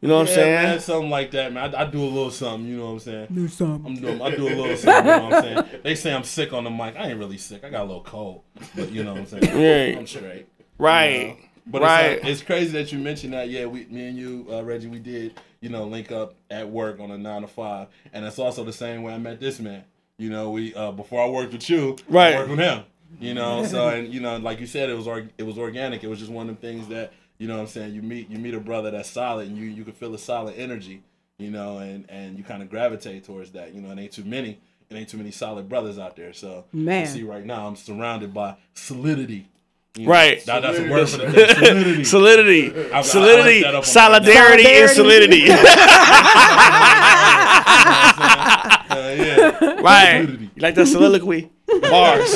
You 0.00 0.08
know 0.08 0.14
what 0.16 0.28
I'm 0.28 0.34
saying? 0.34 0.54
Man, 0.54 0.80
something 0.80 1.10
like 1.10 1.30
that, 1.32 1.52
man. 1.52 1.74
I, 1.74 1.82
I 1.82 1.84
do 1.84 2.02
a 2.02 2.06
little 2.06 2.30
something, 2.30 2.66
you 2.66 2.78
know 2.78 2.86
what 2.86 2.92
I'm 2.92 2.98
saying? 3.00 3.26
Do 3.34 3.48
something. 3.48 3.84
I'm 3.86 4.00
doing, 4.00 4.22
I 4.22 4.34
do 4.34 4.46
a 4.46 4.48
little 4.48 4.74
something, 4.76 5.04
you 5.04 5.10
know 5.18 5.24
what 5.28 5.34
I'm 5.34 5.42
saying? 5.42 5.64
They 5.82 5.94
say 5.94 6.14
I'm 6.14 6.24
sick 6.24 6.54
on 6.54 6.64
the 6.64 6.70
mic. 6.70 6.96
I 6.96 7.10
ain't 7.10 7.18
really 7.18 7.36
sick. 7.36 7.64
I 7.64 7.68
got 7.68 7.82
a 7.82 7.84
little 7.84 8.02
cold, 8.02 8.42
but 8.74 8.90
you 8.90 9.04
know 9.04 9.12
what 9.14 9.32
I'm 9.34 9.40
saying? 9.40 9.90
Right. 9.92 9.98
I'm 9.98 10.06
straight. 10.06 10.46
Right. 10.78 11.20
You 11.20 11.28
know? 11.28 11.36
But 11.66 11.82
Right. 11.82 12.04
It's, 12.12 12.24
uh, 12.24 12.28
it's 12.28 12.42
crazy 12.42 12.72
that 12.72 12.92
you 12.92 12.98
mentioned 12.98 13.34
that. 13.34 13.50
Yeah, 13.50 13.66
we, 13.66 13.84
me 13.90 14.08
and 14.08 14.16
you, 14.16 14.46
uh, 14.50 14.64
Reggie, 14.64 14.88
we 14.88 15.00
did, 15.00 15.38
you 15.60 15.68
know, 15.68 15.84
link 15.84 16.10
up 16.10 16.34
at 16.50 16.66
work 16.68 16.98
on 16.98 17.10
a 17.10 17.18
nine 17.18 17.42
to 17.42 17.48
five, 17.48 17.88
and 18.14 18.24
it's 18.24 18.38
also 18.38 18.64
the 18.64 18.72
same 18.72 19.02
way 19.02 19.12
I 19.12 19.18
met 19.18 19.38
this 19.38 19.60
man. 19.60 19.84
You 20.20 20.28
know, 20.28 20.50
we 20.50 20.74
uh, 20.74 20.92
before 20.92 21.24
I 21.24 21.28
worked 21.30 21.52
with 21.54 21.70
you, 21.70 21.96
Right. 22.08 22.34
I 22.34 22.38
worked 22.40 22.50
with 22.50 22.58
him. 22.58 22.82
You 23.18 23.32
know, 23.34 23.64
so 23.64 23.88
and 23.88 24.12
you 24.12 24.20
know, 24.20 24.36
like 24.36 24.60
you 24.60 24.66
said, 24.66 24.90
it 24.90 24.94
was 24.94 25.06
org- 25.08 25.32
it 25.38 25.44
was 25.44 25.56
organic. 25.58 26.04
It 26.04 26.08
was 26.08 26.18
just 26.18 26.30
one 26.30 26.48
of 26.50 26.60
the 26.60 26.66
things 26.66 26.88
that 26.88 27.12
you 27.38 27.48
know 27.48 27.54
what 27.56 27.62
I'm 27.62 27.66
saying. 27.68 27.94
You 27.94 28.02
meet 28.02 28.28
you 28.30 28.38
meet 28.38 28.52
a 28.54 28.60
brother 28.60 28.90
that's 28.90 29.08
solid, 29.10 29.48
and 29.48 29.56
you 29.56 29.64
you 29.64 29.82
can 29.82 29.94
feel 29.94 30.14
a 30.14 30.18
solid 30.18 30.54
energy. 30.56 31.02
You 31.38 31.50
know, 31.50 31.78
and 31.78 32.04
and 32.10 32.36
you 32.36 32.44
kind 32.44 32.62
of 32.62 32.68
gravitate 32.68 33.24
towards 33.24 33.52
that. 33.52 33.72
You 33.74 33.80
know, 33.80 33.90
it 33.92 33.98
ain't 33.98 34.12
too 34.12 34.24
many. 34.24 34.60
It 34.90 34.94
ain't 34.96 35.08
too 35.08 35.16
many 35.16 35.30
solid 35.30 35.70
brothers 35.70 35.98
out 35.98 36.16
there. 36.16 36.34
So 36.34 36.66
Man. 36.72 37.00
you 37.02 37.06
see 37.06 37.22
right 37.22 37.44
now, 37.46 37.66
I'm 37.66 37.76
surrounded 37.76 38.34
by 38.34 38.56
solidity. 38.74 39.48
You 39.96 40.04
know, 40.04 40.10
Right. 40.12 40.44
that- 40.46 40.62
that's 40.62 40.78
a 40.78 40.88
word 40.88 41.08
for 41.08 41.16
the 41.16 41.26
day. 41.32 41.54
Solidity. 42.04 42.06
Solidity. 42.70 42.72
I- 42.92 42.96
I- 42.96 42.98
I 42.98 43.02
Solidity. 43.02 43.60
looked 43.60 43.62
that 43.62 43.68
up 43.68 43.74
on 43.74 43.80
my- 43.80 43.84
Solidarity 43.84 44.66
and 44.68 44.90
solidity. 44.90 45.46
Uh, 45.50 45.56
Uh, 48.90 49.14
yeah. 49.16 49.80
Right. 49.80 50.49
You 50.60 50.66
like 50.66 50.74
that 50.74 50.88
soliloquy? 50.88 51.50
Bars. 51.80 52.34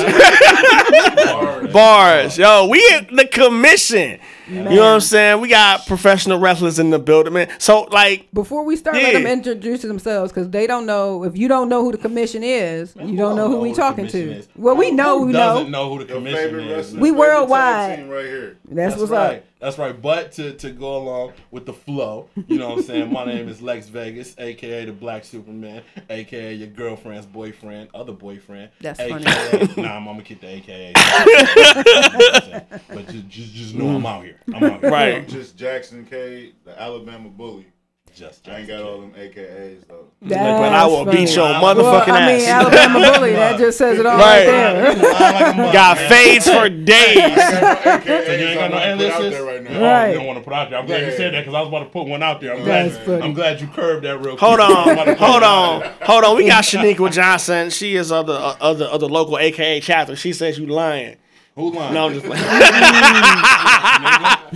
Bars. 1.71 2.37
Yo, 2.39 2.67
we 2.67 2.83
at 2.93 3.09
the 3.15 3.27
commission. 3.27 4.19
You 4.47 4.63
know 4.63 4.71
what 4.71 4.81
I'm 4.81 4.99
saying? 5.01 5.41
We 5.41 5.47
got 5.47 5.85
professional 5.85 6.39
wrestlers 6.39 6.79
in 6.79 6.89
the 6.89 6.97
building, 6.99 7.33
man. 7.33 7.49
So 7.59 7.83
like 7.91 8.27
Before 8.33 8.63
we 8.63 8.75
start, 8.77 8.95
Yeah. 8.97 9.03
let 9.03 9.13
them 9.13 9.27
introduce 9.27 9.81
themselves 9.83 10.31
because 10.31 10.49
they 10.49 10.65
don't 10.65 10.85
know. 10.87 11.23
If 11.23 11.37
you 11.37 11.47
don't 11.47 11.69
know 11.69 11.83
who 11.83 11.91
the 11.91 11.97
commission 11.99 12.43
is, 12.43 12.95
you 12.95 13.15
don't 13.17 13.35
know 13.35 13.47
who 13.47 13.59
we 13.59 13.73
talking 13.73 14.07
to. 14.07 14.43
Well, 14.55 14.75
we 14.75 14.89
know 14.91 15.19
Who 15.19 15.27
who 15.27 15.31
doesn't 15.33 15.69
know. 15.71 15.83
know 15.83 15.97
who 15.97 16.05
the 16.05 16.13
commission 16.13 16.59
is? 16.59 16.95
We 16.95 17.11
worldwide. 17.11 17.99
team 17.99 18.09
right 18.09 18.25
here. 18.25 18.57
That's, 18.69 18.97
what's 18.97 19.11
right. 19.11 19.37
up. 19.39 19.43
That's 19.59 19.77
right. 19.79 19.99
But 19.99 20.33
to, 20.33 20.53
to 20.53 20.69
go 20.71 20.97
along 20.97 21.33
with 21.49 21.65
the 21.65 21.73
flow, 21.73 22.29
you 22.47 22.59
know 22.59 22.69
what 22.69 22.77
I'm 22.79 22.83
saying? 22.83 23.11
My 23.11 23.25
name 23.25 23.47
is 23.49 23.61
Lex 23.63 23.87
Vegas, 23.87 24.35
aka 24.37 24.85
the 24.85 24.91
Black 24.91 25.23
Superman, 25.25 25.81
aka 26.09 26.53
your 26.53 26.67
girlfriend's 26.67 27.25
boyfriend, 27.25 27.89
other 27.95 28.11
boyfriend. 28.15 28.71
That's 28.81 28.99
AKA, 28.99 29.23
funny. 29.23 29.81
Nah, 29.81 29.95
I'm, 29.95 30.07
I'm 30.07 30.15
gonna 30.15 30.23
keep 30.23 30.41
the 30.41 30.47
AKA. 30.47 30.93
You 31.25 31.33
know 31.33 32.17
what 32.17 32.35
I'm 32.35 32.41
saying? 32.41 32.65
but 32.89 33.07
just, 33.07 33.27
just, 33.29 33.53
just 33.53 33.75
know 33.75 33.87
I'm 33.89 34.03
mm. 34.03 34.07
out 34.07 34.23
here. 34.23 34.39
I'm 34.53 34.63
out 34.63 34.81
here. 34.81 34.93
I'm 34.93 35.27
just 35.27 35.57
Jackson 35.57 36.05
K, 36.05 36.53
the 36.63 36.79
Alabama 36.81 37.29
bully. 37.29 37.67
Just 38.15 38.47
I 38.47 38.59
ain't 38.59 38.67
got 38.69 38.81
all 38.81 39.01
them 39.01 39.11
AKAs 39.11 39.85
though. 39.89 40.05
That's 40.21 40.59
but 40.61 40.71
I 40.73 40.85
will 40.85 41.03
beat 41.03 41.35
your 41.35 41.49
funny. 41.51 41.65
motherfucking 41.65 42.07
well, 42.07 42.15
I 42.15 42.25
mean, 42.27 42.41
ass. 42.47 42.47
Alabama 42.47 42.99
bully. 43.19 43.33
That 43.33 43.59
just 43.59 43.77
says 43.77 43.99
it 43.99 44.05
all 44.05 44.17
Right. 44.17 44.47
right, 44.47 44.95
there. 44.95 45.73
Got 45.73 45.97
fades 45.97 46.49
for 46.49 46.69
days. 46.69 47.15
So 47.17 48.31
you 48.31 48.47
ain't 48.47 48.59
got 48.59 48.71
no 48.71 48.77
I'm 48.77 48.97
gonna 48.97 48.97
put 48.97 49.11
out 49.11 49.21
aliases? 49.21 49.31
there 49.31 49.43
right 49.43 49.63
now. 49.63 49.69
Oh, 50.03 50.07
you 50.07 50.13
don't 50.13 50.25
want 50.27 50.39
to 50.39 50.43
put 50.45 50.53
out 50.53 50.69
there. 50.69 50.79
I'm 50.79 50.85
glad 50.85 51.03
you 51.05 51.11
said 51.17 51.33
that 51.33 51.41
because 51.41 51.53
I 51.53 51.59
was 51.59 51.67
about 51.67 51.79
to 51.79 51.89
put 51.89 52.07
one 52.07 52.23
out 52.23 52.39
there. 52.39 52.55
I'm 52.55 52.63
That's 52.63 52.93
glad. 52.95 53.05
funny. 53.05 53.21
I'm 53.21 53.33
glad 53.33 53.59
you 53.59 53.67
curved 53.67 54.05
that 54.05 54.17
real 54.21 54.37
quick. 54.37 54.39
Hold 54.39 54.59
I'm 54.61 54.87
about 54.97 55.03
to 55.05 55.11
on, 55.11 55.17
hold 55.17 55.43
on, 55.43 55.91
hold 56.03 56.23
on. 56.23 56.37
We 56.37 56.47
got 56.47 56.63
Shaniqua 56.63 57.11
Johnson. 57.11 57.69
She 57.69 57.95
is 57.97 58.13
of 58.13 58.27
the 58.27 58.33
uh, 58.33 58.55
other 58.61 58.85
other 58.89 59.07
local 59.07 59.37
AKA 59.37 59.81
chapter. 59.81 60.15
She 60.15 60.31
says 60.31 60.57
you 60.57 60.67
lying. 60.67 61.17
Who 61.55 61.71
lying? 61.71 61.93
No, 61.93 62.07
I'm 62.07 62.13
just 62.13 62.25
like, 62.25 62.39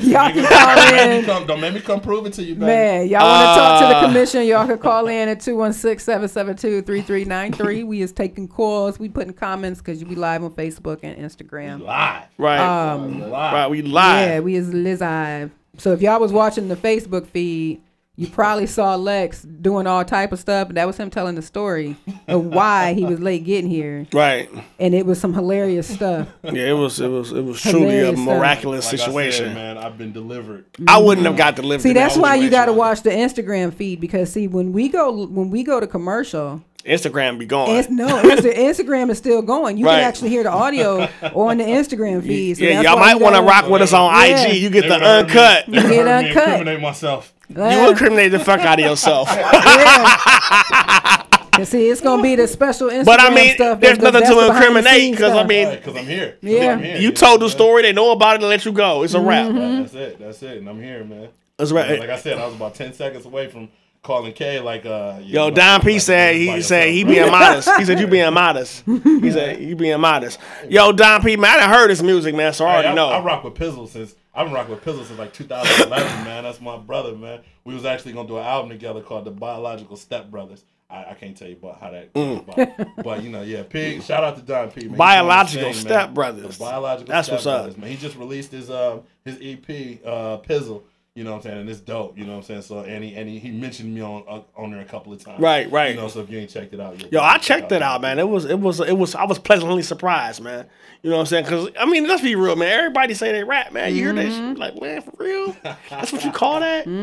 Y'all 0.01 0.31
can 0.31 0.43
Don't 0.43 0.51
call 0.51 0.75
make 0.75 0.93
in. 1.19 1.25
come- 1.25 1.45
Don't 1.47 1.61
make 1.61 1.73
me 1.73 1.79
come 1.81 1.99
prove 2.01 2.25
it 2.25 2.33
to 2.33 2.43
you, 2.43 2.55
baby. 2.55 2.65
Man, 2.65 3.07
y'all 3.07 3.21
want 3.21 3.55
to 3.55 3.59
talk 3.61 3.79
to 3.81 3.85
Uh, 3.87 4.01
the 4.01 4.07
commission? 4.07 4.45
Y'all 4.45 4.67
can 4.67 4.77
call 4.77 5.07
in 5.07 5.29
at 5.29 5.41
216-772-3393. 5.41 7.83
we 7.83 8.01
is 8.01 8.11
taking 8.11 8.47
calls. 8.47 8.99
We 8.99 9.09
putting 9.09 9.33
comments 9.33 9.81
because 9.81 10.03
we 10.05 10.15
live 10.15 10.43
on 10.43 10.51
Facebook 10.51 10.99
and 11.03 11.17
Instagram. 11.17 11.83
Live. 11.83 12.23
right, 12.37 12.59
Um, 12.93 13.21
Live. 13.29 13.53
right. 13.53 13.69
We 13.69 13.81
live. 13.81 14.29
Yeah, 14.29 14.39
we 14.39 14.55
is 14.55 14.73
live. 14.73 15.51
So 15.77 15.93
if 15.93 16.01
y'all 16.01 16.19
was 16.19 16.33
watching 16.33 16.67
the 16.67 16.75
Facebook 16.75 17.25
feed, 17.27 17.81
you 18.19 18.27
probably 18.27 18.67
saw 18.67 18.95
Lex 18.95 19.43
doing 19.43 19.87
all 19.87 20.03
type 20.03 20.33
of 20.33 20.39
stuff. 20.39 20.67
And 20.67 20.75
that 20.75 20.85
was 20.85 20.97
him 20.97 21.09
telling 21.09 21.35
the 21.35 21.41
story 21.41 21.95
of 22.27 22.43
why 22.43 22.93
he 22.93 23.05
was 23.05 23.21
late 23.21 23.45
getting 23.45 23.69
here. 23.69 24.07
Right. 24.11 24.49
And 24.77 24.93
it 24.93 25.05
was 25.05 25.21
some 25.21 25.33
hilarious 25.33 25.87
stuff. 25.87 26.27
Yeah, 26.43 26.71
it 26.71 26.73
was 26.73 26.99
it 26.99 27.07
was 27.07 27.31
it 27.31 27.43
was 27.43 27.61
truly 27.61 27.77
a 27.77 27.89
Hilarious 27.89 28.19
stuff. 28.21 28.25
miraculous 28.25 28.85
Like 28.87 28.93
I 28.93 28.97
said, 28.97 29.05
situation. 29.05 29.53
man, 29.53 29.77
I've 29.77 29.97
been 29.97 30.11
delivered. 30.11 30.65
I 30.85 30.97
wouldn't 30.97 31.25
have 31.27 31.37
got 31.37 31.55
delivered. 31.55 31.81
See, 31.81 31.89
in 31.89 31.95
that 31.95 32.09
that's 32.09 32.17
why 32.17 32.35
you 32.35 32.49
got 32.49 32.65
to 32.65 32.73
watch 32.73 33.03
the 33.03 33.09
Instagram 33.09 33.73
feed 33.73 34.01
because 34.01 34.33
see 34.33 34.49
when 34.49 34.73
we 34.73 34.89
go 34.89 35.25
when 35.25 35.49
we 35.49 35.63
go 35.63 35.79
to 35.79 35.87
commercial, 35.87 36.61
Instagram 36.89 37.37
be 37.39 37.45
gone. 37.45 37.69
Inst- 37.69 37.89
no, 37.91 38.07
Insta- 38.07 38.55
Instagram 38.55 39.09
is 39.09 39.17
still 39.17 39.41
going. 39.41 39.77
You 39.77 39.85
Right. 39.85 39.95
can 39.99 40.03
actually 40.03 40.29
hear 40.29 40.43
the 40.43 40.51
audio 40.51 41.07
on 41.33 41.57
the 41.57 41.63
Instagram 41.63 42.21
feed. 42.25 42.57
So 42.57 42.63
yeah, 42.63 42.81
y'all 42.81 42.97
might 42.99 43.15
want 43.15 43.35
to 43.35 43.41
rock 43.41 43.69
with 43.69 43.81
us 43.81 43.93
on 43.93 44.11
Yeah. 44.13 44.47
IG. 44.47 44.57
You 44.57 44.69
get 44.69 44.81
They 44.83 44.87
the 44.89 44.93
would've 44.95 45.07
me- 45.07 45.19
uncut. 45.37 45.67
You 45.67 45.73
get 45.73 45.83
heard 45.83 45.91
me 45.91 46.29
uncut. 46.29 46.43
incriminate 46.47 46.81
myself. 46.81 47.33
You 47.55 47.89
incriminate 47.89 48.31
the 48.31 48.39
fuck 48.39 48.59
out 48.61 48.79
of 48.79 48.85
yourself. 48.85 49.29
And 51.59 51.67
see, 51.67 51.89
it's 51.89 51.99
gonna 51.99 52.23
be 52.23 52.35
the 52.35 52.47
special 52.47 52.87
Instagram 52.87 53.03
But 53.05 53.19
I 53.19 53.29
mean, 53.35 53.55
stuff. 53.55 53.81
there's 53.81 53.97
nothing 53.99 54.21
to 54.21 54.27
the 54.29 54.35
behind 54.47 54.75
the 54.75 54.79
incriminate 54.79 55.11
because 55.11 55.33
I 55.33 55.43
mean, 55.45 55.69
Because 55.75 55.95
I'm 55.97 56.05
here. 56.05 56.27
'Cause 56.31 56.37
Yeah. 56.49 56.71
I'm 56.71 56.81
here. 56.81 56.97
you 56.99 57.11
told 57.11 57.41
the 57.41 57.49
story, 57.49 57.81
they 57.81 57.91
know 57.91 58.11
about 58.11 58.35
it, 58.35 58.41
and 58.41 58.49
let 58.49 58.63
you 58.63 58.71
go. 58.71 59.03
It's 59.03 59.13
a 59.13 59.19
wrap. 59.19 59.47
Mm-hmm. 59.49 59.81
That's 59.81 59.93
it. 59.93 60.19
That's 60.19 60.41
it. 60.43 60.57
And 60.59 60.69
I'm 60.69 60.81
here, 60.81 61.03
man. 61.03 61.27
That's 61.57 61.73
right. 61.73 61.99
Like 61.99 62.09
I 62.09 62.17
said, 62.17 62.37
I 62.37 62.45
was 62.45 62.55
about 62.55 62.75
10 62.75 62.93
seconds 62.93 63.25
away 63.25 63.49
from 63.49 63.67
calling 64.01 64.33
K 64.33 64.59
like, 64.59 64.85
uh, 64.85 65.19
Yo, 65.21 65.49
know, 65.49 65.55
Don 65.55 65.81
P 65.81 65.93
like, 65.93 66.01
said 66.01 66.35
he 66.35 66.61
said 66.61 66.89
he 66.89 67.03
being 67.03 67.29
modest. 67.31 67.69
He 67.77 67.85
said 67.85 67.99
you 67.99 68.07
being 68.17 68.33
modest. 68.33 68.83
He 68.85 69.31
said 69.31 69.61
you 69.61 69.75
being 69.75 69.99
modest. 69.99 70.39
Yo, 70.69 70.91
Don 70.91 71.21
P, 71.21 71.35
man, 71.35 71.57
I 71.57 71.59
done 71.61 71.69
heard 71.69 71.89
his 71.89 72.01
music, 72.03 72.35
man, 72.35 72.53
so 72.53 72.65
I 72.65 72.69
Hey, 72.69 72.73
already 72.75 72.87
I, 72.89 72.93
know. 72.95 73.09
I 73.09 73.21
rock 73.23 73.43
with 73.43 73.55
Pizzle 73.55 73.87
since 73.87 74.15
I've 74.33 74.45
been 74.47 74.53
rocking 74.53 74.71
with 74.75 74.83
Pizzle 74.83 75.05
since 75.05 75.19
like 75.19 75.33
2011, 75.33 76.23
man. 76.23 76.43
That's 76.43 76.61
my 76.61 76.77
brother, 76.77 77.15
man. 77.15 77.41
We 77.65 77.73
was 77.73 77.85
actually 77.85 78.13
gonna 78.13 78.27
do 78.27 78.37
an 78.37 78.45
album 78.45 78.69
together 78.69 79.01
called 79.01 79.25
The 79.25 79.31
Biological 79.31 79.97
Step 79.97 80.29
Brothers. 80.31 80.63
I, 80.91 81.11
I 81.11 81.13
can't 81.13 81.37
tell 81.37 81.47
you 81.47 81.55
about 81.61 81.79
how 81.79 81.91
that 81.91 82.11
Mm. 82.13 82.47
about. 82.47 83.03
But 83.03 83.21
you 83.23 83.29
know, 83.29 83.41
yeah, 83.43 83.63
P 83.63 83.99
shout 84.01 84.23
out 84.23 84.37
to 84.37 84.41
Don 84.41 84.71
P, 84.71 84.87
man. 84.87 84.89
He's 84.89 84.89
doing 84.89 84.93
his 84.93 84.97
Biological 84.97 85.73
Step. 85.73 86.13
Brothers. 86.13 86.57
The 86.57 86.63
Biological 86.63 87.11
That's 87.11 87.27
Step 87.27 87.35
what's 87.37 87.45
up. 87.45 87.77
Man. 87.77 87.89
He 87.91 87.97
just 87.97 88.15
released 88.15 88.51
his 88.51 88.71
um 88.71 89.01
his 89.25 89.35
EP, 89.41 89.99
uh 90.05 90.37
Pizzle. 90.37 90.83
You 91.19 91.25
know 91.25 91.31
what 91.31 91.37
I'm 91.37 91.43
saying? 91.43 91.57
And 91.59 91.69
it's 91.69 91.81
dope. 91.81 92.17
You 92.17 92.23
know 92.23 92.31
what 92.31 92.37
I'm 92.37 92.43
saying? 92.43 92.61
So 92.61 92.79
and 92.79 93.03
he 93.03 93.13
and 93.15 93.27
he, 93.27 93.39
he 93.39 93.51
mentioned 93.51 93.93
me 93.93 93.99
on 93.99 94.23
uh, 94.25 94.39
on 94.55 94.71
there 94.71 94.79
a 94.79 94.85
couple 94.85 95.11
of 95.11 95.21
times. 95.21 95.41
Right, 95.41 95.69
right. 95.69 95.93
You 95.93 95.99
know, 95.99 96.07
so 96.07 96.21
if 96.21 96.29
you 96.29 96.39
ain't 96.39 96.49
checked 96.49 96.73
it 96.73 96.79
out, 96.79 96.97
you'll 96.97 97.09
Yo, 97.09 97.19
I 97.19 97.37
checked 97.39 97.73
it 97.73 97.81
out, 97.81 97.99
man. 97.99 98.19
It 98.19 98.29
was, 98.29 98.45
it 98.45 98.57
was, 98.57 98.79
it 98.79 98.97
was. 98.97 99.15
I 99.15 99.25
was 99.25 99.37
pleasantly 99.37 99.83
surprised, 99.83 100.41
man. 100.41 100.65
You 101.03 101.09
know 101.09 101.17
what 101.17 101.23
I'm 101.23 101.25
saying? 101.25 101.43
Because 101.43 101.69
I 101.77 101.85
mean, 101.85 102.07
let's 102.07 102.21
be 102.21 102.35
real, 102.35 102.55
man. 102.55 102.69
Everybody 102.69 103.13
say 103.15 103.33
they 103.33 103.43
rap, 103.43 103.73
man. 103.73 103.93
You 103.93 104.01
hear 104.05 104.13
that 104.13 104.27
Mm-hmm. 104.27 104.47
shit? 104.51 104.57
Like, 104.59 104.81
man, 104.81 105.01
for 105.01 105.11
real? 105.17 105.55
That's 105.89 106.13
what 106.13 106.23
you 106.23 106.31
call 106.31 106.61
that? 106.61 106.87
All 106.87 106.93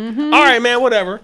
right, 0.45 0.63
man. 0.63 0.81
Whatever. 0.81 1.21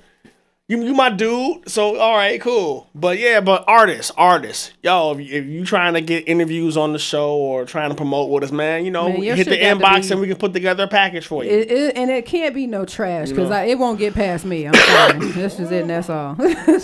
You, 0.69 0.81
you 0.85 0.95
my 0.95 1.11
dude. 1.11 1.69
So 1.69 1.99
all 1.99 2.15
right, 2.15 2.41
cool. 2.41 2.89
But 2.95 3.19
yeah, 3.19 3.41
but 3.41 3.65
artists, 3.67 4.13
artists, 4.17 4.71
yo, 4.83 5.11
if 5.13 5.19
you, 5.19 5.35
if 5.41 5.45
you 5.45 5.65
trying 5.67 5.95
to 5.95 6.01
get 6.01 6.27
interviews 6.29 6.77
on 6.77 6.93
the 6.93 6.99
show 7.01 7.35
or 7.35 7.65
trying 7.67 7.91
to 7.91 7.97
promote 7.97 8.31
with 8.31 8.45
us, 8.45 8.53
man, 8.53 8.85
you 8.85 8.91
know, 8.93 9.09
Man, 9.09 9.23
your 9.23 9.35
hit 9.35 9.49
the 9.49 9.55
shit 9.57 9.61
got 9.61 9.79
to 9.79 9.85
inbox 10.01 10.07
be- 10.09 10.13
and 10.13 10.21
we 10.21 10.29
can 10.29 10.37
put 10.37 10.53
together 10.53 10.85
a 10.85 10.89
package 10.89 11.27
for 11.27 11.43
you. 11.45 11.51
It, 11.51 11.71
it, 11.71 11.97
and 11.97 12.11
it 12.11 12.25
can't 12.27 12.55
be 12.55 12.67
no 12.69 12.85
trash 12.87 13.29
You 13.31 13.35
because 13.35 13.51
know? 13.51 13.65
it 13.65 13.77
won't 13.79 13.99
get 13.99 14.15
past 14.15 14.45
me. 14.47 14.67
I'm 14.67 14.75
sorry. 14.75 15.19
This 15.33 15.59
is 15.59 15.71
it, 15.73 15.81
and 15.83 15.91
that's 15.91 16.09
all. 16.09 16.37
like 16.39 16.47
Yeah, 16.47 16.81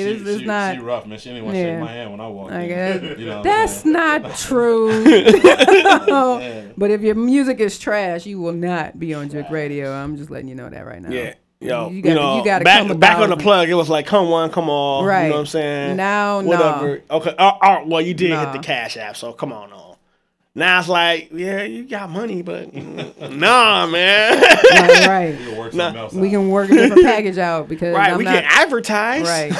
it's, 0.00 0.22
she, 0.22 0.28
it's 0.28 0.40
she, 0.40 0.44
not. 0.44 0.74
She 0.74 0.80
rough, 0.80 1.06
man. 1.06 1.18
She 1.18 1.28
didn't 1.30 1.44
want 1.44 1.54
to 1.54 1.60
Yeah. 1.60 1.74
shake 1.76 1.80
my 1.80 1.92
hand 1.92 2.10
when 2.10 2.20
I 2.20 2.26
walked 2.28 2.50
Like, 2.52 2.70
in. 2.70 3.12
uh, 3.12 3.14
You 3.16 3.26
know 3.26 3.42
that's 3.44 3.72
saying? 3.82 3.92
not 3.92 4.34
true. 4.36 4.90
Yeah. 5.04 6.62
but 6.76 6.90
if 6.90 7.00
your 7.02 7.14
music 7.14 7.60
is 7.60 7.78
trash, 7.78 8.26
you 8.26 8.40
will 8.40 8.52
not 8.52 8.98
be 8.98 9.14
on 9.14 9.30
Jooked 9.30 9.50
Radio. 9.52 9.92
I'm 9.92 10.16
just 10.16 10.28
letting 10.30 10.48
you 10.48 10.54
know 10.56 10.68
that 10.68 10.84
right 10.84 11.00
now. 11.00 11.10
Yeah. 11.10 11.34
Yo, 11.62 11.90
you 11.90 11.96
you, 11.96 12.02
gotta, 12.02 12.14
know, 12.14 12.36
you 12.38 12.44
gotta 12.44 12.64
back, 12.64 12.98
back 12.98 13.18
on 13.18 13.30
the 13.30 13.36
plug, 13.36 13.68
it 13.68 13.74
was 13.74 13.88
like, 13.88 14.04
come 14.04 14.28
one, 14.28 14.50
come 14.50 14.68
all. 14.68 15.02
You 15.02 15.06
know 15.06 15.30
what 15.30 15.40
I'm 15.40 15.46
saying? 15.46 15.96
Now, 15.96 16.40
no. 16.40 16.48
Whatever. 16.48 17.02
Okay. 17.08 17.34
Uh, 17.38 17.52
uh, 17.60 17.82
well, 17.86 18.00
you 18.00 18.14
did 18.14 18.36
hit 18.36 18.52
the 18.52 18.58
Cash 18.58 18.96
App, 18.96 19.16
so 19.16 19.32
come 19.32 19.52
on, 19.52 19.72
on. 19.72 19.91
Now 20.54 20.80
it's 20.80 20.88
like, 20.88 21.30
yeah, 21.32 21.62
you 21.62 21.84
got 21.88 22.10
money, 22.10 22.42
but 22.42 22.74
nah, 23.30 23.86
man. 23.86 24.38
Right, 24.38 25.06
right. 25.06 25.38
We 25.38 25.48
can 25.48 25.56
work 25.56 25.72
Nah. 25.74 25.94
else 25.94 26.12
We 26.12 26.28
can 26.30 26.50
work 26.50 26.70
a 26.70 26.74
different 26.74 27.02
package 27.06 27.38
out 27.38 27.68
because 27.70 27.94
Right, 27.96 28.10
I'm 28.12 28.18
we 28.18 28.24
not, 28.24 28.34
can 28.34 28.44
advertise. 28.46 29.22
Right. 29.22 29.50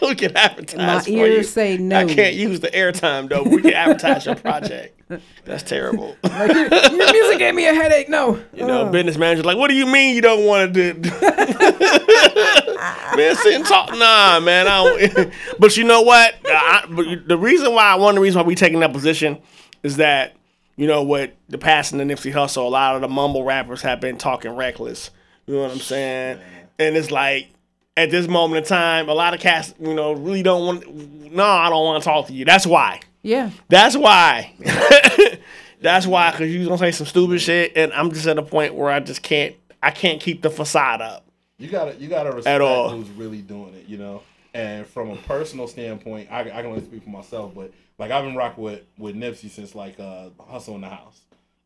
we 0.00 0.14
can 0.14 0.34
advertise. 0.34 0.78
My 0.78 1.00
for 1.00 1.10
ears 1.10 1.36
you. 1.36 1.42
say 1.42 1.76
no. 1.76 1.98
I 1.98 2.06
can't 2.06 2.34
use 2.34 2.60
the 2.60 2.68
airtime 2.70 3.28
though. 3.28 3.44
But 3.44 3.52
we 3.52 3.60
can 3.60 3.74
advertise 3.74 4.24
your 4.24 4.36
project. 4.36 4.98
That's 5.44 5.62
terrible. 5.62 6.16
Like, 6.22 6.50
your, 6.54 6.66
your 6.72 7.12
music 7.12 7.38
gave 7.38 7.54
me 7.54 7.66
a 7.68 7.74
headache. 7.74 8.08
No. 8.08 8.42
You 8.54 8.66
know, 8.66 8.86
Uh. 8.86 8.90
business 8.90 9.18
manager 9.18 9.42
like, 9.42 9.58
what 9.58 9.68
do 9.68 9.74
you 9.76 9.84
mean 9.84 10.14
you 10.14 10.22
don't 10.22 10.46
want 10.46 10.72
to 10.72 10.94
do? 10.94 11.10
man, 13.16 13.36
sit 13.36 13.54
and 13.54 13.66
talk. 13.66 13.90
Nah, 13.92 14.40
man. 14.40 14.66
I 14.66 14.82
don't. 15.10 15.32
but 15.58 15.76
you 15.76 15.84
know 15.84 16.00
what? 16.00 16.34
I, 16.46 16.86
but 16.88 17.28
the 17.28 17.36
reason 17.36 17.74
why 17.74 17.94
one 17.96 18.10
of 18.10 18.14
the 18.14 18.20
reasons 18.22 18.36
why 18.42 18.48
we 18.48 18.54
taking 18.54 18.80
that 18.80 18.94
position 18.94 19.38
is 19.84 19.98
that 19.98 20.34
you 20.74 20.88
know 20.88 21.04
what 21.04 21.36
the 21.48 21.58
passing 21.58 22.00
of 22.00 22.08
Nipsey 22.08 22.32
Hussle, 22.32 22.64
a 22.64 22.68
lot 22.68 22.96
of 22.96 23.02
the 23.02 23.08
mumble 23.08 23.44
rappers 23.44 23.82
have 23.82 24.00
been 24.00 24.18
talking 24.18 24.56
reckless. 24.56 25.10
You 25.46 25.54
know 25.54 25.62
what 25.62 25.70
I'm 25.70 25.78
saying? 25.78 26.40
And 26.80 26.96
it's 26.96 27.12
like 27.12 27.48
at 27.96 28.10
this 28.10 28.26
moment 28.26 28.64
in 28.64 28.68
time, 28.68 29.08
a 29.08 29.14
lot 29.14 29.34
of 29.34 29.40
cats, 29.40 29.72
you 29.78 29.94
know, 29.94 30.12
really 30.12 30.42
don't 30.42 30.66
want. 30.66 31.32
No, 31.32 31.44
I 31.44 31.68
don't 31.70 31.84
want 31.84 32.02
to 32.02 32.08
talk 32.08 32.26
to 32.26 32.32
you. 32.32 32.44
That's 32.44 32.66
why. 32.66 33.00
Yeah. 33.22 33.50
That's 33.68 33.96
why. 33.96 34.52
That's 35.80 36.06
why, 36.06 36.30
because 36.30 36.52
you're 36.52 36.64
gonna 36.64 36.78
say 36.78 36.92
some 36.92 37.06
stupid 37.06 37.42
shit, 37.42 37.72
and 37.76 37.92
I'm 37.92 38.10
just 38.10 38.26
at 38.26 38.38
a 38.38 38.42
point 38.42 38.74
where 38.74 38.90
I 38.90 39.00
just 39.00 39.22
can't. 39.22 39.54
I 39.82 39.90
can't 39.90 40.18
keep 40.18 40.40
the 40.40 40.48
facade 40.48 41.02
up. 41.02 41.26
You 41.58 41.68
gotta 41.68 41.94
you 41.96 42.08
gotta 42.08 42.32
respect 42.32 42.62
all. 42.62 42.88
who's 42.88 43.10
really 43.10 43.42
doing 43.42 43.74
it, 43.74 43.86
you 43.86 43.98
know. 43.98 44.22
And 44.54 44.86
from 44.86 45.10
a 45.10 45.16
personal 45.16 45.68
standpoint, 45.68 46.32
I, 46.32 46.40
I 46.40 46.44
can 46.44 46.66
only 46.66 46.80
speak 46.84 47.04
for 47.04 47.10
myself, 47.10 47.54
but 47.54 47.70
like 47.98 48.10
I've 48.10 48.24
been 48.24 48.36
rocking 48.36 48.64
with 48.64 48.82
with 48.98 49.14
Nipsey 49.16 49.50
since 49.50 49.74
like 49.74 49.98
uh 50.00 50.30
Hussle 50.50 50.74
in 50.76 50.80
the 50.82 50.88
House. 50.88 51.20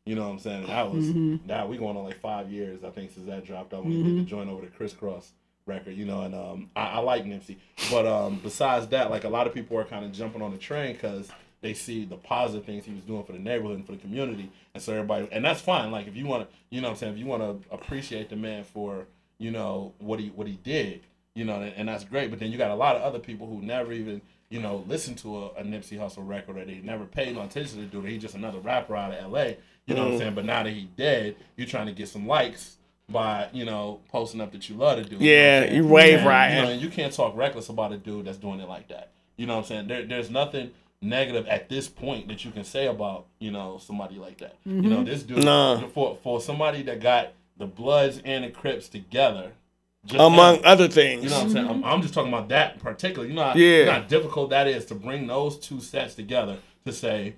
You 0.05 0.15
know 0.15 0.25
what 0.25 0.33
I'm 0.35 0.39
saying? 0.39 0.67
That 0.67 0.91
was 0.91 1.05
Mhm. 1.09 1.47
that 1.49 1.69
we 1.69 1.77
going 1.77 1.97
on 1.97 2.05
like 2.05 2.19
five 2.21 2.51
years, 2.51 2.83
I 2.85 2.91
think, 2.91 3.11
since 3.13 3.27
that 3.27 3.45
dropped 3.45 3.75
out 3.75 3.85
when 3.85 3.93
he 3.93 4.03
did 4.03 4.17
the 4.19 4.23
joint 4.23 4.49
over 4.49 4.63
the 4.63 4.69
crisscross 4.73 5.33
record, 5.67 5.95
you 5.97 6.07
know, 6.07 6.23
and 6.23 6.35
um 6.35 6.71
I, 6.75 6.83
I 6.93 6.99
like 7.01 7.25
Nipsey. 7.25 7.57
But 7.91 8.07
um 8.07 8.41
besides 8.43 8.87
that, 8.89 9.11
like 9.11 9.25
a 9.25 9.29
lot 9.29 9.47
of 9.47 9.53
people 9.55 9.77
are 9.79 9.85
kind 9.85 10.05
of 10.05 10.13
jumping 10.13 10.41
on 10.43 10.51
the 10.53 10.59
train 10.59 10.95
because 10.95 11.31
they 11.61 11.75
see 11.75 12.05
the 12.05 12.17
positive 12.17 12.65
things 12.65 12.85
he 12.85 12.95
was 12.95 13.03
doing 13.03 13.25
for 13.25 13.33
the 13.33 13.39
neighborhood 13.39 13.77
and 13.77 13.85
for 13.85 13.93
the 13.93 13.99
community. 13.99 14.49
And 14.75 14.83
so 14.83 14.93
everybody 14.95 15.29
and 15.31 15.45
that's 15.45 15.61
fine. 15.61 15.91
Like 15.91 16.07
if 16.07 16.17
you 16.17 16.25
wanna 16.27 16.47
you 16.71 16.81
know 16.81 16.89
what 16.89 16.93
I'm 16.93 16.99
saying, 16.99 17.13
if 17.15 17.19
you 17.19 17.27
wanna 17.27 17.57
appreciate 17.71 18.31
the 18.31 18.37
man 18.37 18.65
for, 18.65 19.07
you 19.39 19.51
know, 19.51 19.93
what 19.99 20.21
he 20.21 20.29
what 20.29 20.47
he 20.47 20.55
did, 20.63 21.01
you 21.35 21.45
know, 21.45 21.61
and, 21.61 21.75
and 21.77 21.89
that's 21.89 22.05
great. 22.05 22.31
But 22.31 22.39
then 22.39 22.51
you 22.51 22.57
got 22.57 22.71
a 22.71 22.75
lot 22.77 22.97
of 22.97 23.03
other 23.03 23.19
people 23.19 23.47
who 23.47 23.61
never 23.61 23.93
even 23.93 24.23
you 24.51 24.61
know, 24.61 24.85
listen 24.89 25.15
to 25.17 25.37
a, 25.39 25.47
a 25.57 25.63
Nipsey 25.63 25.99
Hussle 25.99 26.27
record 26.27 26.57
or 26.57 26.65
they 26.65 26.81
never 26.83 27.05
paid 27.05 27.35
no 27.35 27.43
attention 27.43 27.77
to 27.77 27.81
the 27.83 27.87
dude. 27.87 28.07
He's 28.11 28.23
just 28.23 28.35
another 28.35 28.59
rapper 28.59 28.97
out 28.97 29.13
of 29.13 29.31
LA. 29.33 29.55
You 29.87 29.95
know 29.95 30.05
what 30.05 30.09
I'm 30.09 30.13
Mhm. 30.15 30.19
saying? 30.19 30.35
But 30.35 30.45
now 30.45 30.63
that 30.63 30.71
he 30.73 30.89
dead, 30.97 31.37
you're 31.57 31.67
trying 31.67 31.87
to 31.87 31.93
get 31.93 32.09
some 32.09 32.27
likes 32.27 32.77
by, 33.11 33.49
you 33.53 33.65
know, 33.65 34.01
posting 34.11 34.41
up 34.41 34.53
that 34.53 34.69
you 34.69 34.77
love 34.77 35.03
to 35.03 35.09
do. 35.09 35.17
Yeah, 35.19 35.61
know 35.61 35.61
what 35.61 35.63
I'm 35.65 35.69
saying? 35.71 35.77
you 35.85 35.89
wave 35.89 36.19
And, 36.19 36.27
riding. 36.27 36.57
You 36.59 36.63
know, 36.65 36.71
you 36.73 36.89
can't 36.91 37.13
talk 37.13 37.37
reckless 37.37 37.69
about 37.69 37.93
a 37.93 37.97
dude 37.99 38.27
that's 38.27 38.39
doing 38.39 38.61
it 38.61 38.69
like 38.69 38.89
that. 38.89 39.11
You 39.37 39.47
know 39.47 39.55
what 39.57 39.61
I'm 39.61 39.67
saying? 39.67 39.89
There, 39.89 40.05
there's 40.05 40.31
nothing 40.31 40.71
negative 41.01 41.47
at 41.47 41.69
this 41.69 41.89
point 41.89 42.29
that 42.29 42.45
you 42.45 42.51
can 42.51 42.65
say 42.65 42.87
about, 42.87 43.27
you 43.39 43.51
know, 43.51 43.79
somebody 43.81 44.17
like 44.19 44.39
that. 44.39 44.57
You 44.67 44.73
know, 44.83 44.99
Mhm. 45.03 45.07
this 45.07 45.23
dude 45.23 45.45
Nah. 45.45 45.87
for 45.89 46.17
for 46.23 46.41
somebody 46.41 46.83
that 46.83 47.01
got 47.01 47.33
the 47.57 47.67
Bloods 47.67 48.21
and 48.25 48.45
the 48.45 48.51
Crips 48.51 48.89
together. 48.89 49.53
Among 50.15 50.63
now, 50.63 50.69
other 50.69 50.89
things. 50.89 51.25
You 51.25 51.31
know 51.31 51.37
what 51.37 51.45
I'm 51.45 51.51
saying? 51.51 51.69
I'm, 51.69 51.85
I'm 51.85 52.03
just 52.03 52.15
talking 52.15 52.33
about 52.33 52.49
that 52.49 52.75
in 52.75 52.81
particular. 52.81 53.27
You 53.27 53.35
know 53.35 53.45
how, 53.45 53.55
Yeah. 53.55 53.79
you 53.81 53.85
know 53.87 53.93
how 53.93 54.01
difficult 54.01 54.51
that 54.51 54.67
is 54.69 54.85
to 54.87 54.95
bring 54.95 55.27
those 55.27 55.59
two 55.59 55.81
sets 55.81 56.15
together 56.15 56.59
to 56.87 56.93
say, 56.93 57.35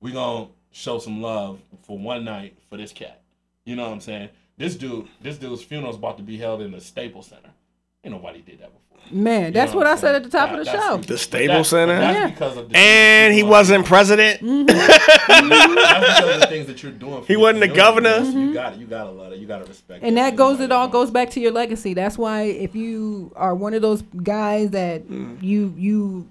we're 0.00 0.14
going 0.14 0.46
to 0.46 0.52
show 0.70 0.98
some 0.98 1.20
love 1.20 1.60
for 1.82 1.98
one 1.98 2.24
night 2.24 2.56
for 2.70 2.76
this 2.76 2.92
cat. 2.92 3.20
You 3.64 3.76
know 3.76 3.84
what 3.84 3.92
I'm 3.92 4.00
saying? 4.00 4.28
This 4.56 4.76
dude, 4.76 5.08
this 5.20 5.36
dude's 5.38 5.62
funeral 5.62 5.90
is 5.90 5.96
about 5.96 6.16
to 6.18 6.22
be 6.22 6.36
held 6.38 6.62
in 6.62 6.70
the 6.70 6.80
Staples 6.80 7.26
Center. 7.26 7.50
Ain't 8.04 8.12
nobody 8.14 8.40
did 8.42 8.60
that 8.60 8.68
before. 8.72 8.80
Man, 9.10 9.52
that's 9.52 9.72
know 9.72 9.78
what 9.78 9.86
I 9.86 9.92
I'm 9.92 9.98
said 9.98 10.14
at 10.14 10.22
the 10.24 10.30
top 10.30 10.50
That- 10.50 10.60
of 10.60 10.64
the 10.64 10.72
show. 10.72 10.96
The 10.96 11.18
stable 11.18 11.54
that- 11.56 11.64
Center. 11.66 11.98
That's 11.98 12.18
Yeah. 12.18 12.28
because 12.30 12.56
of 12.56 12.68
the 12.70 12.76
And 12.76 13.34
he 13.34 13.42
wasn't 13.42 13.84
president. 13.86 14.40
that's 14.66 15.38
because 15.38 16.34
of 16.34 16.40
the 16.40 16.46
things 16.48 16.66
that 16.66 16.82
you're 16.82 16.92
doing. 16.92 17.20
For 17.22 17.26
He 17.26 17.36
wasn't 17.36 17.60
the 17.60 17.68
governor. 17.68 18.20
Mm-hmm. 18.20 18.38
You 18.38 18.54
got 18.54 18.72
it. 18.74 18.78
You 18.80 18.86
got 18.86 19.04
to 19.04 19.10
love 19.10 19.32
it. 19.32 19.38
You 19.40 19.46
got 19.46 19.58
to 19.58 19.64
respect. 19.66 20.02
It. 20.02 20.06
And 20.06 20.16
that 20.16 20.36
goes 20.36 20.60
it 20.60 20.72
all 20.72 20.88
goes 20.88 21.10
back 21.10 21.30
to 21.30 21.40
your 21.40 21.52
legacy. 21.52 21.94
That's 21.94 22.16
why 22.18 22.42
if 22.42 22.74
you 22.74 23.32
are 23.36 23.54
one 23.54 23.74
of 23.74 23.82
those 23.82 24.02
guys 24.02 24.70
that 24.70 25.06
Mm. 25.08 25.42
you 25.42 25.74
you 25.76 26.28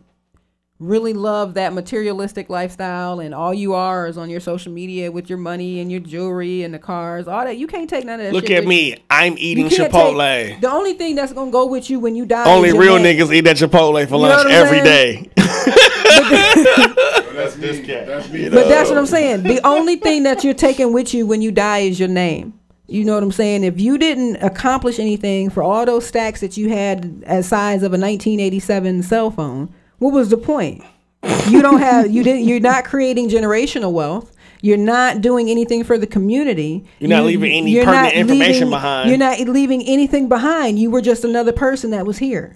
really 0.80 1.14
love 1.14 1.54
that 1.54 1.72
materialistic 1.72 2.50
lifestyle 2.50 3.20
and 3.20 3.34
all 3.34 3.54
you 3.54 3.74
are 3.74 4.08
is 4.08 4.18
on 4.18 4.30
your 4.30 4.40
social 4.40 4.72
media 4.72 5.12
with 5.12 5.30
your 5.30 5.38
money 5.38 5.80
and 5.80 5.90
your 5.92 6.02
jewelry 6.02 6.64
and 6.64 6.74
the 6.74 6.80
cars, 6.80 7.28
all 7.28 7.46
that 7.46 7.58
you 7.58 7.68
can't 7.68 7.90
take 7.90 8.04
none 8.06 8.20
of 8.20 8.26
that 8.26 8.34
Look 8.34 8.48
shit 8.48 8.64
at 8.64 8.66
me. 8.68 8.92
you. 8.92 8.98
I'm 9.10 9.36
eating 9.38 9.68
Chipotle. 9.70 10.48
take- 10.50 10.62
the 10.62 10.70
only 10.72 10.94
thing 10.94 11.16
that's 11.16 11.32
gonna 11.32 11.52
go 11.52 11.66
with 11.68 11.90
you 11.90 12.00
when 12.00 12.16
you 12.16 12.26
die 12.26 12.44
Only 12.54 12.70
is 12.70 12.76
real 12.76 12.98
name. 13.00 13.18
niggas 13.18 13.34
eat 13.34 13.42
that 13.42 13.56
Chipotle 13.58 14.06
for 14.10 14.16
You 14.16 14.22
lunch 14.22 14.44
what 14.44 14.48
I'm 14.48 14.52
every 14.52 14.80
saying? 14.82 15.24
day. 15.24 15.30
That's 17.34 17.56
this. 17.56 17.86
That's 17.88 18.30
me. 18.30 18.50
But 18.50 18.68
that's 18.70 18.90
what 18.90 18.98
I'm 18.98 19.06
saying. 19.06 19.44
The 19.44 19.60
only 19.66 19.96
thing 19.96 20.24
that 20.24 20.44
you're 20.44 20.54
taking 20.54 20.94
with 20.94 21.14
you 21.14 21.26
when 21.26 21.42
you 21.42 21.52
die 21.52 21.80
is 21.80 22.00
your 22.00 22.08
name. 22.10 22.54
You 22.88 23.04
know 23.06 23.16
what 23.16 23.24
I'm 23.24 23.32
saying? 23.32 23.64
If 23.64 23.80
you 23.80 23.98
didn't 23.98 24.38
accomplish 24.38 25.00
anything 25.00 25.50
for 25.50 25.64
all 25.64 25.86
those 25.86 26.06
stacks 26.06 26.42
that 26.42 26.58
you 26.58 26.70
had 26.70 27.24
as 27.26 27.48
size 27.48 27.78
of 27.82 27.92
a 27.94 27.98
1987 27.98 29.04
cell 29.04 29.32
phone, 29.32 29.74
what 30.04 30.14
was 30.14 30.30
the 30.30 30.38
point? 30.38 30.84
You 31.48 31.62
don't 31.62 31.80
have 31.80 32.12
you 32.12 32.24
didn't 32.24 32.44
you're 32.46 32.60
not 32.60 32.86
creating 32.86 33.30
generational 33.30 33.92
wealth. 33.92 34.32
You're 34.62 34.78
not 34.78 35.22
doing 35.22 35.50
anything 35.50 35.84
for 35.84 35.98
the 35.98 36.08
community. 36.08 36.86
You're 37.00 37.10
not 37.10 37.22
You- 37.24 37.28
leaving 37.40 37.52
any 37.52 37.76
pertinent 37.84 38.14
information 38.14 38.54
leaving- 38.54 38.70
behind. 38.70 39.10
You're 39.10 39.18
not 39.18 39.40
leaving 39.40 39.82
anything 39.84 40.30
behind. 40.30 40.80
You 40.80 40.90
were 40.90 41.02
just 41.02 41.24
another 41.26 41.52
person 41.52 41.92
that 41.92 42.06
was 42.06 42.18
here. 42.20 42.54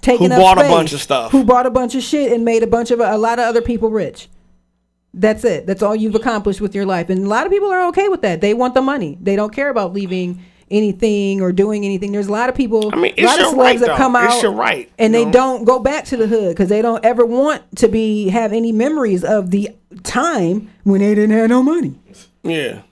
Taking 0.00 0.28
Who 0.30 0.34
up 0.36 0.40
bought 0.56 0.58
a 0.64 0.68
bunch 0.68 0.92
of 0.92 1.00
stuff. 1.02 1.32
Who 1.32 1.44
bought 1.44 1.66
a 1.66 1.70
bunch 1.70 1.94
of 1.94 2.02
shit 2.02 2.32
and 2.32 2.44
made 2.44 2.62
a 2.62 2.66
bunch 2.66 2.90
of 2.90 3.00
a 3.00 3.18
lot 3.18 3.38
of 3.38 3.44
other 3.46 3.60
people 3.60 3.90
rich. 3.90 4.28
That's 5.12 5.44
it. 5.44 5.66
That's 5.66 5.82
all 5.82 5.96
you've 5.96 6.14
accomplished 6.14 6.60
with 6.60 6.74
your 6.74 6.86
life. 6.86 7.10
And 7.10 7.24
a 7.24 7.28
lot 7.28 7.46
of 7.46 7.52
people 7.52 7.70
are 7.72 7.86
okay 7.88 8.08
with 8.08 8.22
that. 8.22 8.40
They 8.40 8.54
want 8.54 8.74
the 8.74 8.82
money. 8.82 9.18
They 9.20 9.36
don't 9.36 9.52
care 9.54 9.70
about 9.70 9.92
leaving 9.92 10.40
anything 10.70 11.40
or 11.40 11.52
doing 11.52 11.84
anything. 11.84 12.12
There's 12.12 12.28
a 12.28 12.32
lot 12.32 12.48
of 12.48 12.54
people, 12.54 12.90
I 12.92 12.96
mean, 12.96 13.12
a 13.12 13.22
it's 13.22 13.24
lot 13.24 13.34
of 13.34 13.40
your 13.40 13.52
celebs 13.54 13.58
right, 13.58 13.78
that 13.80 13.86
though. 13.86 13.96
come 13.96 14.16
It's 14.16 14.34
out 14.34 14.42
your 14.42 14.52
right, 14.52 14.90
and 14.98 15.12
you 15.12 15.18
they 15.20 15.24
know? 15.26 15.32
don't 15.32 15.64
go 15.64 15.78
back 15.78 16.04
to 16.06 16.16
the 16.16 16.26
hood 16.26 16.50
because 16.54 16.68
they 16.68 16.82
don't 16.82 17.04
ever 17.04 17.24
want 17.26 17.62
to 17.78 17.88
be 17.88 18.28
have 18.28 18.52
any 18.52 18.72
memories 18.72 19.24
of 19.24 19.50
the 19.50 19.70
time 20.04 20.70
when 20.84 21.00
they 21.00 21.14
didn't 21.14 21.36
have 21.36 21.48
no 21.48 21.62
money. 21.62 21.94
Yeah. 22.42 22.82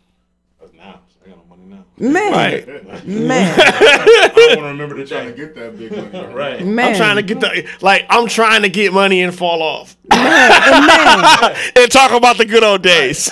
Now, 0.74 1.00
I 1.24 1.28
got 1.28 1.36
no 1.38 1.44
money 1.48 1.62
now. 1.66 1.84
Man. 1.98 2.32
Right. 2.32 3.06
Man. 3.06 3.54
I 3.60 4.32
don't 4.34 4.48
want 4.48 4.58
to 4.58 4.62
remember 4.66 4.96
the 4.96 5.06
trying 5.06 5.28
to 5.28 5.32
get 5.36 5.54
that 5.54 5.78
big 5.78 5.92
money. 6.12 6.34
Right. 6.34 6.64
Man. 6.66 6.88
I'm 6.90 6.96
trying 6.96 7.16
to 7.16 7.22
get 7.22 7.40
the 7.40 7.66
like 7.80 8.04
I'm 8.10 8.26
trying 8.28 8.62
to 8.62 8.68
get 8.68 8.92
money 8.92 9.22
and 9.22 9.34
fall 9.34 9.62
off. 9.62 9.96
Man. 10.10 11.54
and 11.76 11.90
talk 11.90 12.12
about 12.12 12.36
the 12.38 12.44
good 12.44 12.62
old 12.64 12.82
days. 12.82 13.30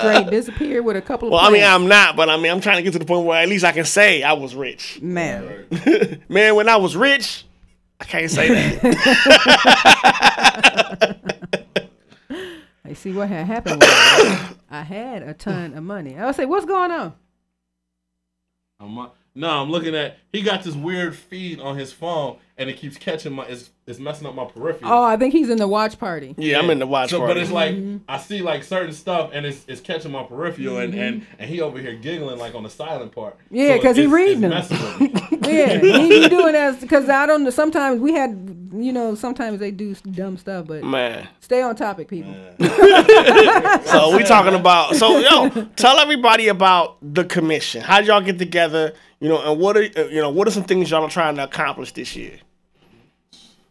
Straight 0.00 0.30
disappear 0.30 0.82
with 0.82 0.96
a 0.96 1.02
couple 1.02 1.28
of 1.28 1.32
well, 1.32 1.40
I 1.40 1.50
mean. 1.50 1.62
I'm 1.62 1.88
not, 1.88 2.16
but 2.16 2.28
I 2.28 2.36
mean, 2.36 2.50
I'm 2.50 2.60
trying 2.60 2.76
to 2.76 2.82
get 2.82 2.92
to 2.92 2.98
the 2.98 3.04
point 3.04 3.26
where 3.26 3.40
at 3.42 3.48
least 3.48 3.64
I 3.64 3.72
can 3.72 3.84
say 3.84 4.22
I 4.22 4.32
was 4.32 4.54
rich. 4.54 5.00
Man. 5.00 5.66
Man, 6.28 6.54
when 6.54 6.68
I 6.68 6.76
was 6.76 6.96
rich, 6.96 7.44
I 8.00 8.04
can't 8.04 8.30
say 8.30 8.48
that. 8.48 9.56
I 12.84 12.92
see 12.94 13.12
what 13.12 13.28
had 13.28 13.46
happened. 13.46 13.82
Was 13.82 14.56
I 14.70 14.82
had 14.82 15.22
a 15.22 15.34
ton 15.34 15.74
of 15.74 15.84
money. 15.84 16.16
I 16.16 16.26
would 16.26 16.34
say, 16.34 16.46
what's 16.46 16.66
going 16.66 16.90
on? 16.90 17.14
I'm, 19.34 19.40
no, 19.40 19.48
I'm 19.62 19.70
looking 19.70 19.94
at. 19.94 20.18
He 20.32 20.42
got 20.42 20.62
this 20.62 20.74
weird 20.74 21.16
feed 21.16 21.60
on 21.60 21.76
his 21.76 21.92
phone, 21.92 22.36
and 22.56 22.70
it 22.70 22.76
keeps 22.76 22.96
catching 22.96 23.32
my. 23.32 23.46
It's, 23.46 23.70
it's 23.86 23.98
messing 23.98 24.26
up 24.26 24.34
my 24.34 24.44
peripheral. 24.44 24.92
Oh, 24.92 25.02
I 25.02 25.16
think 25.16 25.32
he's 25.32 25.50
in 25.50 25.58
the 25.58 25.66
watch 25.66 25.98
party. 25.98 26.34
yeah, 26.38 26.58
I'm 26.58 26.70
in 26.70 26.78
the 26.78 26.86
watch 26.86 27.10
so, 27.10 27.18
party. 27.18 27.34
but 27.34 27.42
it's 27.42 27.50
like 27.50 27.74
mm-hmm. 27.74 27.98
I 28.08 28.18
see 28.18 28.40
like 28.42 28.62
certain 28.62 28.92
stuff, 28.92 29.30
and 29.32 29.44
it's 29.44 29.64
it's 29.66 29.80
catching 29.80 30.12
my 30.12 30.22
peripheral, 30.22 30.78
and, 30.78 30.94
and 30.94 31.22
mm-hmm. 31.22 31.34
and 31.40 31.50
he 31.50 31.60
over 31.60 31.78
here 31.78 31.94
giggling 31.94 32.38
like 32.38 32.54
on 32.54 32.62
the 32.62 32.70
silent 32.70 33.12
part. 33.12 33.36
Yeah, 33.50 33.76
So 33.76 33.82
'cause 33.82 33.96
he 33.96 34.02
it's- 34.02 34.14
reading 34.14 34.44
it's 34.44 34.68
them. 34.68 34.78
messing 34.78 35.12
with 35.12 35.30
me. 35.42 35.58
Yeah, 35.58 35.78
he, 35.78 36.20
he 36.22 36.28
doing 36.28 36.52
that 36.52 36.80
because 36.80 37.08
I 37.08 37.26
don't 37.26 37.42
know. 37.42 37.50
Sometimes 37.50 38.00
we 38.00 38.12
had, 38.12 38.30
you 38.72 38.92
know, 38.92 39.14
sometimes 39.16 39.58
they 39.58 39.70
do 39.72 39.94
dumb 39.94 40.36
stuff, 40.36 40.66
but 40.66 40.84
Man. 40.84 41.26
stay 41.40 41.62
on 41.62 41.74
topic, 41.74 42.06
people. 42.08 42.32
so 43.84 44.16
we 44.16 44.22
talking 44.24 44.54
about 44.54 44.94
so 44.96 45.18
yo 45.18 45.48
tell 45.76 45.98
everybody 45.98 46.48
about 46.48 46.96
the 47.02 47.24
commission 47.24 47.82
how 47.82 47.98
did 47.98 48.06
y'all 48.06 48.20
get 48.20 48.38
together 48.38 48.92
you 49.20 49.28
know 49.28 49.40
and 49.42 49.60
what 49.60 49.76
are 49.76 49.82
uh, 49.96 50.04
you 50.06 50.20
know 50.20 50.30
what 50.30 50.48
are 50.48 50.50
some 50.50 50.64
things 50.64 50.90
y'all 50.90 51.04
are 51.04 51.10
trying 51.10 51.36
to 51.36 51.44
accomplish 51.44 51.92
this 51.92 52.16
year 52.16 52.38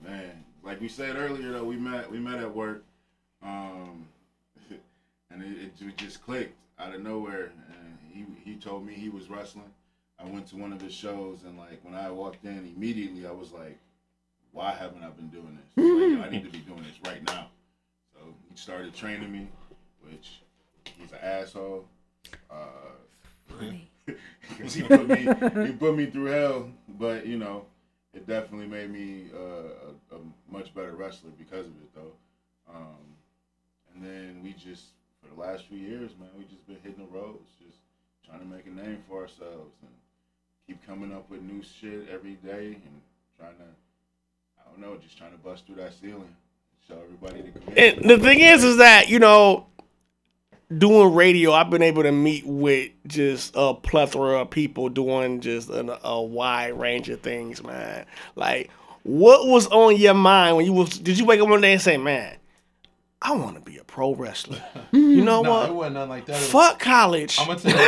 Man, 0.06 0.44
like 0.64 0.80
we 0.80 0.88
said 0.88 1.16
earlier, 1.18 1.52
though, 1.52 1.64
we 1.66 1.76
met 1.76 2.10
we 2.10 2.20
met 2.20 2.40
at 2.40 2.54
work, 2.56 2.84
um, 3.44 4.08
and 5.32 5.44
it, 5.44 5.62
it 5.66 5.78
ju- 5.78 5.92
just 5.98 6.24
clicked 6.26 6.56
out 6.80 6.96
of 6.96 7.02
nowhere. 7.02 7.52
And 7.68 7.98
he 8.14 8.26
he 8.50 8.56
told 8.58 8.86
me 8.86 8.94
he 8.94 9.10
was 9.10 9.30
wrestling. 9.30 9.72
I 10.20 10.26
went 10.26 10.48
to 10.48 10.56
one 10.56 10.72
of 10.74 10.82
his 10.82 10.94
shows, 10.94 11.40
and 11.46 11.58
like 11.58 11.80
when 11.84 11.96
I 11.96 12.10
walked 12.12 12.46
in, 12.46 12.72
immediately 12.76 13.28
I 13.28 13.32
was 13.32 13.52
like, 13.52 13.78
"Why 14.54 14.72
haven't 14.72 15.04
I 15.04 15.10
been 15.10 15.28
doing 15.30 15.58
this? 15.76 16.18
Like, 16.18 16.28
I 16.28 16.30
need 16.32 16.44
to 16.46 16.50
be 16.50 16.60
doing 16.60 16.84
this 16.84 17.12
right 17.12 17.24
now." 17.28 17.48
So 18.14 18.20
he 18.50 18.56
started 18.56 18.94
training 18.96 19.32
me, 19.32 19.48
which 20.10 20.40
he's 20.98 21.12
an 21.12 21.20
asshole. 21.22 21.86
Uh, 22.50 23.56
he 24.64 24.82
put 24.82 25.08
me 25.08 25.22
he 25.66 25.72
put 25.80 25.96
me 25.96 26.06
through 26.06 26.26
hell, 26.26 26.70
but 26.98 27.26
you 27.26 27.38
know, 27.38 27.66
it 28.14 28.28
definitely 28.28 28.68
made 28.68 28.92
me 28.92 29.26
uh, 29.34 29.92
a, 30.12 30.16
a 30.16 30.20
much 30.52 30.74
better 30.74 30.94
wrestler 30.94 31.32
because 31.38 31.66
of 31.66 31.74
it, 31.74 31.96
though. 31.96 32.14
Um, 32.74 33.16
and 33.94 34.04
then 34.04 34.42
we 34.44 34.54
just 34.54 34.86
for 35.22 35.34
the 35.34 35.42
last 35.42 35.66
few 35.66 35.78
years, 35.78 36.12
man, 36.20 36.30
we 36.38 36.46
just 36.46 36.66
been 36.68 36.78
hitting 36.84 37.06
the 37.06 37.18
roads, 37.18 37.50
just 37.66 37.78
trying 38.26 38.40
to 38.40 38.46
make 38.46 38.66
a 38.66 38.70
name 38.70 39.04
for 39.08 39.22
ourselves 39.22 39.76
and 39.82 39.92
keep 40.68 40.86
coming 40.86 41.14
up 41.14 41.30
with 41.30 41.42
new 41.42 41.62
shit 41.64 42.08
every 42.12 42.36
day 42.36 42.78
and 42.86 43.02
trying 43.38 43.56
to, 43.56 43.64
I 44.60 44.70
don't 44.72 44.80
know, 44.80 44.98
just 45.02 45.18
trying 45.18 45.32
to 45.32 45.38
bust 45.38 45.66
through 45.66 45.76
that 45.76 45.94
ceiling, 45.94 46.36
show 46.88 46.98
everybody 47.04 47.42
the 47.42 47.80
and 47.80 48.10
the 48.10 48.18
thing 48.20 48.40
is 48.40 48.64
is 48.64 48.78
that 48.78 49.10
you 49.10 49.20
know 49.20 49.66
doing 50.78 51.14
radio 51.16 51.52
i've 51.52 51.70
been 51.72 51.82
able 51.82 52.04
to 52.04 52.12
meet 52.12 52.46
with 52.46 52.92
just 53.08 53.52
a 53.56 53.74
plethora 53.74 54.42
of 54.42 54.50
people 54.52 54.88
doing 54.90 55.40
just 55.42 55.70
an, 55.70 55.90
a 56.04 56.22
wide 56.22 56.78
range 56.80 57.10
of 57.10 57.20
things 57.22 57.64
man 57.64 58.06
like 58.36 58.70
what 59.04 59.48
was 59.48 59.66
on 59.68 59.96
your 59.98 60.14
mind 60.14 60.56
when 60.56 60.66
you 60.66 60.74
was 60.74 60.90
did 61.00 61.18
you 61.18 61.26
wake 61.26 61.40
up 61.42 61.48
one 61.50 61.60
day 61.62 61.74
and 61.74 61.82
say 61.82 61.98
man 61.98 62.36
i 63.22 63.32
want 63.36 63.56
to 63.56 63.62
be 63.62 63.78
a 63.78 63.84
pro 63.84 64.14
wrestler 64.14 64.62
you 64.92 65.24
know 65.24 65.42
no, 65.42 65.52
what 65.52 65.70
it 65.70 65.74
wasn't 65.74 65.94
nothing 65.96 66.10
like 66.10 66.26
that. 66.28 66.34
It 66.36 66.42
was- 66.42 66.52
Fuck 66.52 66.80
college. 66.80 67.38
I'm 67.40 67.48
gonna 67.48 67.60
tell 67.60 67.72
you. 67.72 67.78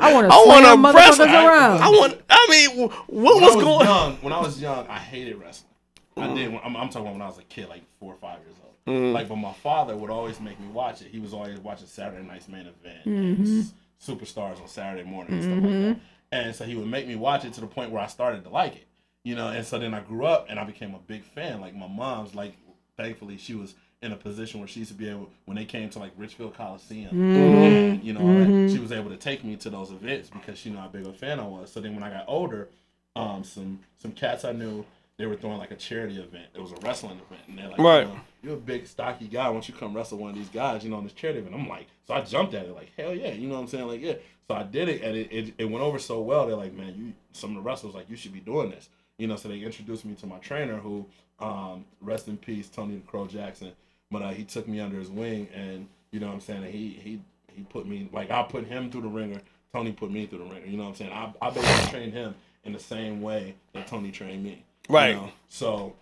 I 0.00 0.12
want 0.12 0.28
to 0.28 0.34
I 0.34 0.44
want 0.46 0.64
slam 0.64 0.82
to 0.82 0.92
wrestle. 0.98 1.26
motherfuckers 1.26 1.46
around. 1.46 1.80
I 1.82 1.88
want. 1.90 2.20
I 2.28 2.46
mean, 2.50 2.88
what 2.88 3.08
when 3.08 3.42
was 3.44 3.52
I 3.52 3.56
was 3.56 3.64
going? 3.64 3.86
young, 3.86 4.16
when 4.16 4.32
I 4.32 4.40
was 4.40 4.60
young, 4.60 4.86
I 4.88 4.98
hated 4.98 5.36
wrestling. 5.38 5.70
I 6.16 6.34
did. 6.34 6.52
When, 6.52 6.60
I'm, 6.64 6.76
I'm 6.76 6.88
talking 6.88 7.02
about 7.02 7.12
when 7.12 7.22
I 7.22 7.26
was 7.26 7.38
a 7.38 7.42
kid, 7.44 7.68
like 7.68 7.82
four 8.00 8.12
or 8.14 8.16
five 8.16 8.40
years 8.40 8.54
old. 8.64 8.67
Mhm. 8.88 9.12
Like, 9.12 9.28
but 9.28 9.36
my 9.36 9.52
father 9.52 9.96
would 9.96 10.10
always 10.10 10.40
make 10.40 10.58
me 10.58 10.68
watch 10.68 11.02
it. 11.02 11.08
He 11.08 11.18
was 11.18 11.32
always 11.34 11.58
watching 11.60 11.86
Saturday 11.86 12.26
Night's 12.26 12.48
Main 12.48 12.66
Event, 12.66 13.04
Mhm. 13.04 13.38
and 13.38 13.72
Superstars 14.00 14.60
on 14.60 14.68
Saturday 14.68 15.02
morning 15.08 15.34
and 15.34 15.42
stuff 15.42 15.54
like 15.56 15.64
Mhm. 15.64 15.88
that. 15.94 16.00
And 16.30 16.54
so 16.54 16.64
he 16.64 16.74
would 16.76 16.86
make 16.88 17.06
me 17.06 17.16
watch 17.16 17.44
it 17.44 17.52
to 17.54 17.60
the 17.60 17.66
point 17.66 17.90
where 17.90 18.02
I 18.02 18.06
started 18.06 18.44
to 18.44 18.50
like 18.50 18.76
it. 18.76 18.86
You 19.24 19.34
know, 19.34 19.48
and 19.48 19.64
so 19.66 19.78
then 19.78 19.92
I 19.92 20.00
grew 20.00 20.24
up 20.24 20.46
and 20.48 20.58
I 20.58 20.64
became 20.64 20.94
a 20.94 20.98
big 20.98 21.22
fan. 21.22 21.60
Like 21.60 21.74
my 21.74 21.88
mom's, 21.88 22.34
like 22.34 22.54
thankfully 22.96 23.36
she 23.36 23.54
was 23.54 23.74
in 24.00 24.12
a 24.12 24.16
position 24.16 24.60
where 24.60 24.68
she 24.68 24.78
used 24.80 24.92
to 24.92 24.96
be 24.96 25.08
able 25.08 25.28
when 25.44 25.56
they 25.56 25.64
came 25.64 25.90
to 25.90 25.98
like 25.98 26.12
Richfield 26.16 26.54
Coliseum, 26.54 27.10
Mhm. 27.12 27.36
and 27.36 28.04
you 28.04 28.12
know, 28.12 28.20
all 28.20 28.26
that, 28.38 28.48
Mhm. 28.48 28.72
she 28.72 28.78
was 28.78 28.92
able 28.92 29.10
to 29.10 29.16
take 29.16 29.42
me 29.44 29.56
to 29.56 29.70
those 29.70 29.90
events 29.90 30.30
because 30.30 30.56
she 30.58 30.70
knew 30.70 30.76
how 30.78 30.86
big 30.88 31.04
a 31.06 31.12
fan 31.12 31.40
I 31.40 31.46
was. 31.46 31.72
So 31.72 31.80
then 31.80 31.94
when 31.94 32.04
I 32.04 32.10
got 32.10 32.24
older, 32.28 32.68
um, 33.16 33.42
some 33.42 33.80
some 33.98 34.12
cats 34.12 34.44
I 34.44 34.52
knew. 34.52 34.84
They 35.18 35.26
were 35.26 35.34
throwing 35.36 35.58
like 35.58 35.72
a 35.72 35.76
charity 35.76 36.16
event. 36.18 36.46
It 36.54 36.60
was 36.60 36.70
a 36.72 36.76
wrestling 36.82 37.20
event, 37.26 37.42
and 37.48 37.58
they're 37.58 37.68
like, 37.68 37.78
Right. 37.78 38.06
you 38.06 38.14
know, 38.14 38.20
you're 38.42 38.54
a 38.54 38.56
big 38.56 38.86
stocky 38.86 39.26
guy. 39.26 39.52
Don't 39.52 39.68
you 39.68 39.74
come 39.74 39.94
wrestle 39.94 40.18
one 40.18 40.30
of 40.30 40.36
these 40.36 40.48
guys? 40.48 40.84
You 40.84 40.90
know, 40.90 40.96
on 40.96 41.04
this 41.04 41.12
charity 41.12 41.40
event. 41.40 41.54
I'm 41.56 41.68
like, 41.68 41.88
so 42.06 42.14
I 42.14 42.20
jumped 42.22 42.54
at 42.54 42.66
it 42.66 42.74
like, 42.74 42.90
hell 42.96 43.12
yeah. 43.14 43.32
You 43.32 43.48
know 43.48 43.56
what 43.56 43.62
I'm 43.62 43.66
saying? 43.68 43.88
Like, 43.88 44.00
yeah. 44.00 44.14
So 44.46 44.54
I 44.54 44.62
did 44.62 44.88
it, 44.88 45.02
and 45.02 45.16
it, 45.16 45.28
it, 45.32 45.54
it 45.58 45.64
went 45.64 45.84
over 45.84 45.98
so 45.98 46.20
well. 46.20 46.46
They're 46.46 46.56
like, 46.56 46.72
man, 46.72 46.94
you. 46.96 47.12
Some 47.32 47.50
of 47.50 47.56
the 47.56 47.62
wrestlers 47.68 47.94
like, 47.94 48.08
you 48.08 48.16
should 48.16 48.32
be 48.32 48.40
doing 48.40 48.70
this. 48.70 48.88
You 49.18 49.26
know, 49.26 49.36
so 49.36 49.48
they 49.48 49.58
introduced 49.58 50.04
me 50.04 50.14
to 50.14 50.26
my 50.26 50.38
trainer, 50.38 50.76
who, 50.76 51.04
um, 51.40 51.84
rest 52.00 52.28
in 52.28 52.36
peace, 52.36 52.68
Tony 52.68 52.94
the 52.94 53.00
Crow 53.00 53.26
Jackson. 53.26 53.72
But 54.10 54.22
uh, 54.22 54.30
he 54.30 54.44
took 54.44 54.66
me 54.68 54.78
under 54.80 54.98
his 54.98 55.10
wing, 55.10 55.48
and 55.54 55.88
you 56.12 56.20
know 56.20 56.28
what 56.28 56.34
I'm 56.34 56.40
saying. 56.40 56.62
And 56.64 56.72
he 56.72 56.90
he 57.02 57.20
he 57.52 57.62
put 57.64 57.86
me 57.86 58.08
like 58.12 58.30
I 58.30 58.44
put 58.44 58.66
him 58.66 58.90
through 58.90 59.02
the 59.02 59.08
ringer. 59.08 59.40
Tony 59.72 59.92
put 59.92 60.10
me 60.10 60.26
through 60.26 60.38
the 60.38 60.44
ringer. 60.44 60.66
You 60.66 60.76
know 60.76 60.84
what 60.84 60.90
I'm 60.90 60.94
saying. 60.94 61.12
I 61.12 61.32
I 61.42 61.50
basically 61.50 61.90
trained 61.90 62.12
him 62.14 62.34
in 62.64 62.72
the 62.72 62.78
same 62.78 63.20
way 63.20 63.54
that 63.74 63.86
Tony 63.88 64.10
trained 64.12 64.42
me. 64.44 64.64
You 64.88 64.94
Right. 64.94 65.14
know? 65.16 65.30
So 65.48 65.94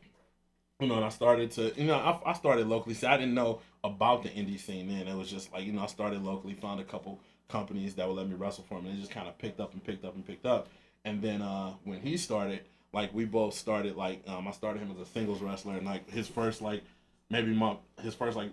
you 0.80 0.88
know, 0.88 0.96
and 0.96 1.04
I 1.06 1.08
started 1.08 1.50
to, 1.52 1.72
you 1.80 1.86
know, 1.86 1.94
I, 1.96 2.30
I 2.30 2.32
started 2.34 2.66
locally. 2.68 2.94
See, 2.94 3.06
I 3.06 3.16
didn't 3.16 3.32
know 3.34 3.60
about 3.82 4.22
the 4.22 4.28
indie 4.28 4.60
scene 4.60 4.88
then. 4.88 5.08
It 5.08 5.16
was 5.16 5.30
just 5.30 5.50
like, 5.52 5.64
you 5.64 5.72
know, 5.72 5.82
I 5.82 5.86
started 5.86 6.22
locally, 6.22 6.52
found 6.52 6.80
a 6.80 6.84
couple 6.84 7.18
companies 7.48 7.94
that 7.94 8.06
would 8.06 8.16
let 8.16 8.28
me 8.28 8.34
wrestle 8.34 8.64
for 8.68 8.78
him, 8.78 8.84
and 8.86 8.98
it 8.98 9.00
just 9.00 9.10
kind 9.10 9.26
of 9.26 9.38
picked 9.38 9.58
up 9.58 9.72
and 9.72 9.82
picked 9.82 10.04
up 10.04 10.14
and 10.14 10.26
picked 10.26 10.44
up. 10.44 10.68
And 11.06 11.22
then 11.22 11.40
uh, 11.40 11.72
when 11.84 12.00
he 12.00 12.18
started, 12.18 12.60
like 12.92 13.14
we 13.14 13.24
both 13.24 13.54
started, 13.54 13.96
like 13.96 14.22
um, 14.28 14.46
I 14.46 14.50
started 14.50 14.80
him 14.80 14.90
as 14.90 14.98
a 14.98 15.10
singles 15.10 15.40
wrestler, 15.40 15.76
and 15.78 15.86
like 15.86 16.10
his 16.10 16.28
first 16.28 16.60
like 16.60 16.82
maybe 17.30 17.54
month, 17.54 17.78
his 18.02 18.14
first 18.14 18.36
like 18.36 18.50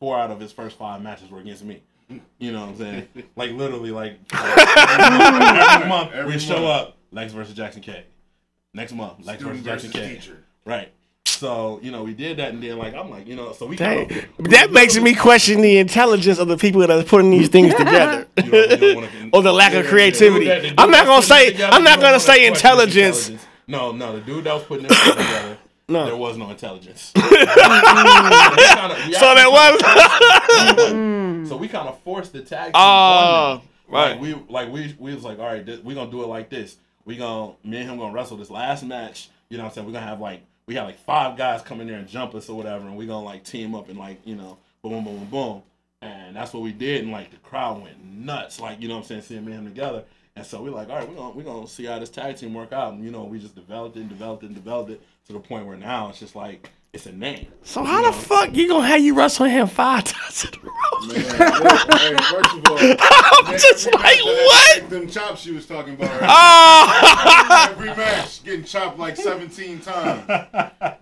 four 0.00 0.18
out 0.18 0.30
of 0.30 0.38
his 0.40 0.52
first 0.52 0.76
five 0.76 1.00
matches 1.00 1.30
were 1.30 1.38
against 1.40 1.64
me. 1.64 1.82
You 2.38 2.52
know 2.52 2.60
what 2.60 2.68
I'm 2.70 2.76
saying? 2.76 3.08
like 3.36 3.52
literally, 3.52 3.90
like 3.90 4.18
every 4.34 5.88
month 5.88 6.12
Every 6.12 6.32
we 6.34 6.38
show 6.38 6.60
month. 6.60 6.88
up 6.88 6.96
Lex 7.10 7.32
versus 7.32 7.54
Jackson 7.54 7.80
K. 7.80 8.04
Next 8.74 8.92
month, 8.92 9.24
Lex 9.24 9.40
Student 9.42 9.64
versus 9.64 9.92
Jackson 9.92 10.02
K. 10.08 10.14
teacher. 10.16 10.44
Right. 10.66 10.90
So 11.26 11.80
you 11.82 11.90
know 11.90 12.02
we 12.04 12.12
did 12.12 12.36
that, 12.38 12.52
and 12.52 12.62
then 12.62 12.76
like 12.78 12.94
I'm 12.94 13.08
like 13.10 13.26
you 13.26 13.34
know 13.36 13.52
so 13.52 13.66
we 13.66 13.76
Dang. 13.76 14.08
kind 14.08 14.26
of 14.38 14.50
That 14.50 14.72
makes 14.72 14.96
me 14.98 15.14
question 15.14 15.62
the 15.62 15.78
intelligence 15.78 16.38
of 16.38 16.48
the 16.48 16.56
people 16.56 16.80
that 16.82 16.90
are 16.90 17.02
putting 17.02 17.30
these 17.30 17.48
things 17.48 17.74
together, 17.74 18.26
or 19.32 19.42
the 19.42 19.52
lack 19.52 19.72
of 19.74 19.86
creativity. 19.86 20.46
The 20.46 20.60
dude 20.60 20.74
I'm 20.78 20.90
not 20.90 21.06
that's 21.06 21.06
gonna 21.06 21.20
putting 21.22 21.28
say. 21.28 21.52
together, 21.52 21.72
I'm 21.72 21.80
you 21.80 21.84
not 21.84 21.90
don't 21.94 22.00
gonna 22.00 22.12
wanna 22.12 22.20
say 22.20 22.26
question 22.26 22.52
his 22.52 22.58
intelligence. 22.58 23.28
intelligence. 23.28 23.48
No, 23.66 23.92
no, 23.92 24.12
the 24.16 24.20
dude 24.20 24.44
that 24.44 24.54
was 24.54 24.64
putting 24.64 24.86
this 24.86 24.98
shit 24.98 25.16
together, 25.16 25.58
No. 25.88 26.04
there 26.04 26.16
was 26.16 26.36
no 26.36 26.50
intelligence. 26.50 27.12
So 29.14 29.34
there 29.34 29.50
was. 29.50 29.80
so 31.48 31.56
we 31.56 31.68
kind 31.68 31.88
of 31.88 31.98
forced 32.00 32.32
the 32.32 32.42
tag. 32.42 32.66
team 32.66 32.72
Oh, 32.74 32.80
on 32.80 33.56
them. 33.58 33.68
right. 33.88 34.10
Like 34.12 34.20
we 34.20 34.34
like 34.48 34.68
we 34.72 34.94
we 34.98 35.14
was 35.14 35.24
like, 35.24 35.38
all 35.38 35.46
right, 35.46 35.64
this, 35.64 35.80
we 35.80 35.94
gonna 35.94 36.10
do 36.10 36.22
it 36.22 36.26
like 36.26 36.50
this. 36.50 36.76
We 37.04 37.16
gonna 37.16 37.54
me 37.64 37.78
and 37.78 37.90
him 37.90 37.98
gonna 37.98 38.12
wrestle 38.12 38.36
this 38.36 38.50
last 38.50 38.82
match. 38.84 39.30
You 39.48 39.58
know 39.58 39.64
what 39.64 39.70
I'm 39.70 39.74
saying? 39.74 39.86
We're 39.86 39.92
gonna 39.92 40.06
have 40.06 40.20
like 40.20 40.42
we 40.66 40.74
had 40.74 40.84
like 40.84 40.98
five 40.98 41.36
guys 41.36 41.62
come 41.62 41.80
in 41.80 41.86
there 41.86 41.98
and 41.98 42.08
jump 42.08 42.34
us 42.34 42.48
or 42.48 42.56
whatever, 42.56 42.86
and 42.86 42.96
we 42.96 43.06
gonna 43.06 43.24
like 43.24 43.44
team 43.44 43.74
up 43.74 43.88
and 43.88 43.98
like 43.98 44.20
you 44.24 44.34
know 44.34 44.58
boom 44.82 44.92
boom 44.92 45.04
boom 45.04 45.18
boom 45.18 45.30
boom. 45.30 45.62
And 46.02 46.36
that's 46.36 46.52
what 46.52 46.62
we 46.62 46.72
did, 46.72 47.02
and 47.02 47.12
like 47.12 47.30
the 47.30 47.38
crowd 47.38 47.82
went 47.82 48.02
nuts. 48.04 48.60
Like 48.60 48.80
you 48.80 48.88
know 48.88 48.94
what 48.96 49.02
I'm 49.02 49.06
saying, 49.06 49.22
seeing 49.22 49.44
me 49.44 49.52
and 49.52 49.66
him 49.66 49.74
together. 49.74 50.04
And 50.36 50.44
so 50.44 50.60
we're 50.62 50.70
like, 50.70 50.88
all 50.90 50.96
right, 50.96 51.08
we're 51.08 51.14
gonna 51.14 51.30
we're 51.34 51.44
gonna 51.44 51.68
see 51.68 51.84
how 51.84 51.98
this 51.98 52.10
tag 52.10 52.36
team 52.36 52.54
work 52.54 52.72
out. 52.72 52.94
And 52.94 53.04
you 53.04 53.10
know, 53.10 53.24
we 53.24 53.38
just 53.38 53.54
developed 53.54 53.96
it 53.96 54.00
and 54.00 54.08
developed 54.08 54.42
it 54.42 54.46
and 54.46 54.54
developed 54.54 54.90
it 54.90 55.00
to 55.26 55.32
the 55.32 55.40
point 55.40 55.66
where 55.66 55.76
now 55.76 56.08
it's 56.08 56.18
just 56.18 56.34
like 56.34 56.70
it's 56.94 57.06
a 57.06 57.12
name. 57.12 57.46
So 57.62 57.82
how 57.84 58.02
the 58.02 58.12
fuck 58.12 58.54
you 58.54 58.68
gonna 58.68 58.86
have 58.86 59.00
you 59.00 59.14
wrestle 59.14 59.46
him 59.46 59.66
five 59.66 60.04
times 60.04 60.44
in 60.44 60.50
a 60.54 60.62
row? 60.62 61.06
Man, 61.06 61.16
hey, 61.18 62.16
first 62.30 62.54
of 62.54 62.68
all, 62.70 62.78
I'm 62.80 63.44
man, 63.44 63.58
just 63.58 63.86
every 63.88 63.98
like, 64.00 64.20
what? 64.24 64.90
Them 64.90 65.08
chops 65.08 65.40
she 65.42 65.52
was 65.52 65.66
talking 65.66 65.94
about. 65.94 66.10
Oh! 66.22 67.68
every 67.70 67.88
match 67.88 68.42
getting 68.44 68.64
chopped 68.64 68.98
like 68.98 69.16
17 69.16 69.80
times. 69.80 70.28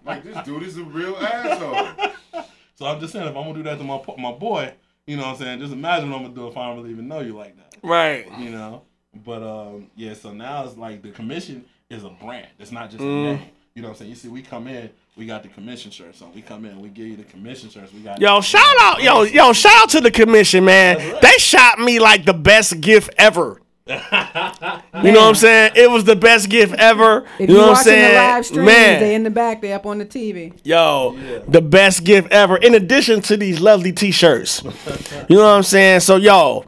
Like 0.05 0.25
this 0.25 0.43
dude 0.45 0.63
is 0.63 0.79
a 0.79 0.85
real 0.85 1.17
asshole. 1.17 2.45
So 2.75 2.87
I'm 2.87 2.99
just 3.01 3.13
saying, 3.13 3.27
if 3.29 3.37
I'm 3.37 3.43
gonna 3.45 3.55
do 3.55 3.63
that 3.65 3.79
to 3.79 3.85
my 3.85 4.01
my 4.19 4.33
boy, 4.33 4.73
you 5.07 5.17
know 5.17 5.25
what 5.25 5.33
I'm 5.33 5.37
saying? 5.37 5.61
Just 5.61 5.73
imagine 5.73 6.11
what 6.11 6.17
I'm 6.19 6.23
gonna 6.25 6.35
do 6.35 6.49
if 6.49 6.57
I 6.57 6.69
don't 6.69 6.79
really 6.79 6.91
even 6.91 7.07
know 7.09 7.21
you 7.21 7.35
like 7.37 7.57
that. 7.57 7.77
Right. 7.83 8.27
You 8.39 8.51
know? 8.51 8.83
But 9.25 9.43
um, 9.43 9.91
yeah, 9.95 10.15
so 10.15 10.33
now 10.33 10.65
it's 10.65 10.77
like 10.79 11.03
the 11.03 11.11
commission 11.11 11.67
is 11.91 12.03
a 12.05 12.09
brand. 12.11 12.49
It's 12.59 12.73
not 12.73 12.91
just 12.91 13.03
Mm. 13.03 13.07
a 13.33 13.37
name. 13.37 13.43
You 13.75 13.83
know 13.83 13.89
what 13.89 13.95
I'm 13.95 13.99
saying? 13.99 14.11
You 14.11 14.17
see, 14.17 14.29
we 14.29 14.43
come 14.43 14.67
in, 14.69 14.91
we 15.17 15.27
got 15.27 15.43
the 15.43 15.49
commission 15.49 15.91
shirts 15.91 16.23
on. 16.23 16.33
We 16.35 16.41
come 16.43 16.65
in, 16.65 16.81
we 16.81 16.89
give 16.89 17.07
you 17.07 17.17
the 17.17 17.25
commission 17.25 17.69
shirts. 17.69 17.93
We 17.93 18.01
got 18.01 18.21
Yo, 18.21 18.41
shout 18.41 18.63
out, 18.81 19.03
yo, 19.03 19.23
yo, 19.23 19.53
shout 19.53 19.83
out 19.83 19.89
to 19.91 20.01
the 20.01 20.11
commission, 20.11 20.65
man. 20.65 21.19
They 21.21 21.33
shot 21.39 21.79
me 21.79 21.99
like 21.99 22.25
the 22.25 22.33
best 22.35 22.81
gift 22.81 23.11
ever. 23.19 23.61
You 25.03 25.11
know 25.11 25.21
what 25.23 25.29
I'm 25.31 25.35
saying? 25.35 25.73
It 25.75 25.91
was 25.91 26.05
the 26.05 26.15
best 26.15 26.49
gift 26.49 26.75
ever. 26.75 27.27
If 27.41 27.49
you 27.51 27.57
you 27.57 27.61
know 27.61 27.69
what 27.73 27.79
I'm 27.79 27.85
watching 27.85 27.93
the 27.95 28.03
live 28.15 28.33
saying? 28.35 28.43
stream, 28.45 28.67
Man, 28.67 29.01
they 29.01 29.15
in 29.17 29.25
the 29.25 29.31
back, 29.31 29.61
they 29.61 29.73
up 29.73 29.85
on 29.85 29.99
the 29.99 30.07
TV. 30.07 30.53
Yo, 30.63 31.19
the 31.49 31.61
best 31.61 32.05
gift 32.05 32.31
ever. 32.31 32.57
In 32.57 32.75
addition 32.75 33.21
to 33.23 33.37
these 33.37 33.61
lovely 33.61 33.91
T-shirts, 33.91 34.63
you 35.29 35.37
know 35.37 35.43
what 35.43 35.57
I'm 35.57 35.63
saying? 35.65 36.01
So, 36.01 36.17
yo, 36.17 36.65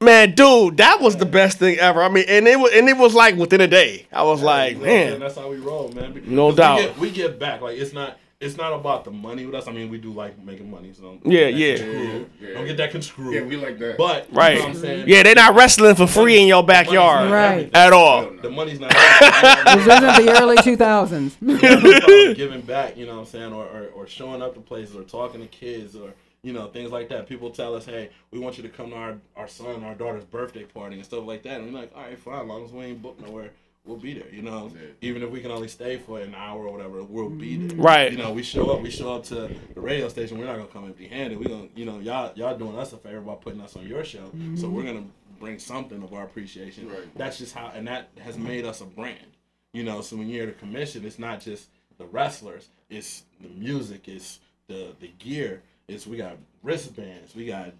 man, 0.00 0.34
dude, 0.34 0.76
that 0.78 1.00
was 1.00 1.16
the 1.16 1.26
best 1.26 1.58
thing 1.58 1.78
ever. 1.78 2.02
I 2.02 2.08
mean, 2.08 2.24
and 2.28 2.46
it 2.46 2.58
was, 2.58 2.72
and 2.72 2.88
it 2.88 2.96
was 2.96 3.14
like 3.14 3.36
within 3.36 3.60
a 3.60 3.66
day. 3.68 4.06
I 4.12 4.22
was 4.22 4.42
like, 4.42 4.78
man, 4.78 5.20
that's 5.20 5.36
how 5.36 5.48
we 5.50 5.56
roll, 5.56 5.90
man. 5.92 6.22
No 6.26 6.52
doubt. 6.52 6.78
We 6.78 6.82
get, 6.84 6.98
we 6.98 7.10
get 7.10 7.38
back. 7.38 7.60
Like 7.60 7.78
it's 7.78 7.92
not. 7.92 8.18
It's 8.38 8.58
not 8.58 8.74
about 8.74 9.04
the 9.06 9.10
money 9.10 9.46
with 9.46 9.54
us. 9.54 9.66
I 9.66 9.72
mean, 9.72 9.88
we 9.88 9.96
do 9.96 10.12
like 10.12 10.38
making 10.38 10.70
money. 10.70 10.92
So 10.92 11.18
Yeah, 11.24 11.44
don't 11.48 11.56
yeah. 11.56 11.76
get. 11.76 11.80
Yeah, 11.88 12.18
yeah. 12.38 12.52
Don't 12.52 12.66
get 12.66 12.76
that 12.76 12.90
construed. 12.90 13.32
Yeah, 13.32 13.40
we 13.40 13.56
like 13.56 13.78
that. 13.78 13.96
But 13.96 14.30
you 14.30 14.36
right? 14.36 14.56
know 14.56 14.60
what 14.60 14.68
I'm 14.68 14.76
saying? 14.76 15.08
Yeah, 15.08 15.22
they're 15.22 15.34
not 15.34 15.54
wrestling 15.54 15.94
for 15.94 16.06
free 16.06 16.38
in 16.42 16.46
your 16.46 16.62
backyard, 16.62 17.30
Right. 17.30 17.70
At 17.74 17.94
all. 17.94 18.30
The 18.30 18.50
money's 18.50 18.78
not. 18.78 18.90
This 18.94 19.86
isn't 19.86 20.26
the 20.26 20.38
early 20.38 20.56
2000s. 20.58 22.34
giving 22.36 22.60
back, 22.60 22.98
you 22.98 23.06
know 23.06 23.14
what 23.14 23.20
I'm 23.20 23.26
saying, 23.26 23.54
or, 23.54 23.64
or 23.64 23.86
or 23.94 24.06
showing 24.06 24.42
up 24.42 24.52
to 24.52 24.60
places, 24.60 24.94
or 24.96 25.02
talking 25.04 25.40
to 25.40 25.46
kids, 25.46 25.96
or 25.96 26.12
you 26.46 26.52
know 26.52 26.68
things 26.68 26.92
like 26.92 27.08
that. 27.08 27.26
People 27.26 27.50
tell 27.50 27.74
us, 27.74 27.84
hey, 27.86 28.10
we 28.30 28.38
want 28.38 28.56
you 28.56 28.62
to 28.62 28.68
come 28.68 28.90
to 28.90 28.96
our 28.96 29.18
our 29.36 29.48
son, 29.48 29.82
our 29.82 29.94
daughter's 29.94 30.24
birthday 30.24 30.64
party 30.64 30.96
and 30.96 31.04
stuff 31.04 31.26
like 31.26 31.42
that, 31.42 31.60
and 31.60 31.72
we're 31.72 31.80
like, 31.80 31.92
all 31.94 32.02
right, 32.02 32.18
fine, 32.18 32.42
as 32.42 32.46
long 32.46 32.64
as 32.64 32.72
we 32.72 32.84
ain't 32.84 33.02
booked 33.02 33.20
nowhere. 33.20 33.50
We'll 33.84 33.96
be 33.96 34.14
there, 34.14 34.28
you 34.32 34.42
know. 34.42 34.72
Even 35.00 35.22
if 35.22 35.30
we 35.30 35.40
can 35.40 35.52
only 35.52 35.68
stay 35.68 35.96
for 35.96 36.18
an 36.18 36.34
hour 36.34 36.66
or 36.66 36.72
whatever, 36.72 37.04
we'll 37.04 37.30
be 37.30 37.56
there. 37.56 37.78
Right. 37.78 38.10
You 38.10 38.18
know, 38.18 38.32
we 38.32 38.42
show 38.42 38.68
up. 38.70 38.82
We 38.82 38.90
show 38.90 39.14
up 39.14 39.22
to 39.26 39.48
the 39.74 39.80
radio 39.80 40.08
station. 40.08 40.38
We're 40.38 40.46
not 40.46 40.56
gonna 40.56 40.66
come 40.66 40.86
empty-handed. 40.86 41.38
We 41.38 41.46
gonna, 41.46 41.68
you 41.76 41.84
know, 41.84 42.00
y'all 42.00 42.32
y'all 42.34 42.58
doing 42.58 42.76
us 42.76 42.92
a 42.92 42.96
favor 42.96 43.20
by 43.20 43.36
putting 43.36 43.60
us 43.60 43.76
on 43.76 43.86
your 43.86 44.02
show. 44.02 44.24
So 44.24 44.36
mm-hmm. 44.36 44.72
we're 44.74 44.82
gonna 44.82 45.04
bring 45.38 45.60
something 45.60 46.02
of 46.02 46.12
our 46.12 46.24
appreciation. 46.24 46.88
Right. 46.88 47.16
That's 47.16 47.38
just 47.38 47.54
how, 47.54 47.70
and 47.74 47.86
that 47.86 48.08
has 48.24 48.36
made 48.36 48.64
us 48.64 48.80
a 48.80 48.86
brand. 48.86 49.36
You 49.72 49.84
know, 49.84 50.00
so 50.00 50.16
when 50.16 50.28
you're 50.28 50.44
at 50.44 50.48
a 50.48 50.52
commission, 50.52 51.04
it's 51.04 51.20
not 51.20 51.40
just 51.40 51.68
the 51.98 52.06
wrestlers, 52.06 52.68
it's 52.90 53.22
the 53.40 53.48
music, 53.48 54.08
it's 54.08 54.40
the 54.66 54.96
the 54.98 55.12
gear, 55.18 55.62
it's 55.88 56.06
we 56.06 56.16
got 56.16 56.36
wristbands, 56.62 57.34
we 57.34 57.46
got 57.46 57.72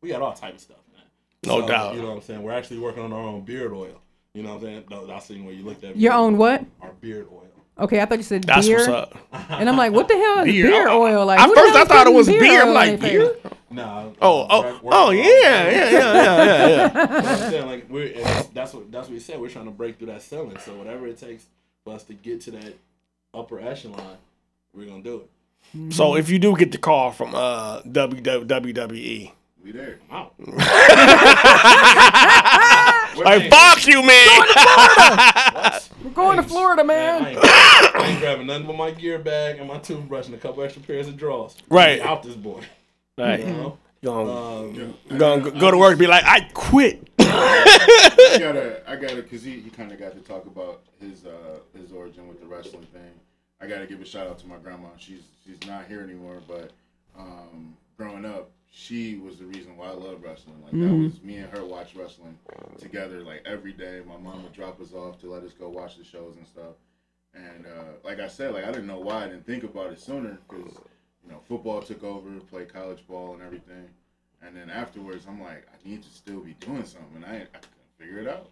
we 0.00 0.08
got 0.10 0.22
all 0.22 0.32
type 0.32 0.54
of 0.54 0.60
stuff, 0.60 0.78
man. 0.94 1.04
No 1.46 1.60
So, 1.62 1.68
doubt. 1.68 1.94
You 1.94 2.02
know 2.02 2.08
what 2.08 2.16
I'm 2.16 2.22
saying? 2.22 2.42
We're 2.42 2.52
actually 2.52 2.78
working 2.78 3.02
on 3.02 3.12
our 3.12 3.20
own 3.22 3.42
beard 3.42 3.72
oil. 3.72 4.00
You 4.34 4.42
know 4.42 4.50
what 4.50 4.56
I'm 4.56 4.62
saying? 4.62 4.84
No, 4.90 5.10
I 5.12 5.18
seen 5.20 5.44
where 5.44 5.54
you 5.54 5.64
looked 5.64 5.84
at. 5.84 5.96
Your 5.96 6.12
own 6.12 6.36
what? 6.36 6.64
Our 6.82 6.92
beard 7.00 7.28
oil. 7.32 7.40
Okay, 7.76 8.00
I 8.00 8.04
thought 8.04 8.18
you 8.18 8.24
said 8.24 8.44
That's 8.44 8.66
beer. 8.68 8.76
what's 8.78 8.88
up. 8.88 9.16
And 9.50 9.68
I'm 9.68 9.76
like, 9.76 9.92
what 9.92 10.06
the 10.06 10.14
hell 10.14 10.40
is 10.40 10.44
Beer. 10.44 10.66
beer, 10.68 10.88
oil? 10.88 11.26
Like, 11.26 11.40
At 11.40 11.48
first 11.52 11.74
I 11.74 11.84
thought 11.84 12.06
it 12.06 12.12
was 12.12 12.28
beer. 12.28 12.62
I'm 12.62 12.72
like, 12.72 13.00
beer? 13.00 13.30
face? 13.34 13.52
No. 13.70 14.14
Oh, 14.22 14.46
oh, 14.48 14.80
oh, 14.84 15.10
yeah, 15.10 15.22
yeah, 15.24 15.70
yeah, 15.70 15.90
yeah, 15.90 16.14
yeah, 16.14 16.68
yeah. 16.68 16.88
But 16.92 17.24
I'm 17.24 17.50
saying 17.50 17.66
like 17.66 17.90
we're 17.90 18.12
that's, 18.22 18.46
that's 18.48 18.74
what 18.74 18.92
that's 18.92 19.08
what 19.08 19.14
we 19.14 19.18
said. 19.18 19.40
We're 19.40 19.48
trying 19.48 19.64
to 19.64 19.72
break 19.72 19.98
through 19.98 20.06
that 20.08 20.22
ceiling. 20.22 20.56
So 20.64 20.74
whatever 20.74 21.08
it 21.08 21.18
takes 21.18 21.46
for 21.82 21.94
us 21.94 22.04
to 22.04 22.14
get 22.14 22.40
to 22.42 22.52
that 22.52 22.74
upper 23.32 23.58
echelon, 23.58 24.18
we're 24.72 24.86
gonna 24.86 25.02
do 25.02 25.16
it. 25.22 25.30
So 25.90 26.16
if 26.16 26.30
you 26.30 26.38
do 26.38 26.56
get 26.56 26.70
the 26.72 26.78
call 26.78 27.10
from 27.12 27.34
uh 27.34 27.82
WWE, 27.82 29.32
We 29.62 29.72
there. 29.72 29.98
Wow. 30.10 30.30
like 33.24 33.50
fuck 33.50 33.86
you, 33.86 34.02
man. 34.02 34.28
We're 36.04 36.10
going 36.10 36.36
to 36.36 36.42
Florida, 36.42 36.84
Man, 36.84 37.22
I 37.22 37.24
man. 37.24 37.34
ain't, 37.36 37.44
I 37.44 38.06
ain't 38.08 38.20
grabbing 38.20 38.46
nothing 38.46 38.66
but 38.66 38.76
my 38.76 38.90
gear 38.90 39.18
bag 39.18 39.58
and 39.58 39.66
my 39.68 39.78
toothbrush 39.78 40.26
and 40.26 40.34
a 40.34 40.38
couple 40.38 40.62
extra 40.62 40.82
pairs 40.82 41.08
of 41.08 41.16
drawers. 41.16 41.56
Right. 41.68 42.00
Out 42.00 42.22
this 42.22 42.34
boy. 42.36 42.60
Right. 43.16 43.40
You 43.40 43.46
know? 43.46 43.78
Gonna, 44.04 44.30
Um, 44.30 44.94
gonna 45.16 45.50
go 45.50 45.70
to 45.70 45.78
work, 45.78 45.92
and 45.92 45.98
be 45.98 46.06
like, 46.06 46.24
I 46.24 46.40
quit. 46.52 47.08
I 47.20 48.36
gotta, 48.38 48.82
I 48.86 48.96
gotta, 48.96 49.22
cause 49.22 49.42
he, 49.42 49.60
he 49.60 49.70
kind 49.70 49.90
of 49.92 49.98
got 49.98 50.12
to 50.14 50.20
talk 50.20 50.44
about 50.44 50.82
his 51.00 51.24
uh 51.24 51.58
his 51.74 51.90
origin 51.90 52.28
with 52.28 52.38
the 52.40 52.46
wrestling 52.46 52.86
thing. 52.92 53.10
I 53.60 53.66
gotta 53.66 53.86
give 53.86 54.00
a 54.00 54.04
shout 54.04 54.26
out 54.26 54.38
to 54.40 54.46
my 54.46 54.56
grandma. 54.56 54.88
She's 54.98 55.22
she's 55.44 55.58
not 55.66 55.86
here 55.86 56.00
anymore, 56.00 56.40
but 56.46 56.72
um, 57.18 57.76
growing 57.96 58.24
up, 58.24 58.50
she 58.70 59.16
was 59.16 59.38
the 59.38 59.44
reason 59.46 59.76
why 59.76 59.86
I 59.88 59.92
love 59.92 60.22
wrestling. 60.22 60.60
Like 60.62 60.72
that 60.72 60.78
Mhm. 60.78 61.04
was 61.04 61.22
me 61.22 61.36
and 61.36 61.50
her 61.56 61.64
watch 61.64 61.94
wrestling 61.94 62.38
together, 62.78 63.22
like 63.22 63.42
every 63.46 63.72
day. 63.72 64.02
My 64.06 64.16
mom 64.16 64.42
would 64.42 64.52
drop 64.52 64.80
us 64.80 64.92
off 64.92 65.20
to 65.20 65.30
let 65.32 65.44
us 65.44 65.52
go 65.52 65.68
watch 65.68 65.96
the 65.96 66.04
shows 66.04 66.36
and 66.36 66.46
stuff. 66.46 66.74
And 67.32 67.66
uh, 67.66 67.92
like 68.04 68.20
I 68.20 68.28
said, 68.28 68.52
like 68.54 68.64
I 68.64 68.70
didn't 68.72 68.86
know 68.86 69.00
why 69.00 69.24
I 69.24 69.28
didn't 69.28 69.46
think 69.46 69.64
about 69.64 69.92
it 69.92 70.00
sooner, 70.00 70.38
cause 70.48 70.76
you 71.24 71.30
know 71.30 71.40
football 71.48 71.80
took 71.80 72.02
over, 72.04 72.28
played 72.40 72.72
college 72.72 73.06
ball 73.06 73.34
and 73.34 73.42
everything. 73.42 73.88
And 74.42 74.54
then 74.54 74.68
afterwards, 74.68 75.24
I'm 75.26 75.40
like, 75.40 75.66
I 75.72 75.88
need 75.88 76.02
to 76.02 76.08
still 76.10 76.40
be 76.40 76.52
doing 76.60 76.84
something. 76.84 77.16
And 77.16 77.24
I, 77.24 77.36
I 77.36 77.58
couldn't 77.58 77.96
figure 77.98 78.18
it 78.18 78.28
out. 78.28 78.50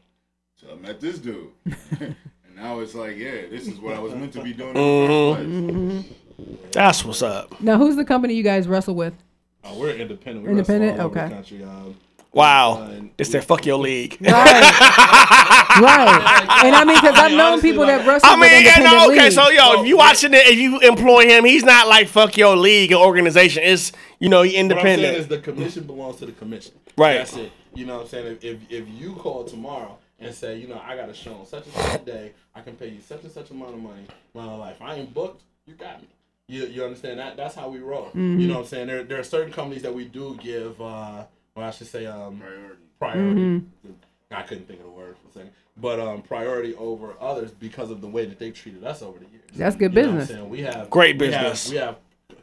So 0.54 0.68
I 0.72 0.76
met 0.76 1.00
this 1.00 1.18
dude. 1.18 1.50
and 2.56 2.58
And 2.58 2.66
now 2.68 2.80
it's 2.80 2.94
like, 2.94 3.16
yeah, 3.16 3.42
this 3.50 3.66
is 3.68 3.78
what 3.78 3.94
I 3.94 4.00
was 4.00 4.14
meant 4.14 4.32
to 4.34 4.42
be 4.42 4.52
doing. 4.52 4.74
Mhm. 4.74 5.40
In 5.40 5.96
the 5.96 6.02
first. 6.02 6.72
That's 6.72 7.04
what's 7.04 7.22
up. 7.22 7.60
Now, 7.60 7.78
who's 7.78 7.96
the 7.96 8.04
company 8.04 8.34
you 8.34 8.42
guys 8.42 8.66
wrestle 8.68 8.94
with? 8.94 9.14
Uh, 9.64 9.74
we're 9.76 9.90
independent. 9.94 10.44
We 10.44 10.50
Independent? 10.52 10.92
wrestle 10.98 11.04
all 11.04 11.10
over 11.10 11.20
Okay. 11.20 11.28
The 11.28 11.34
country. 11.34 11.64
Um, 11.64 11.94
Wow. 12.34 12.88
It's 13.18 13.28
their 13.28 13.42
fuck 13.42 13.66
your 13.66 13.76
league. 13.76 14.16
Right. 14.18 14.32
right. 15.80 16.64
And 16.64 16.74
I 16.74 16.84
mean, 16.86 16.96
because 16.96 17.18
I've 17.18 17.32
known 17.32 17.60
people 17.60 17.84
that 17.86 18.06
wrestle 18.06 18.26
I 18.30 18.36
mean, 18.36 18.40
with 18.40 18.52
you 18.52 18.58
independent 18.58 18.92
know, 18.94 19.10
okay, 19.10 19.22
leagues. 19.24 19.34
so 19.34 19.50
yo, 19.50 19.82
if 19.82 19.86
you 19.86 19.98
watching 19.98 20.32
it, 20.32 20.46
if 20.46 20.58
you 20.58 20.80
employ 20.80 21.26
him, 21.26 21.44
he's 21.44 21.62
not 21.62 21.88
like 21.88 22.08
fuck 22.08 22.38
your 22.38 22.56
league 22.56 22.90
or 22.92 23.04
organization. 23.04 23.62
It's 23.64 23.92
you 24.18 24.30
know, 24.30 24.40
he 24.42 24.54
What 24.54 24.62
I'm 24.62 24.70
saying 24.70 24.78
independent. 25.00 25.16
is 25.18 25.28
the 25.28 25.38
commission 25.40 25.84
belongs 25.84 26.16
to 26.20 26.26
the 26.26 26.32
commission. 26.32 26.72
Right. 26.96 27.18
That's 27.18 27.36
it. 27.36 27.52
You 27.74 27.84
know 27.84 27.96
what 27.96 28.02
I'm 28.04 28.08
saying? 28.08 28.38
If, 28.40 28.44
if 28.44 28.58
if 28.70 28.84
you 28.98 29.12
call 29.14 29.44
tomorrow 29.44 29.98
and 30.22 30.34
say, 30.34 30.58
you 30.58 30.68
know, 30.68 30.80
I 30.84 30.96
got 30.96 31.08
a 31.08 31.14
show 31.14 31.34
on 31.34 31.46
such 31.46 31.64
and 31.66 31.74
such 31.74 32.00
a 32.00 32.04
day, 32.04 32.32
I 32.54 32.60
can 32.60 32.74
pay 32.76 32.88
you 32.88 33.00
such 33.00 33.22
and 33.22 33.32
such 33.32 33.50
amount 33.50 33.74
of 33.74 33.80
money, 33.82 34.06
my 34.34 34.44
life. 34.54 34.76
I 34.80 34.94
ain't 34.96 35.12
booked, 35.14 35.42
you 35.66 35.74
got 35.74 36.00
me. 36.00 36.08
You, 36.48 36.66
you 36.66 36.84
understand 36.84 37.18
that? 37.20 37.36
That's 37.36 37.54
how 37.54 37.68
we 37.68 37.78
roll. 37.78 38.10
Mhm. 38.14 38.40
You 38.40 38.48
know 38.48 38.54
what 38.54 38.60
I'm 38.60 38.66
saying? 38.66 38.86
There 38.88 39.04
there 39.04 39.20
are 39.20 39.24
certain 39.24 39.52
companies 39.52 39.82
that 39.82 39.94
we 39.94 40.04
do 40.04 40.36
give 40.42 40.80
uh 40.80 41.24
well 41.54 41.66
I 41.68 41.70
should 41.70 41.86
say 41.86 42.04
um 42.06 42.38
priority. 42.40 42.82
Priority. 42.98 43.40
Mhm. 43.40 43.64
I 44.32 44.42
couldn't 44.42 44.66
think 44.66 44.80
of 44.80 44.86
the 44.86 44.92
word 44.92 45.16
for 45.22 45.28
a 45.28 45.32
second. 45.32 45.50
But 45.76 46.00
um 46.00 46.20
priority 46.22 46.74
over 46.74 47.14
others 47.20 47.52
because 47.52 47.90
of 47.90 48.00
the 48.00 48.08
way 48.08 48.26
that 48.26 48.38
they've 48.38 48.52
treated 48.54 48.84
us 48.84 49.02
over 49.02 49.18
the 49.18 49.26
years. 49.26 49.44
That's 49.54 49.76
good 49.76 49.94
You 49.94 50.02
know 50.02 50.08
what 50.08 50.12
I'm 50.12 50.18
business. 50.18 50.36
saying? 50.38 50.50
We 50.50 50.60
have 50.62 50.90
Great 50.90 51.18
we 51.18 51.30
have- 51.30 51.52
business. 51.52 51.70
We 51.70 51.76
have, 51.76 51.96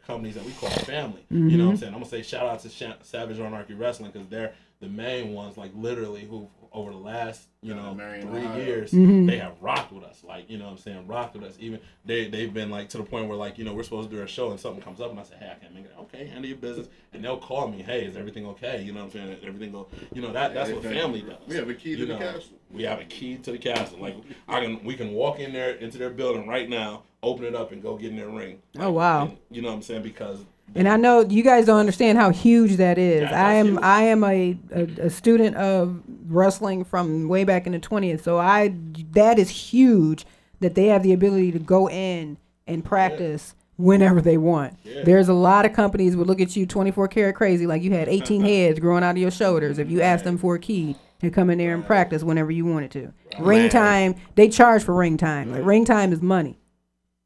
companies 0.08 0.34
that 0.36 0.46
we 0.46 0.52
call 0.54 0.70
family. 0.70 1.24
You 1.30 1.38
know 1.58 1.66
what 1.66 1.72
I'm 1.72 1.76
Mhm. 1.76 1.80
saying? 1.82 1.94
I'm 1.94 2.00
gonna 2.00 2.10
say 2.10 2.24
shout 2.24 2.48
out 2.48 2.60
to 2.62 2.70
Sha- 2.70 2.96
Savage 3.04 3.38
Anarchy 3.40 3.76
Wrestling 3.76 4.10
because 4.12 4.28
they're 4.28 4.54
the 4.80 4.88
main 4.88 5.34
ones, 5.34 5.56
like 5.56 5.70
literally 5.76 6.22
who 6.26 6.48
over 6.72 6.92
the 6.92 6.98
last 6.98 7.48
you 7.62 7.74
know 7.76 7.94
three 7.94 8.24
Ohio. 8.46 8.58
years 8.58 8.92
Mhm. 8.92 9.28
they 9.28 9.38
have 9.38 9.54
rocked 9.62 9.92
with 9.92 10.04
us. 10.04 10.24
Like 10.24 10.50
you 10.50 10.58
know 10.58 10.66
what 10.66 10.72
I'm 10.72 10.78
saying, 10.78 11.08
rocked 11.08 11.36
with 11.36 11.44
us. 11.44 11.56
Even 11.60 11.80
they 12.06 12.28
they've 12.30 12.54
been 12.54 12.70
like 12.70 12.90
to 12.90 12.98
the 12.98 13.04
point 13.04 13.28
where 13.28 13.38
like 13.38 13.58
you 13.58 13.66
know 13.66 13.74
we're 13.74 13.84
supposed 13.84 14.10
to 14.10 14.16
do 14.16 14.22
a 14.22 14.28
show 14.28 14.52
and 14.52 14.60
something 14.60 14.82
comes 14.82 15.02
up 15.02 15.12
and 15.12 15.20
I 15.20 15.24
say 15.24 15.36
hey 15.40 15.52
I 15.52 15.56
can't 15.56 15.74
make 15.74 15.86
it. 15.86 15.94
Okay, 16.02 16.26
handle 16.28 16.46
your 16.46 16.58
business 16.58 16.88
and 17.14 17.24
they'll 17.24 17.38
call 17.38 17.68
me. 17.68 17.82
Hey, 17.82 18.06
is 18.06 18.16
everything 18.16 18.46
okay? 18.48 18.82
You 18.82 18.94
know 18.94 19.00
what 19.06 19.16
I'm 19.16 19.28
saying? 19.28 19.38
Everything 19.46 19.72
go. 19.72 19.88
You 20.14 20.22
know 20.22 20.32
that 20.32 20.54
that's 20.54 20.72
what 20.72 20.84
family 20.84 21.22
does. 21.22 21.38
We 21.48 21.56
have 21.56 21.70
a 21.70 21.74
key 21.74 21.94
to 21.96 22.00
You 22.02 22.06
the 22.06 22.14
know, 22.14 22.20
castle. 22.20 22.54
We 22.72 22.84
have 22.84 23.00
a 23.00 23.06
key 23.06 23.38
to 23.38 23.52
the 23.52 23.58
castle. 23.58 24.00
Like 24.00 24.16
I 24.48 24.62
can 24.62 24.84
we 24.84 24.96
can 24.96 25.12
walk 25.14 25.40
in 25.40 25.52
there 25.54 25.72
into 25.76 25.98
their 25.98 26.12
building 26.12 26.48
right 26.48 26.70
now, 26.70 27.04
open 27.24 27.46
it 27.46 27.56
up 27.56 27.72
and 27.72 27.82
go 27.82 27.98
get 27.98 28.12
in 28.12 28.16
their 28.18 28.30
ring. 28.30 28.62
Oh 28.80 28.92
wow. 28.92 29.24
And, 29.26 29.38
you 29.52 29.62
know 29.62 29.70
what 29.70 29.76
I'm 29.76 29.82
saying? 29.82 30.04
Because 30.04 30.46
And 30.76 30.88
I 30.88 30.98
know 30.98 31.22
you 31.22 31.44
guys 31.44 31.66
don't 31.66 31.80
understand 31.80 32.18
how 32.18 32.30
huge 32.30 32.78
that 32.78 32.98
is. 32.98 33.30
I 33.32 33.54
am 33.54 33.80
I 33.82 34.04
am 34.04 34.24
a, 34.24 34.58
a, 34.72 34.82
a 35.04 35.10
student 35.10 35.56
of 35.56 36.02
wrestling 36.28 36.84
from 36.84 37.28
way 37.28 37.44
back 37.44 37.66
in 37.66 37.74
the 37.74 37.80
twentieth, 37.80 38.24
so 38.24 38.38
I 38.38 38.74
that 39.12 39.40
is 39.40 39.50
huge 39.50 40.26
that 40.60 40.76
they 40.76 40.88
have 40.88 41.04
the 41.04 41.14
ability 41.14 41.52
to 41.54 41.60
go 41.60 41.90
in 41.90 42.38
and 42.68 42.84
practice 42.84 43.56
whenever 43.78 44.20
they 44.22 44.38
want. 44.38 44.78
Yeah. 44.84 45.04
There's 45.04 45.30
a 45.30 45.34
lot 45.34 45.66
of 45.66 45.74
companies 45.74 46.16
would 46.18 46.28
look 46.28 46.42
at 46.42 46.56
you 46.56 46.66
24 46.66 47.08
karat 47.08 47.36
crazy 47.36 47.66
like 47.66 47.82
you 47.82 47.92
had 47.92 48.10
18 48.10 48.42
heads 48.44 48.80
growing 48.80 49.04
out 49.04 49.12
of 49.12 49.18
your 49.18 49.32
shoulders 49.32 49.80
if 49.80 49.90
you 49.90 50.02
asked 50.02 50.26
them 50.26 50.38
for 50.38 50.56
a 50.56 50.60
key 50.60 50.98
and 51.22 51.34
come 51.34 51.50
in 51.50 51.58
there 51.58 51.74
and 51.74 51.86
practice 51.86 52.24
whenever 52.24 52.52
you 52.52 52.66
wanted 52.66 52.92
to. 52.92 53.14
Oh, 53.38 53.44
ring 53.44 53.64
Man. 53.64 53.70
time, 53.70 54.16
they 54.36 54.50
charge 54.50 54.84
for 54.84 54.94
ring 54.94 55.18
time. 55.18 55.52
Like 55.52 55.66
ring 55.66 55.86
time 55.86 56.12
is 56.12 56.22
money. 56.22 56.60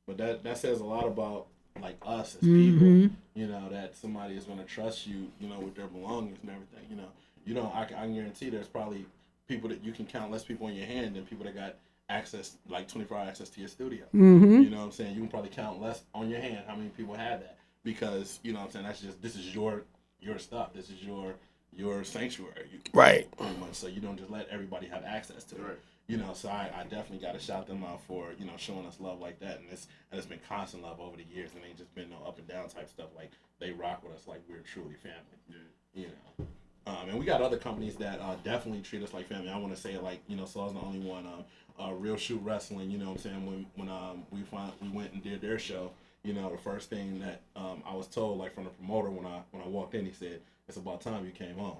But 0.07 0.17
that 0.17 0.43
that 0.43 0.57
says 0.57 0.79
a 0.79 0.85
lot 0.85 1.07
about 1.07 1.47
like 1.83 1.97
us 2.05 2.35
as 2.35 2.41
Mhm. 2.41 2.55
people. 2.71 3.15
You 3.35 3.47
know 3.47 3.69
that 3.69 3.95
somebody 3.95 4.35
is 4.35 4.45
going 4.45 4.59
to 4.59 4.65
trust 4.65 5.05
you. 5.05 5.29
You 5.39 5.49
know 5.49 5.59
with 5.59 5.75
their 5.75 5.87
belongings 5.87 6.39
and 6.41 6.49
everything. 6.49 6.85
You 6.89 6.95
know 6.95 7.09
you 7.45 7.53
know 7.53 7.71
I, 7.75 7.81
I 7.81 8.07
guarantee 8.07 8.49
there's 8.49 8.67
probably 8.67 9.05
people 9.47 9.67
that 9.69 9.83
you 9.83 9.91
can 9.91 10.05
count 10.05 10.31
less 10.31 10.43
people 10.43 10.67
in 10.69 10.75
your 10.75 10.85
hand 10.85 11.15
than 11.15 11.25
people 11.25 11.43
that 11.45 11.53
got 11.55 11.75
access 12.09 12.55
like 12.69 12.87
24 12.87 13.17
hour 13.17 13.25
access 13.27 13.49
to 13.49 13.59
your 13.59 13.69
studio. 13.69 14.05
Mm-hmm. 14.13 14.61
You 14.61 14.69
know 14.69 14.77
what 14.77 14.83
I'm 14.85 14.91
saying? 14.91 15.13
You 15.15 15.21
can 15.21 15.29
probably 15.29 15.49
count 15.49 15.81
less 15.81 16.03
on 16.15 16.29
your 16.29 16.39
hand 16.39 16.63
how 16.67 16.75
many 16.75 16.89
people 16.89 17.15
have 17.15 17.39
that 17.41 17.57
because 17.83 18.39
you 18.43 18.53
know 18.53 18.59
what 18.59 18.65
I'm 18.67 18.71
saying 18.71 18.85
that's 18.85 19.01
just 19.01 19.21
this 19.21 19.35
is 19.35 19.53
your 19.53 19.83
your 20.21 20.39
stuff. 20.39 20.73
This 20.73 20.89
is 20.89 21.03
your 21.03 21.35
your 21.75 22.03
sanctuary. 22.03 22.67
You- 22.71 22.79
Right. 22.93 23.29
Pretty 23.35 23.57
much. 23.57 23.73
So 23.73 23.87
you 23.87 23.99
don't 23.99 24.17
just 24.17 24.29
let 24.29 24.47
everybody 24.49 24.87
have 24.87 25.03
access 25.03 25.43
to 25.45 25.55
it. 25.55 25.79
You 26.07 26.17
know, 26.17 26.31
so 26.33 26.49
I, 26.49 26.69
I 26.75 26.83
definitely 26.83 27.25
got 27.25 27.33
to 27.33 27.39
shout 27.39 27.65
them 27.65 27.83
out 27.83 28.01
for 28.03 28.33
you 28.37 28.45
know 28.45 28.53
showing 28.57 28.85
us 28.85 28.99
love 28.99 29.19
like 29.21 29.39
that, 29.39 29.59
and 29.59 29.67
it's 29.71 29.87
and 30.11 30.17
it's 30.17 30.27
been 30.27 30.41
constant 30.47 30.83
love 30.83 30.99
over 30.99 31.15
the 31.15 31.23
years, 31.23 31.51
and 31.55 31.63
ain't 31.63 31.77
just 31.77 31.95
been 31.95 32.09
no 32.09 32.17
up 32.27 32.37
and 32.37 32.47
down 32.47 32.67
type 32.67 32.89
stuff. 32.89 33.07
Like 33.15 33.31
they 33.59 33.71
rock 33.71 34.03
with 34.03 34.13
us 34.13 34.27
like 34.27 34.41
we're 34.49 34.59
truly 34.59 34.95
family. 34.95 35.63
You 35.93 36.07
know, 36.07 36.45
um, 36.85 37.09
and 37.09 37.17
we 37.17 37.25
got 37.25 37.41
other 37.41 37.57
companies 37.57 37.95
that 37.97 38.19
uh, 38.19 38.35
definitely 38.43 38.81
treat 38.81 39.01
us 39.03 39.13
like 39.13 39.27
family. 39.27 39.49
I 39.49 39.57
want 39.57 39.73
to 39.73 39.79
say 39.79 39.97
like 39.97 40.19
you 40.27 40.35
know, 40.35 40.45
Saul's 40.45 40.73
the 40.73 40.81
only 40.81 40.99
one. 40.99 41.25
Um, 41.25 41.45
uh, 41.79 41.93
Real 41.93 42.17
Shoot 42.17 42.41
Wrestling. 42.43 42.91
You 42.91 42.97
know 42.97 43.05
what 43.05 43.17
I'm 43.17 43.17
saying? 43.19 43.45
When 43.45 43.65
when 43.75 43.89
um, 43.89 44.23
we 44.31 44.41
find 44.41 44.71
we 44.81 44.89
went 44.89 45.13
and 45.13 45.23
did 45.23 45.41
their 45.41 45.57
show, 45.57 45.91
you 46.23 46.33
know, 46.33 46.49
the 46.49 46.57
first 46.57 46.89
thing 46.89 47.19
that 47.19 47.41
um, 47.55 47.81
I 47.85 47.95
was 47.95 48.07
told 48.07 48.39
like 48.39 48.53
from 48.53 48.65
the 48.65 48.69
promoter 48.71 49.09
when 49.09 49.25
I 49.25 49.41
when 49.51 49.63
I 49.63 49.67
walked 49.67 49.95
in, 49.95 50.05
he 50.05 50.11
said, 50.11 50.41
"It's 50.67 50.77
about 50.77 51.01
time 51.01 51.25
you 51.25 51.31
came 51.31 51.55
home." 51.55 51.77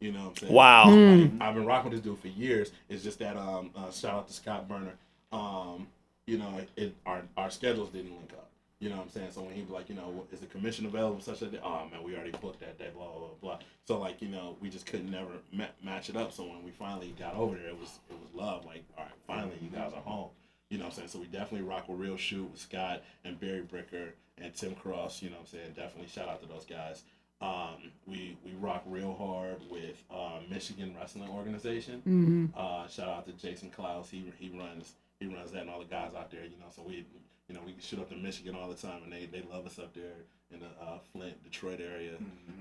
You 0.00 0.12
know 0.12 0.20
what 0.20 0.28
I'm 0.28 0.36
saying? 0.36 0.52
Wow. 0.52 0.84
Like, 0.90 1.30
Hmm. 1.30 1.42
I've 1.42 1.54
been 1.54 1.66
rocking 1.66 1.90
with 1.90 2.02
this 2.02 2.08
dude 2.10 2.20
for 2.20 2.28
years. 2.28 2.70
It's 2.88 3.02
just 3.02 3.18
that 3.18 3.36
um 3.36 3.70
uh, 3.76 3.90
shout 3.90 4.14
out 4.14 4.28
to 4.28 4.32
Scott 4.34 4.68
Burner. 4.68 4.94
Um, 5.32 5.88
you 6.26 6.38
know, 6.38 6.60
it 6.76 6.94
our 7.06 7.22
our 7.36 7.50
schedules 7.50 7.90
didn't 7.90 8.12
link 8.12 8.32
up. 8.32 8.44
You 8.80 8.90
know 8.90 8.96
what 8.96 9.06
I'm 9.06 9.10
saying? 9.10 9.32
So 9.32 9.42
when 9.42 9.54
he 9.54 9.62
was 9.62 9.70
like, 9.70 9.88
you 9.88 9.96
know, 9.96 10.24
is 10.30 10.38
the 10.38 10.46
commission 10.46 10.86
available 10.86 11.20
such 11.20 11.42
a 11.42 11.46
day? 11.46 11.58
Oh 11.64 11.86
man, 11.90 12.04
we 12.04 12.14
already 12.14 12.30
booked 12.30 12.60
that 12.60 12.78
day, 12.78 12.90
blah 12.94 13.06
blah 13.08 13.18
blah. 13.18 13.28
blah. 13.40 13.58
So 13.86 13.98
like, 13.98 14.22
you 14.22 14.28
know, 14.28 14.56
we 14.60 14.70
just 14.70 14.86
couldn't 14.86 15.10
never 15.10 15.32
ma- 15.52 15.64
match 15.82 16.08
it 16.10 16.16
up. 16.16 16.32
So 16.32 16.44
when 16.44 16.62
we 16.64 16.70
finally 16.70 17.12
got 17.18 17.34
over 17.34 17.56
there, 17.56 17.68
it 17.68 17.78
was 17.80 17.98
it 18.08 18.16
was 18.20 18.28
love. 18.34 18.64
Like, 18.66 18.84
all 18.96 19.04
right, 19.04 19.12
finally 19.26 19.56
you 19.60 19.68
guys 19.70 19.92
are 19.94 20.02
home. 20.02 20.28
You 20.70 20.78
know 20.78 20.84
what 20.84 20.90
I'm 20.92 20.96
saying? 20.96 21.08
So 21.08 21.18
we 21.18 21.24
definitely 21.26 21.66
rock 21.66 21.88
with 21.88 21.98
Real 21.98 22.16
Shoot 22.16 22.50
with 22.52 22.60
Scott 22.60 23.02
and 23.24 23.40
Barry 23.40 23.62
Bricker 23.62 24.10
and 24.40 24.54
Tim 24.54 24.74
Cross. 24.76 25.22
You 25.22 25.30
know 25.30 25.36
what 25.36 25.48
I'm 25.52 25.58
saying? 25.58 25.72
Definitely 25.74 26.08
shout 26.08 26.28
out 26.28 26.40
to 26.42 26.46
those 26.48 26.66
guys. 26.66 27.02
Um, 27.40 27.92
we 28.06 28.36
we 28.44 28.52
rock 28.60 28.82
real 28.86 29.14
hard 29.14 29.58
with 29.70 30.02
uh, 30.10 30.40
Michigan 30.50 30.94
Wrestling 30.98 31.28
Organization. 31.30 32.02
Mhm. 32.06 32.58
Uh, 32.58 32.88
shout 32.88 33.08
out 33.08 33.26
to 33.26 33.32
Jason 33.32 33.70
Klaus. 33.70 34.10
He 34.10 34.32
he 34.38 34.48
runs 34.50 34.94
he 35.20 35.26
runs 35.26 35.52
that 35.52 35.62
and 35.62 35.70
all 35.70 35.78
the 35.78 35.84
guys 35.84 36.12
out 36.16 36.30
there. 36.30 36.42
You 36.44 36.58
know, 36.58 36.66
so 36.74 36.82
we 36.86 37.06
you 37.48 37.54
know 37.54 37.60
we 37.64 37.74
shoot 37.80 38.00
up 38.00 38.08
to 38.10 38.16
Michigan 38.16 38.56
all 38.56 38.68
the 38.68 38.74
time, 38.74 39.02
and 39.04 39.12
they, 39.12 39.26
they 39.26 39.42
love 39.52 39.66
us 39.66 39.78
up 39.78 39.94
there 39.94 40.14
in 40.50 40.60
the 40.60 40.66
uh, 40.82 40.98
Flint, 41.12 41.42
Detroit 41.44 41.78
area. 41.80 42.12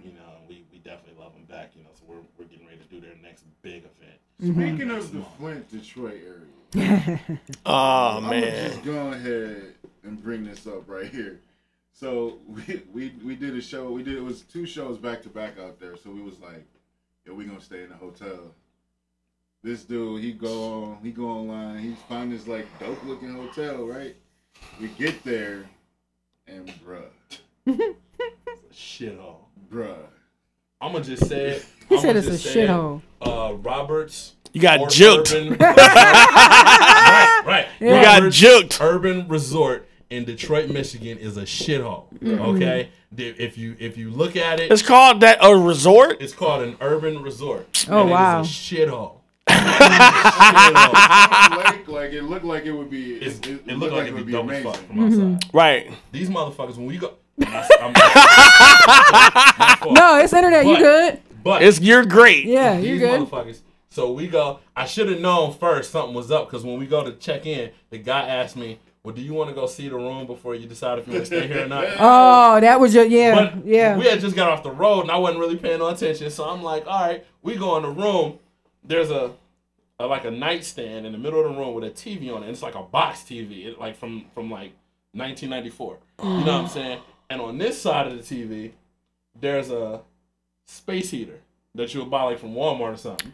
You 0.03 0.11
know, 0.11 0.29
we, 0.49 0.63
we 0.73 0.77
definitely 0.79 1.21
love 1.23 1.33
them 1.33 1.45
back. 1.45 1.71
You 1.75 1.83
know, 1.83 1.89
so 1.95 2.03
we're, 2.07 2.15
we're 2.37 2.45
getting 2.45 2.65
ready 2.67 2.79
to 2.79 2.83
do 2.85 2.99
their 2.99 3.15
next 3.23 3.45
big 3.61 3.83
event. 3.85 4.19
Speaking 4.39 4.87
Next 4.89 5.05
of 5.05 5.11
the 5.13 5.17
month. 5.19 5.37
Flint, 5.37 5.71
Detroit 5.71 6.21
area. 6.23 7.19
Oh, 7.65 8.17
I'm 8.17 8.29
man. 8.29 8.41
gonna 8.41 8.67
just 8.69 8.83
go 8.83 9.07
ahead 9.11 9.73
and 10.03 10.21
bring 10.21 10.43
this 10.45 10.67
up 10.67 10.87
right 10.89 11.09
here. 11.09 11.39
So 11.99 12.37
we, 12.47 12.83
we 12.93 13.13
we 13.25 13.35
did 13.35 13.55
a 13.55 13.61
show. 13.61 13.91
We 13.91 14.03
did 14.03 14.15
it 14.17 14.23
was 14.23 14.41
two 14.41 14.65
shows 14.65 14.97
back 14.97 15.23
to 15.23 15.29
back 15.29 15.57
out 15.59 15.79
there. 15.79 15.95
So 15.97 16.11
we 16.11 16.21
was 16.21 16.39
like, 16.39 16.63
yo, 17.25 17.33
we 17.33 17.45
gonna 17.45 17.59
stay 17.61 17.83
in 17.83 17.91
a 17.91 17.95
hotel. 17.95 18.53
This 19.63 19.83
dude, 19.83 20.23
he 20.23 20.31
go 20.31 20.73
on, 20.83 20.99
he 21.03 21.11
go 21.11 21.25
online, 21.25 21.79
he 21.79 21.95
find 22.07 22.31
this 22.31 22.47
like 22.47 22.67
dope 22.79 23.03
looking 23.03 23.33
hotel, 23.33 23.85
right? 23.85 24.15
We 24.79 24.89
get 24.89 25.23
there, 25.23 25.65
and 26.47 26.71
bruh, 26.85 27.05
Shithole. 28.73 29.37
bruh. 29.71 29.97
I'm 30.79 30.91
gonna 30.91 31.03
just 31.03 31.25
say 31.27 31.49
it. 31.49 31.65
He 31.89 31.95
I'ma 31.95 32.01
said 32.01 32.15
it's 32.17 32.27
just 32.27 32.45
a 32.45 32.49
say 32.49 32.61
it. 32.61 32.69
shithole. 32.69 33.01
Uh, 33.19 33.55
Roberts. 33.55 34.33
You 34.53 34.61
got 34.61 34.79
or 34.81 34.87
juked. 34.87 35.33
Urban- 35.33 35.57
right, 35.59 37.41
right. 37.45 37.67
You 37.79 37.89
got 37.89 38.17
Roberts 38.19 38.39
juked. 38.39 38.79
Urban 38.81 39.27
Resort 39.27 39.86
in 40.09 40.25
Detroit, 40.25 40.69
Michigan 40.69 41.17
is 41.17 41.37
a 41.37 41.43
shithole. 41.43 42.05
Mhm. 42.19 42.39
Okay, 42.55 42.89
if 43.17 43.57
you 43.57 43.75
if 43.79 43.97
you 43.97 44.09
look 44.11 44.35
at 44.35 44.59
it, 44.59 44.71
It's 44.71 44.81
called 44.81 45.21
that 45.21 45.37
a 45.41 45.55
resort. 45.55 46.17
It's 46.21 46.33
called 46.33 46.63
an 46.63 46.77
urban 46.81 47.21
resort. 47.21 47.85
Oh, 47.89 48.01
and 48.01 48.09
wow. 48.11 48.39
It 48.41 48.45
is 48.45 48.49
a 48.49 48.75
shithole. 48.75 49.13
Lake, 51.57 51.87
like 51.87 52.11
it 52.13 52.23
looked 52.23 52.45
like 52.45 52.65
it 52.65 52.71
would 52.71 52.89
be. 52.89 53.15
It, 53.15 53.45
it, 53.45 53.47
It, 53.47 53.61
it 53.67 53.77
looked 53.77 53.93
like 53.93 54.07
it'd 54.07 54.15
be 54.17 54.23
be 54.23 54.31
dope 54.33 54.49
as 54.49 54.63
amazing. 54.63 54.71
fuck 54.71 54.87
from 54.87 55.05
outside. 55.33 55.49
Right. 55.53 55.91
These 56.11 56.29
motherfuckers, 56.29 56.77
when 56.77 56.85
we 56.87 56.97
go. 56.97 57.13
I'm- 57.45 57.93
No, 59.93 60.17
it's 60.19 60.33
internet. 60.33 60.65
You 60.65 60.77
good? 60.77 61.19
But 61.43 61.61
It's 61.61 61.79
you're 61.79 62.05
great. 62.05 62.45
Yeah, 62.45 62.73
you're 62.77 62.93
these 62.93 62.99
good. 63.01 63.21
motherfuckers. 63.21 63.59
So 63.89 64.11
we 64.11 64.27
go. 64.27 64.59
I 64.75 64.85
should 64.85 65.09
have 65.09 65.19
known 65.19 65.53
first 65.53 65.91
something 65.91 66.13
was 66.13 66.29
up 66.31 66.47
because 66.49 66.63
when 66.65 66.77
we 66.79 66.85
go 66.87 67.03
to 67.03 67.13
check 67.13 67.45
in, 67.45 67.71
the 67.89 67.97
guy 67.99 68.27
asked 68.27 68.55
me, 68.57 68.79
"Well, 69.07 69.15
do 69.15 69.21
you 69.21 69.33
want 69.33 69.49
to 69.49 69.55
go 69.55 69.67
see 69.67 69.87
the 69.87 69.95
room 69.95 70.27
before 70.27 70.53
you 70.53 70.67
decide 70.67 70.99
if 70.99 71.07
you 71.07 71.13
want 71.13 71.25
to 71.25 71.27
stay 71.27 71.47
here 71.47 71.63
or 71.63 71.67
not?" 71.67 71.85
Oh, 71.97 72.59
that 72.59 72.77
was 72.77 72.93
your 72.93 73.05
yeah, 73.05 73.33
But 73.35 73.65
yeah. 73.65 73.97
we 73.97 74.05
had 74.05 74.19
just 74.19 74.35
got 74.35 74.49
off 74.49 74.63
the 74.63 74.71
road 74.71 75.03
and 75.03 75.11
I 75.11 75.17
wasn't 75.17 75.39
really 75.39 75.55
paying 75.55 75.79
no 75.79 75.87
attention. 75.87 76.29
So 76.29 76.43
I'm 76.43 76.61
like, 76.61 76.85
all 76.85 77.07
right, 77.07 77.25
we 77.41 77.55
go 77.55 77.77
in 77.77 77.83
the 77.83 77.89
room. 77.89 78.39
There's 78.83 79.09
a, 79.09 79.31
a 79.97 80.05
like 80.07 80.25
a 80.25 80.31
nightstand 80.31 81.05
in 81.05 81.13
the 81.13 81.17
middle 81.17 81.39
of 81.39 81.49
the 81.49 81.57
room 81.57 81.73
with 81.73 81.85
a 81.85 81.89
TV 81.89 82.29
on 82.35 82.43
it. 82.43 82.47
And 82.47 82.49
it's 82.49 82.61
like 82.61 82.75
a 82.75 82.83
box 82.83 83.21
TV, 83.21 83.67
it, 83.67 83.79
like 83.79 83.95
from 83.95 84.25
from 84.35 84.51
like 84.51 84.73
1994. 85.13 85.97
You 86.21 86.29
know 86.29 86.39
what 86.39 86.49
I'm 86.49 86.67
saying? 86.67 86.99
And 87.29 87.39
on 87.39 87.57
this 87.57 87.81
side 87.81 88.07
of 88.07 88.13
the 88.13 88.19
TV, 88.35 88.73
there's 89.39 89.71
a 89.71 90.01
space 90.65 91.11
heater 91.11 91.39
that 91.75 91.93
you 91.93 92.01
would 92.01 92.09
buy 92.09 92.23
like 92.23 92.39
from 92.39 92.53
Walmart 92.53 92.95
or 92.95 92.97
something. 92.97 93.31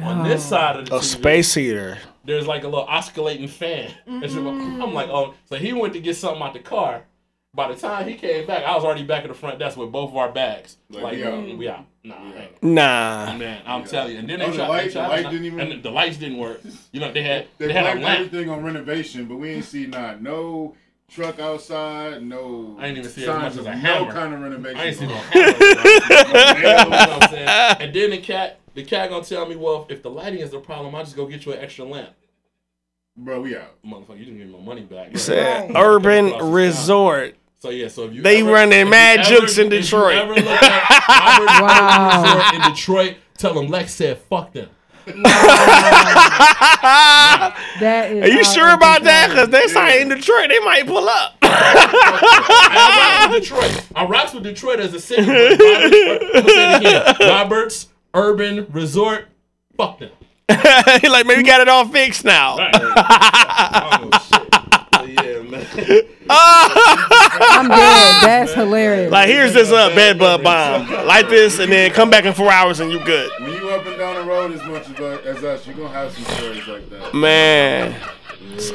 On 0.00 0.22
this 0.28 0.44
side 0.44 0.76
of 0.76 0.86
the 0.88 0.94
A 0.96 0.98
TV, 0.98 1.02
space 1.02 1.54
heater. 1.54 1.98
there's 2.24 2.46
like 2.46 2.62
a 2.64 2.68
little 2.68 2.84
oscillating 2.86 3.48
fan. 3.48 3.90
And 4.06 4.30
so 4.30 4.46
I'm 4.48 4.94
like, 4.94 5.08
oh, 5.08 5.34
so 5.48 5.56
he 5.56 5.72
went 5.72 5.92
to 5.94 6.00
get 6.00 6.16
something 6.16 6.42
out 6.42 6.52
the 6.54 6.60
car. 6.60 7.02
By 7.54 7.68
the 7.70 7.78
time 7.78 8.08
he 8.08 8.14
came 8.14 8.46
back, 8.46 8.64
I 8.64 8.74
was 8.74 8.82
already 8.82 9.02
back 9.02 9.24
at 9.24 9.28
the 9.28 9.34
front 9.34 9.58
desk 9.58 9.76
with 9.76 9.92
both 9.92 10.08
of 10.10 10.16
our 10.16 10.32
bags. 10.32 10.78
Like, 10.88 11.02
Like, 11.02 11.12
we 11.16 11.24
out. 11.24 11.32
mm, 11.34 11.58
we 11.58 11.68
out. 11.68 11.84
Nah, 12.02 12.14
ain't. 12.34 12.62
Nah. 12.62 13.34
man, 13.36 13.60
I'm 13.66 13.84
telling 13.84 14.12
you. 14.14 14.18
And 14.20 14.28
then 14.30 14.38
they 14.38 14.46
Oh, 14.46 14.50
the 14.52 14.56
tried, 14.56 14.68
light- 14.68 14.84
they 14.86 14.92
tried 14.92 15.02
the 15.04 15.08
light 15.10 15.22
to- 15.24 15.30
didn't 15.30 15.44
even- 15.46 15.60
and 15.60 15.72
the, 15.72 15.76
the 15.76 15.90
lights 15.90 16.16
didn't 16.16 16.38
work. 16.38 16.62
You 16.92 17.00
know, 17.00 17.12
they 17.12 17.22
had 17.22 17.46
They, 17.58 17.66
they, 17.66 17.72
had 17.74 17.98
a 17.98 18.00
lamp. 18.00 18.20
everything 18.20 18.48
on 18.48 18.64
renovation, 18.64 19.26
but 19.26 19.36
we 19.36 19.50
ain't 19.50 19.66
see 19.66 19.86
not 19.86 20.22
no 20.22 20.74
truck 21.10 21.38
outside, 21.40 22.22
no. 22.22 22.74
I 22.80 22.86
ain't 22.86 22.96
even 22.96 23.10
see 23.10 23.20
as 23.20 23.26
signs 23.26 23.42
much 23.42 23.52
as 23.52 23.58
of 23.58 23.66
a 23.66 23.70
no 23.72 23.76
hammer. 23.76 24.12
kind 24.12 24.32
of 24.34 24.40
renovation. 24.40 24.78
I 24.80 24.84
ain't 24.86 24.96
seen 24.96 25.08
no 25.10 25.14
on. 25.14 25.20
hammer. 25.20 25.48
you 26.56 26.62
know 26.62 26.88
what 26.88 27.22
I'm 27.24 27.28
saying? 27.30 27.48
And 27.80 27.94
then 27.94 28.10
the 28.12 28.18
cat, 28.18 28.60
the 28.74 28.84
cat 28.84 29.10
gonna 29.10 29.24
tell 29.24 29.46
me, 29.46 29.56
well, 29.56 29.86
if 29.88 30.02
the 30.02 30.10
lighting 30.10 30.40
is 30.40 30.50
the 30.50 30.58
problem, 30.60 30.94
I'll 30.94 31.04
just 31.04 31.16
go 31.16 31.26
get 31.26 31.44
you 31.46 31.52
an 31.52 31.58
extra 31.60 31.84
lamp. 31.84 32.10
Bro, 33.16 33.42
we 33.42 33.54
out. 33.56 33.74
Motherfucker, 33.84 34.18
you 34.18 34.24
didn't 34.24 34.38
give 34.38 34.46
me 34.48 34.54
my 34.58 34.64
money 34.64 34.82
back. 34.82 35.10
He 35.10 35.18
said 35.18 35.70
urban 35.76 36.32
resort. 36.50 37.34
So 37.58 37.68
yeah, 37.70 37.88
so 37.88 38.04
if 38.06 38.12
you 38.14 38.22
They 38.22 38.40
ever, 38.40 38.50
running 38.52 38.88
mad 38.90 39.20
ever- 39.20 39.28
jokes 39.40 39.58
in 39.58 39.66
if 39.66 39.72
you 39.74 39.80
Detroit. 39.82 40.14
ever 40.16 40.34
look 40.34 40.44
at 40.46 41.08
Robert's 41.08 41.60
Wow. 41.60 42.22
Resort 42.34 42.54
in 42.54 42.60
Detroit, 42.72 43.16
tell 43.36 43.54
them 43.54 43.68
Lex 43.68 43.92
said 43.94 44.18
fuck 44.18 44.52
them. 44.52 44.68
That 47.80 48.10
is. 48.12 48.22
Are 48.24 48.28
you 48.32 48.44
sure 48.44 48.72
about 48.72 49.02
that? 49.04 49.26
control. 49.28 49.46
Because 49.46 49.52
next 49.60 49.72
time 49.74 49.98
in 50.00 50.08
Detroit, 50.08 50.48
they 50.48 50.58
might 50.60 50.86
pull 50.86 51.08
up. 51.08 51.36
I 51.42 53.26
rocks 53.26 53.34
with 53.34 53.42
Detroit. 53.42 53.84
I 53.94 54.04
rocks 54.06 54.32
with 54.34 54.44
Detroit 54.44 54.80
as 54.80 54.94
a 54.94 55.00
city. 55.00 55.28
Robert's, 57.24 57.88
I'm 58.14 58.36
gonna 58.36 58.38
say 58.38 58.44
it 58.44 58.58
again. 58.58 58.66
Roberts 58.66 58.66
Urban 58.66 58.66
Resort, 58.72 59.28
fuck 59.76 59.98
them. 59.98 60.10
Like, 60.48 61.26
man, 61.26 61.36
we 61.38 61.42
got 61.42 61.60
it 61.60 61.68
all 61.68 61.86
fixed 61.88 62.24
now. 62.24 62.58
Oh 63.74 64.10
shit. 64.20 64.48
Yeah, 65.08 65.42
man. 65.42 65.66
I'm 66.30 67.68
dead. 67.68 68.22
That's 68.22 68.54
hilarious. 68.54 69.10
Like, 69.10 69.28
here's 69.28 69.52
this 69.54 69.70
uh, 69.70 69.88
bed 69.94 70.18
bug 70.18 70.42
bomb. 70.42 70.88
Light 71.06 71.28
this, 71.28 71.58
and 71.58 71.70
then 71.72 71.90
come 71.92 72.10
back 72.10 72.24
in 72.24 72.32
four 72.34 72.50
hours, 72.50 72.80
and 72.80 72.90
you 72.90 72.98
good. 73.04 73.30
When 73.40 73.52
you 73.52 73.70
up 73.70 73.84
and 73.86 73.98
down 73.98 74.14
the 74.16 74.22
road 74.22 74.52
as 74.52 74.62
much 74.64 74.88
as, 74.88 75.26
as 75.26 75.44
us, 75.44 75.66
you're 75.66 75.76
gonna 75.76 75.88
have 75.90 76.12
some 76.12 76.24
stories 76.36 76.66
like 76.66 76.88
that. 76.90 77.14
Man, 77.14 77.94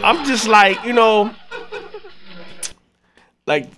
I'm 0.03 0.25
just 0.25 0.47
like, 0.47 0.83
you 0.83 0.93
know, 0.93 1.33
like 3.45 3.69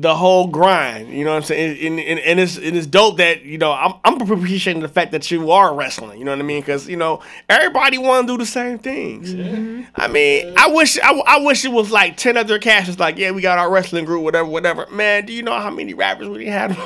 the 0.00 0.14
whole 0.14 0.48
grind. 0.48 1.08
You 1.12 1.24
know 1.24 1.30
what 1.30 1.36
I'm 1.36 1.42
saying? 1.44 1.86
And, 1.86 2.00
and, 2.00 2.18
and 2.20 2.40
it's 2.40 2.56
and 2.56 2.76
it's 2.76 2.86
dope 2.86 3.18
that 3.18 3.42
you 3.42 3.58
know 3.58 3.72
I'm 3.72 3.94
I'm 4.04 4.20
appreciating 4.20 4.82
the 4.82 4.88
fact 4.88 5.12
that 5.12 5.30
you 5.30 5.50
are 5.50 5.74
wrestling. 5.74 6.18
You 6.18 6.24
know 6.24 6.32
what 6.32 6.40
I 6.40 6.42
mean? 6.42 6.60
Because 6.60 6.88
you 6.88 6.96
know 6.96 7.22
everybody 7.48 7.98
want 7.98 8.26
to 8.26 8.34
do 8.34 8.38
the 8.38 8.46
same 8.46 8.78
things. 8.78 9.34
Mm-hmm. 9.34 9.82
I 9.94 10.08
mean, 10.08 10.54
I 10.56 10.68
wish 10.68 10.98
I, 11.00 11.12
I 11.26 11.38
wish 11.38 11.64
it 11.64 11.72
was 11.72 11.90
like 11.90 12.16
ten 12.16 12.36
other 12.36 12.58
cats. 12.58 12.88
It's 12.88 12.98
like, 12.98 13.18
yeah, 13.18 13.30
we 13.30 13.40
got 13.42 13.58
our 13.58 13.70
wrestling 13.70 14.04
group, 14.04 14.22
whatever, 14.22 14.48
whatever. 14.48 14.86
Man, 14.90 15.26
do 15.26 15.32
you 15.32 15.42
know 15.42 15.58
how 15.58 15.70
many 15.70 15.94
rappers 15.94 16.28
we 16.28 16.46
had? 16.46 16.76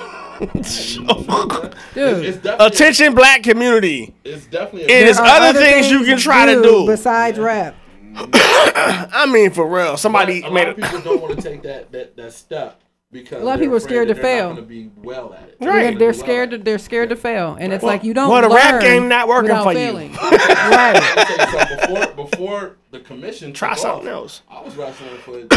on 0.40 0.50
the 0.54 0.62
show? 0.62 1.72
Dude. 1.94 2.46
Attention, 2.60 3.14
black 3.14 3.42
community. 3.42 4.14
it's 4.24 4.46
definitely. 4.46 4.82
It 4.92 5.08
is 5.08 5.16
There 5.16 5.26
other, 5.26 5.58
are 5.58 5.62
things, 5.62 5.90
you 5.90 6.04
can 6.04 6.18
try 6.18 6.46
to 6.54 6.62
do. 6.62 6.86
besides 6.86 7.38
rap. 7.38 7.74
I 8.14 9.28
mean, 9.30 9.50
for 9.50 9.66
real, 9.66 9.96
somebody 9.96 10.42
a 10.42 10.50
made 10.50 10.66
lot 10.66 10.68
of 10.70 10.76
people 10.76 11.00
don't 11.00 11.22
want 11.22 11.36
to 11.36 11.42
take 11.42 11.62
that 11.62 11.92
that 11.92 12.16
that 12.16 12.32
step 12.32 12.80
because 13.10 13.40
A 13.42 13.44
lot 13.44 13.54
of 13.54 13.60
people 13.60 13.76
are 13.76 13.80
scared 13.80 14.08
to 14.08 14.14
fail. 14.14 14.54
Not 14.54 14.68
well 15.02 15.32
at 15.34 15.48
it. 15.48 15.56
They're, 15.60 15.94
they're 15.94 16.12
scared. 16.12 16.50
To, 16.50 16.58
they're 16.58 16.78
scared 16.78 17.08
to 17.08 17.16
fail, 17.16 17.56
and 17.58 17.72
it's 17.72 17.82
Well- 17.82 17.92
like 17.94 18.04
you 18.04 18.12
don't. 18.14 18.28
well, 18.30 18.42
the 18.42 18.54
rap 18.54 18.74
learn 18.74 18.82
game 18.82 19.08
not 19.08 19.28
working 19.28 19.44
without 19.50 19.64
for 19.64 19.72
you. 19.72 19.78
failing. 19.78 20.12
right. 20.14 21.78
so 21.86 21.86
before 21.86 22.26
before 22.26 22.76
the 22.90 23.00
commission 23.00 23.52
Try 23.52 23.70
took 23.70 23.78
something 23.78 24.08
else. 24.08 24.42
I 24.48 24.60
was 24.60 24.76
wrestling 24.76 25.16
for 25.18 25.38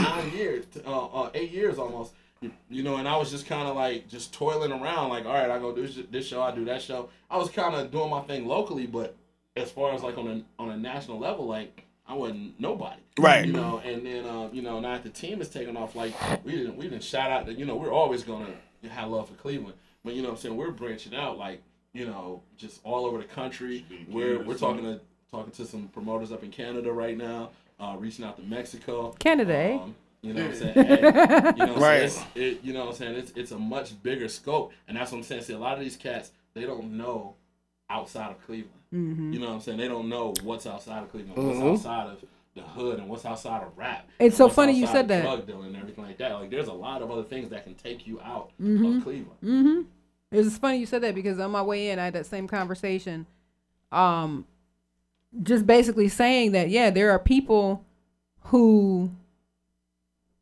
nine 0.00 0.32
years, 0.32 0.64
uh, 0.86 1.06
uh, 1.06 1.30
eight 1.34 1.50
years 1.52 1.78
almost. 1.78 2.12
You 2.68 2.82
know, 2.82 2.96
and 2.96 3.08
I 3.08 3.16
was 3.16 3.30
just 3.30 3.46
kind 3.46 3.66
of 3.66 3.76
like 3.76 4.08
just 4.08 4.34
toiling 4.34 4.70
around, 4.70 5.08
like, 5.08 5.24
all 5.24 5.32
right, 5.32 5.50
I 5.50 5.58
go 5.58 5.74
do 5.74 5.86
this, 5.86 5.98
this 6.10 6.26
show, 6.28 6.42
I 6.42 6.54
do 6.54 6.66
that 6.66 6.82
show. 6.82 7.08
I 7.30 7.38
was 7.38 7.48
kind 7.48 7.74
of 7.74 7.90
doing 7.90 8.10
my 8.10 8.20
thing 8.22 8.46
locally, 8.46 8.86
but 8.86 9.16
as 9.56 9.70
far 9.70 9.94
as 9.94 10.02
like 10.02 10.18
on 10.18 10.28
a 10.28 10.62
on 10.62 10.70
a 10.70 10.76
national 10.76 11.18
level, 11.18 11.46
like 11.46 11.85
I 12.08 12.14
wasn't 12.14 12.60
nobody, 12.60 13.00
Right. 13.18 13.46
You 13.46 13.52
know, 13.52 13.78
and 13.84 14.06
then 14.06 14.24
uh, 14.26 14.48
you 14.52 14.62
know 14.62 14.78
now 14.80 14.98
the 14.98 15.08
team 15.10 15.40
is 15.40 15.48
taking 15.48 15.76
off, 15.76 15.94
like 15.96 16.12
we 16.44 16.52
didn't 16.52 16.76
we 16.76 16.88
didn't 16.88 17.02
shout 17.04 17.30
out 17.30 17.46
that 17.46 17.58
you 17.58 17.64
know 17.64 17.76
we're 17.76 17.92
always 17.92 18.22
gonna 18.22 18.54
have 18.88 19.08
love 19.10 19.28
for 19.28 19.34
Cleveland, 19.34 19.74
but 20.04 20.14
you 20.14 20.22
know 20.22 20.28
what 20.28 20.34
I'm 20.36 20.40
saying 20.40 20.56
we're 20.56 20.70
branching 20.70 21.14
out 21.14 21.36
like 21.38 21.62
you 21.92 22.06
know 22.06 22.42
just 22.56 22.80
all 22.84 23.04
over 23.06 23.18
the 23.18 23.24
country. 23.24 23.84
We're 24.08 24.40
we're 24.42 24.56
talking 24.58 24.84
to 24.84 25.00
talking 25.30 25.52
to 25.52 25.64
some 25.66 25.88
promoters 25.88 26.30
up 26.30 26.44
in 26.44 26.50
Canada 26.52 26.92
right 26.92 27.16
now, 27.16 27.50
uh, 27.80 27.96
reaching 27.98 28.24
out 28.24 28.36
to 28.36 28.42
Mexico. 28.42 29.14
Canada, 29.18 29.54
eh? 29.56 29.74
Um, 29.74 29.94
you 30.22 30.32
know 30.32 30.42
what 30.42 30.50
I'm 30.52 30.56
saying? 30.56 30.74
Hey, 30.74 30.96
you 30.96 31.66
know 31.66 31.72
what 31.74 31.76
I'm 31.76 31.78
Right. 31.82 32.10
saying? 32.10 32.26
It, 32.34 32.60
you 32.64 32.72
know 32.72 32.80
what 32.80 32.88
I'm 32.90 32.94
saying? 32.96 33.14
It's, 33.16 33.32
it's 33.36 33.50
a 33.52 33.58
much 33.58 34.00
bigger 34.02 34.28
scope. 34.28 34.72
And 34.88 34.96
that's 34.96 35.12
what 35.12 35.18
I'm 35.18 35.24
saying. 35.24 35.42
See, 35.42 35.52
a 35.52 35.58
lot 35.58 35.74
of 35.74 35.80
these 35.80 35.96
cats, 35.96 36.30
they 36.54 36.62
don't 36.62 36.96
know 36.96 37.34
outside 37.90 38.30
of 38.30 38.44
Cleveland. 38.44 38.72
Mhm. 38.96 39.32
You 39.34 39.38
know 39.40 39.46
what 39.48 39.54
I'm 39.54 39.60
saying? 39.60 39.78
They 39.78 39.88
don't 39.88 40.08
know 40.08 40.32
what's 40.42 40.66
outside 40.66 41.02
of 41.02 41.10
Cleveland, 41.12 41.36
what's 41.62 41.84
outside 41.84 42.08
of 42.10 42.24
the 42.54 42.62
hood, 42.62 42.98
and 42.98 43.08
what's 43.08 43.24
outside 43.26 43.62
of 43.62 43.76
rap. 43.76 44.08
It's 44.18 44.36
so 44.36 44.48
funny 44.48 44.72
you 44.72 44.86
said 44.86 45.08
that. 45.08 45.22
Drug 45.22 45.46
dealing 45.46 45.66
and 45.68 45.76
everything 45.76 46.04
like 46.04 46.16
that. 46.18 46.32
Like, 46.32 46.50
there's 46.50 46.68
a 46.68 46.72
lot 46.72 47.02
of 47.02 47.10
other 47.10 47.22
things 47.24 47.50
that 47.50 47.64
can 47.64 47.74
take 47.74 48.06
you 48.06 48.20
out 48.22 48.50
Mhm. 48.60 48.96
of 48.98 49.04
Cleveland. 49.04 49.40
Mm-hmm. 49.44 49.80
It's 50.32 50.56
funny 50.58 50.78
you 50.78 50.86
said 50.86 51.02
that 51.02 51.14
because 51.14 51.38
on 51.38 51.50
my 51.50 51.62
way 51.62 51.90
in, 51.90 51.98
I 51.98 52.04
had 52.06 52.14
that 52.14 52.26
same 52.26 52.48
conversation. 52.48 53.26
Um, 53.92 54.46
just 55.42 55.66
basically 55.66 56.08
saying 56.08 56.52
that 56.52 56.70
yeah, 56.70 56.88
there 56.90 57.10
are 57.10 57.18
people 57.18 57.84
who 58.44 59.10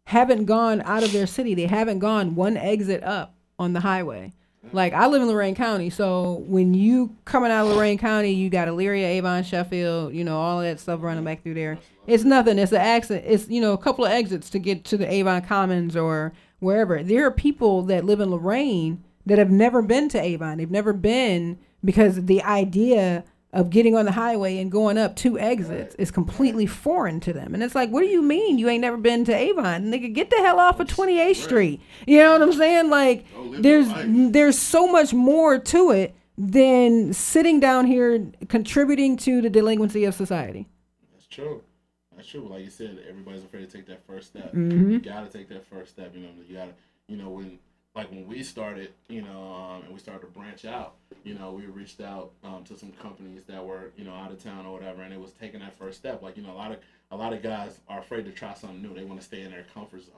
haven't 0.06 0.44
gone 0.44 0.82
out 0.82 1.02
of 1.02 1.12
their 1.12 1.26
city. 1.26 1.55
They 1.55 1.66
haven't 1.66 1.98
gone 1.98 2.35
one 2.35 2.56
exit 2.56 3.02
up 3.02 3.35
on 3.59 3.72
the 3.72 3.81
highway. 3.81 4.32
Like 4.73 4.93
I 4.93 5.07
live 5.07 5.23
in 5.23 5.28
Lorain 5.28 5.55
County, 5.55 5.91
so 5.91 6.45
when 6.47 6.74
you 6.74 7.15
coming 7.24 7.51
out 7.51 7.66
of 7.66 7.77
Lorain 7.77 7.99
County, 7.99 8.32
you 8.32 8.51
got 8.51 8.69
Elyria, 8.69 9.05
Avon, 9.05 9.45
Sheffield, 9.45 10.15
you 10.15 10.24
know, 10.24 10.39
all 10.39 10.61
that 10.61 10.81
stuff 10.81 11.01
running 11.03 11.24
back 11.24 11.43
through 11.43 11.55
there. 11.55 11.78
It's 12.07 12.24
nothing. 12.24 12.59
It's 12.59 12.73
an 12.73 12.81
exit. 12.81 13.24
It's 13.27 13.49
you 13.49 13.61
know 13.61 13.73
a 13.73 13.78
couple 13.78 14.05
of 14.05 14.11
exits 14.11 14.51
to 14.51 14.59
get 14.59 14.85
to 14.86 14.97
the 14.97 15.11
Avon 15.11 15.43
Commons 15.43 15.97
or 15.97 16.32
wherever. 16.61 17.03
There 17.03 17.27
are 17.27 17.31
people 17.31 17.82
that 17.82 18.05
live 18.05 18.20
in 18.20 18.31
Lorain 18.31 19.03
that 19.27 19.39
have 19.39 19.51
never 19.51 19.82
been 19.82 20.09
to 20.11 20.20
Avon. 20.20 20.59
They've 20.59 20.70
never 20.70 20.93
been 20.93 21.59
because 21.85 22.24
the 22.24 22.43
idea 22.43 23.24
of 23.55 23.70
getting 23.70 23.94
on 23.97 24.05
the 24.05 24.12
highway 24.12 24.59
and 24.59 24.70
going 24.70 24.98
up 24.98 25.14
two 25.16 25.39
exits 25.39 25.94
is 25.94 26.10
completely 26.10 26.66
foreign 26.66 27.20
to 27.20 27.32
them. 27.32 27.55
And 27.55 27.62
it's 27.62 27.74
like, 27.74 27.89
what 27.90 28.01
do 28.01 28.09
you 28.09 28.20
mean 28.20 28.59
you 28.59 28.68
ain't 28.68 28.81
never 28.82 28.97
been 28.97 29.24
to 29.26 29.35
Avon? 29.35 29.85
Nigga, 29.93 30.12
get 30.12 30.28
the 30.28 30.36
hell 30.36 30.59
off 30.59 30.81
of 30.81 30.89
28th 30.89 31.36
Street. 31.36 31.81
You 32.06 32.18
know 32.18 32.32
what 32.32 32.43
I'm 32.43 32.52
saying? 32.52 32.90
Like 32.90 33.24
there's 33.60 33.89
there's 34.32 34.59
so 34.59 34.90
much 34.90 35.14
more 35.14 35.59
to 35.59 35.93
it 35.93 36.14
than 36.36 37.12
sitting 37.12 37.60
down 37.60 37.86
here 37.86 38.26
contributing 38.48 39.16
to 39.18 39.40
the 39.40 39.48
delinquency 39.48 40.05
of 40.05 40.14
society. 40.14 40.66
That's 41.12 41.26
true. 41.28 41.62
That's 42.16 42.28
true. 42.28 42.48
Like 42.48 42.64
you 42.64 42.70
said, 42.70 42.98
everybody's 43.09 43.44
afraid 43.44 43.70
to 43.70 43.76
take 43.76 43.86
that 43.86 44.05
first 44.06 44.28
step. 44.28 44.52
Mhm. 44.52 44.90
You 44.90 44.98
gotta 44.98 45.28
take 45.28 45.48
that 45.51 45.64
first 45.66 45.93
step. 45.93 46.12
You 46.14 46.22
know, 46.22 46.28
you 46.48 46.56
gotta, 46.56 46.72
you 47.06 47.16
know, 47.16 47.31
when 47.31 47.59
like 47.95 48.11
when 48.11 48.27
we 48.27 48.43
started, 48.43 48.93
you 49.09 49.23
know, 49.23 49.53
um, 49.55 49.83
and 49.85 49.93
we 49.93 50.01
started 50.01 50.21
to 50.27 50.33
branch 50.39 50.65
out, 50.65 50.95
you 51.23 51.35
know, 51.35 51.53
we 51.53 51.66
reached 51.66 52.01
out 52.01 52.33
um, 52.43 52.65
to 52.65 52.77
some 52.77 52.91
companies 52.93 53.43
that 53.47 53.65
were, 53.65 53.91
you 53.97 54.05
know, 54.05 54.12
out 54.15 54.33
of 54.33 54.43
town 54.43 54.66
or 54.66 54.73
whatever, 54.73 55.03
and 55.03 55.12
it 55.15 55.21
was 55.21 55.31
taking 55.33 55.61
that 55.61 55.79
first 55.79 55.99
step. 55.99 56.21
Like, 56.23 56.37
you 56.37 56.43
know, 56.43 56.53
a 56.53 56.55
lot 56.59 56.73
of 56.73 56.79
a 57.11 57.16
lot 57.16 57.33
of 57.33 57.43
guys 57.43 57.79
are 57.89 58.01
afraid 58.01 58.25
to 58.25 58.33
try 58.33 58.55
something 58.55 58.83
new. 58.83 58.95
They 58.95 59.05
want 59.05 59.21
to 59.21 59.25
stay 59.27 59.43
in 59.43 59.51
their 59.51 59.65
comfort 59.73 60.03
zone. 60.03 60.15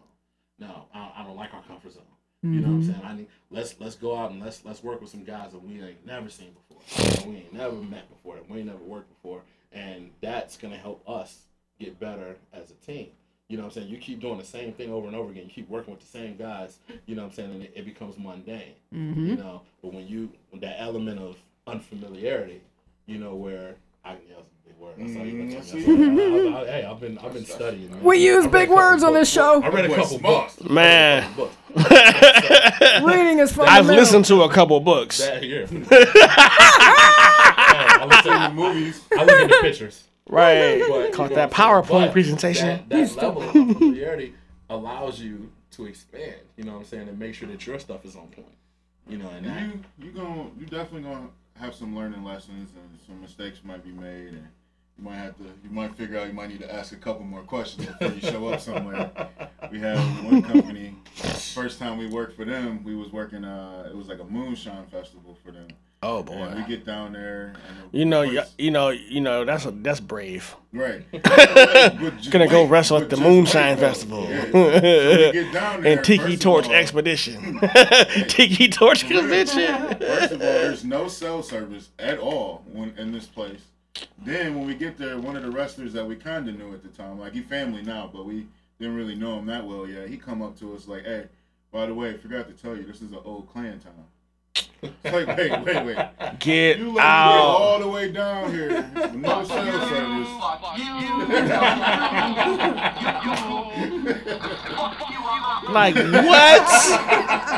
No, 0.58 0.86
I, 0.94 1.12
I 1.18 1.24
don't 1.24 1.36
like 1.36 1.52
our 1.52 1.62
comfort 1.62 1.92
zone. 1.92 2.02
You 2.42 2.60
know 2.60 2.68
what 2.68 2.74
I'm 2.74 2.82
Mhm. 2.82 2.86
saying? 2.86 3.00
I 3.04 3.14
need 3.16 3.26
let's 3.50 3.78
let's 3.80 3.96
go 3.96 4.16
out 4.16 4.30
and 4.30 4.40
let's 4.40 4.64
let's 4.64 4.82
work 4.82 5.00
with 5.00 5.10
some 5.10 5.24
guys 5.24 5.52
that 5.52 5.58
we 5.62 5.82
ain't 5.82 6.06
never 6.06 6.28
seen 6.30 6.52
before. 6.54 6.82
that 7.16 7.26
we 7.26 7.36
ain't 7.36 7.52
never 7.52 7.74
met 7.76 8.08
before. 8.08 8.36
That 8.36 8.48
we 8.48 8.58
ain't 8.58 8.66
never 8.66 8.78
worked 8.84 9.08
before, 9.08 9.42
and 9.72 10.10
that's 10.20 10.56
gonna 10.56 10.76
help 10.78 11.02
us 11.08 11.42
get 11.78 11.98
better 11.98 12.36
as 12.52 12.70
a 12.70 12.74
team. 12.74 13.08
You 13.48 13.56
know 13.56 13.62
what 13.62 13.68
I'm 13.68 13.74
saying? 13.82 13.88
You 13.88 13.98
keep 13.98 14.20
doing 14.20 14.38
the 14.38 14.44
same 14.44 14.72
thing 14.72 14.90
over 14.90 15.06
and 15.06 15.14
over 15.14 15.30
again. 15.30 15.44
You 15.44 15.50
keep 15.50 15.68
working 15.68 15.92
with 15.94 16.00
the 16.02 16.08
same 16.08 16.36
guys. 16.36 16.78
You 17.06 17.14
know 17.14 17.22
what 17.22 17.28
I'm 17.28 17.34
saying? 17.34 17.50
And 17.52 17.62
it, 17.62 17.72
it 17.76 17.84
becomes 17.84 18.18
mundane. 18.18 18.74
Mhm. 18.92 19.26
You 19.28 19.36
know, 19.36 19.62
but 19.82 19.92
when 19.94 20.06
you 20.08 20.30
that 20.60 20.80
element 20.80 21.20
of 21.20 21.36
unfamiliarity, 21.66 22.60
you 23.06 23.18
know, 23.18 23.34
where 23.36 23.76
I 24.04 24.12
yeah, 24.28 24.36
that's 24.36 24.48
a 24.48 24.68
big 24.68 24.76
word. 24.78 24.94
I 25.00 25.06
saw 25.12 25.22
you. 25.22 25.32
Mm, 25.44 25.52
That's 25.52 25.72
I. 25.72 25.76
I- 25.76 26.62
I- 26.62 26.66
Hey, 26.80 26.84
I've 26.84 26.98
been 27.00 27.18
I've 27.18 27.32
been 27.34 27.44
studying. 27.44 27.90
man. 27.90 28.02
We 28.02 28.18
use 28.18 28.46
big 28.48 28.68
words 28.68 29.04
on 29.04 29.14
this 29.14 29.30
show. 29.32 29.62
I 29.62 29.68
read 29.68 29.84
a 29.90 29.94
couple 29.94 30.18
books. 30.18 30.60
Man. 30.62 31.22
I 31.22 31.26
read 31.26 31.32
a 31.32 31.36
couple 31.36 31.50
books. 31.76 33.04
Reading 33.16 33.38
is 33.38 33.52
fun. 33.52 33.68
I've 33.68 33.86
listened 33.86 34.24
to 34.26 34.42
a 34.42 34.48
couple 34.52 34.80
books. 34.80 35.18
That, 35.18 35.42
yeah. 35.44 35.66
I 36.78 38.04
look 38.04 38.26
at 38.26 38.48
the 38.48 38.54
movies. 38.54 39.02
I 39.16 39.24
look 39.24 39.30
at 39.30 39.48
the 39.48 39.58
pictures. 39.62 40.04
Right. 40.28 40.82
But, 40.88 41.12
Caught 41.12 41.30
that 41.34 41.50
what 41.50 41.60
I'm 41.60 41.84
saying? 41.84 41.84
PowerPoint 41.84 42.06
But 42.06 42.12
presentation. 42.12 42.66
That, 42.66 42.88
that 42.88 43.16
level 43.16 43.42
of 43.42 43.50
familiarity 43.52 44.34
allows 44.68 45.20
you 45.20 45.50
to 45.72 45.86
expand. 45.86 46.34
You 46.56 46.64
know 46.64 46.72
what 46.72 46.78
I'm 46.78 46.84
saying, 46.84 47.08
and 47.08 47.18
make 47.18 47.34
sure 47.34 47.48
that 47.48 47.66
your 47.66 47.78
stuff 47.78 48.04
is 48.04 48.16
on 48.16 48.28
point. 48.28 48.46
You 49.08 49.18
know, 49.18 49.28
and 49.28 49.46
that 49.46 49.62
You 49.62 49.84
you 50.00 50.10
gonna 50.10 50.46
you 50.58 50.66
definitely 50.66 51.02
gonna 51.02 51.28
have 51.58 51.74
some 51.74 51.94
learning 51.96 52.24
lessons 52.24 52.70
and 52.74 52.98
some 53.06 53.20
mistakes 53.20 53.60
might 53.64 53.84
be 53.84 53.92
made 53.92 54.28
and 54.28 54.48
you 54.98 55.04
might 55.04 55.16
have 55.16 55.36
to 55.38 55.44
you 55.44 55.70
might 55.70 55.94
figure 55.94 56.18
out 56.18 56.26
you 56.26 56.32
might 56.32 56.48
need 56.48 56.60
to 56.60 56.74
ask 56.74 56.92
a 56.92 56.96
couple 56.96 57.24
more 57.24 57.42
questions 57.42 57.86
before 57.86 58.08
you 58.08 58.20
show 58.20 58.46
up 58.48 58.60
somewhere. 58.60 59.10
We 59.72 59.80
had 59.80 59.98
one 60.24 60.42
company 60.42 60.94
first 61.54 61.80
time 61.80 61.98
we 61.98 62.06
worked 62.06 62.36
for 62.36 62.44
them, 62.44 62.84
we 62.84 62.94
was 62.94 63.12
working 63.12 63.44
uh 63.44 63.88
it 63.90 63.96
was 63.96 64.08
like 64.08 64.20
a 64.20 64.24
moonshine 64.24 64.86
festival 64.86 65.36
for 65.44 65.50
them. 65.50 65.68
Oh 66.08 66.22
boy. 66.22 66.34
And 66.34 66.54
we 66.60 66.68
get 66.68 66.86
down 66.86 67.12
there 67.14 67.52
You 67.90 68.04
know, 68.04 68.22
you, 68.22 68.42
you 68.58 68.70
know, 68.70 68.90
you 68.90 69.20
know. 69.20 69.44
That's 69.44 69.66
a 69.66 69.72
that's 69.72 69.98
brave. 69.98 70.54
Right. 70.72 71.02
Gonna 72.30 72.46
go 72.48 72.64
wrestle 72.66 72.98
at 72.98 73.10
the 73.10 73.16
Moonshine. 73.16 73.76
Festival 73.76 74.22
Yeah. 74.28 74.50
So 74.52 74.66
we 74.68 75.32
get 75.32 75.52
down 75.52 75.82
there, 75.82 75.92
and 75.96 76.04
Tiki 76.04 76.36
Torch 76.36 76.66
all- 76.68 76.74
Expedition, 76.74 77.58
Tiki 78.28 78.68
Torch 78.68 79.06
Convention. 79.08 79.98
First 79.98 80.32
of 80.32 80.40
all, 80.40 80.46
there's 80.46 80.84
no 80.84 81.08
cell 81.08 81.42
service 81.42 81.88
at 81.98 82.18
all 82.18 82.62
when 82.72 82.94
in 82.96 83.10
this 83.10 83.26
place. 83.26 83.60
Then 84.24 84.54
when 84.54 84.66
we 84.66 84.74
get 84.74 84.98
there, 84.98 85.18
one 85.18 85.36
of 85.36 85.42
the 85.42 85.50
wrestlers 85.50 85.92
that 85.94 86.06
we 86.06 86.14
kind 86.16 86.48
of 86.48 86.56
knew 86.56 86.72
at 86.72 86.82
the 86.82 86.88
time, 86.88 87.18
like 87.18 87.32
he 87.32 87.40
family 87.40 87.82
now, 87.82 88.08
but 88.12 88.26
we 88.26 88.46
didn't 88.78 88.94
really 88.94 89.14
know 89.16 89.38
him 89.38 89.46
that 89.46 89.66
well 89.66 89.88
yet. 89.88 90.08
He 90.08 90.16
come 90.18 90.40
up 90.42 90.56
to 90.60 90.72
us 90.74 90.86
like, 90.86 91.04
"Hey, 91.04 91.24
by 91.72 91.86
the 91.86 91.94
way, 91.94 92.10
I 92.10 92.16
forgot 92.16 92.46
to 92.48 92.54
tell 92.54 92.76
you, 92.76 92.84
this 92.84 93.02
is 93.02 93.10
an 93.12 93.18
old 93.24 93.48
Klan 93.52 93.80
town." 93.80 94.04
It's 94.82 94.94
like, 95.04 95.36
wait, 95.36 95.50
wait, 95.64 95.84
wait. 95.86 95.98
Get 96.38 96.78
You 96.78 96.94
let 96.94 97.04
out. 97.04 97.32
get 97.32 97.40
all 97.40 97.78
the 97.80 97.88
way 97.88 98.12
down 98.12 98.52
here 98.52 98.90
no 99.14 99.44
cell 99.44 99.88
service. 99.88 100.28
Like 105.68 105.94
what? 105.96 106.66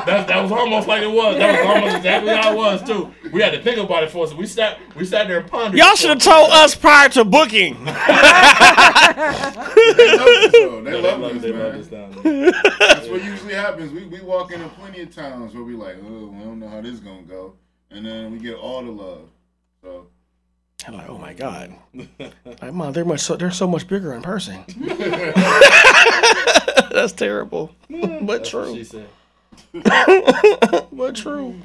that, 0.07 0.25
that 0.29 0.43
was 0.43 0.51
almost 0.53 0.89
like 0.89 1.03
it 1.03 1.11
was. 1.11 1.37
That 1.37 1.59
was 1.61 1.67
almost 1.77 1.97
exactly 1.97 2.35
how 2.35 2.53
it 2.53 2.57
was 2.57 2.83
too. 2.83 3.13
We 3.33 3.43
had 3.43 3.53
to 3.53 3.63
think 3.63 3.79
about 3.79 4.03
it 4.05 4.11
for 4.11 4.25
us. 4.25 4.33
We 4.35 4.47
sat 4.47 4.79
we 4.97 5.05
sat 5.05 5.29
there 5.29 5.41
and 5.41 5.51
pondered. 5.51 5.79
Y'all 5.79 5.95
should 5.95 6.11
have 6.11 6.19
told 6.19 6.51
us 6.51 6.75
prior 6.75 7.09
to 7.11 7.25
booking. 7.25 7.77
They 9.99 10.17
love 10.17 10.29
us, 10.29 10.53
though. 10.53 10.83
They 10.83 10.91
Yeah, 10.93 11.17
love 11.17 11.21
they 11.21 11.27
us, 11.37 11.43
they 11.43 11.53
man. 11.53 11.61
love 11.61 11.75
us 11.81 11.87
down. 11.89 12.11
That's 12.81 13.09
what 13.09 13.23
usually 13.25 13.55
happens. 13.55 13.93
We, 13.93 14.05
we 14.07 14.21
walk 14.21 14.53
into 14.53 14.69
plenty 14.69 15.03
of 15.03 15.15
towns 15.15 15.55
where 15.55 15.63
we 15.65 15.75
like, 15.75 15.97
oh, 16.03 16.27
we 16.27 16.43
don't 16.45 16.59
know 16.59 16.69
how 16.69 16.81
this 16.81 16.93
is 16.93 17.01
gonna 17.01 17.23
go, 17.23 17.55
and 17.91 18.05
then 18.07 18.33
we 18.33 18.39
get 18.39 18.55
all 18.57 18.83
the 18.85 18.91
love. 18.91 19.31
So 19.83 20.07
I'm 20.87 20.95
like, 20.95 21.09
oh 21.09 21.19
my 21.19 21.35
god. 21.35 21.75
Like, 22.63 22.73
mom, 22.73 22.93
they're 22.93 23.05
much 23.05 23.21
so 23.21 23.37
they're 23.37 23.51
so 23.51 23.67
much 23.67 23.89
bigger 23.89 24.15
in 24.15 24.23
person. 24.23 24.65
That's 26.91 27.13
terrible, 27.13 27.75
but 27.91 28.01
That's 28.01 28.23
what 28.23 28.45
true. 28.45 28.75
she 28.77 28.85
said. 28.85 29.09
but 30.93 31.17
true. 31.17 31.57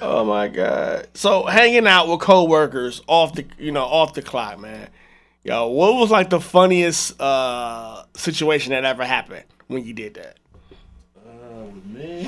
Oh 0.00 0.24
my 0.24 0.48
god. 0.48 1.08
So 1.14 1.44
hanging 1.44 1.86
out 1.86 2.08
with 2.08 2.20
coworkers 2.20 3.02
off 3.06 3.34
the 3.34 3.44
you 3.58 3.72
know 3.72 3.84
off 3.84 4.14
the 4.14 4.22
clock, 4.22 4.58
man. 4.58 4.88
Yo, 5.44 5.68
what 5.68 5.94
was 5.94 6.10
like 6.10 6.30
the 6.30 6.40
funniest 6.40 7.20
uh 7.20 8.04
situation 8.16 8.72
that 8.72 8.84
ever 8.84 9.04
happened 9.04 9.44
when 9.68 9.84
you 9.84 9.92
did 9.92 10.14
that? 10.14 10.38
Uh, 11.24 11.64
with 11.66 11.84
me, 11.86 12.26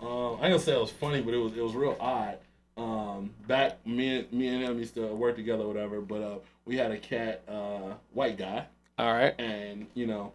um, 0.00 0.08
I 0.08 0.10
ain't 0.10 0.40
gonna 0.40 0.58
say 0.58 0.72
it 0.74 0.80
was 0.80 0.90
funny, 0.90 1.20
but 1.20 1.34
it 1.34 1.38
was 1.38 1.52
it 1.52 1.62
was 1.62 1.74
real 1.74 1.96
odd. 2.00 2.38
Um, 2.78 3.34
back 3.46 3.84
me 3.84 4.18
and 4.18 4.32
me 4.32 4.48
and 4.48 4.62
him 4.62 4.78
used 4.78 4.94
to 4.94 5.06
work 5.08 5.36
together, 5.36 5.64
or 5.64 5.68
whatever. 5.68 6.00
But 6.00 6.22
uh, 6.22 6.38
we 6.64 6.76
had 6.76 6.92
a 6.92 6.98
cat, 6.98 7.42
uh, 7.48 7.94
white 8.12 8.38
guy. 8.38 8.66
All 8.98 9.12
right. 9.12 9.34
And 9.38 9.88
you 9.94 10.06
know, 10.06 10.32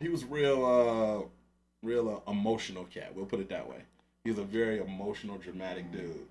he 0.00 0.08
was 0.08 0.24
real, 0.24 0.64
uh, 0.64 1.86
real 1.86 2.22
uh, 2.26 2.30
emotional 2.30 2.84
cat. 2.84 3.14
We'll 3.14 3.26
put 3.26 3.40
it 3.40 3.50
that 3.50 3.68
way. 3.68 3.82
He's 4.24 4.38
a 4.38 4.44
very 4.44 4.80
emotional, 4.80 5.38
dramatic 5.38 5.92
dude. 5.92 6.26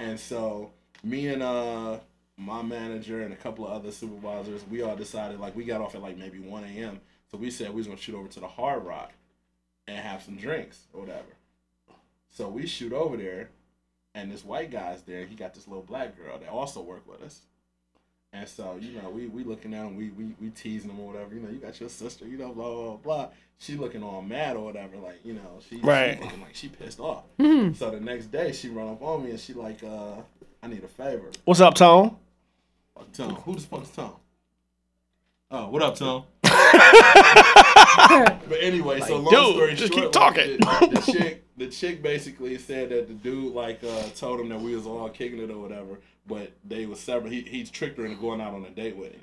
And 0.00 0.18
so 0.18 0.72
me 1.04 1.28
and 1.28 1.42
uh 1.42 1.98
my 2.36 2.62
manager 2.62 3.22
and 3.22 3.32
a 3.32 3.36
couple 3.36 3.66
of 3.66 3.72
other 3.72 3.90
supervisors, 3.90 4.62
we 4.70 4.82
all 4.82 4.96
decided 4.96 5.40
like 5.40 5.56
we 5.56 5.64
got 5.64 5.80
off 5.80 5.94
at 5.94 6.02
like 6.02 6.16
maybe 6.16 6.38
one 6.38 6.64
a.m. 6.64 7.00
So 7.30 7.38
we 7.38 7.50
said 7.50 7.70
we 7.70 7.76
was 7.76 7.86
gonna 7.86 7.98
shoot 7.98 8.14
over 8.14 8.28
to 8.28 8.40
the 8.40 8.48
Hard 8.48 8.84
Rock 8.84 9.12
and 9.86 9.98
have 9.98 10.22
some 10.22 10.36
drinks 10.36 10.86
or 10.92 11.00
whatever. 11.00 11.26
So 12.30 12.48
we 12.48 12.66
shoot 12.66 12.92
over 12.92 13.16
there, 13.16 13.50
and 14.20 14.30
this 14.32 14.44
white 14.44 14.70
guy's 14.70 15.02
there. 15.02 15.24
He 15.26 15.34
got 15.34 15.54
this 15.54 15.68
little 15.68 15.82
black 15.82 16.16
girl 16.16 16.38
that 16.38 16.48
also 16.48 16.80
worked 16.82 17.08
with 17.08 17.22
us. 17.22 17.40
And 18.32 18.46
so, 18.46 18.76
you 18.80 19.00
know, 19.00 19.08
we 19.08 19.26
we 19.26 19.42
looking 19.44 19.72
at 19.74 19.86
him, 19.86 19.96
we 19.96 20.10
we 20.10 20.34
we 20.40 20.50
teasing 20.50 20.90
him 20.90 21.00
or 21.00 21.12
whatever. 21.12 21.34
You 21.34 21.40
know, 21.40 21.48
you 21.48 21.58
got 21.58 21.80
your 21.80 21.88
sister, 21.88 22.26
you 22.26 22.36
know, 22.36 22.52
blah 22.52 22.74
blah 22.74 22.96
blah. 22.96 23.28
She 23.58 23.76
looking 23.76 24.02
all 24.02 24.22
mad 24.22 24.56
or 24.56 24.64
whatever, 24.64 24.96
like 24.98 25.20
you 25.24 25.34
know, 25.34 25.60
she, 25.68 25.78
Right. 25.80 26.18
she 26.18 26.24
looking 26.24 26.40
like 26.42 26.54
she 26.54 26.68
pissed 26.68 27.00
off. 27.00 27.24
Mhm. 27.38 27.74
So 27.76 27.90
the 27.90 28.00
next 28.00 28.26
day, 28.26 28.52
she 28.52 28.68
run 28.68 28.88
up 28.88 29.02
on 29.02 29.24
me 29.24 29.30
and 29.30 29.40
she 29.40 29.54
like, 29.54 29.82
uh, 29.82 30.16
I 30.62 30.66
need 30.66 30.84
a 30.84 30.88
favor. 30.88 31.30
What's 31.44 31.60
up, 31.60 31.74
Tone? 31.74 32.16
Tom, 33.14 33.34
who 33.36 33.54
the 33.54 33.60
fuck's 33.60 33.90
Tom? 33.90 34.12
Oh, 35.50 35.68
what 35.70 35.82
up, 35.82 35.94
Tom? 35.96 36.24
but 36.42 36.52
anyway, 38.60 39.00
so 39.00 39.16
long 39.16 39.32
dude, 39.32 39.54
story 39.54 39.74
just 39.74 39.92
short, 39.92 40.04
keep 40.04 40.12
talking. 40.12 40.58
like, 40.60 40.80
the, 40.80 40.86
the 41.00 41.12
chick, 41.12 41.44
the 41.58 41.68
chick 41.68 42.02
basically 42.02 42.56
said 42.58 42.90
that 42.90 43.08
the 43.08 43.14
dude 43.14 43.54
like 43.54 43.82
uh, 43.84 44.02
told 44.16 44.40
him 44.40 44.48
that 44.48 44.60
we 44.60 44.74
was 44.74 44.86
all 44.86 45.08
kicking 45.08 45.40
it 45.40 45.50
or 45.50 45.58
whatever, 45.58 45.98
but 46.26 46.52
they 46.64 46.86
was 46.86 47.00
separate. 47.00 47.32
He 47.32 47.42
he 47.42 47.64
tricked 47.64 47.98
her 47.98 48.06
into 48.06 48.20
going 48.20 48.40
out 48.40 48.54
on 48.54 48.64
a 48.64 48.70
date 48.70 48.96
with 48.96 49.12
him. 49.12 49.22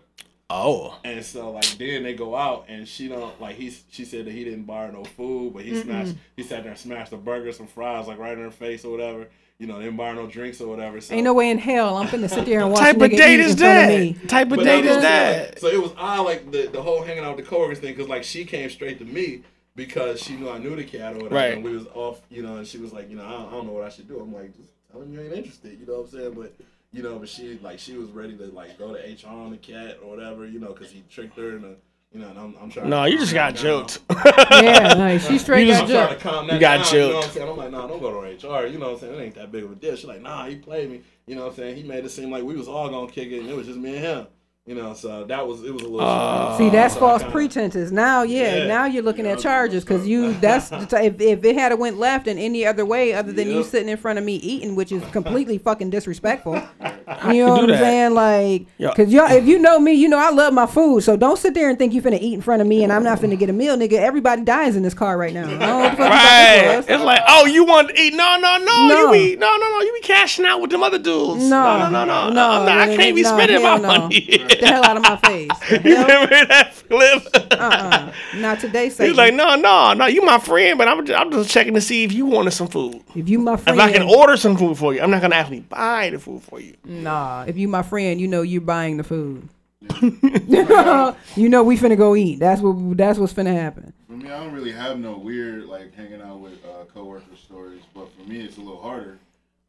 Oh. 0.49 0.99
And 1.03 1.25
so 1.25 1.51
like 1.51 1.65
then 1.77 2.03
they 2.03 2.13
go 2.13 2.35
out 2.35 2.65
and 2.67 2.87
she 2.87 3.07
don't 3.07 3.39
like 3.41 3.55
he 3.55 3.75
she 3.89 4.05
said 4.05 4.25
that 4.25 4.31
he 4.31 4.43
didn't 4.43 4.63
buy 4.63 4.85
her 4.85 4.91
no 4.91 5.03
food, 5.03 5.53
but 5.53 5.63
he 5.63 5.71
Mm-mm. 5.71 5.83
smashed 5.83 6.15
he 6.35 6.43
sat 6.43 6.63
there 6.63 6.71
and 6.71 6.79
smashed 6.79 7.13
a 7.13 7.17
burger, 7.17 7.51
some 7.51 7.67
fries 7.67 8.07
like 8.07 8.19
right 8.19 8.37
in 8.37 8.43
her 8.43 8.51
face 8.51 8.85
or 8.85 8.91
whatever. 8.91 9.27
You 9.57 9.67
know, 9.67 9.79
didn't 9.79 9.95
buy 9.95 10.09
her 10.09 10.15
no 10.15 10.27
drinks 10.27 10.59
or 10.59 10.67
whatever. 10.67 10.99
So 10.99 11.15
Ain't 11.15 11.23
no 11.23 11.33
way 11.33 11.49
in 11.49 11.57
hell 11.57 11.95
I'm 11.95 12.07
finna 12.07 12.29
sit 12.29 12.45
there 12.45 12.59
and 12.59 12.71
watch 12.71 12.81
Type 12.81 12.97
a 12.99 13.05
of 13.05 13.11
date 13.11 13.39
is 13.39 13.53
in 13.53 13.57
front 13.57 13.91
of 13.91 14.21
that? 14.21 14.29
Type 14.29 14.51
of 14.51 14.57
But 14.57 14.65
date 14.65 14.85
is 14.85 14.97
no, 14.97 15.01
that? 15.01 15.59
So 15.59 15.67
it 15.67 15.81
was 15.81 15.93
odd, 15.97 16.25
like 16.25 16.51
the, 16.51 16.67
the 16.67 16.81
whole 16.81 17.01
hanging 17.03 17.23
out 17.23 17.37
with 17.37 17.45
the 17.45 17.49
coworkers 17.49 17.79
thing, 17.79 17.93
because 17.93 18.09
like 18.09 18.25
she 18.25 18.43
came 18.43 18.69
straight 18.69 18.99
to 18.99 19.05
me 19.05 19.43
because 19.75 20.21
she 20.21 20.35
knew 20.35 20.49
I 20.49 20.57
knew 20.57 20.75
the 20.75 20.83
cat 20.83 21.13
or 21.13 21.17
whatever, 21.17 21.35
Right. 21.35 21.53
and 21.53 21.63
we 21.63 21.75
was 21.75 21.87
off, 21.93 22.21
you 22.29 22.41
know, 22.43 22.57
and 22.57 22.67
she 22.67 22.77
was 22.77 22.93
like, 22.93 23.09
you 23.09 23.15
know, 23.15 23.25
I 23.25 23.31
don't, 23.31 23.47
I 23.47 23.51
don't 23.51 23.67
know 23.67 23.73
what 23.73 23.83
I 23.83 23.89
should 23.89 24.07
do. 24.07 24.19
I'm 24.19 24.33
like, 24.33 24.55
just 24.55 24.69
tell 24.91 25.01
him 25.01 25.13
you 25.13 25.21
ain't 25.21 25.33
interested, 25.33 25.79
you 25.79 25.85
know 25.85 26.01
what 26.01 26.11
I'm 26.13 26.19
saying? 26.19 26.33
But 26.33 26.53
you 26.93 27.03
know, 27.03 27.19
but 27.19 27.27
she 27.29 27.59
like 27.61 27.79
she 27.79 27.97
was 27.97 28.09
ready 28.11 28.37
to 28.37 28.45
like 28.47 28.77
go 28.79 28.93
to 28.93 28.99
HR 28.99 29.27
on 29.29 29.51
the 29.51 29.57
cat 29.57 29.97
or 30.03 30.09
whatever, 30.15 30.45
you 30.45 30.59
know, 30.59 30.73
because 30.73 30.91
he 30.91 31.03
tricked 31.09 31.37
her 31.37 31.49
and. 31.51 31.65
Uh, 31.65 31.67
you 32.13 32.21
know, 32.21 32.29
and 32.29 32.39
I'm, 32.39 32.55
I'm 32.61 32.69
trying. 32.69 32.89
No, 32.89 33.03
to 33.03 33.11
you 33.11 33.17
just 33.17 33.33
calm 33.33 33.51
got 33.51 33.55
that 33.55 33.61
joked. 33.61 33.99
Yeah, 34.63 34.93
no, 34.93 35.17
she 35.17 35.37
straight 35.37 35.67
You 35.67 35.73
got 35.73 35.85
just- 35.89 36.13
I'm 36.13 36.19
trying 36.19 36.47
to 36.47 36.53
joked. 36.53 36.53
You 36.53 36.59
got 36.61 36.85
down, 36.85 36.93
You 36.93 36.99
know 37.09 37.15
what. 37.17 37.25
I'm 37.25 37.31
saying? 37.31 37.49
I'm 37.49 37.57
like, 37.57 37.71
nah, 37.71 37.87
don't 37.87 37.99
go 37.99 38.11
to 38.21 38.47
HR. 38.47 38.67
You 38.67 38.79
know 38.79 38.85
what 38.85 38.93
I'm 38.93 38.99
saying? 38.99 39.13
It 39.19 39.23
ain't 39.23 39.35
that 39.35 39.51
big 39.51 39.65
of 39.65 39.71
a 39.73 39.75
deal. 39.75 39.95
She's 39.97 40.05
like, 40.05 40.21
nah, 40.21 40.45
he 40.45 40.55
played 40.55 40.89
me. 40.91 41.01
You 41.27 41.35
know 41.35 41.41
what 41.41 41.49
I'm 41.49 41.55
saying? 41.57 41.75
He 41.75 41.83
made 41.83 42.05
it 42.05 42.09
seem 42.11 42.31
like 42.31 42.45
we 42.45 42.55
was 42.55 42.69
all 42.69 42.87
gonna 42.89 43.11
kick 43.11 43.31
it, 43.33 43.39
and 43.41 43.49
it 43.49 43.55
was 43.57 43.67
just 43.67 43.77
me 43.79 43.97
and 43.97 44.05
him. 44.05 44.27
You 44.67 44.73
know, 44.73 44.95
so 44.95 45.25
that 45.25 45.47
was 45.47 45.63
it 45.63 45.71
was 45.71 45.83
a 45.83 45.87
little. 45.87 46.01
Uh, 46.01 46.57
See, 46.57 46.71
that's 46.71 46.95
So 46.95 46.99
false 47.01 47.21
kinda- 47.21 47.31
pretenses. 47.33 47.91
Now, 47.91 48.23
yeah, 48.23 48.55
Yeah. 48.55 48.65
now 48.67 48.85
you're 48.85 49.03
looking 49.03 49.27
at 49.27 49.37
charges 49.37 49.83
because 49.83 50.07
you. 50.07 50.33
That's 50.41 50.71
if, 50.71 51.21
if 51.21 51.43
it 51.43 51.55
had 51.55 51.71
a 51.71 51.75
went 51.75 51.99
left 51.99 52.25
in 52.25 52.39
any 52.39 52.65
other 52.65 52.83
way 52.83 53.13
other 53.13 53.31
than 53.31 53.47
you 53.47 53.63
sitting 53.63 53.89
in 53.89 53.97
front 53.97 54.17
of 54.17 54.25
me 54.25 54.37
eating, 54.37 54.75
which 54.75 54.91
is 54.91 55.03
completely 55.11 55.59
fucking 55.59 55.91
disrespectful. 55.91 56.59
You 57.27 57.33
you 57.33 57.45
know 57.45 57.51
what 57.51 57.63
I'm 57.65 57.69
that? 57.69 57.79
saying? 57.79 58.13
Like, 58.15 58.65
Yeah. 58.79 58.91
cause 58.95 59.09
y'all, 59.13 59.31
if 59.31 59.45
you 59.45 59.59
know 59.59 59.79
me, 59.79 59.93
you 59.93 60.09
know 60.09 60.17
I 60.17 60.31
love 60.31 60.53
my 60.53 60.65
food. 60.65 61.03
So 61.03 61.15
don't 61.15 61.37
sit 61.37 61.53
there 61.53 61.69
and 61.69 61.77
think 61.77 61.93
you're 61.93 62.01
finna 62.01 62.19
eat 62.19 62.33
in 62.33 62.41
front 62.41 62.63
of 62.63 62.67
me 62.67 62.83
and 62.83 62.91
I'm 62.91 63.03
not 63.03 63.19
finna 63.19 63.37
get 63.37 63.47
a 63.49 63.53
meal, 63.53 63.77
nigga. 63.77 63.93
Everybody 63.93 64.41
dies 64.41 64.75
in 64.75 64.81
this 64.81 64.95
car 64.95 65.15
right 65.15 65.31
now. 65.33 65.45
I 65.45 65.49
don't 65.51 65.59
know 65.59 65.77
what 65.79 65.91
the 65.91 65.97
fuck 65.97 66.07
you 66.11 66.11
Right. 66.11 66.85
It's 66.89 67.03
like, 67.03 67.21
oh, 67.27 67.45
you 67.45 67.63
want 67.63 67.89
to 67.89 67.99
eat? 68.01 68.15
No, 68.15 68.37
no, 68.39 68.57
no. 68.57 68.87
No. 68.87 69.13
You 69.13 69.33
be 69.33 69.35
no, 69.35 69.55
no, 69.55 69.69
no. 69.69 69.81
You 69.81 69.93
be 69.93 70.01
cashing 70.01 70.45
out 70.45 70.61
with 70.61 70.71
them 70.71 70.81
other 70.81 70.97
dudes. 70.97 71.43
No, 71.47 71.77
no, 71.77 71.89
no, 71.91 72.05
no. 72.05 72.29
no, 72.31 72.49
I'm 72.49 72.65
not, 72.65 72.77
I 72.79 72.85
no, 72.87 72.97
can't 72.97 73.15
be 73.15 73.21
no, 73.21 73.37
spending 73.37 73.61
my 73.61 73.77
no. 73.77 73.87
money. 73.87 74.45
Get 74.55 74.61
the 74.61 74.67
hell 74.67 74.85
out 74.85 74.97
of 74.97 75.03
my 75.03 75.17
face. 75.17 75.49
you 75.71 75.77
remember 75.77 76.45
that 76.47 76.73
flip? 76.73 77.27
Uh-uh. 77.51 78.11
Not 78.35 78.59
today, 78.59 78.89
He's 78.89 79.15
like, 79.15 79.33
no, 79.33 79.55
no, 79.55 79.93
no. 79.93 80.05
You 80.05 80.21
my 80.23 80.39
friend, 80.39 80.77
but 80.77 80.87
I'm 80.87 81.05
just, 81.05 81.19
I'm 81.19 81.31
just 81.31 81.49
checking 81.49 81.73
to 81.73 81.81
see 81.81 82.03
if 82.03 82.11
you 82.11 82.25
wanted 82.25 82.51
some 82.51 82.67
food. 82.67 83.01
If 83.15 83.29
you 83.29 83.39
my 83.39 83.57
friend, 83.57 83.79
If 83.79 83.83
I 83.85 83.91
can 83.91 84.03
order 84.03 84.37
some 84.37 84.57
food 84.57 84.77
for 84.77 84.93
you, 84.93 85.01
I'm 85.01 85.11
not 85.11 85.21
gonna 85.21 85.35
actually 85.35 85.61
buy 85.61 86.09
the 86.09 86.19
food 86.19 86.43
for 86.43 86.59
you. 86.59 86.75
Nah, 86.83 87.45
if 87.47 87.57
you 87.57 87.67
my 87.67 87.83
friend, 87.83 88.19
you 88.19 88.27
know 88.27 88.41
you're 88.41 88.61
buying 88.61 88.97
the 88.97 89.03
food. 89.03 89.47
you 90.01 91.49
know 91.49 91.63
we 91.63 91.77
finna 91.77 91.97
go 91.97 92.15
eat. 92.15 92.39
That's 92.39 92.61
what 92.61 92.97
that's 92.97 93.19
what's 93.19 93.33
finna 93.33 93.53
happen. 93.53 93.93
For 94.07 94.13
me, 94.13 94.31
I 94.31 94.43
don't 94.43 94.53
really 94.53 94.71
have 94.71 94.97
no 94.97 95.17
weird 95.17 95.65
like 95.65 95.93
hanging 95.93 96.21
out 96.21 96.39
with 96.39 96.53
uh, 96.65 96.85
coworker 96.93 97.35
stories, 97.35 97.81
but 97.93 98.07
for 98.15 98.27
me, 98.27 98.41
it's 98.43 98.57
a 98.57 98.61
little 98.61 98.81
harder 98.81 99.19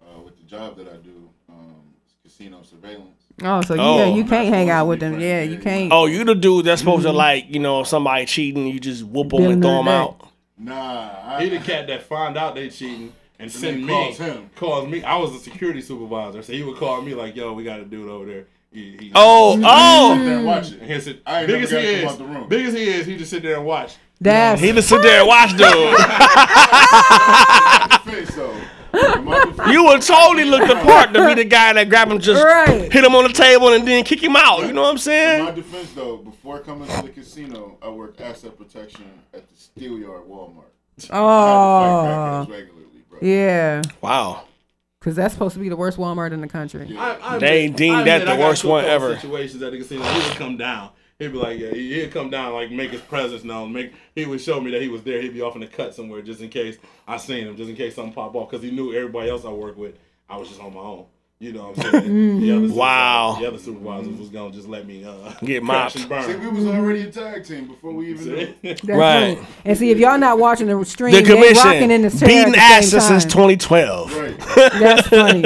uh, 0.02 0.20
with 0.20 0.36
the 0.38 0.44
job 0.44 0.76
that 0.78 0.88
I 0.88 0.96
do, 0.96 1.28
um, 1.50 1.82
casino 2.22 2.62
surveillance. 2.62 3.24
Oh, 3.42 3.60
so 3.60 3.76
Oh. 3.78 3.98
yeah, 3.98 4.06
you 4.14 4.24
can't 4.24 4.48
hang 4.48 4.70
out 4.70 4.86
with 4.86 5.00
them. 5.00 5.20
Yeah, 5.20 5.42
you 5.42 5.58
can't. 5.58 5.92
Oh, 5.92 6.06
you 6.06 6.24
the 6.24 6.34
dude 6.34 6.64
that's 6.64 6.80
supposed 6.80 7.02
to 7.04 7.10
Mhm. 7.10 7.14
like, 7.16 7.44
you 7.48 7.60
know, 7.60 7.82
somebody 7.84 8.24
cheating, 8.26 8.66
you 8.66 8.80
just 8.80 9.04
whoop 9.04 9.28
them 9.30 9.42
Them 9.42 9.52
and 9.52 9.62
throw 9.62 9.76
them 9.78 9.88
out. 9.88 10.16
Nah, 10.58 11.10
I, 11.26 11.42
He 11.44 11.50
the 11.50 11.58
cat 11.58 11.86
that 11.88 12.02
find 12.04 12.38
out 12.38 12.54
they 12.54 12.70
cheating 12.70 13.12
and 13.38 13.52
send 13.52 13.84
me 13.84 13.92
calls 13.92 14.16
him. 14.16 14.48
calls 14.56 14.88
me. 14.88 15.02
I 15.04 15.16
was 15.18 15.34
a 15.34 15.38
security 15.38 15.82
supervisor, 15.82 16.42
so 16.42 16.52
he 16.54 16.62
would 16.62 16.76
call 16.78 17.02
me 17.02 17.14
like, 17.14 17.36
"Yo, 17.36 17.52
we 17.52 17.62
got 17.62 17.78
a 17.80 17.84
dude 17.84 18.08
over 18.08 18.24
there." 18.24 18.44
He, 18.72 18.96
he, 18.98 19.12
Oh, 19.14 19.60
oh. 19.62 20.14
Sit 20.16 20.24
there 20.24 20.36
and 20.38 20.46
watch 20.46 20.72
it. 20.72 20.80
And 20.80 20.90
he 20.90 21.00
said, 21.00 21.18
I 21.26 21.44
big 21.46 21.62
as 21.62 21.70
he 21.70 21.76
is, 21.76 22.04
out 22.04 22.48
big 22.48 22.66
as 22.66 22.72
he 22.74 22.84
is, 22.84 23.06
he 23.06 23.16
just 23.16 23.30
sit 23.30 23.42
there 23.42 23.56
and 23.56 23.64
watch. 23.66 23.96
That's 24.20 24.60
He 24.62 24.72
just 24.72 24.88
sit 24.88 25.02
there 25.02 25.20
and 25.20 25.28
watch 25.28 25.50
dude. 25.56 25.94
face 28.92 29.02
though. 29.02 29.12
In 29.14 29.24
my 29.24 29.72
you 29.72 29.84
would 29.84 30.02
totally 30.02 30.44
look 30.44 30.66
the 30.68 30.74
part 30.76 31.12
to 31.14 31.26
be 31.26 31.34
the 31.34 31.44
guy 31.44 31.72
that 31.72 31.88
grab 31.88 32.08
him, 32.10 32.18
just 32.20 32.42
Right. 32.42 32.92
hit 32.92 33.04
him 33.04 33.14
on 33.14 33.24
the 33.24 33.32
table, 33.32 33.72
and 33.72 33.86
then 33.86 34.04
kick 34.04 34.22
him 34.22 34.36
out. 34.36 34.60
You 34.66 34.72
know 34.72 34.82
what 34.82 35.06
I'm 35.06 35.12
In 35.12 35.44
my 35.44 35.50
defense, 35.52 35.92
though, 35.92 36.16
before 36.18 36.60
coming 36.60 36.88
to 36.88 37.02
the 37.02 37.08
casino, 37.10 37.78
I 37.82 37.88
worked 37.88 38.20
asset 38.20 38.56
protection 38.58 39.04
at 39.34 39.44
the 39.48 39.54
Steelyard 39.54 40.26
Walmart. 40.26 40.64
Oh, 41.10 42.46
regularly, 42.48 43.04
bro. 43.08 43.18
yeah. 43.22 43.82
Wow. 44.00 44.44
Because 45.00 45.14
that's 45.16 45.34
supposed 45.34 45.54
to 45.54 45.60
be 45.60 45.68
the 45.68 45.76
worst 45.76 45.98
Walmart 45.98 46.32
in 46.32 46.40
the 46.40 46.48
country. 46.48 46.96
I, 46.98 47.34
I 47.36 47.38
They 47.38 47.66
admit- 47.66 47.76
deemed 47.76 47.96
I 47.98 48.02
that 48.04 48.22
admit 48.22 48.36
the 48.38 48.42
worst 48.42 48.64
one 48.64 48.84
ever. 48.84 49.14
Situations 49.16 49.62
at 49.62 49.72
the 49.72 49.78
casino, 49.78 50.02
he 50.02 50.28
would 50.28 50.36
come 50.38 50.56
down. 50.56 50.90
He'd 51.18 51.32
be 51.32 51.38
like, 51.38 51.58
yeah, 51.58 51.70
he- 51.72 52.00
he'd 52.00 52.12
come 52.12 52.28
down, 52.28 52.52
like 52.52 52.70
make 52.70 52.90
his 52.90 53.00
presence 53.00 53.42
known. 53.42 53.72
Make 53.72 53.92
he 54.14 54.26
would 54.26 54.40
show 54.40 54.60
me 54.60 54.70
that 54.72 54.82
he 54.82 54.88
was 54.88 55.02
there. 55.02 55.20
He'd 55.22 55.32
be 55.32 55.40
off 55.40 55.54
in 55.54 55.62
the 55.62 55.66
cut 55.66 55.94
somewhere, 55.94 56.20
just 56.20 56.42
in 56.42 56.50
case 56.50 56.76
I 57.08 57.16
seen 57.16 57.46
him, 57.46 57.56
just 57.56 57.70
in 57.70 57.76
case 57.76 57.94
something 57.94 58.12
pop 58.12 58.34
off, 58.34 58.50
because 58.50 58.62
he 58.62 58.70
knew 58.70 58.92
everybody 58.94 59.30
else 59.30 59.44
I 59.46 59.50
work 59.50 59.76
with. 59.78 59.94
I 60.28 60.36
was 60.36 60.48
just 60.48 60.60
on 60.60 60.74
my 60.74 60.80
own. 60.80 61.06
You 61.38 61.52
know 61.52 61.68
what 61.74 61.84
I'm 61.84 61.92
saying? 62.02 62.40
The 62.40 62.50
other 62.56 62.66
Mhm. 62.68 62.74
Wow. 62.74 63.36
The 63.38 63.46
other 63.48 63.58
supervisors 63.58 64.16
was 64.18 64.30
gonna 64.30 64.52
just 64.54 64.68
let 64.68 64.86
me 64.86 65.04
uh, 65.04 65.32
Get 65.44 65.62
crash 65.62 65.94
mopped. 66.08 66.10
and. 66.10 66.24
See, 66.24 66.36
we 66.36 66.48
was 66.48 66.66
already 66.66 67.02
a 67.02 67.10
tag 67.10 67.44
team 67.44 67.66
before 67.66 67.92
we 67.92 68.12
even 68.12 68.24
knew. 68.26 68.54
That's 68.62 68.82
Right. 68.88 69.38
And 69.66 69.76
see, 69.76 69.90
if 69.90 69.98
y'all 69.98 70.16
not 70.16 70.38
watching 70.38 70.66
the 70.66 70.82
stream, 70.86 71.12
The 71.14 71.20
they 71.20 71.30
rocking 71.34 71.54
commission 71.54 71.90
in 71.90 72.00
the 72.02 72.10
chair 72.10 72.26
beating 72.26 72.54
at 72.54 72.80
the 72.80 72.86
same 72.86 72.94
asses 72.94 73.04
time. 73.06 73.20
since 73.20 73.24
2012. 73.34 74.10
That's 74.80 75.08
funny. 75.08 75.44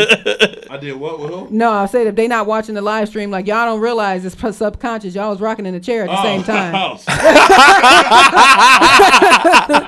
I 0.70 0.76
did 0.80 0.92
what 0.94 1.18
with 1.18 1.30
who? 1.30 1.48
No, 1.50 1.72
I 1.72 1.86
said 1.86 2.06
if 2.06 2.14
they 2.14 2.28
not 2.28 2.46
watching 2.46 2.76
the 2.76 2.82
live 2.82 3.08
stream, 3.08 3.32
like 3.32 3.48
y'all 3.48 3.66
don't 3.66 3.80
realize 3.80 4.24
it's 4.24 4.36
subconscious. 4.56 5.16
Y'all 5.16 5.30
was 5.30 5.40
rocking 5.40 5.66
in 5.66 5.74
the 5.74 5.80
chair 5.80 6.04
at 6.04 6.10
the 6.10 6.20
Oh, 6.20 6.22
same 6.22 6.44
time. 6.44 6.72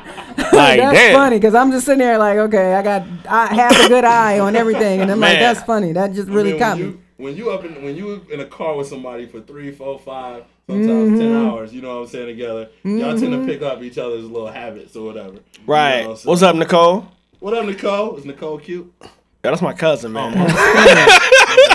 Like, 0.57 0.79
that's 0.81 0.99
damn. 0.99 1.15
funny 1.15 1.37
because 1.39 1.55
I'm 1.55 1.71
just 1.71 1.87
sitting 1.87 1.99
there 2.01 2.19
like, 2.19 2.37
okay, 2.39 2.75
I 2.75 2.83
got 2.83 3.03
I 3.29 3.47
half 3.55 3.79
a 3.85 3.89
good 3.89 4.05
eye 4.05 4.39
on 4.39 4.55
everything, 4.57 5.01
and 5.01 5.11
I'm 5.11 5.19
like, 5.21 5.39
that's 5.39 5.63
funny. 5.63 5.93
That 5.93 6.13
just 6.13 6.29
I 6.29 6.33
really 6.33 6.51
mean, 6.53 6.59
caught 6.61 6.77
when 6.79 6.87
me. 6.87 6.93
you, 6.93 7.01
when 7.17 7.37
you 7.37 7.51
up 7.51 7.65
in 7.65 7.83
when 7.83 7.97
you 7.97 8.25
in 8.31 8.41
a 8.41 8.45
car 8.47 8.77
with 8.77 8.87
somebody 8.89 9.27
for 9.27 9.41
three, 9.41 9.71
four, 9.73 9.99
five, 9.99 10.45
sometimes 10.69 11.19
ten 11.19 11.31
Mhm. 11.31 11.47
hours, 11.47 11.73
you 11.73 11.81
know 11.83 11.95
what 11.97 12.03
I'm 12.03 12.09
saying 12.09 12.27
together, 12.27 12.69
y'all 12.85 13.19
tend 13.19 13.33
to 13.33 13.45
pick 13.47 13.63
up 13.63 13.83
each 13.83 13.97
other's 13.99 14.25
little 14.25 14.49
habits 14.51 14.95
or 14.95 15.07
whatever. 15.07 15.35
You 15.35 15.41
Right. 15.67 16.03
know, 16.05 16.15
so- 16.17 16.29
What's 16.31 16.43
up, 16.43 16.55
Nicole? 16.57 17.07
What 17.41 17.55
up, 17.55 17.65
Nicole? 17.65 18.17
Is 18.17 18.25
Nicole 18.25 18.59
cute? 18.59 18.93
Yeah, 19.01 19.09
that's 19.51 19.63
my 19.63 19.73
cousin, 19.73 20.13
man. 20.13 20.33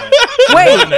Wait, 0.53 0.89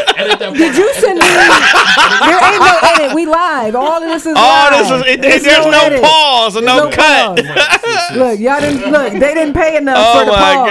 did 0.58 0.78
you 0.78 0.94
send 0.96 1.20
me? 1.20 1.26
there 1.26 2.40
ain't 2.52 2.60
no 2.62 2.80
edit. 2.84 3.16
We 3.16 3.26
live. 3.26 3.76
All 3.76 4.02
of 4.02 4.10
this 4.10 4.26
is 4.26 4.36
All 4.38 4.44
live. 4.72 4.88
this 4.88 4.92
is- 4.92 5.14
it- 5.16 5.22
There's 5.22 5.44
there's 5.44 5.66
no 5.66 5.80
edit. 5.82 6.02
pause 6.04 6.56
or 6.58 6.62
There's 6.62 6.78
no 6.78 6.90
cut. 6.90 7.38
pause. 7.46 8.12
look, 8.18 8.40
y'all 8.40 8.60
didn't 8.62 8.92
look. 8.92 9.14
They 9.14 9.34
didn't 9.34 9.54
pay 9.54 9.78
enough 9.78 9.98
oh 10.00 10.20
for 10.20 10.26
the 10.26 10.32
my 10.32 10.38
pause. 10.56 10.70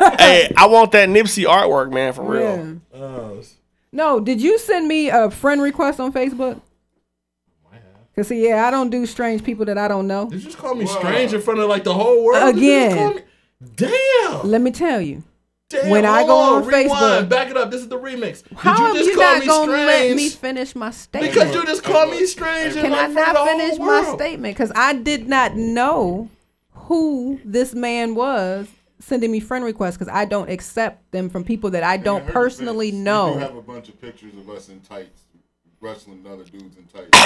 god! 0.00 0.16
hey, 0.20 0.52
I 0.56 0.66
want 0.66 0.92
that 0.92 1.08
Nipsey 1.08 1.44
artwork, 1.46 1.92
man, 1.92 2.12
for 2.12 2.22
real. 2.24 2.40
Yeah. 2.92 3.00
Oh, 3.00 3.42
No, 3.92 4.20
did 4.20 4.40
you 4.40 4.58
send 4.58 4.86
me 4.88 5.08
a 5.10 5.30
friend 5.30 5.60
request 5.62 6.00
on 6.00 6.12
Facebook? 6.12 6.60
Cause 8.16 8.26
see, 8.28 8.46
yeah, 8.48 8.66
I 8.66 8.70
don't 8.72 8.90
do 8.90 9.06
strange 9.06 9.44
people 9.44 9.64
that 9.66 9.78
I 9.78 9.86
don't 9.88 10.06
know. 10.08 10.28
Did 10.28 10.40
you 10.40 10.46
just 10.46 10.58
call 10.58 10.74
me 10.74 10.84
strange 10.84 11.32
in 11.32 11.40
front 11.40 11.60
of 11.60 11.68
like 11.68 11.84
the 11.84 11.94
whole 11.94 12.24
world? 12.24 12.54
Did 12.56 12.62
you 12.62 12.80
just 12.90 12.96
call 12.96 13.10
Again. 13.10 13.24
Damn. 13.76 14.50
Let 14.50 14.60
me 14.62 14.70
tell 14.72 15.00
you. 15.00 15.22
Damn, 15.70 15.88
when 15.88 16.04
I 16.04 16.24
go 16.24 16.36
on, 16.36 16.66
rewind, 16.66 16.90
Facebook, 16.90 17.28
back 17.28 17.48
it 17.48 17.56
up. 17.56 17.70
This 17.70 17.80
is 17.80 17.88
the 17.88 17.98
remix. 17.98 18.42
Did 18.42 18.58
how 18.58 18.88
you 18.88 18.98
just 18.98 19.10
you 19.10 19.14
call 19.16 19.22
not 19.34 19.40
me 19.40 19.46
gonna 19.46 19.72
let 19.72 20.16
me 20.16 20.28
finish 20.28 20.74
my 20.74 20.90
statement? 20.90 21.32
Because 21.32 21.54
you 21.54 21.64
just 21.64 21.84
called 21.84 22.10
me 22.10 22.26
strange. 22.26 22.74
Can 22.74 22.92
I 22.92 23.06
like 23.06 23.12
front 23.12 23.28
of 23.28 23.34
not 23.34 23.46
finish 23.46 23.78
my 23.78 24.12
statement? 24.16 24.54
Because 24.56 24.72
I 24.74 24.94
did 24.94 25.28
not 25.28 25.54
know 25.54 26.28
who 26.72 27.38
this 27.44 27.72
man 27.72 28.16
was 28.16 28.66
sending 28.98 29.30
me 29.30 29.38
friend 29.38 29.64
requests 29.64 29.96
because 29.96 30.12
I 30.12 30.24
don't 30.24 30.50
accept 30.50 31.10
them 31.12 31.30
from 31.30 31.44
people 31.44 31.70
that 31.70 31.84
I 31.84 31.96
don't 31.98 32.26
personally 32.26 32.86
We 32.90 32.98
do 32.98 33.02
know. 33.04 33.38
have 33.38 33.54
a 33.56 33.62
bunch 33.62 33.88
of 33.88 34.00
pictures 34.00 34.34
of 34.34 34.50
us 34.50 34.68
in 34.68 34.80
tights, 34.80 35.22
wrestling 35.80 36.24
other 36.26 36.44
dudes 36.44 36.76
in 36.76 36.84
tights. 36.84 37.08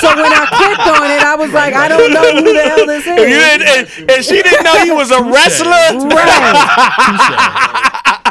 So 0.00 0.08
when 0.14 0.32
I 0.32 0.44
clicked 0.50 0.86
on 0.86 1.10
it, 1.10 1.22
I 1.22 1.34
was 1.38 1.50
like, 1.52 1.72
I 1.72 1.88
don't 1.88 2.12
know 2.12 2.34
who 2.36 2.52
the 2.52 2.62
hell 2.62 2.84
this 2.86 3.06
is. 3.06 3.16
You 3.16 3.38
didn't- 3.40 3.68
and, 3.68 4.10
and 4.10 4.24
she 4.24 4.42
didn't 4.42 4.64
know 4.64 4.84
he 4.84 4.90
was 4.90 5.10
a 5.10 5.22
wrestler. 5.22 5.70
Right. 6.08 6.54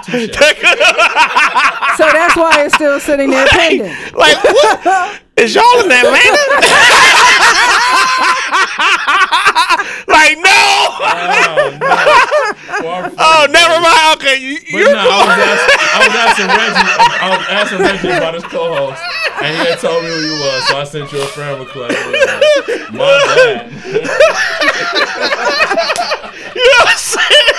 So 1.97 2.09
that's 2.11 2.35
why 2.35 2.63
it's 2.65 2.73
still 2.75 2.99
sitting 2.99 3.29
there 3.29 3.45
pending. 3.47 3.85
Like 4.17 4.35
what? 4.43 5.21
Is 5.37 5.53
y'all 5.55 5.63
in 5.85 5.91
Atlanta? 5.91 6.19
like 10.07 10.38
oh, 10.38 10.44
no. 10.44 11.88
oh, 13.18 13.48
never 13.49 13.77
mind. 13.81 14.18
Okay, 14.18 14.38
you, 14.38 14.60
you're 14.68 14.94
no, 14.94 15.02
I 15.02 15.26
was, 15.26 15.40
asking, 15.41 15.80
I 15.81 15.99
was 16.06 16.14
asking 16.14 16.48
Reggie. 16.48 16.85
I 17.19 17.38
was 17.38 17.45
asking 17.49 17.80
Reggie 17.80 18.11
about 18.18 18.34
his 18.35 18.44
co-host, 18.44 19.02
and 19.41 19.55
he 19.57 19.65
had 19.69 19.80
told 19.80 20.03
me 20.03 20.10
who 20.10 20.19
you 20.19 20.34
was, 20.39 20.68
so 20.68 20.77
I 20.77 20.84
sent 20.84 21.11
you 21.11 21.22
a 21.22 21.26
friend 21.27 21.60
request. 21.60 21.97
My 22.93 23.18
bad. 23.35 23.72
You 26.53 26.61
know 26.69 26.81
what 26.85 26.93
I'm 26.93 26.97
saying? 26.97 27.57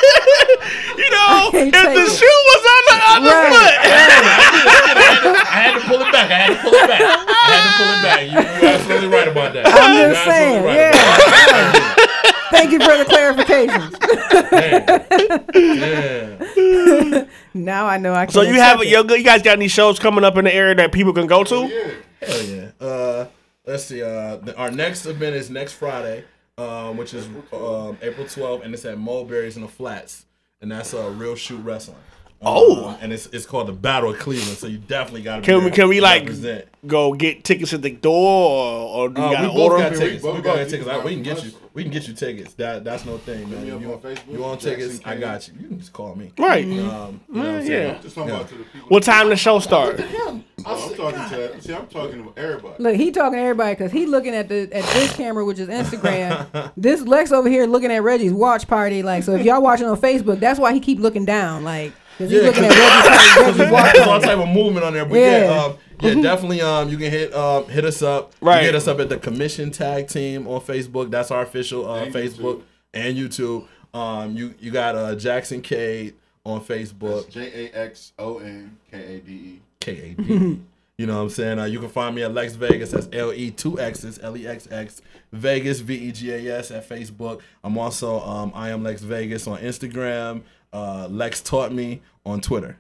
You 0.99 1.09
know, 1.11 1.51
if 1.53 1.73
the 1.73 2.07
shoe 2.07 2.39
was 2.47 2.63
on 2.75 2.83
the 2.87 2.97
other 3.11 3.35
foot. 3.51 3.75
I 5.51 5.53
had 5.67 5.75
to 5.79 5.83
pull 5.87 6.01
it 6.01 6.11
back. 6.13 6.31
I 6.31 6.33
had 6.35 6.49
to 6.55 6.59
pull 6.63 6.75
it 6.75 6.87
back. 6.89 7.01
I 7.03 7.05
had 7.51 7.63
to 7.65 7.71
pull 7.79 7.91
it 7.91 8.03
back. 8.03 8.21
You, 8.23 8.39
you're 8.39 8.71
absolutely 8.75 9.09
right 9.09 9.29
about 9.29 9.53
that. 9.55 9.67
I'm 9.67 9.97
You're 9.99 10.11
just 10.15 10.25
saying, 10.25 10.63
right 10.65 10.77
yeah. 10.77 10.93
About 12.29 12.51
that. 12.51 12.51
Thank 12.51 12.73
you 12.73 12.81
for 12.81 12.97
the 12.97 13.05
clarification. 13.05 13.81
now 17.55 17.87
I 17.87 17.99
know 17.99 18.15
I 18.15 18.27
can. 18.27 18.33
So 18.33 18.43
you 18.43 18.55
have 18.55 18.83
yo, 18.85 19.03
you 19.03 19.25
guys 19.25 19.43
got 19.43 19.57
any 19.57 19.69
shows 19.69 19.99
coming 19.99 20.25
up 20.25 20.37
in 20.37 20.45
the 20.45 20.55
area 20.55 20.75
that 20.77 20.93
people 20.93 21.13
can 21.13 21.27
go 21.27 21.45
to? 21.45 21.67
Yeah. 21.67 21.91
Hell 22.27 22.43
yeah. 22.43 22.71
Uh, 22.81 23.27
let's 23.67 23.85
see. 23.85 24.03
Uh, 24.03 24.37
the, 24.37 24.57
our 24.57 24.71
next 24.71 25.07
event 25.07 25.37
is 25.37 25.51
next 25.51 25.73
Friday, 25.73 26.25
um, 26.59 26.97
which 26.97 27.15
is 27.15 27.27
um, 27.53 27.99
April 28.03 28.27
12th, 28.27 28.65
and 28.65 28.75
it's 28.75 28.85
at 28.85 28.99
Mulberry's 28.99 29.57
in 29.57 29.63
the 29.63 29.69
Flats, 29.69 30.27
and 30.61 30.71
that's 30.71 30.95
uh, 30.95 31.11
Real 31.11 31.35
Shoot 31.35 31.63
Wrestling. 31.63 31.99
Oh. 32.43 32.89
Um, 32.89 32.97
and 33.01 33.12
it's 33.12 33.27
it's 33.27 33.47
called 33.47 33.69
the 33.69 33.73
Battle 33.73 34.11
of 34.12 34.19
Cleveland, 34.19 34.59
so 34.59 34.66
you 34.66 34.77
definitely 34.78 35.23
got 35.23 35.36
to 35.36 35.43
Can 35.43 35.65
we 35.65 35.70
can 35.70 35.89
we 35.89 36.01
like 36.01 36.23
represent. 36.23 36.66
go 36.86 37.15
get 37.15 37.43
tickets 37.43 37.73
at 37.73 37.81
the 37.81 37.90
door 37.90 38.12
or, 38.70 38.89
or 39.05 39.09
do 39.09 39.20
you 39.20 39.27
Uh, 39.27 39.32
gotta 39.32 39.48
we 39.48 39.55
both 39.55 39.59
order 39.70 39.82
got 39.82 39.90
them? 39.93 40.01
tickets. 40.01 40.23
We 40.23 40.31
both 40.32 40.36
got 40.44 40.56
got 40.56 40.69
tickets. 40.69 40.85
tickets. 40.86 41.05
We 41.05 41.15
can 41.15 41.23
get 41.23 41.44
you. 41.44 41.51
We 41.73 41.82
can 41.85 41.90
get 41.93 42.06
you 42.06 42.15
tickets. 42.15 42.52
That 42.55 42.85
that's 42.85 43.05
no 43.06 43.16
thing, 43.19 43.51
man. 43.51 43.66
You, 43.66 43.74
on 43.93 43.98
Facebook, 44.01 44.31
you 44.32 44.39
want 44.40 44.61
tickets? 44.61 44.98
Jaxon 44.98 45.06
I 45.06 45.16
got 45.16 45.48
you. 45.48 45.55
You 45.61 45.69
can 45.69 45.78
just 45.78 45.93
call 45.94 46.15
me. 46.15 46.32
Right. 46.39 46.65
Um, 46.65 46.70
you 46.70 46.82
know 46.82 46.89
what 47.28 47.47
I'm 47.47 47.66
Yeah, 47.66 47.73
yeah. 47.78 47.98
Just 48.02 48.15
talking 48.15 48.28
Yeah. 48.31 48.36
about 48.36 48.48
to 48.51 48.55
the 48.56 48.65
people. 48.65 48.89
What 48.90 49.02
time 49.02 49.28
the 49.31 49.36
show 49.36 49.59
start? 49.59 50.01
I'm 50.66 50.94
talking 50.94 51.28
to. 51.31 51.61
See, 51.62 51.74
I'm 51.74 51.86
talking 51.86 52.24
to 52.24 52.32
everybody. 52.40 52.82
Look, 52.82 52.97
he 52.97 53.11
talking 53.11 53.39
to 53.39 53.43
everybody 53.43 53.74
because 53.74 53.90
he 53.93 54.05
looking 54.06 54.35
at 54.35 54.48
the 54.48 54.62
at 54.73 54.85
this 54.93 55.16
camera, 55.16 55.44
which 55.44 55.59
is 55.59 55.69
Instagram. 55.69 56.73
this 56.77 57.01
Lex 57.02 57.32
over 57.32 57.48
here 57.48 57.66
looking 57.66 57.90
at 57.90 58.02
Reggie's 58.02 58.32
watch 58.32 58.66
party. 58.69 59.02
Like, 59.02 59.24
so 59.24 59.32
if 59.35 59.44
y'all 59.44 59.62
watching 59.62 59.86
on 59.86 59.98
Facebook, 60.01 60.40
that's 60.40 60.61
why 60.61 60.73
he 60.74 60.81
keep 60.81 61.01
looking 61.01 61.24
down. 61.24 61.65
Like, 61.65 61.93
because 62.19 62.31
he's 62.31 62.41
Yeah, 62.43 62.47
looking 62.49 62.65
at 62.65 62.70
Reggie's, 62.70 63.35
party, 63.45 63.59
Reggie's 63.59 63.73
watch 63.73 63.99
all 64.09 64.20
type 64.20 64.39
of 64.39 64.49
movement 64.49 64.85
on 64.85 64.93
there, 64.95 65.05
but 65.05 65.15
yeah, 65.19 65.45
Yeah. 65.45 65.65
um, 65.65 65.77
yeah, 66.01 66.15
definitely. 66.23 66.61
Um, 66.61 66.89
you 66.89 66.97
can 66.99 67.11
hit 67.11 67.35
um 67.35 67.69
hit 67.69 67.85
us 67.85 68.03
up. 68.03 68.32
You 68.41 68.49
Right. 68.49 68.57
can 68.57 68.65
hit 68.66 68.74
us 68.74 68.89
up 68.89 68.99
at 69.01 69.09
the 69.09 69.16
Commission 69.19 69.70
Tag 69.70 70.09
Team 70.09 70.47
on 70.49 70.61
Facebook. 70.61 71.11
That's 71.11 71.31
our 71.31 71.43
official 71.43 71.89
uh, 71.91 72.05
And 72.05 72.15
Facebook 72.15 72.62
and 72.93 73.16
YouTube. 73.16 73.66
Um, 73.93 74.36
you 74.36 74.55
you 74.61 74.70
got 74.70 74.97
uh 74.97 75.15
Jaxon 75.15 75.62
Kade 75.62 76.15
on 76.45 76.61
Facebook. 76.61 77.31
J 77.31 77.70
A 77.73 77.78
X 77.78 78.12
O 78.19 78.39
N 78.39 78.77
K 78.91 79.16
A 79.16 79.20
D 79.20 79.32
E. 79.32 79.61
K 79.81 79.93
A 80.19 80.23
D. 80.23 80.61
You 80.97 81.07
know 81.07 81.16
what 81.16 81.23
I'm 81.23 81.31
saying? 81.31 81.59
Uh, 81.59 81.65
you 81.65 81.81
can 81.81 81.89
find 81.89 82.15
me 82.15 82.23
at 82.23 82.32
Lex 82.32 82.55
Vegas. 82.55 82.93
That's 82.93 83.09
L 83.12 83.32
E 83.32 83.51
two 83.51 83.81
X's 83.81 84.20
L 84.23 84.36
E 84.36 84.47
X 84.47 84.69
X 84.70 85.03
Vegas 85.32 85.81
V 85.81 85.93
E 85.93 86.12
G 86.12 86.31
A 86.31 86.59
S 86.61 86.70
at 86.70 86.89
Facebook. 86.89 87.41
I'm 87.65 87.77
also 87.77 88.20
um 88.20 88.53
I 88.55 88.70
am 88.70 88.85
Lex 88.85 89.03
Vegas 89.03 89.49
on 89.49 89.59
Instagram. 89.59 90.43
Uh, 90.75 91.07
Lex 91.09 91.41
taught 91.41 91.73
me 91.73 92.03
on 92.27 92.41
Twitter. 92.43 92.77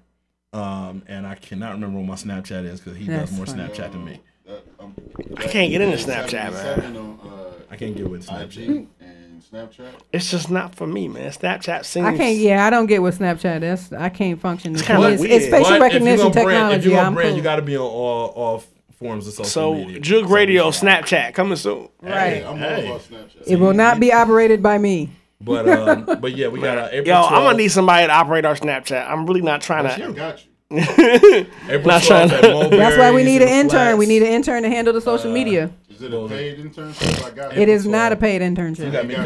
Um, 0.52 1.02
and 1.08 1.26
I 1.26 1.34
cannot 1.36 1.72
remember 1.72 1.98
what 1.98 2.06
my 2.06 2.14
Snapchat 2.14 2.64
is 2.64 2.80
because 2.80 2.98
he 2.98 3.06
That's 3.06 3.30
does 3.30 3.36
more 3.38 3.46
funny. 3.46 3.62
Snapchat 3.62 3.92
than 3.92 4.04
me. 4.04 4.20
That, 4.46 4.62
um, 4.78 4.94
I 5.36 5.44
can't 5.44 5.70
get 5.70 5.80
into 5.80 5.96
Snapchat, 5.96 6.52
man. 6.52 6.96
on, 6.96 7.18
uh, 7.24 7.52
I 7.70 7.76
can't 7.76 7.96
get 7.96 8.10
with 8.10 8.22
IG 8.30 8.36
Snapchat. 8.50 8.86
and 9.00 9.42
Snapchat. 9.42 9.86
It's 10.12 10.30
just 10.30 10.50
not 10.50 10.74
for 10.74 10.86
me, 10.86 11.08
man. 11.08 11.30
Snapchat 11.32 11.84
seems. 11.84 12.06
I 12.06 12.16
can't. 12.16 12.36
Yeah, 12.38 12.66
I 12.66 12.70
don't 12.70 12.86
get 12.86 13.00
with 13.02 13.18
Snapchat. 13.18 13.60
That's 13.60 13.92
I 13.92 14.10
can't 14.10 14.40
function. 14.40 14.74
It's, 14.74 14.82
kinda 14.82 15.08
it's, 15.08 15.20
weird. 15.20 15.32
it's 15.32 15.46
facial 15.46 15.70
But 15.70 15.80
recognition 15.80 16.26
if 16.28 16.34
you're 16.34 16.44
gonna 16.44 16.44
brand, 16.44 16.44
technology. 16.44 16.76
if 16.78 16.84
you're 16.84 16.94
gonna 16.96 17.06
I'm 17.08 17.14
brand, 17.14 17.28
cool. 17.30 17.36
you 17.38 17.42
got 17.42 17.56
to 17.56 17.62
be 17.62 17.76
on 17.76 17.82
all 17.82 18.26
all 18.28 18.62
forms 18.98 19.26
of 19.26 19.32
social 19.34 19.44
So 19.50 19.74
media. 19.74 19.94
So 19.96 20.00
Jooked 20.02 20.28
Radio, 20.30 20.70
Snapchat 20.70 21.34
coming 21.34 21.56
soon. 21.56 21.88
right. 22.02 22.44
I'm 22.44 22.58
Hey. 22.58 22.86
all 22.86 22.96
about 22.96 23.08
Snapchat. 23.08 23.46
It 23.48 23.56
will 23.56 23.72
not 23.74 23.98
be 23.98 24.12
operated 24.12 24.62
by 24.62 24.78
me. 24.78 25.10
But 25.40 25.68
um, 25.68 26.04
but 26.20 26.36
yeah, 26.36 26.48
we 26.48 26.60
got 26.60 26.78
uh, 26.78 26.88
April. 26.92 27.06
Yo, 27.06 27.22
I'm 27.22 27.42
gonna 27.44 27.56
need 27.58 27.68
somebody 27.68 28.06
to 28.06 28.12
operate 28.12 28.44
our 28.44 28.54
Snapchat. 28.54 29.08
I'm 29.10 29.26
really 29.26 29.42
not 29.42 29.60
trying 29.60 29.86
I 29.86 29.96
to. 29.96 30.12
got 30.12 30.44
you. 30.44 30.50
April 30.70 31.86
Not 31.86 32.02
12th 32.02 32.06
trying 32.06 32.28
to- 32.30 32.40
Mulberry's 32.50 32.78
That's 32.80 32.96
why 32.96 33.10
we 33.12 33.22
need 33.22 33.42
an 33.42 33.48
the 33.48 33.54
intern. 33.54 33.98
We 33.98 34.06
need 34.06 34.22
an 34.22 34.28
intern 34.28 34.62
to 34.64 34.68
handle 34.68 34.92
the 34.94 35.00
social 35.00 35.30
media. 35.30 35.70
Is 35.90 36.02
it 36.02 36.12
a 36.12 36.26
paid 36.26 36.58
internship? 36.58 37.22
I 37.24 37.30
got 37.30 37.56
It 37.56 37.68
is 37.68 37.86
not 37.86 38.10
a 38.12 38.16
paid 38.16 38.40
internship. 38.40 38.86
You 38.86 38.90
got 38.90 39.06
me 39.06 39.14
he 39.14 39.20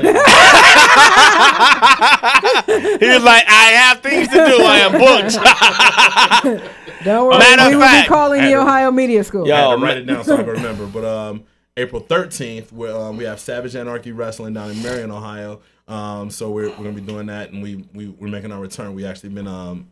was 3.09 3.23
like, 3.25 3.45
I 3.49 3.71
have 3.77 4.01
things 4.01 4.29
to 4.29 4.35
do. 4.35 4.63
I 4.63 4.79
am 4.83 4.93
booked. 6.53 6.65
Don't 7.05 7.29
worry, 7.29 7.39
Matter 7.39 7.63
of 7.63 7.69
we 7.69 7.75
will 7.77 7.83
fact- 7.83 8.09
be 8.09 8.09
calling 8.09 8.43
the 8.43 8.55
Ohio 8.57 8.91
Media 8.91 9.23
School. 9.25 9.51
I 9.51 9.57
had 9.57 9.71
to 9.71 9.77
write 9.83 9.97
it 9.99 10.07
down 10.07 10.25
so 10.25 10.35
I 10.35 10.39
can 10.39 10.47
remember. 10.49 10.87
But 10.87 11.05
um, 11.05 11.45
April 11.77 12.03
13th, 12.03 12.73
we 12.73 12.89
um, 12.91 13.17
we 13.17 13.25
have 13.25 13.41
Savage 13.41 13.77
Anarchy 13.77 14.13
Wrestling 14.13 14.55
down 14.55 14.71
in 14.71 14.83
Marion, 14.83 15.11
Ohio. 15.11 15.61
Um, 15.89 16.31
so 16.31 16.51
we're, 16.51 16.69
we're 16.71 16.77
gonna 16.77 16.93
be 16.93 17.01
doing 17.01 17.27
that, 17.27 17.51
and 17.51 17.63
we, 17.63 17.85
we 17.95 18.09
we're 18.09 18.29
making 18.29 18.53
our 18.53 18.61
return. 18.61 18.95
We 18.95 19.07
actually 19.07 19.31
been 19.31 19.49
um 19.49 19.89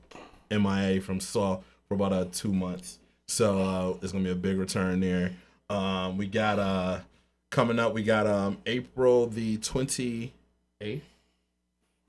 MIA 0.51 1.01
from 1.01 1.20
Saw 1.20 1.60
for 1.89 1.94
about 1.94 2.12
uh, 2.12 2.27
two 2.31 2.52
months, 2.52 2.98
so 3.27 3.59
uh, 3.59 3.98
it's 4.02 4.12
gonna 4.12 4.24
be 4.24 4.31
a 4.31 4.35
big 4.35 4.59
return 4.59 5.01
there. 5.01 5.32
Um, 5.70 6.18
we 6.18 6.27
got 6.27 6.59
uh 6.59 7.01
coming 7.51 7.78
up. 7.78 7.94
We 7.94 8.02
got 8.02 8.27
um 8.27 8.59
April 8.66 9.27
the 9.27 9.56
28th. 9.59 11.01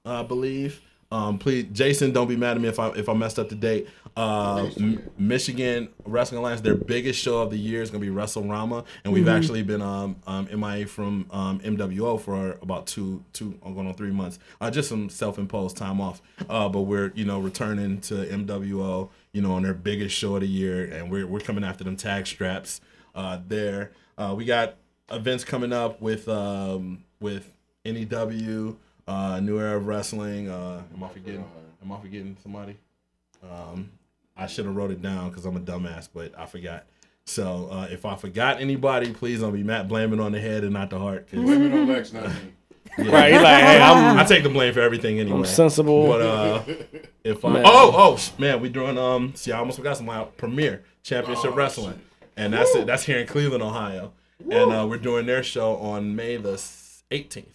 I 0.06 0.24
believe. 0.24 0.82
Um, 1.12 1.38
please, 1.40 1.68
Jason, 1.72 2.12
don't 2.12 2.28
be 2.28 2.36
mad 2.36 2.58
at 2.58 2.62
me 2.62 2.68
if 2.68 2.80
I 2.80 2.90
if 2.90 3.08
I 3.08 3.14
messed 3.14 3.40
up 3.40 3.48
the 3.50 3.56
date. 3.56 3.88
Uh, 4.18 4.70
M- 4.78 5.10
Michigan 5.18 5.90
Wrestling 6.06 6.40
Alliance, 6.40 6.60
their 6.62 6.76
biggest 6.76 7.20
show 7.22 7.42
of 7.42 7.50
the 7.52 7.58
year 7.58 7.82
is 7.82 7.90
gonna 7.92 8.02
be 8.02 8.10
WrestleRama, 8.12 8.84
and 9.04 9.14
we've 9.14 9.26
Mhm. 9.26 9.38
actually 9.38 9.64
been 9.64 9.82
um, 9.82 10.18
um 10.28 10.48
MIA 10.52 10.86
from 10.88 11.28
um, 11.32 11.60
MWO 11.62 12.20
for 12.20 12.58
about 12.62 12.88
two 12.88 13.24
two 13.32 13.52
going 13.64 13.88
on 13.88 13.94
three 13.94 14.12
months. 14.12 14.38
Uh, 14.60 14.70
just 14.70 14.90
some 14.90 15.08
self 15.10 15.38
imposed 15.38 15.78
time 15.78 16.02
off. 16.02 16.22
Uh, 16.50 16.68
but 16.68 16.82
we're 16.82 17.12
you 17.16 17.24
know 17.26 17.40
returning 17.40 18.02
to 18.02 18.26
MWO, 18.30 19.10
you 19.32 19.42
know, 19.42 19.54
on 19.54 19.64
their 19.64 19.74
biggest 19.74 20.14
show 20.16 20.36
of 20.36 20.42
the 20.42 20.48
year, 20.48 20.84
and 20.86 21.10
we're 21.10 21.26
we're 21.28 21.40
coming 21.40 21.64
after 21.64 21.84
them 21.86 21.96
tag 21.96 22.28
straps. 22.28 22.82
Uh, 23.16 23.40
there, 23.48 23.92
uh, 24.18 24.34
we 24.36 24.44
got 24.46 24.76
events 25.10 25.46
coming 25.46 25.72
up 25.72 26.02
with 26.02 26.28
um 26.28 27.04
with 27.22 27.54
NEW, 27.86 28.76
uh, 29.08 29.40
New 29.40 29.60
Era 29.60 29.78
of 29.78 29.88
Wrestling. 29.88 30.50
Uh, 30.50 30.84
am 30.94 31.04
I 31.04 31.08
forgetting? 31.10 31.46
Am 31.84 31.92
I 31.92 32.00
forgetting 32.00 32.38
somebody? 32.42 32.78
Um, 33.44 33.92
I 34.36 34.48
should 34.48 34.66
have 34.66 34.76
wrote 34.76 34.92
it 34.92 35.02
down 35.02 35.30
because 35.30 35.46
I'm 35.46 35.56
a 35.56 35.60
dumbass, 35.60 36.10
but 36.14 36.38
I 36.38 36.46
forgot. 36.46 36.86
So 37.26 37.68
uh, 37.72 37.88
if 37.92 38.06
I 38.06 38.16
forgot 38.16 38.62
anybody, 38.62 39.12
please 39.14 39.42
don't 39.42 39.54
be 39.54 39.64
mad. 39.64 39.88
Blame 39.90 40.14
it 40.14 40.20
on 40.20 40.32
the 40.32 40.40
head 40.40 40.64
and 40.64 40.74
not 40.74 40.90
the 40.90 41.00
heart. 41.00 41.30
Blame 41.32 41.64
it 41.66 41.74
on 41.74 41.88
Lex, 41.88 42.14
not 42.14 42.28
me. 42.30 42.34
Yeah. 42.98 43.12
Right, 43.12 43.34
he 43.34 43.38
like, 43.38 43.64
hey, 43.64 43.80
I'm- 43.80 44.18
I 44.18 44.24
take 44.24 44.42
the 44.42 44.50
blame 44.50 44.74
for 44.74 44.80
everything 44.80 45.20
anyway. 45.20 45.40
I'm 45.40 45.46
sensible. 45.46 46.08
But 46.08 46.22
uh, 46.22 46.64
if 47.24 47.46
I 47.46 47.50
Man. 47.50 47.64
oh 47.66 47.92
oh 47.94 48.20
man, 48.40 48.60
we 48.60 48.70
doing 48.70 48.98
um 48.98 49.36
see 49.36 49.52
I 49.52 49.60
almost 49.60 49.78
forgot 49.78 49.98
some 49.98 50.08
my 50.08 50.24
premiere 50.24 50.84
championship 51.04 51.52
Oh, 51.52 51.54
wrestling, 51.56 52.00
and 52.38 52.54
that's 52.54 52.74
it. 52.74 52.88
That's 52.88 53.04
here 53.04 53.20
in 53.20 53.28
Cleveland, 53.28 53.62
Ohio, 53.62 54.14
and 54.50 54.72
uh, 54.72 54.88
we're 54.90 54.98
doing 54.98 55.28
their 55.28 55.44
show 55.44 55.76
on 55.76 56.16
May 56.16 56.38
the 56.38 56.54
18th. 57.12 57.46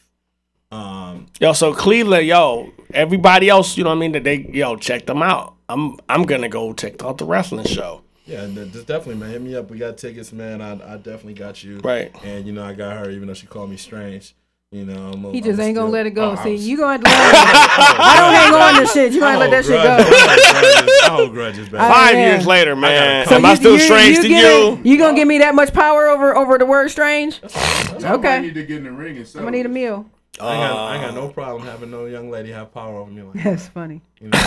Um, 0.72 1.26
Yo, 1.38 1.52
so 1.52 1.74
Cleveland, 1.74 2.26
yo, 2.26 2.72
everybody 2.94 3.48
else, 3.50 3.76
you 3.76 3.84
know 3.84 3.90
what 3.90 3.96
I 3.96 4.00
mean? 4.00 4.12
That 4.12 4.24
they, 4.24 4.36
yo, 4.52 4.76
check 4.76 5.04
them 5.06 5.22
out. 5.22 5.54
I'm, 5.68 5.98
I'm 6.08 6.22
gonna 6.24 6.48
go 6.48 6.72
check 6.72 7.02
out 7.04 7.18
the 7.18 7.24
wrestling 7.26 7.66
show. 7.66 8.02
Yeah, 8.24 8.46
just 8.46 8.86
definitely, 8.86 9.16
man. 9.16 9.30
Hit 9.30 9.42
me 9.42 9.54
up. 9.54 9.70
We 9.70 9.78
got 9.78 9.98
tickets, 9.98 10.32
man. 10.32 10.62
I, 10.62 10.72
I 10.94 10.96
definitely 10.96 11.34
got 11.34 11.62
you. 11.62 11.78
Right. 11.78 12.10
And 12.24 12.46
you 12.46 12.52
know, 12.52 12.64
I 12.64 12.72
got 12.72 12.96
her, 12.96 13.10
even 13.10 13.28
though 13.28 13.34
she 13.34 13.46
called 13.46 13.68
me 13.68 13.76
strange. 13.76 14.34
You 14.70 14.86
know, 14.86 15.10
I'm 15.12 15.22
a- 15.26 15.32
He 15.32 15.42
just 15.42 15.60
I'm 15.60 15.66
ain't 15.66 15.74
gonna 15.74 15.88
still- 15.88 15.90
let 15.90 16.06
it 16.06 16.10
go. 16.12 16.30
Oh, 16.30 16.42
See, 16.42 16.54
you 16.54 16.78
gonna 16.78 16.92
have 16.92 17.00
to 17.02 17.10
let 17.10 17.28
it 17.28 17.32
go. 17.32 17.38
I 18.04 18.16
don't 18.16 18.34
hang 18.34 18.76
on 18.76 18.80
to 18.80 18.86
shit. 18.90 19.12
You 19.12 19.20
gonna 19.20 19.38
let 19.38 19.50
that 19.50 19.64
shit 19.66 19.82
go. 19.82 19.96
hold 20.00 20.14
grudges. 20.14 21.00
I 21.02 21.08
hold 21.10 21.32
grudges, 21.32 21.70
man. 21.70 21.80
Five 21.92 22.14
yeah. 22.14 22.32
years 22.32 22.46
later, 22.46 22.74
man. 22.76 23.26
So 23.26 23.34
am 23.34 23.44
I 23.44 23.54
still 23.56 23.74
you- 23.74 23.80
strange 23.80 24.16
you 24.16 24.22
to 24.22 24.28
gonna- 24.30 24.40
you? 24.76 24.80
You 24.92 24.98
gonna 24.98 25.14
give 25.16 25.28
me 25.28 25.38
that 25.38 25.54
much 25.54 25.74
power 25.74 26.08
over 26.08 26.34
over 26.34 26.56
the 26.56 26.64
word 26.64 26.90
strange? 26.90 27.38
I 27.54 28.14
Okay. 28.14 28.40
need 28.40 28.54
to 28.54 28.62
get 28.64 28.78
in 28.78 28.84
the 28.84 28.92
ring 28.92 29.18
and 29.18 29.26
I'm 29.34 29.40
gonna 29.44 29.50
need 29.50 29.66
a 29.66 29.68
meal. 29.68 30.06
I, 30.40 30.54
ain't 30.54 30.62
got, 30.62 30.78
I 30.78 30.94
ain't 30.94 31.04
got 31.04 31.14
no 31.14 31.28
problem 31.28 31.66
having 31.66 31.90
no 31.90 32.06
young 32.06 32.30
lady 32.30 32.50
have 32.52 32.72
power 32.72 32.96
over 32.96 33.10
me 33.10 33.20
like 33.20 33.34
that. 33.34 33.44
That's 33.44 33.68
funny. 33.68 34.00
You 34.22 34.28
know? 34.28 34.38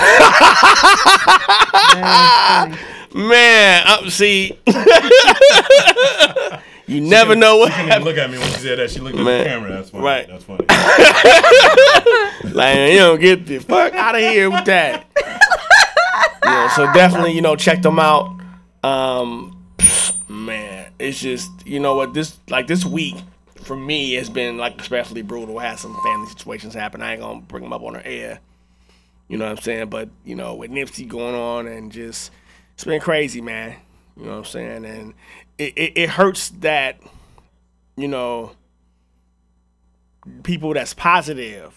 Man, 3.30 3.84
uh, 3.86 4.10
see, 4.10 4.58
you 6.88 7.02
never 7.02 7.36
know 7.36 7.58
what 7.58 7.72
She 7.74 7.82
couldn't 7.82 7.92
even 7.92 8.04
look 8.04 8.18
at 8.18 8.30
me 8.32 8.38
when 8.40 8.48
she 8.48 8.54
said 8.60 8.80
that. 8.80 8.90
She 8.90 9.00
looked 9.00 9.18
at 9.18 9.24
Man, 9.24 9.40
the 9.40 9.46
camera. 9.46 9.72
That's 9.74 9.90
funny. 9.90 10.04
right. 10.04 10.28
That's 10.28 10.44
funny. 10.44 10.66
like 12.54 12.92
you 12.94 13.00
don't 13.00 13.20
get 13.20 13.46
the 13.46 13.60
fuck 13.60 13.94
out 13.94 14.16
of 14.16 14.22
here 14.22 14.50
with 14.50 14.66
that. 14.66 15.06
yeah, 16.44 16.70
so 16.76 16.92
definitely, 16.94 17.34
you 17.34 17.42
know, 17.42 17.56
check 17.56 17.82
them 17.82 18.00
out. 18.00 18.40
Um, 18.84 19.66
man, 20.30 20.92
it's 21.00 21.20
just 21.20 21.50
you 21.66 21.80
know 21.80 21.96
what 21.96 22.14
this 22.14 22.38
like 22.50 22.68
this 22.68 22.86
week 22.86 23.16
for 23.66 23.76
me 23.76 24.14
has 24.14 24.30
been 24.30 24.58
like 24.58 24.80
especially 24.80 25.22
brutal. 25.22 25.60
Had 25.60 25.80
some 25.80 26.00
family 26.04 26.28
situations 26.28 26.74
happen. 26.74 27.02
I 27.02 27.14
ain't 27.14 27.22
gonna 27.22 27.42
bring 27.42 27.64
them 27.64 27.74
up 27.74 27.84
on 27.84 27.94
the 27.94 28.06
air. 28.06 28.40
You 29.28 29.38
know 29.38 29.46
what 29.46 29.58
I'm 29.58 29.64
saying? 29.64 29.90
But 29.90 30.10
you 30.24 30.36
know, 30.36 30.56
with 30.56 30.72
Nipsey 30.72 31.08
going 31.08 31.36
on 31.36 31.68
and 31.68 31.92
just 31.92 32.32
it's 32.76 32.84
been 32.84 33.02
crazy, 33.02 33.42
man. 33.42 33.76
You 34.18 34.26
know 34.26 34.32
what 34.32 34.38
I'm 34.38 34.46
saying? 34.46 34.86
And 34.86 35.14
it, 35.58 35.74
it, 35.78 35.98
it 35.98 36.10
hurts 36.10 36.50
that, 36.60 37.00
you 37.98 38.08
know, 38.08 38.52
people 40.44 40.74
that's 40.74 40.94
positive, 40.94 41.74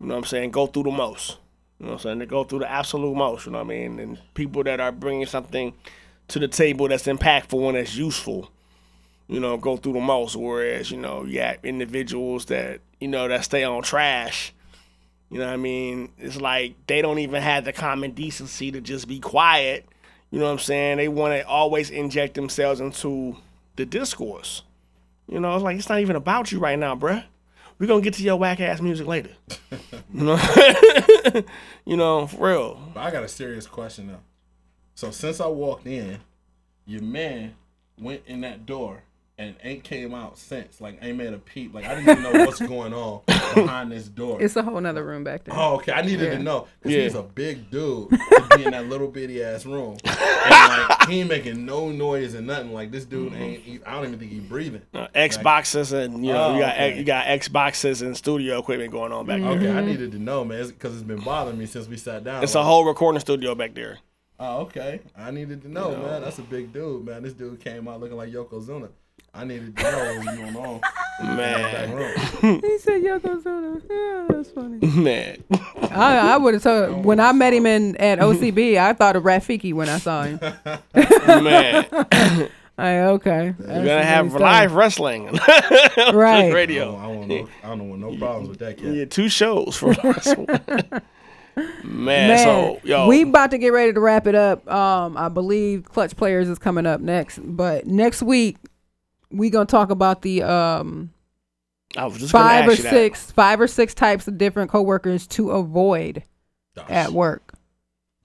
you 0.00 0.06
know 0.06 0.14
what 0.14 0.18
I'm 0.18 0.24
saying, 0.24 0.50
go 0.50 0.66
through 0.66 0.84
the 0.84 0.90
most. 0.90 1.38
You 1.78 1.86
know 1.86 1.92
what 1.92 2.00
I'm 2.00 2.02
saying? 2.02 2.18
They 2.20 2.26
go 2.26 2.44
through 2.44 2.60
the 2.60 2.70
absolute 2.70 3.14
most, 3.14 3.46
you 3.46 3.52
know 3.52 3.58
what 3.58 3.64
I 3.64 3.68
mean? 3.68 3.98
And 3.98 4.18
people 4.34 4.62
that 4.64 4.80
are 4.80 4.92
bringing 4.92 5.26
something 5.26 5.72
to 6.28 6.38
the 6.38 6.48
table 6.48 6.88
that's 6.88 7.04
impactful 7.04 7.68
and 7.68 7.76
that's 7.76 7.96
useful, 7.96 8.50
you 9.28 9.40
know, 9.40 9.56
go 9.56 9.76
through 9.76 9.94
the 9.94 10.00
most. 10.00 10.36
Whereas, 10.36 10.90
you 10.90 10.98
know, 10.98 11.24
you 11.24 11.38
got 11.38 11.64
individuals 11.64 12.46
that, 12.46 12.80
you 13.00 13.08
know, 13.08 13.28
that 13.28 13.44
stay 13.44 13.64
on 13.64 13.82
trash. 13.82 14.52
You 15.30 15.38
know 15.38 15.46
what 15.46 15.54
I 15.54 15.56
mean? 15.56 16.10
It's 16.18 16.40
like 16.40 16.74
they 16.86 17.02
don't 17.02 17.18
even 17.18 17.42
have 17.42 17.64
the 17.64 17.72
common 17.72 18.12
decency 18.12 18.70
to 18.70 18.80
just 18.80 19.08
be 19.08 19.18
quiet. 19.18 19.86
You 20.30 20.38
know 20.38 20.46
what 20.46 20.52
I'm 20.52 20.58
saying? 20.58 20.98
They 20.98 21.08
want 21.08 21.40
to 21.40 21.46
always 21.46 21.90
inject 21.90 22.34
themselves 22.34 22.80
into 22.80 23.36
the 23.76 23.86
discourse. 23.86 24.62
You 25.28 25.40
know, 25.40 25.54
it's 25.54 25.64
like 25.64 25.78
it's 25.78 25.88
not 25.88 26.00
even 26.00 26.16
about 26.16 26.52
you 26.52 26.58
right 26.58 26.78
now, 26.78 26.94
bruh. 26.94 27.24
We're 27.78 27.86
gonna 27.86 28.02
get 28.02 28.14
to 28.14 28.22
your 28.22 28.36
whack 28.36 28.60
ass 28.60 28.80
music 28.80 29.06
later. 29.06 29.30
you 30.12 30.24
know, 30.24 30.38
you 31.84 31.96
know, 31.96 32.26
for 32.26 32.48
real. 32.48 32.90
But 32.94 33.00
I 33.00 33.10
got 33.10 33.24
a 33.24 33.28
serious 33.28 33.66
question 33.66 34.08
though. 34.08 34.20
So 34.94 35.10
since 35.10 35.40
I 35.40 35.46
walked 35.46 35.86
in, 35.86 36.20
your 36.86 37.02
man 37.02 37.54
went 37.98 38.22
in 38.26 38.42
that 38.42 38.66
door 38.66 39.02
and 39.36 39.56
ain't 39.64 39.82
came 39.82 40.14
out 40.14 40.38
since. 40.38 40.80
Like 40.80 40.98
ain't 41.02 41.18
made 41.18 41.32
a 41.32 41.38
peep. 41.38 41.74
Like 41.74 41.84
I 41.86 41.94
didn't 41.96 42.08
even 42.18 42.22
know 42.22 42.44
what's 42.46 42.60
going 42.60 42.92
on 42.92 43.20
behind 43.54 43.90
this 43.90 44.06
door. 44.08 44.40
It's 44.40 44.54
a 44.56 44.62
whole 44.62 44.80
nother 44.80 45.04
room 45.04 45.24
back 45.24 45.44
there. 45.44 45.54
Oh, 45.58 45.74
okay. 45.76 45.92
I 45.92 46.02
needed 46.02 46.22
Yeah. 46.32 46.38
to 46.38 46.42
know 46.42 46.68
because 46.80 46.96
Yeah. 46.96 47.02
he's 47.04 47.14
a 47.14 47.22
big 47.22 47.70
dude 47.70 48.10
to 48.10 48.48
be 48.56 48.64
in 48.64 48.70
that 48.70 48.88
little 48.88 49.08
bitty 49.08 49.42
ass 49.42 49.66
room, 49.66 49.96
and 50.04 50.88
like 50.88 51.08
he 51.08 51.20
ain't 51.20 51.28
making 51.28 51.64
no 51.66 51.90
noise 51.90 52.34
and 52.34 52.46
nothing. 52.46 52.72
Like 52.72 52.90
this 52.92 53.04
dude 53.04 53.32
ain't. 53.34 53.62
He, 53.62 53.80
I 53.84 53.94
don't 53.94 54.06
even 54.06 54.18
think 54.18 54.30
he's 54.30 54.42
breathing. 54.42 54.82
Uh, 54.94 55.08
Xboxes 55.14 55.92
and 55.92 56.24
you 56.24 56.32
know 56.32 56.44
Oh, 56.44 56.54
you 56.54 56.60
got 56.60 56.74
okay. 56.74 56.98
you 56.98 57.04
got 57.04 57.26
Xboxes 57.26 58.02
and 58.02 58.16
studio 58.16 58.58
equipment 58.58 58.92
going 58.92 59.12
on 59.12 59.26
back 59.26 59.40
Okay, 59.40 59.58
there. 59.58 59.70
Okay, 59.70 59.78
I 59.78 59.84
needed 59.84 60.12
to 60.12 60.18
know, 60.18 60.44
man, 60.44 60.66
because 60.68 60.94
it's 60.94 61.02
been 61.02 61.20
bothering 61.20 61.58
me 61.58 61.66
since 61.66 61.88
we 61.88 61.96
sat 61.96 62.22
down. 62.24 62.42
It's 62.44 62.54
a 62.54 62.62
whole 62.62 62.84
recording 62.84 63.20
studio 63.20 63.54
back 63.54 63.74
there. 63.74 63.98
Oh, 64.38 64.62
okay. 64.62 65.00
I 65.16 65.30
needed 65.30 65.62
to 65.62 65.68
know, 65.68 65.90
You 65.92 65.96
know. 65.96 66.02
man. 66.02 66.22
That's 66.22 66.38
a 66.38 66.42
big 66.42 66.72
dude, 66.72 67.04
man. 67.06 67.22
This 67.22 67.32
dude 67.34 67.60
came 67.60 67.86
out 67.86 68.00
looking 68.00 68.16
like 68.16 68.30
Yokozuna. 68.32 68.88
I 69.36 69.44
needed 69.44 69.76
to 69.76 69.82
know 69.82 69.98
what 69.98 70.16
was 70.18 70.36
going 70.36 70.56
on. 70.56 70.80
Man. 71.36 71.86
In 71.90 71.96
that 71.96 72.42
room. 72.42 72.60
He 72.62 72.78
said 72.78 73.02
Yokozuna. 73.02 73.82
Yeah, 73.90 74.26
that's 74.28 74.50
funny. 74.50 74.78
Man. 75.02 75.42
I, 75.90 76.34
I 76.34 76.36
would 76.36 76.54
have 76.54 76.62
told 76.62 77.04
when 77.04 77.18
I 77.18 77.32
met 77.32 77.52
him 77.52 77.66
in 77.66 77.96
at 77.96 78.18
OCB. 78.20 78.76
I 78.78 78.92
thought 78.92 79.16
of 79.16 79.24
Rafiki 79.24 79.74
when 79.74 79.88
I 79.88 79.98
saw 79.98 80.22
him. 80.22 80.38
Man. 81.44 81.86
I 82.76 82.98
okay. 82.98 83.54
You're 83.58 83.66
gonna 83.68 84.04
have 84.04 84.34
live 84.34 84.74
wrestling. 84.74 85.28
on 85.28 86.14
Right. 86.14 86.52
Radio. 86.52 86.96
I 86.96 87.02
don't, 87.06 87.16
want 87.16 87.28
no, 87.28 87.48
I 87.62 87.68
don't 87.68 87.88
want 87.88 88.00
no 88.00 88.16
problems 88.16 88.48
with 88.48 88.58
that 88.60 88.78
kid. 88.78 88.96
Yeah, 88.96 89.04
two 89.04 89.28
shows 89.28 89.76
for 89.76 89.94
wrestling. 90.02 90.48
Man, 91.84 92.30
Man, 92.30 92.38
so 92.38 92.80
yo, 92.82 93.06
we 93.06 93.22
about 93.22 93.52
to 93.52 93.58
get 93.58 93.68
ready 93.68 93.92
to 93.92 94.00
wrap 94.00 94.26
it 94.26 94.34
up. 94.34 94.68
Um, 94.68 95.16
I 95.16 95.28
believe 95.28 95.84
Clutch 95.84 96.16
Players 96.16 96.48
is 96.48 96.58
coming 96.58 96.84
up 96.84 97.00
next, 97.00 97.38
but 97.44 97.86
next 97.86 98.22
week 98.22 98.56
we 99.34 99.50
gonna 99.50 99.66
talk 99.66 99.90
about 99.90 100.22
the 100.22 100.42
um 100.42 101.10
I 101.96 102.06
was 102.06 102.18
just 102.18 102.32
five 102.32 102.66
or 102.68 102.72
you 102.72 102.82
that. 102.82 102.90
six 102.90 103.30
five 103.30 103.60
or 103.60 103.66
six 103.68 103.94
types 103.94 104.26
of 104.28 104.38
different 104.38 104.70
coworkers 104.70 105.26
to 105.28 105.50
avoid 105.52 106.22
at 106.88 107.10
work. 107.12 107.54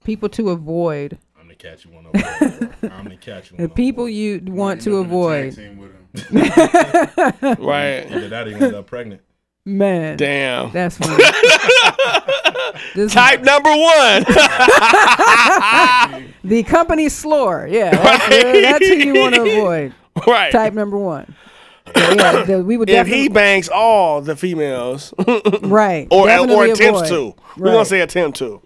People 0.04 0.30
to 0.30 0.50
avoid. 0.50 1.18
I'm 1.38 1.44
gonna 1.44 1.56
catch 1.56 1.86
you 1.86 1.92
one 1.92 2.06
over 2.08 2.18
there. 2.18 2.92
I'm 2.92 3.04
gonna 3.04 3.18
catch 3.18 3.52
you 3.52 3.58
one. 3.58 3.64
The 3.64 3.68
one. 3.70 3.76
people 3.76 4.10
you 4.10 4.42
want 4.46 4.82
to 4.82 4.98
avoid. 4.98 5.58
Right. 7.60 8.06
Either 8.12 8.30
that 8.30 8.48
or 8.48 8.50
you 8.52 8.58
end 8.58 8.74
up 8.76 8.88
pregnant. 8.88 9.22
Man. 9.66 10.18
Damn. 10.18 10.72
That's 10.72 10.98
funny. 10.98 11.24
This- 12.96 13.14
Type 13.14 13.42
number 13.44 13.70
one. 13.70 14.24
the 16.44 16.64
company 16.64 17.10
slore. 17.10 17.68
Yeah. 17.70 17.92
That's, 17.92 18.28
that's 18.30 18.88
who 18.88 18.94
you 18.96 19.20
want 19.20 19.36
to 19.36 19.42
avoid. 19.42 19.94
Right. 20.28 20.52
Type 20.52 20.74
number 20.74 20.98
one. 20.98 21.36
yeah, 21.96 22.44
the- 22.44 22.64
we 22.64 22.78
would 22.78 22.90
if 22.90 23.08
he 23.08 23.30
bangs 23.30 23.70
all 23.70 24.22
the 24.22 24.36
females, 24.36 25.14
right 25.62 26.08
or 26.12 26.24
or 26.24 26.28
definitely 26.28 26.72
attempts 26.72 27.10
avoid. 27.10 27.36
to, 27.36 27.42
we're 27.58 27.72
gonna 27.72 27.86
say 27.86 28.02
attempt 28.02 28.38
to. 28.40 28.62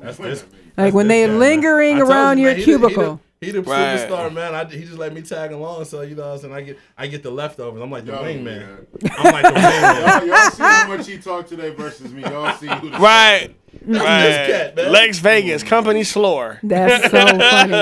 That's 0.00 0.18
this. 0.18 0.44
like 0.76 0.94
when 0.94 1.08
they're 1.08 1.28
lingering 1.28 2.00
around 2.00 2.38
you, 2.38 2.44
your 2.48 2.56
man, 2.56 2.58
he 2.58 2.64
the- 2.64 2.72
he 2.72 2.72
the- 2.78 2.88
cubicle. 2.88 3.20
He 3.40 3.50
the, 3.50 3.60
Right. 3.62 3.98
superstar, 3.98 4.32
man. 4.32 4.54
I, 4.54 4.64
he 4.64 4.84
just 4.84 4.96
let 4.98 5.12
me 5.12 5.20
tag 5.20 5.52
along, 5.52 5.84
so 5.84 6.00
you 6.00 6.14
know, 6.14 6.22
what 6.28 6.32
I'm 6.34 6.38
saying 6.38 6.54
I 6.54 6.60
get 6.62 6.78
I 6.96 7.06
get 7.08 7.22
the 7.22 7.30
leftovers. 7.30 7.82
I'm 7.82 7.90
like 7.90 8.06
the 8.06 8.12
Y'all, 8.12 8.24
wingman. 8.24 8.86
yeah. 9.02 9.10
I'm 9.18 9.32
like 9.32 9.42
the 9.42 9.60
wingman. 9.60 10.06
Y'all, 10.20 10.26
y'all 10.28 10.50
see 10.50 10.62
how 10.62 10.88
much 10.88 11.06
he 11.06 11.18
talked 11.18 11.48
today 11.50 11.68
versus 11.70 12.10
me. 12.14 12.22
Y'all 12.22 12.56
see 12.56 12.68
who 12.68 12.88
the 12.90 12.98
Right. 12.98 13.54
That's 13.86 14.04
Right. 14.04 14.46
cat, 14.46 14.76
man. 14.76 14.92
Lex 14.92 15.18
Vegas, 15.18 15.62
company 15.62 16.04
slower. 16.04 16.58
That's 16.62 17.10
so 17.10 17.26
funny. 17.26 17.72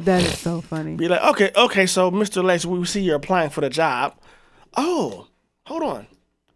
That 0.00 0.22
is 0.22 0.38
so 0.38 0.60
funny. 0.60 0.94
Be 0.96 1.08
like, 1.08 1.22
okay, 1.22 1.50
okay, 1.56 1.86
so 1.86 2.10
Mr. 2.10 2.42
Lex, 2.44 2.64
we 2.64 2.84
see 2.86 3.00
you're 3.00 3.16
applying 3.16 3.50
for 3.50 3.60
the 3.60 3.70
job. 3.70 4.14
Oh, 4.76 5.26
hold 5.66 5.82
on. 5.82 6.06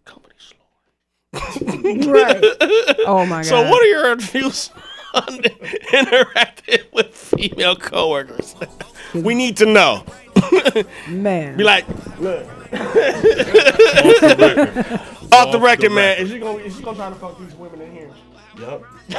Company 0.04 0.34
slower. 0.38 2.12
right. 2.12 2.44
Oh 3.06 3.24
my 3.26 3.38
god. 3.42 3.46
So 3.46 3.68
what 3.68 3.82
are 3.82 3.86
your 3.86 4.16
views 4.16 4.70
on 5.14 5.40
interacting 5.92 6.80
with 6.92 7.14
female 7.14 7.76
coworkers? 7.76 8.54
we 9.14 9.34
need 9.34 9.56
to 9.58 9.66
know. 9.66 10.04
Man. 11.08 11.56
Be 11.56 11.64
like, 11.64 11.84
look. 12.20 12.46
Off 15.32 15.50
the 15.50 15.58
record, 15.60 15.92
man. 15.92 16.18
Is 16.18 16.30
she 16.30 16.38
gonna 16.38 16.58
is 16.58 16.76
she 16.76 16.82
gonna 16.82 16.96
try 16.96 17.08
to 17.08 17.14
fuck 17.16 17.38
these 17.38 17.54
women 17.54 17.80
in 17.82 17.92
here? 17.92 18.01
Yup. 18.62 18.84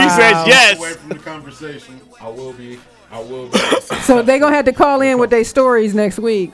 He 0.00 0.08
says 0.08 0.46
yes. 0.46 0.78
Away 0.78 0.92
from 0.92 1.08
the 1.08 1.16
conversation. 1.16 2.00
I 2.20 2.28
will 2.28 2.52
be. 2.52 2.78
I 3.10 3.18
will 3.20 3.48
be. 3.48 3.58
So 4.02 4.22
they 4.22 4.38
gonna 4.38 4.54
have 4.54 4.64
to 4.66 4.72
call 4.72 5.00
in 5.02 5.18
with 5.18 5.30
their 5.30 5.42
stories 5.44 5.94
next 5.94 6.18
week. 6.20 6.52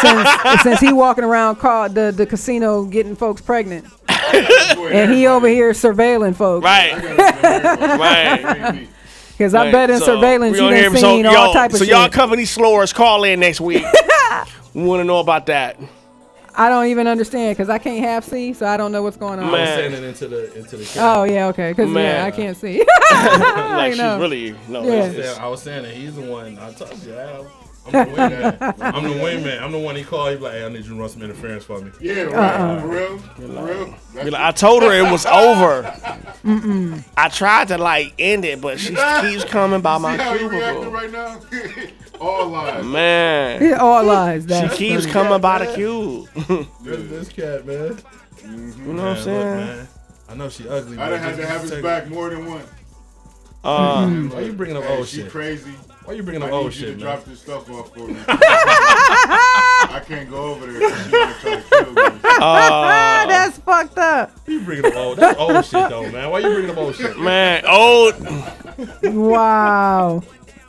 since, 0.00 0.28
since 0.62 0.80
he 0.80 0.92
walking 0.92 1.22
around 1.24 1.56
call, 1.56 1.88
the 1.88 2.12
the 2.14 2.26
casino 2.26 2.84
getting 2.84 3.14
folks 3.14 3.40
pregnant, 3.42 3.86
and 4.08 5.12
he 5.12 5.26
over 5.28 5.46
here 5.48 5.70
surveilling 5.72 6.34
folks. 6.34 6.64
Right. 6.64 6.94
right. 7.98 8.88
Because 9.38 9.54
I 9.54 9.64
Right. 9.64 9.72
bet 9.72 9.90
in 9.90 9.98
So, 9.98 10.06
surveillance 10.06 10.56
you 10.56 10.62
gonna 10.62 10.80
done 10.82 10.92
hear- 10.92 11.00
seen 11.00 11.24
so, 11.24 11.28
all 11.36 11.46
yo, 11.48 11.52
type 11.52 11.70
of 11.72 11.78
So 11.78 11.84
shit. 11.84 11.92
So 11.94 12.00
y'all 12.00 12.08
company 12.08 12.44
slowers 12.44 12.92
call 12.92 13.22
in 13.24 13.38
next 13.40 13.60
week. 13.60 13.84
we 14.74 14.82
want 14.82 15.00
to 15.00 15.04
know 15.04 15.20
about 15.20 15.46
that. 15.46 15.76
I 16.58 16.68
don't 16.70 16.86
even 16.86 17.06
understand 17.06 17.56
because 17.56 17.68
I 17.68 17.78
can't 17.78 17.98
half 18.02 18.24
see, 18.24 18.52
so 18.54 18.66
I 18.66 18.76
don't 18.78 18.90
know 18.90 19.02
what's 19.02 19.18
going 19.18 19.38
on. 19.38 19.46
I 19.46 19.60
was 19.60 19.68
sending 19.68 20.02
into 20.04 20.26
the 20.28 20.54
into 20.56 20.76
the. 20.78 20.84
camera. 20.86 21.20
Oh 21.20 21.24
yeah, 21.24 21.46
okay. 21.48 21.72
Because 21.72 21.92
yeah, 21.92 22.24
I 22.24 22.30
can't 22.30 22.56
see. 22.56 22.78
like 23.12 23.92
she's 23.92 23.98
know. 24.00 24.18
really 24.18 24.56
no. 24.68 24.82
Yeah. 24.82 24.92
I 24.92 25.06
was 25.06 25.14
saying- 25.16 25.38
I 25.40 25.48
was 25.48 25.62
saying 25.62 25.82
that 25.82 25.92
he's 25.94 26.14
the 26.16 26.22
one. 26.22 26.58
I 26.58 26.72
told 26.72 27.02
you. 27.04 27.14
I, 27.18 27.44
I'm 27.86 27.92
the 27.92 27.98
wingman. 28.12 28.74
I'm 28.94 29.02
the 29.04 29.08
wingman. 29.10 29.62
I'm 29.62 29.72
the 29.72 29.78
one 29.78 29.96
he 29.96 30.02
called. 30.04 30.30
He 30.30 30.36
be 30.36 30.42
like, 30.42 30.52
hey, 30.54 30.64
I 30.66 30.68
need 30.68 30.84
you 30.84 30.94
to 30.94 31.00
run 31.00 31.08
some 31.08 31.22
interference 31.22 31.64
for 31.64 31.80
me. 31.80 31.90
Yeah, 32.00 32.22
right. 32.24 32.34
Uh-uh. 32.60 32.80
For 32.80 32.88
real. 32.88 33.18
For 33.18 33.42
real. 33.42 33.94
Be 34.24 34.30
like, 34.30 34.40
I 34.42 34.50
told 34.52 34.82
her 34.82 34.92
it 34.92 35.10
was 35.10 35.24
over. 35.26 35.82
Mm-mm. 36.44 37.04
I 37.16 37.28
tried 37.28 37.68
to 37.68 37.78
like 37.78 38.14
end 38.18 38.44
it, 38.44 38.60
but 38.60 38.78
she 38.80 38.88
keeps 39.20 39.44
coming 39.44 39.80
by 39.80 39.98
my 39.98 40.16
See 40.16 40.22
how 40.22 40.36
he 40.38 40.44
reacting 40.46 40.82
cubicle. 40.82 40.90
right 40.92 41.12
now? 41.12 41.40
All 42.20 42.48
lies. 42.48 42.84
Man, 42.84 43.62
Yeah, 43.62 43.76
all 43.76 44.02
lies. 44.04 44.42
she 44.42 44.46
That's 44.48 44.76
keeps 44.76 45.02
funny. 45.02 45.12
coming 45.12 45.40
by 45.40 45.64
the 45.64 45.74
cube. 45.74 46.28
This, 46.82 47.08
this 47.10 47.28
cat, 47.28 47.66
man. 47.66 47.98
You 48.44 48.48
know 48.92 49.02
what 49.02 49.02
I'm 49.02 49.14
look, 49.14 49.18
saying? 49.18 49.56
man. 49.56 49.88
I 50.28 50.34
know 50.34 50.48
she 50.48 50.68
ugly. 50.68 50.98
I 50.98 51.08
but 51.08 51.10
done 51.10 51.18
had 51.20 51.28
just- 51.36 51.40
to 51.40 51.46
have 51.46 51.60
just 51.60 51.62
his 51.62 51.70
take- 51.72 51.82
back 51.84 52.08
more 52.08 52.30
than 52.30 52.46
once. 52.46 52.66
Uh, 53.64 54.06
Why 54.28 54.40
you 54.42 54.52
bringing 54.52 54.76
up 54.76 54.84
Hey, 54.84 54.96
old 54.96 55.08
she 55.08 55.22
shit? 55.22 55.30
crazy. 55.30 55.72
Why 56.06 56.12
you 56.14 56.22
bringing 56.22 56.42
up 56.44 56.48
I 56.50 56.52
old 56.52 56.66
need 56.66 56.74
you 56.74 56.80
shit, 56.80 56.86
to 56.86 56.92
man? 56.92 57.00
drop 57.00 57.24
this 57.24 57.40
stuff 57.40 57.68
off 57.70 57.92
for 57.92 58.06
me. 58.06 58.16
I 58.28 60.00
can't 60.06 60.30
go 60.30 60.36
over 60.52 60.66
there 60.66 60.78
because 60.78 61.04
she 61.04 61.10
gonna 61.10 61.34
try 61.40 61.56
to 61.56 61.62
kill 61.68 61.92
me. 61.92 62.20
Ah, 62.24 63.24
that's 63.28 63.58
fucked 63.58 63.98
up. 63.98 64.30
You 64.46 64.60
bringing 64.60 64.86
up 64.86 64.96
old? 64.96 65.18
That's 65.18 65.38
old 65.38 65.64
shit, 65.64 65.90
though, 65.90 66.08
man. 66.10 66.30
Why 66.30 66.38
you 66.38 66.48
bringing 66.48 66.70
up 66.70 66.76
old 66.76 66.94
shit? 66.94 67.18
man, 67.18 67.64
old. 67.66 68.14
Wow. 69.02 70.22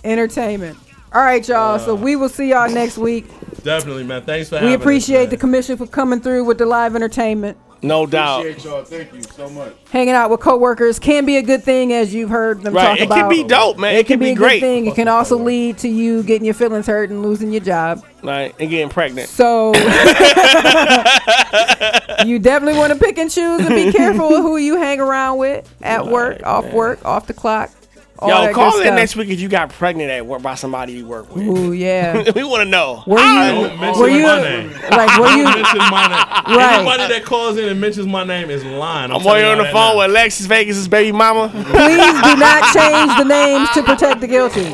Entertainment. 0.04 0.78
All 1.14 1.22
right, 1.24 1.48
y'all. 1.48 1.80
so 1.80 1.94
we 1.96 2.16
will 2.16 2.30
see 2.30 2.50
y'all 2.50 2.70
next 2.70 2.98
week. 2.98 3.28
Definitely, 3.64 4.04
man. 4.06 4.24
Thanks 4.24 4.50
for 4.50 4.56
having 4.56 4.70
We 4.70 4.76
us, 4.76 4.82
appreciate 4.82 5.20
man. 5.26 5.30
the 5.30 5.38
commission 5.38 5.78
for 5.78 5.86
coming 5.88 6.20
through 6.20 6.46
with 6.46 6.58
the 6.58 6.66
live 6.66 6.96
entertainment. 6.96 7.58
No 7.82 8.06
doubt. 8.06 8.40
Appreciate 8.42 8.66
y'all. 8.66 8.84
Thank 8.84 9.14
you 9.14 9.22
so 9.22 9.50
much. 9.50 9.74
Hanging 9.92 10.14
out 10.16 10.30
with 10.32 10.40
coworkers 10.40 10.98
can 11.00 11.26
be 11.26 11.38
a 11.38 11.42
good 11.44 11.64
thing, 11.64 11.94
as 11.94 12.14
you've 12.14 12.30
heard 12.30 12.62
them 12.64 12.74
Right. 12.74 12.86
talk 12.86 13.00
It 13.00 13.04
about. 13.06 13.18
It 13.18 13.22
can 13.22 13.30
be 13.30 13.44
dope, 13.44 13.78
man. 13.78 13.96
It, 13.96 14.00
It 14.00 14.08
can 14.08 14.14
can 14.16 14.20
be, 14.20 14.26
be 14.26 14.32
a 14.32 14.36
great. 14.36 14.60
good 14.60 14.66
thing. 14.66 14.86
It 14.88 14.96
can 14.96 15.08
also 15.08 15.38
lead 15.38 15.78
to 15.80 15.88
you 15.88 16.24
getting 16.24 16.46
your 16.46 16.54
feelings 16.56 16.88
hurt 16.88 17.10
and 17.12 17.22
losing 17.22 17.52
your 17.52 17.62
job. 17.62 18.04
Right, 18.24 18.54
and 18.60 18.70
getting 18.70 18.90
pregnant. 18.90 19.30
So 19.30 19.74
you 22.26 22.40
definitely 22.40 22.78
want 22.80 22.92
to 22.94 23.00
pick 23.00 23.18
and 23.18 23.30
choose 23.30 23.60
and 23.62 23.70
be 23.70 23.92
careful 23.92 24.34
of 24.36 24.42
who 24.42 24.58
you 24.58 24.78
hang 24.78 25.00
around 25.00 25.38
with 25.38 25.72
at 25.82 26.08
work, 26.08 26.42
off 26.44 26.66
work, 26.74 27.04
off 27.06 27.28
the 27.28 27.34
clock. 27.34 27.70
All 28.20 28.30
Yo, 28.48 28.54
call 28.54 28.80
in 28.82 28.96
next 28.96 29.16
week 29.16 29.30
if 29.30 29.40
you 29.40 29.48
got 29.48 29.70
pregnant 29.70 30.10
at 30.10 30.26
work 30.26 30.42
by 30.42 30.56
somebody 30.56 30.94
you 30.94 31.06
work 31.06 31.34
with. 31.36 31.46
Ooh, 31.46 31.72
yeah. 31.72 32.24
we 32.36 32.44
want 32.44 32.64
to 32.64 32.70
know. 32.70 33.04
Were 33.06 33.20
I- 33.20 33.50
you- 33.54 33.68
Don't 33.68 33.80
mention 33.80 34.02
Were 34.02 34.10
you- 34.10 34.24
my 34.24 34.42
name. 34.42 34.72
like, 34.90 35.20
were 35.20 35.30
you- 35.30 35.44
mention 35.44 35.78
my 35.78 36.08
name. 36.08 36.58
Right. 36.58 36.76
Anybody 36.80 37.14
that 37.14 37.24
calls 37.26 37.58
in 37.58 37.70
and 37.70 37.80
mentions 37.80 38.08
my 38.08 38.24
name 38.24 38.50
is 38.50 38.64
lying. 38.66 39.12
I'm 39.12 39.22
telling 39.22 39.44
on 39.44 39.50
y'all 39.52 39.52
on 39.52 39.58
the 39.60 39.64
phone 39.66 39.94
now. 39.94 39.98
with 40.00 40.10
Alexis 40.12 40.46
Vegas' 40.48 40.88
baby 40.88 41.12
mama. 41.12 41.50
Please 41.50 41.64
do 41.64 42.36
not 42.38 42.74
change 42.74 43.18
the 43.18 43.24
names 43.26 43.70
to 43.72 43.84
protect 43.84 44.22
the 44.22 44.28
guilty. 44.28 44.74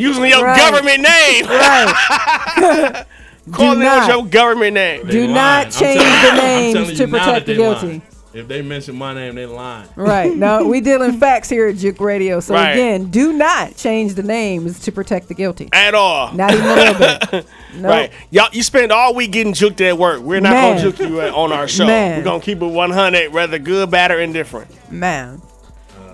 Using 0.00 0.26
your 0.26 0.44
Right. 0.44 0.56
government 0.58 1.00
name. 1.02 1.46
Right. 1.46 3.04
Calling 3.52 3.80
Do 3.80 3.86
out 3.86 4.06
not. 4.06 4.08
your 4.08 4.26
government 4.26 4.74
name. 4.74 5.04
They 5.06 5.10
Do 5.12 5.20
lying. 5.22 5.34
not 5.34 5.70
change 5.72 5.98
the 6.00 6.32
names 6.36 6.96
to 6.98 7.08
protect 7.08 7.46
the 7.46 7.54
guilty. 7.56 7.86
lying. 7.86 8.02
If 8.34 8.48
they 8.48 8.62
mention 8.62 8.96
my 8.96 9.12
name, 9.12 9.34
they 9.34 9.44
lying. 9.46 9.88
Right. 9.94 10.34
No, 10.42 10.64
we 10.66 10.80
dealing 10.80 11.18
facts 11.18 11.48
here 11.50 11.66
at 11.68 11.76
Jooked 11.76 12.00
Radio. 12.00 12.40
So 12.40 12.54
Right. 12.54 12.70
again, 12.70 13.10
do 13.10 13.32
not 13.34 13.76
change 13.76 14.14
the 14.14 14.22
names 14.22 14.80
to 14.80 14.92
protect 14.92 15.28
the 15.28 15.34
guilty. 15.34 15.68
At 15.72 15.94
all. 15.94 16.32
Not 16.32 16.52
even 16.54 16.64
a 16.66 16.74
little 16.74 16.98
bit. 17.30 17.46
Nope. 17.74 17.84
Right. 17.90 18.12
Y'all, 18.30 18.50
you 18.52 18.62
spend 18.62 18.92
all 18.92 19.14
week 19.14 19.32
getting 19.32 19.54
juked 19.54 19.80
at 19.80 19.96
work. 19.96 20.20
We're 20.20 20.40
not 20.40 20.50
Man. 20.52 20.76
going 20.82 20.92
to 20.92 20.98
juke 20.98 21.08
you 21.08 21.20
at- 21.22 21.32
on 21.32 21.52
our 21.52 21.66
show. 21.66 21.86
Man. 21.86 22.18
We're 22.18 22.24
going 22.24 22.40
to 22.40 22.44
keep 22.44 22.60
it 22.60 22.66
100, 22.66 23.32
whether 23.32 23.58
good, 23.58 23.90
bad, 23.90 24.10
or 24.10 24.20
indifferent. 24.20 24.70
Man. 24.92 25.40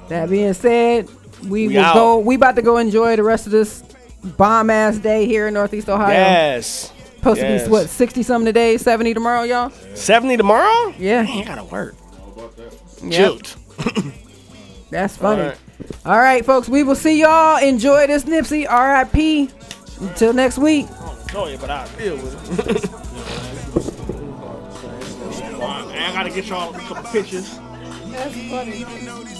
That 0.08 0.30
being 0.30 0.52
said, 0.54 1.08
we, 1.42 1.66
We 1.66 1.74
will 1.74 1.80
out. 1.84 1.94
go. 1.94 2.18
We 2.18 2.36
about 2.36 2.54
to 2.56 2.62
go 2.62 2.76
enjoy 2.76 3.16
the 3.16 3.24
rest 3.24 3.46
of 3.46 3.52
this 3.52 3.82
bomb 4.22 4.70
ass 4.70 4.98
day 4.98 5.26
here 5.26 5.48
in 5.48 5.54
Northeast 5.54 5.88
Ohio. 5.88 6.10
Yes. 6.12 6.92
Supposed 7.16 7.40
to 7.40 7.64
be 7.64 7.68
what 7.70 7.88
sixty 7.88 8.22
something 8.22 8.46
today, 8.46 8.76
seventy 8.76 9.12
tomorrow, 9.12 9.42
y'all. 9.42 9.70
70 9.94 10.36
tomorrow? 10.36 10.94
Yeah. 10.96 11.22
Man, 11.24 11.38
you 11.38 11.44
got 11.44 11.56
to 11.56 11.64
work. 11.64 11.96
Yep. 13.02 13.32
Juked. 13.32 14.12
That's 14.90 15.16
funny. 15.16 15.42
All 15.42 15.48
right. 15.48 15.58
All 16.06 16.18
right, 16.18 16.44
folks. 16.44 16.68
We 16.68 16.82
will 16.82 16.94
see 16.96 17.20
y'all. 17.20 17.58
Enjoy 17.62 18.06
this 18.06 18.24
Nipsey. 18.24 18.66
R.I.P. 18.68 19.50
Until 20.00 20.32
next 20.32 20.58
week. 20.58 20.86
Enjoy 21.22 21.50
it, 21.52 21.60
but 21.60 21.70
I 21.70 21.84
feel 21.86 22.16
with 22.16 22.68
it. 22.68 22.90
I 25.60 26.12
got 26.12 26.22
to 26.22 26.30
get 26.30 26.46
y'all 26.46 26.74
a 26.74 26.78
couple 26.78 27.10
pictures. 27.10 27.58
That's 28.10 28.34
funny. 28.48 29.37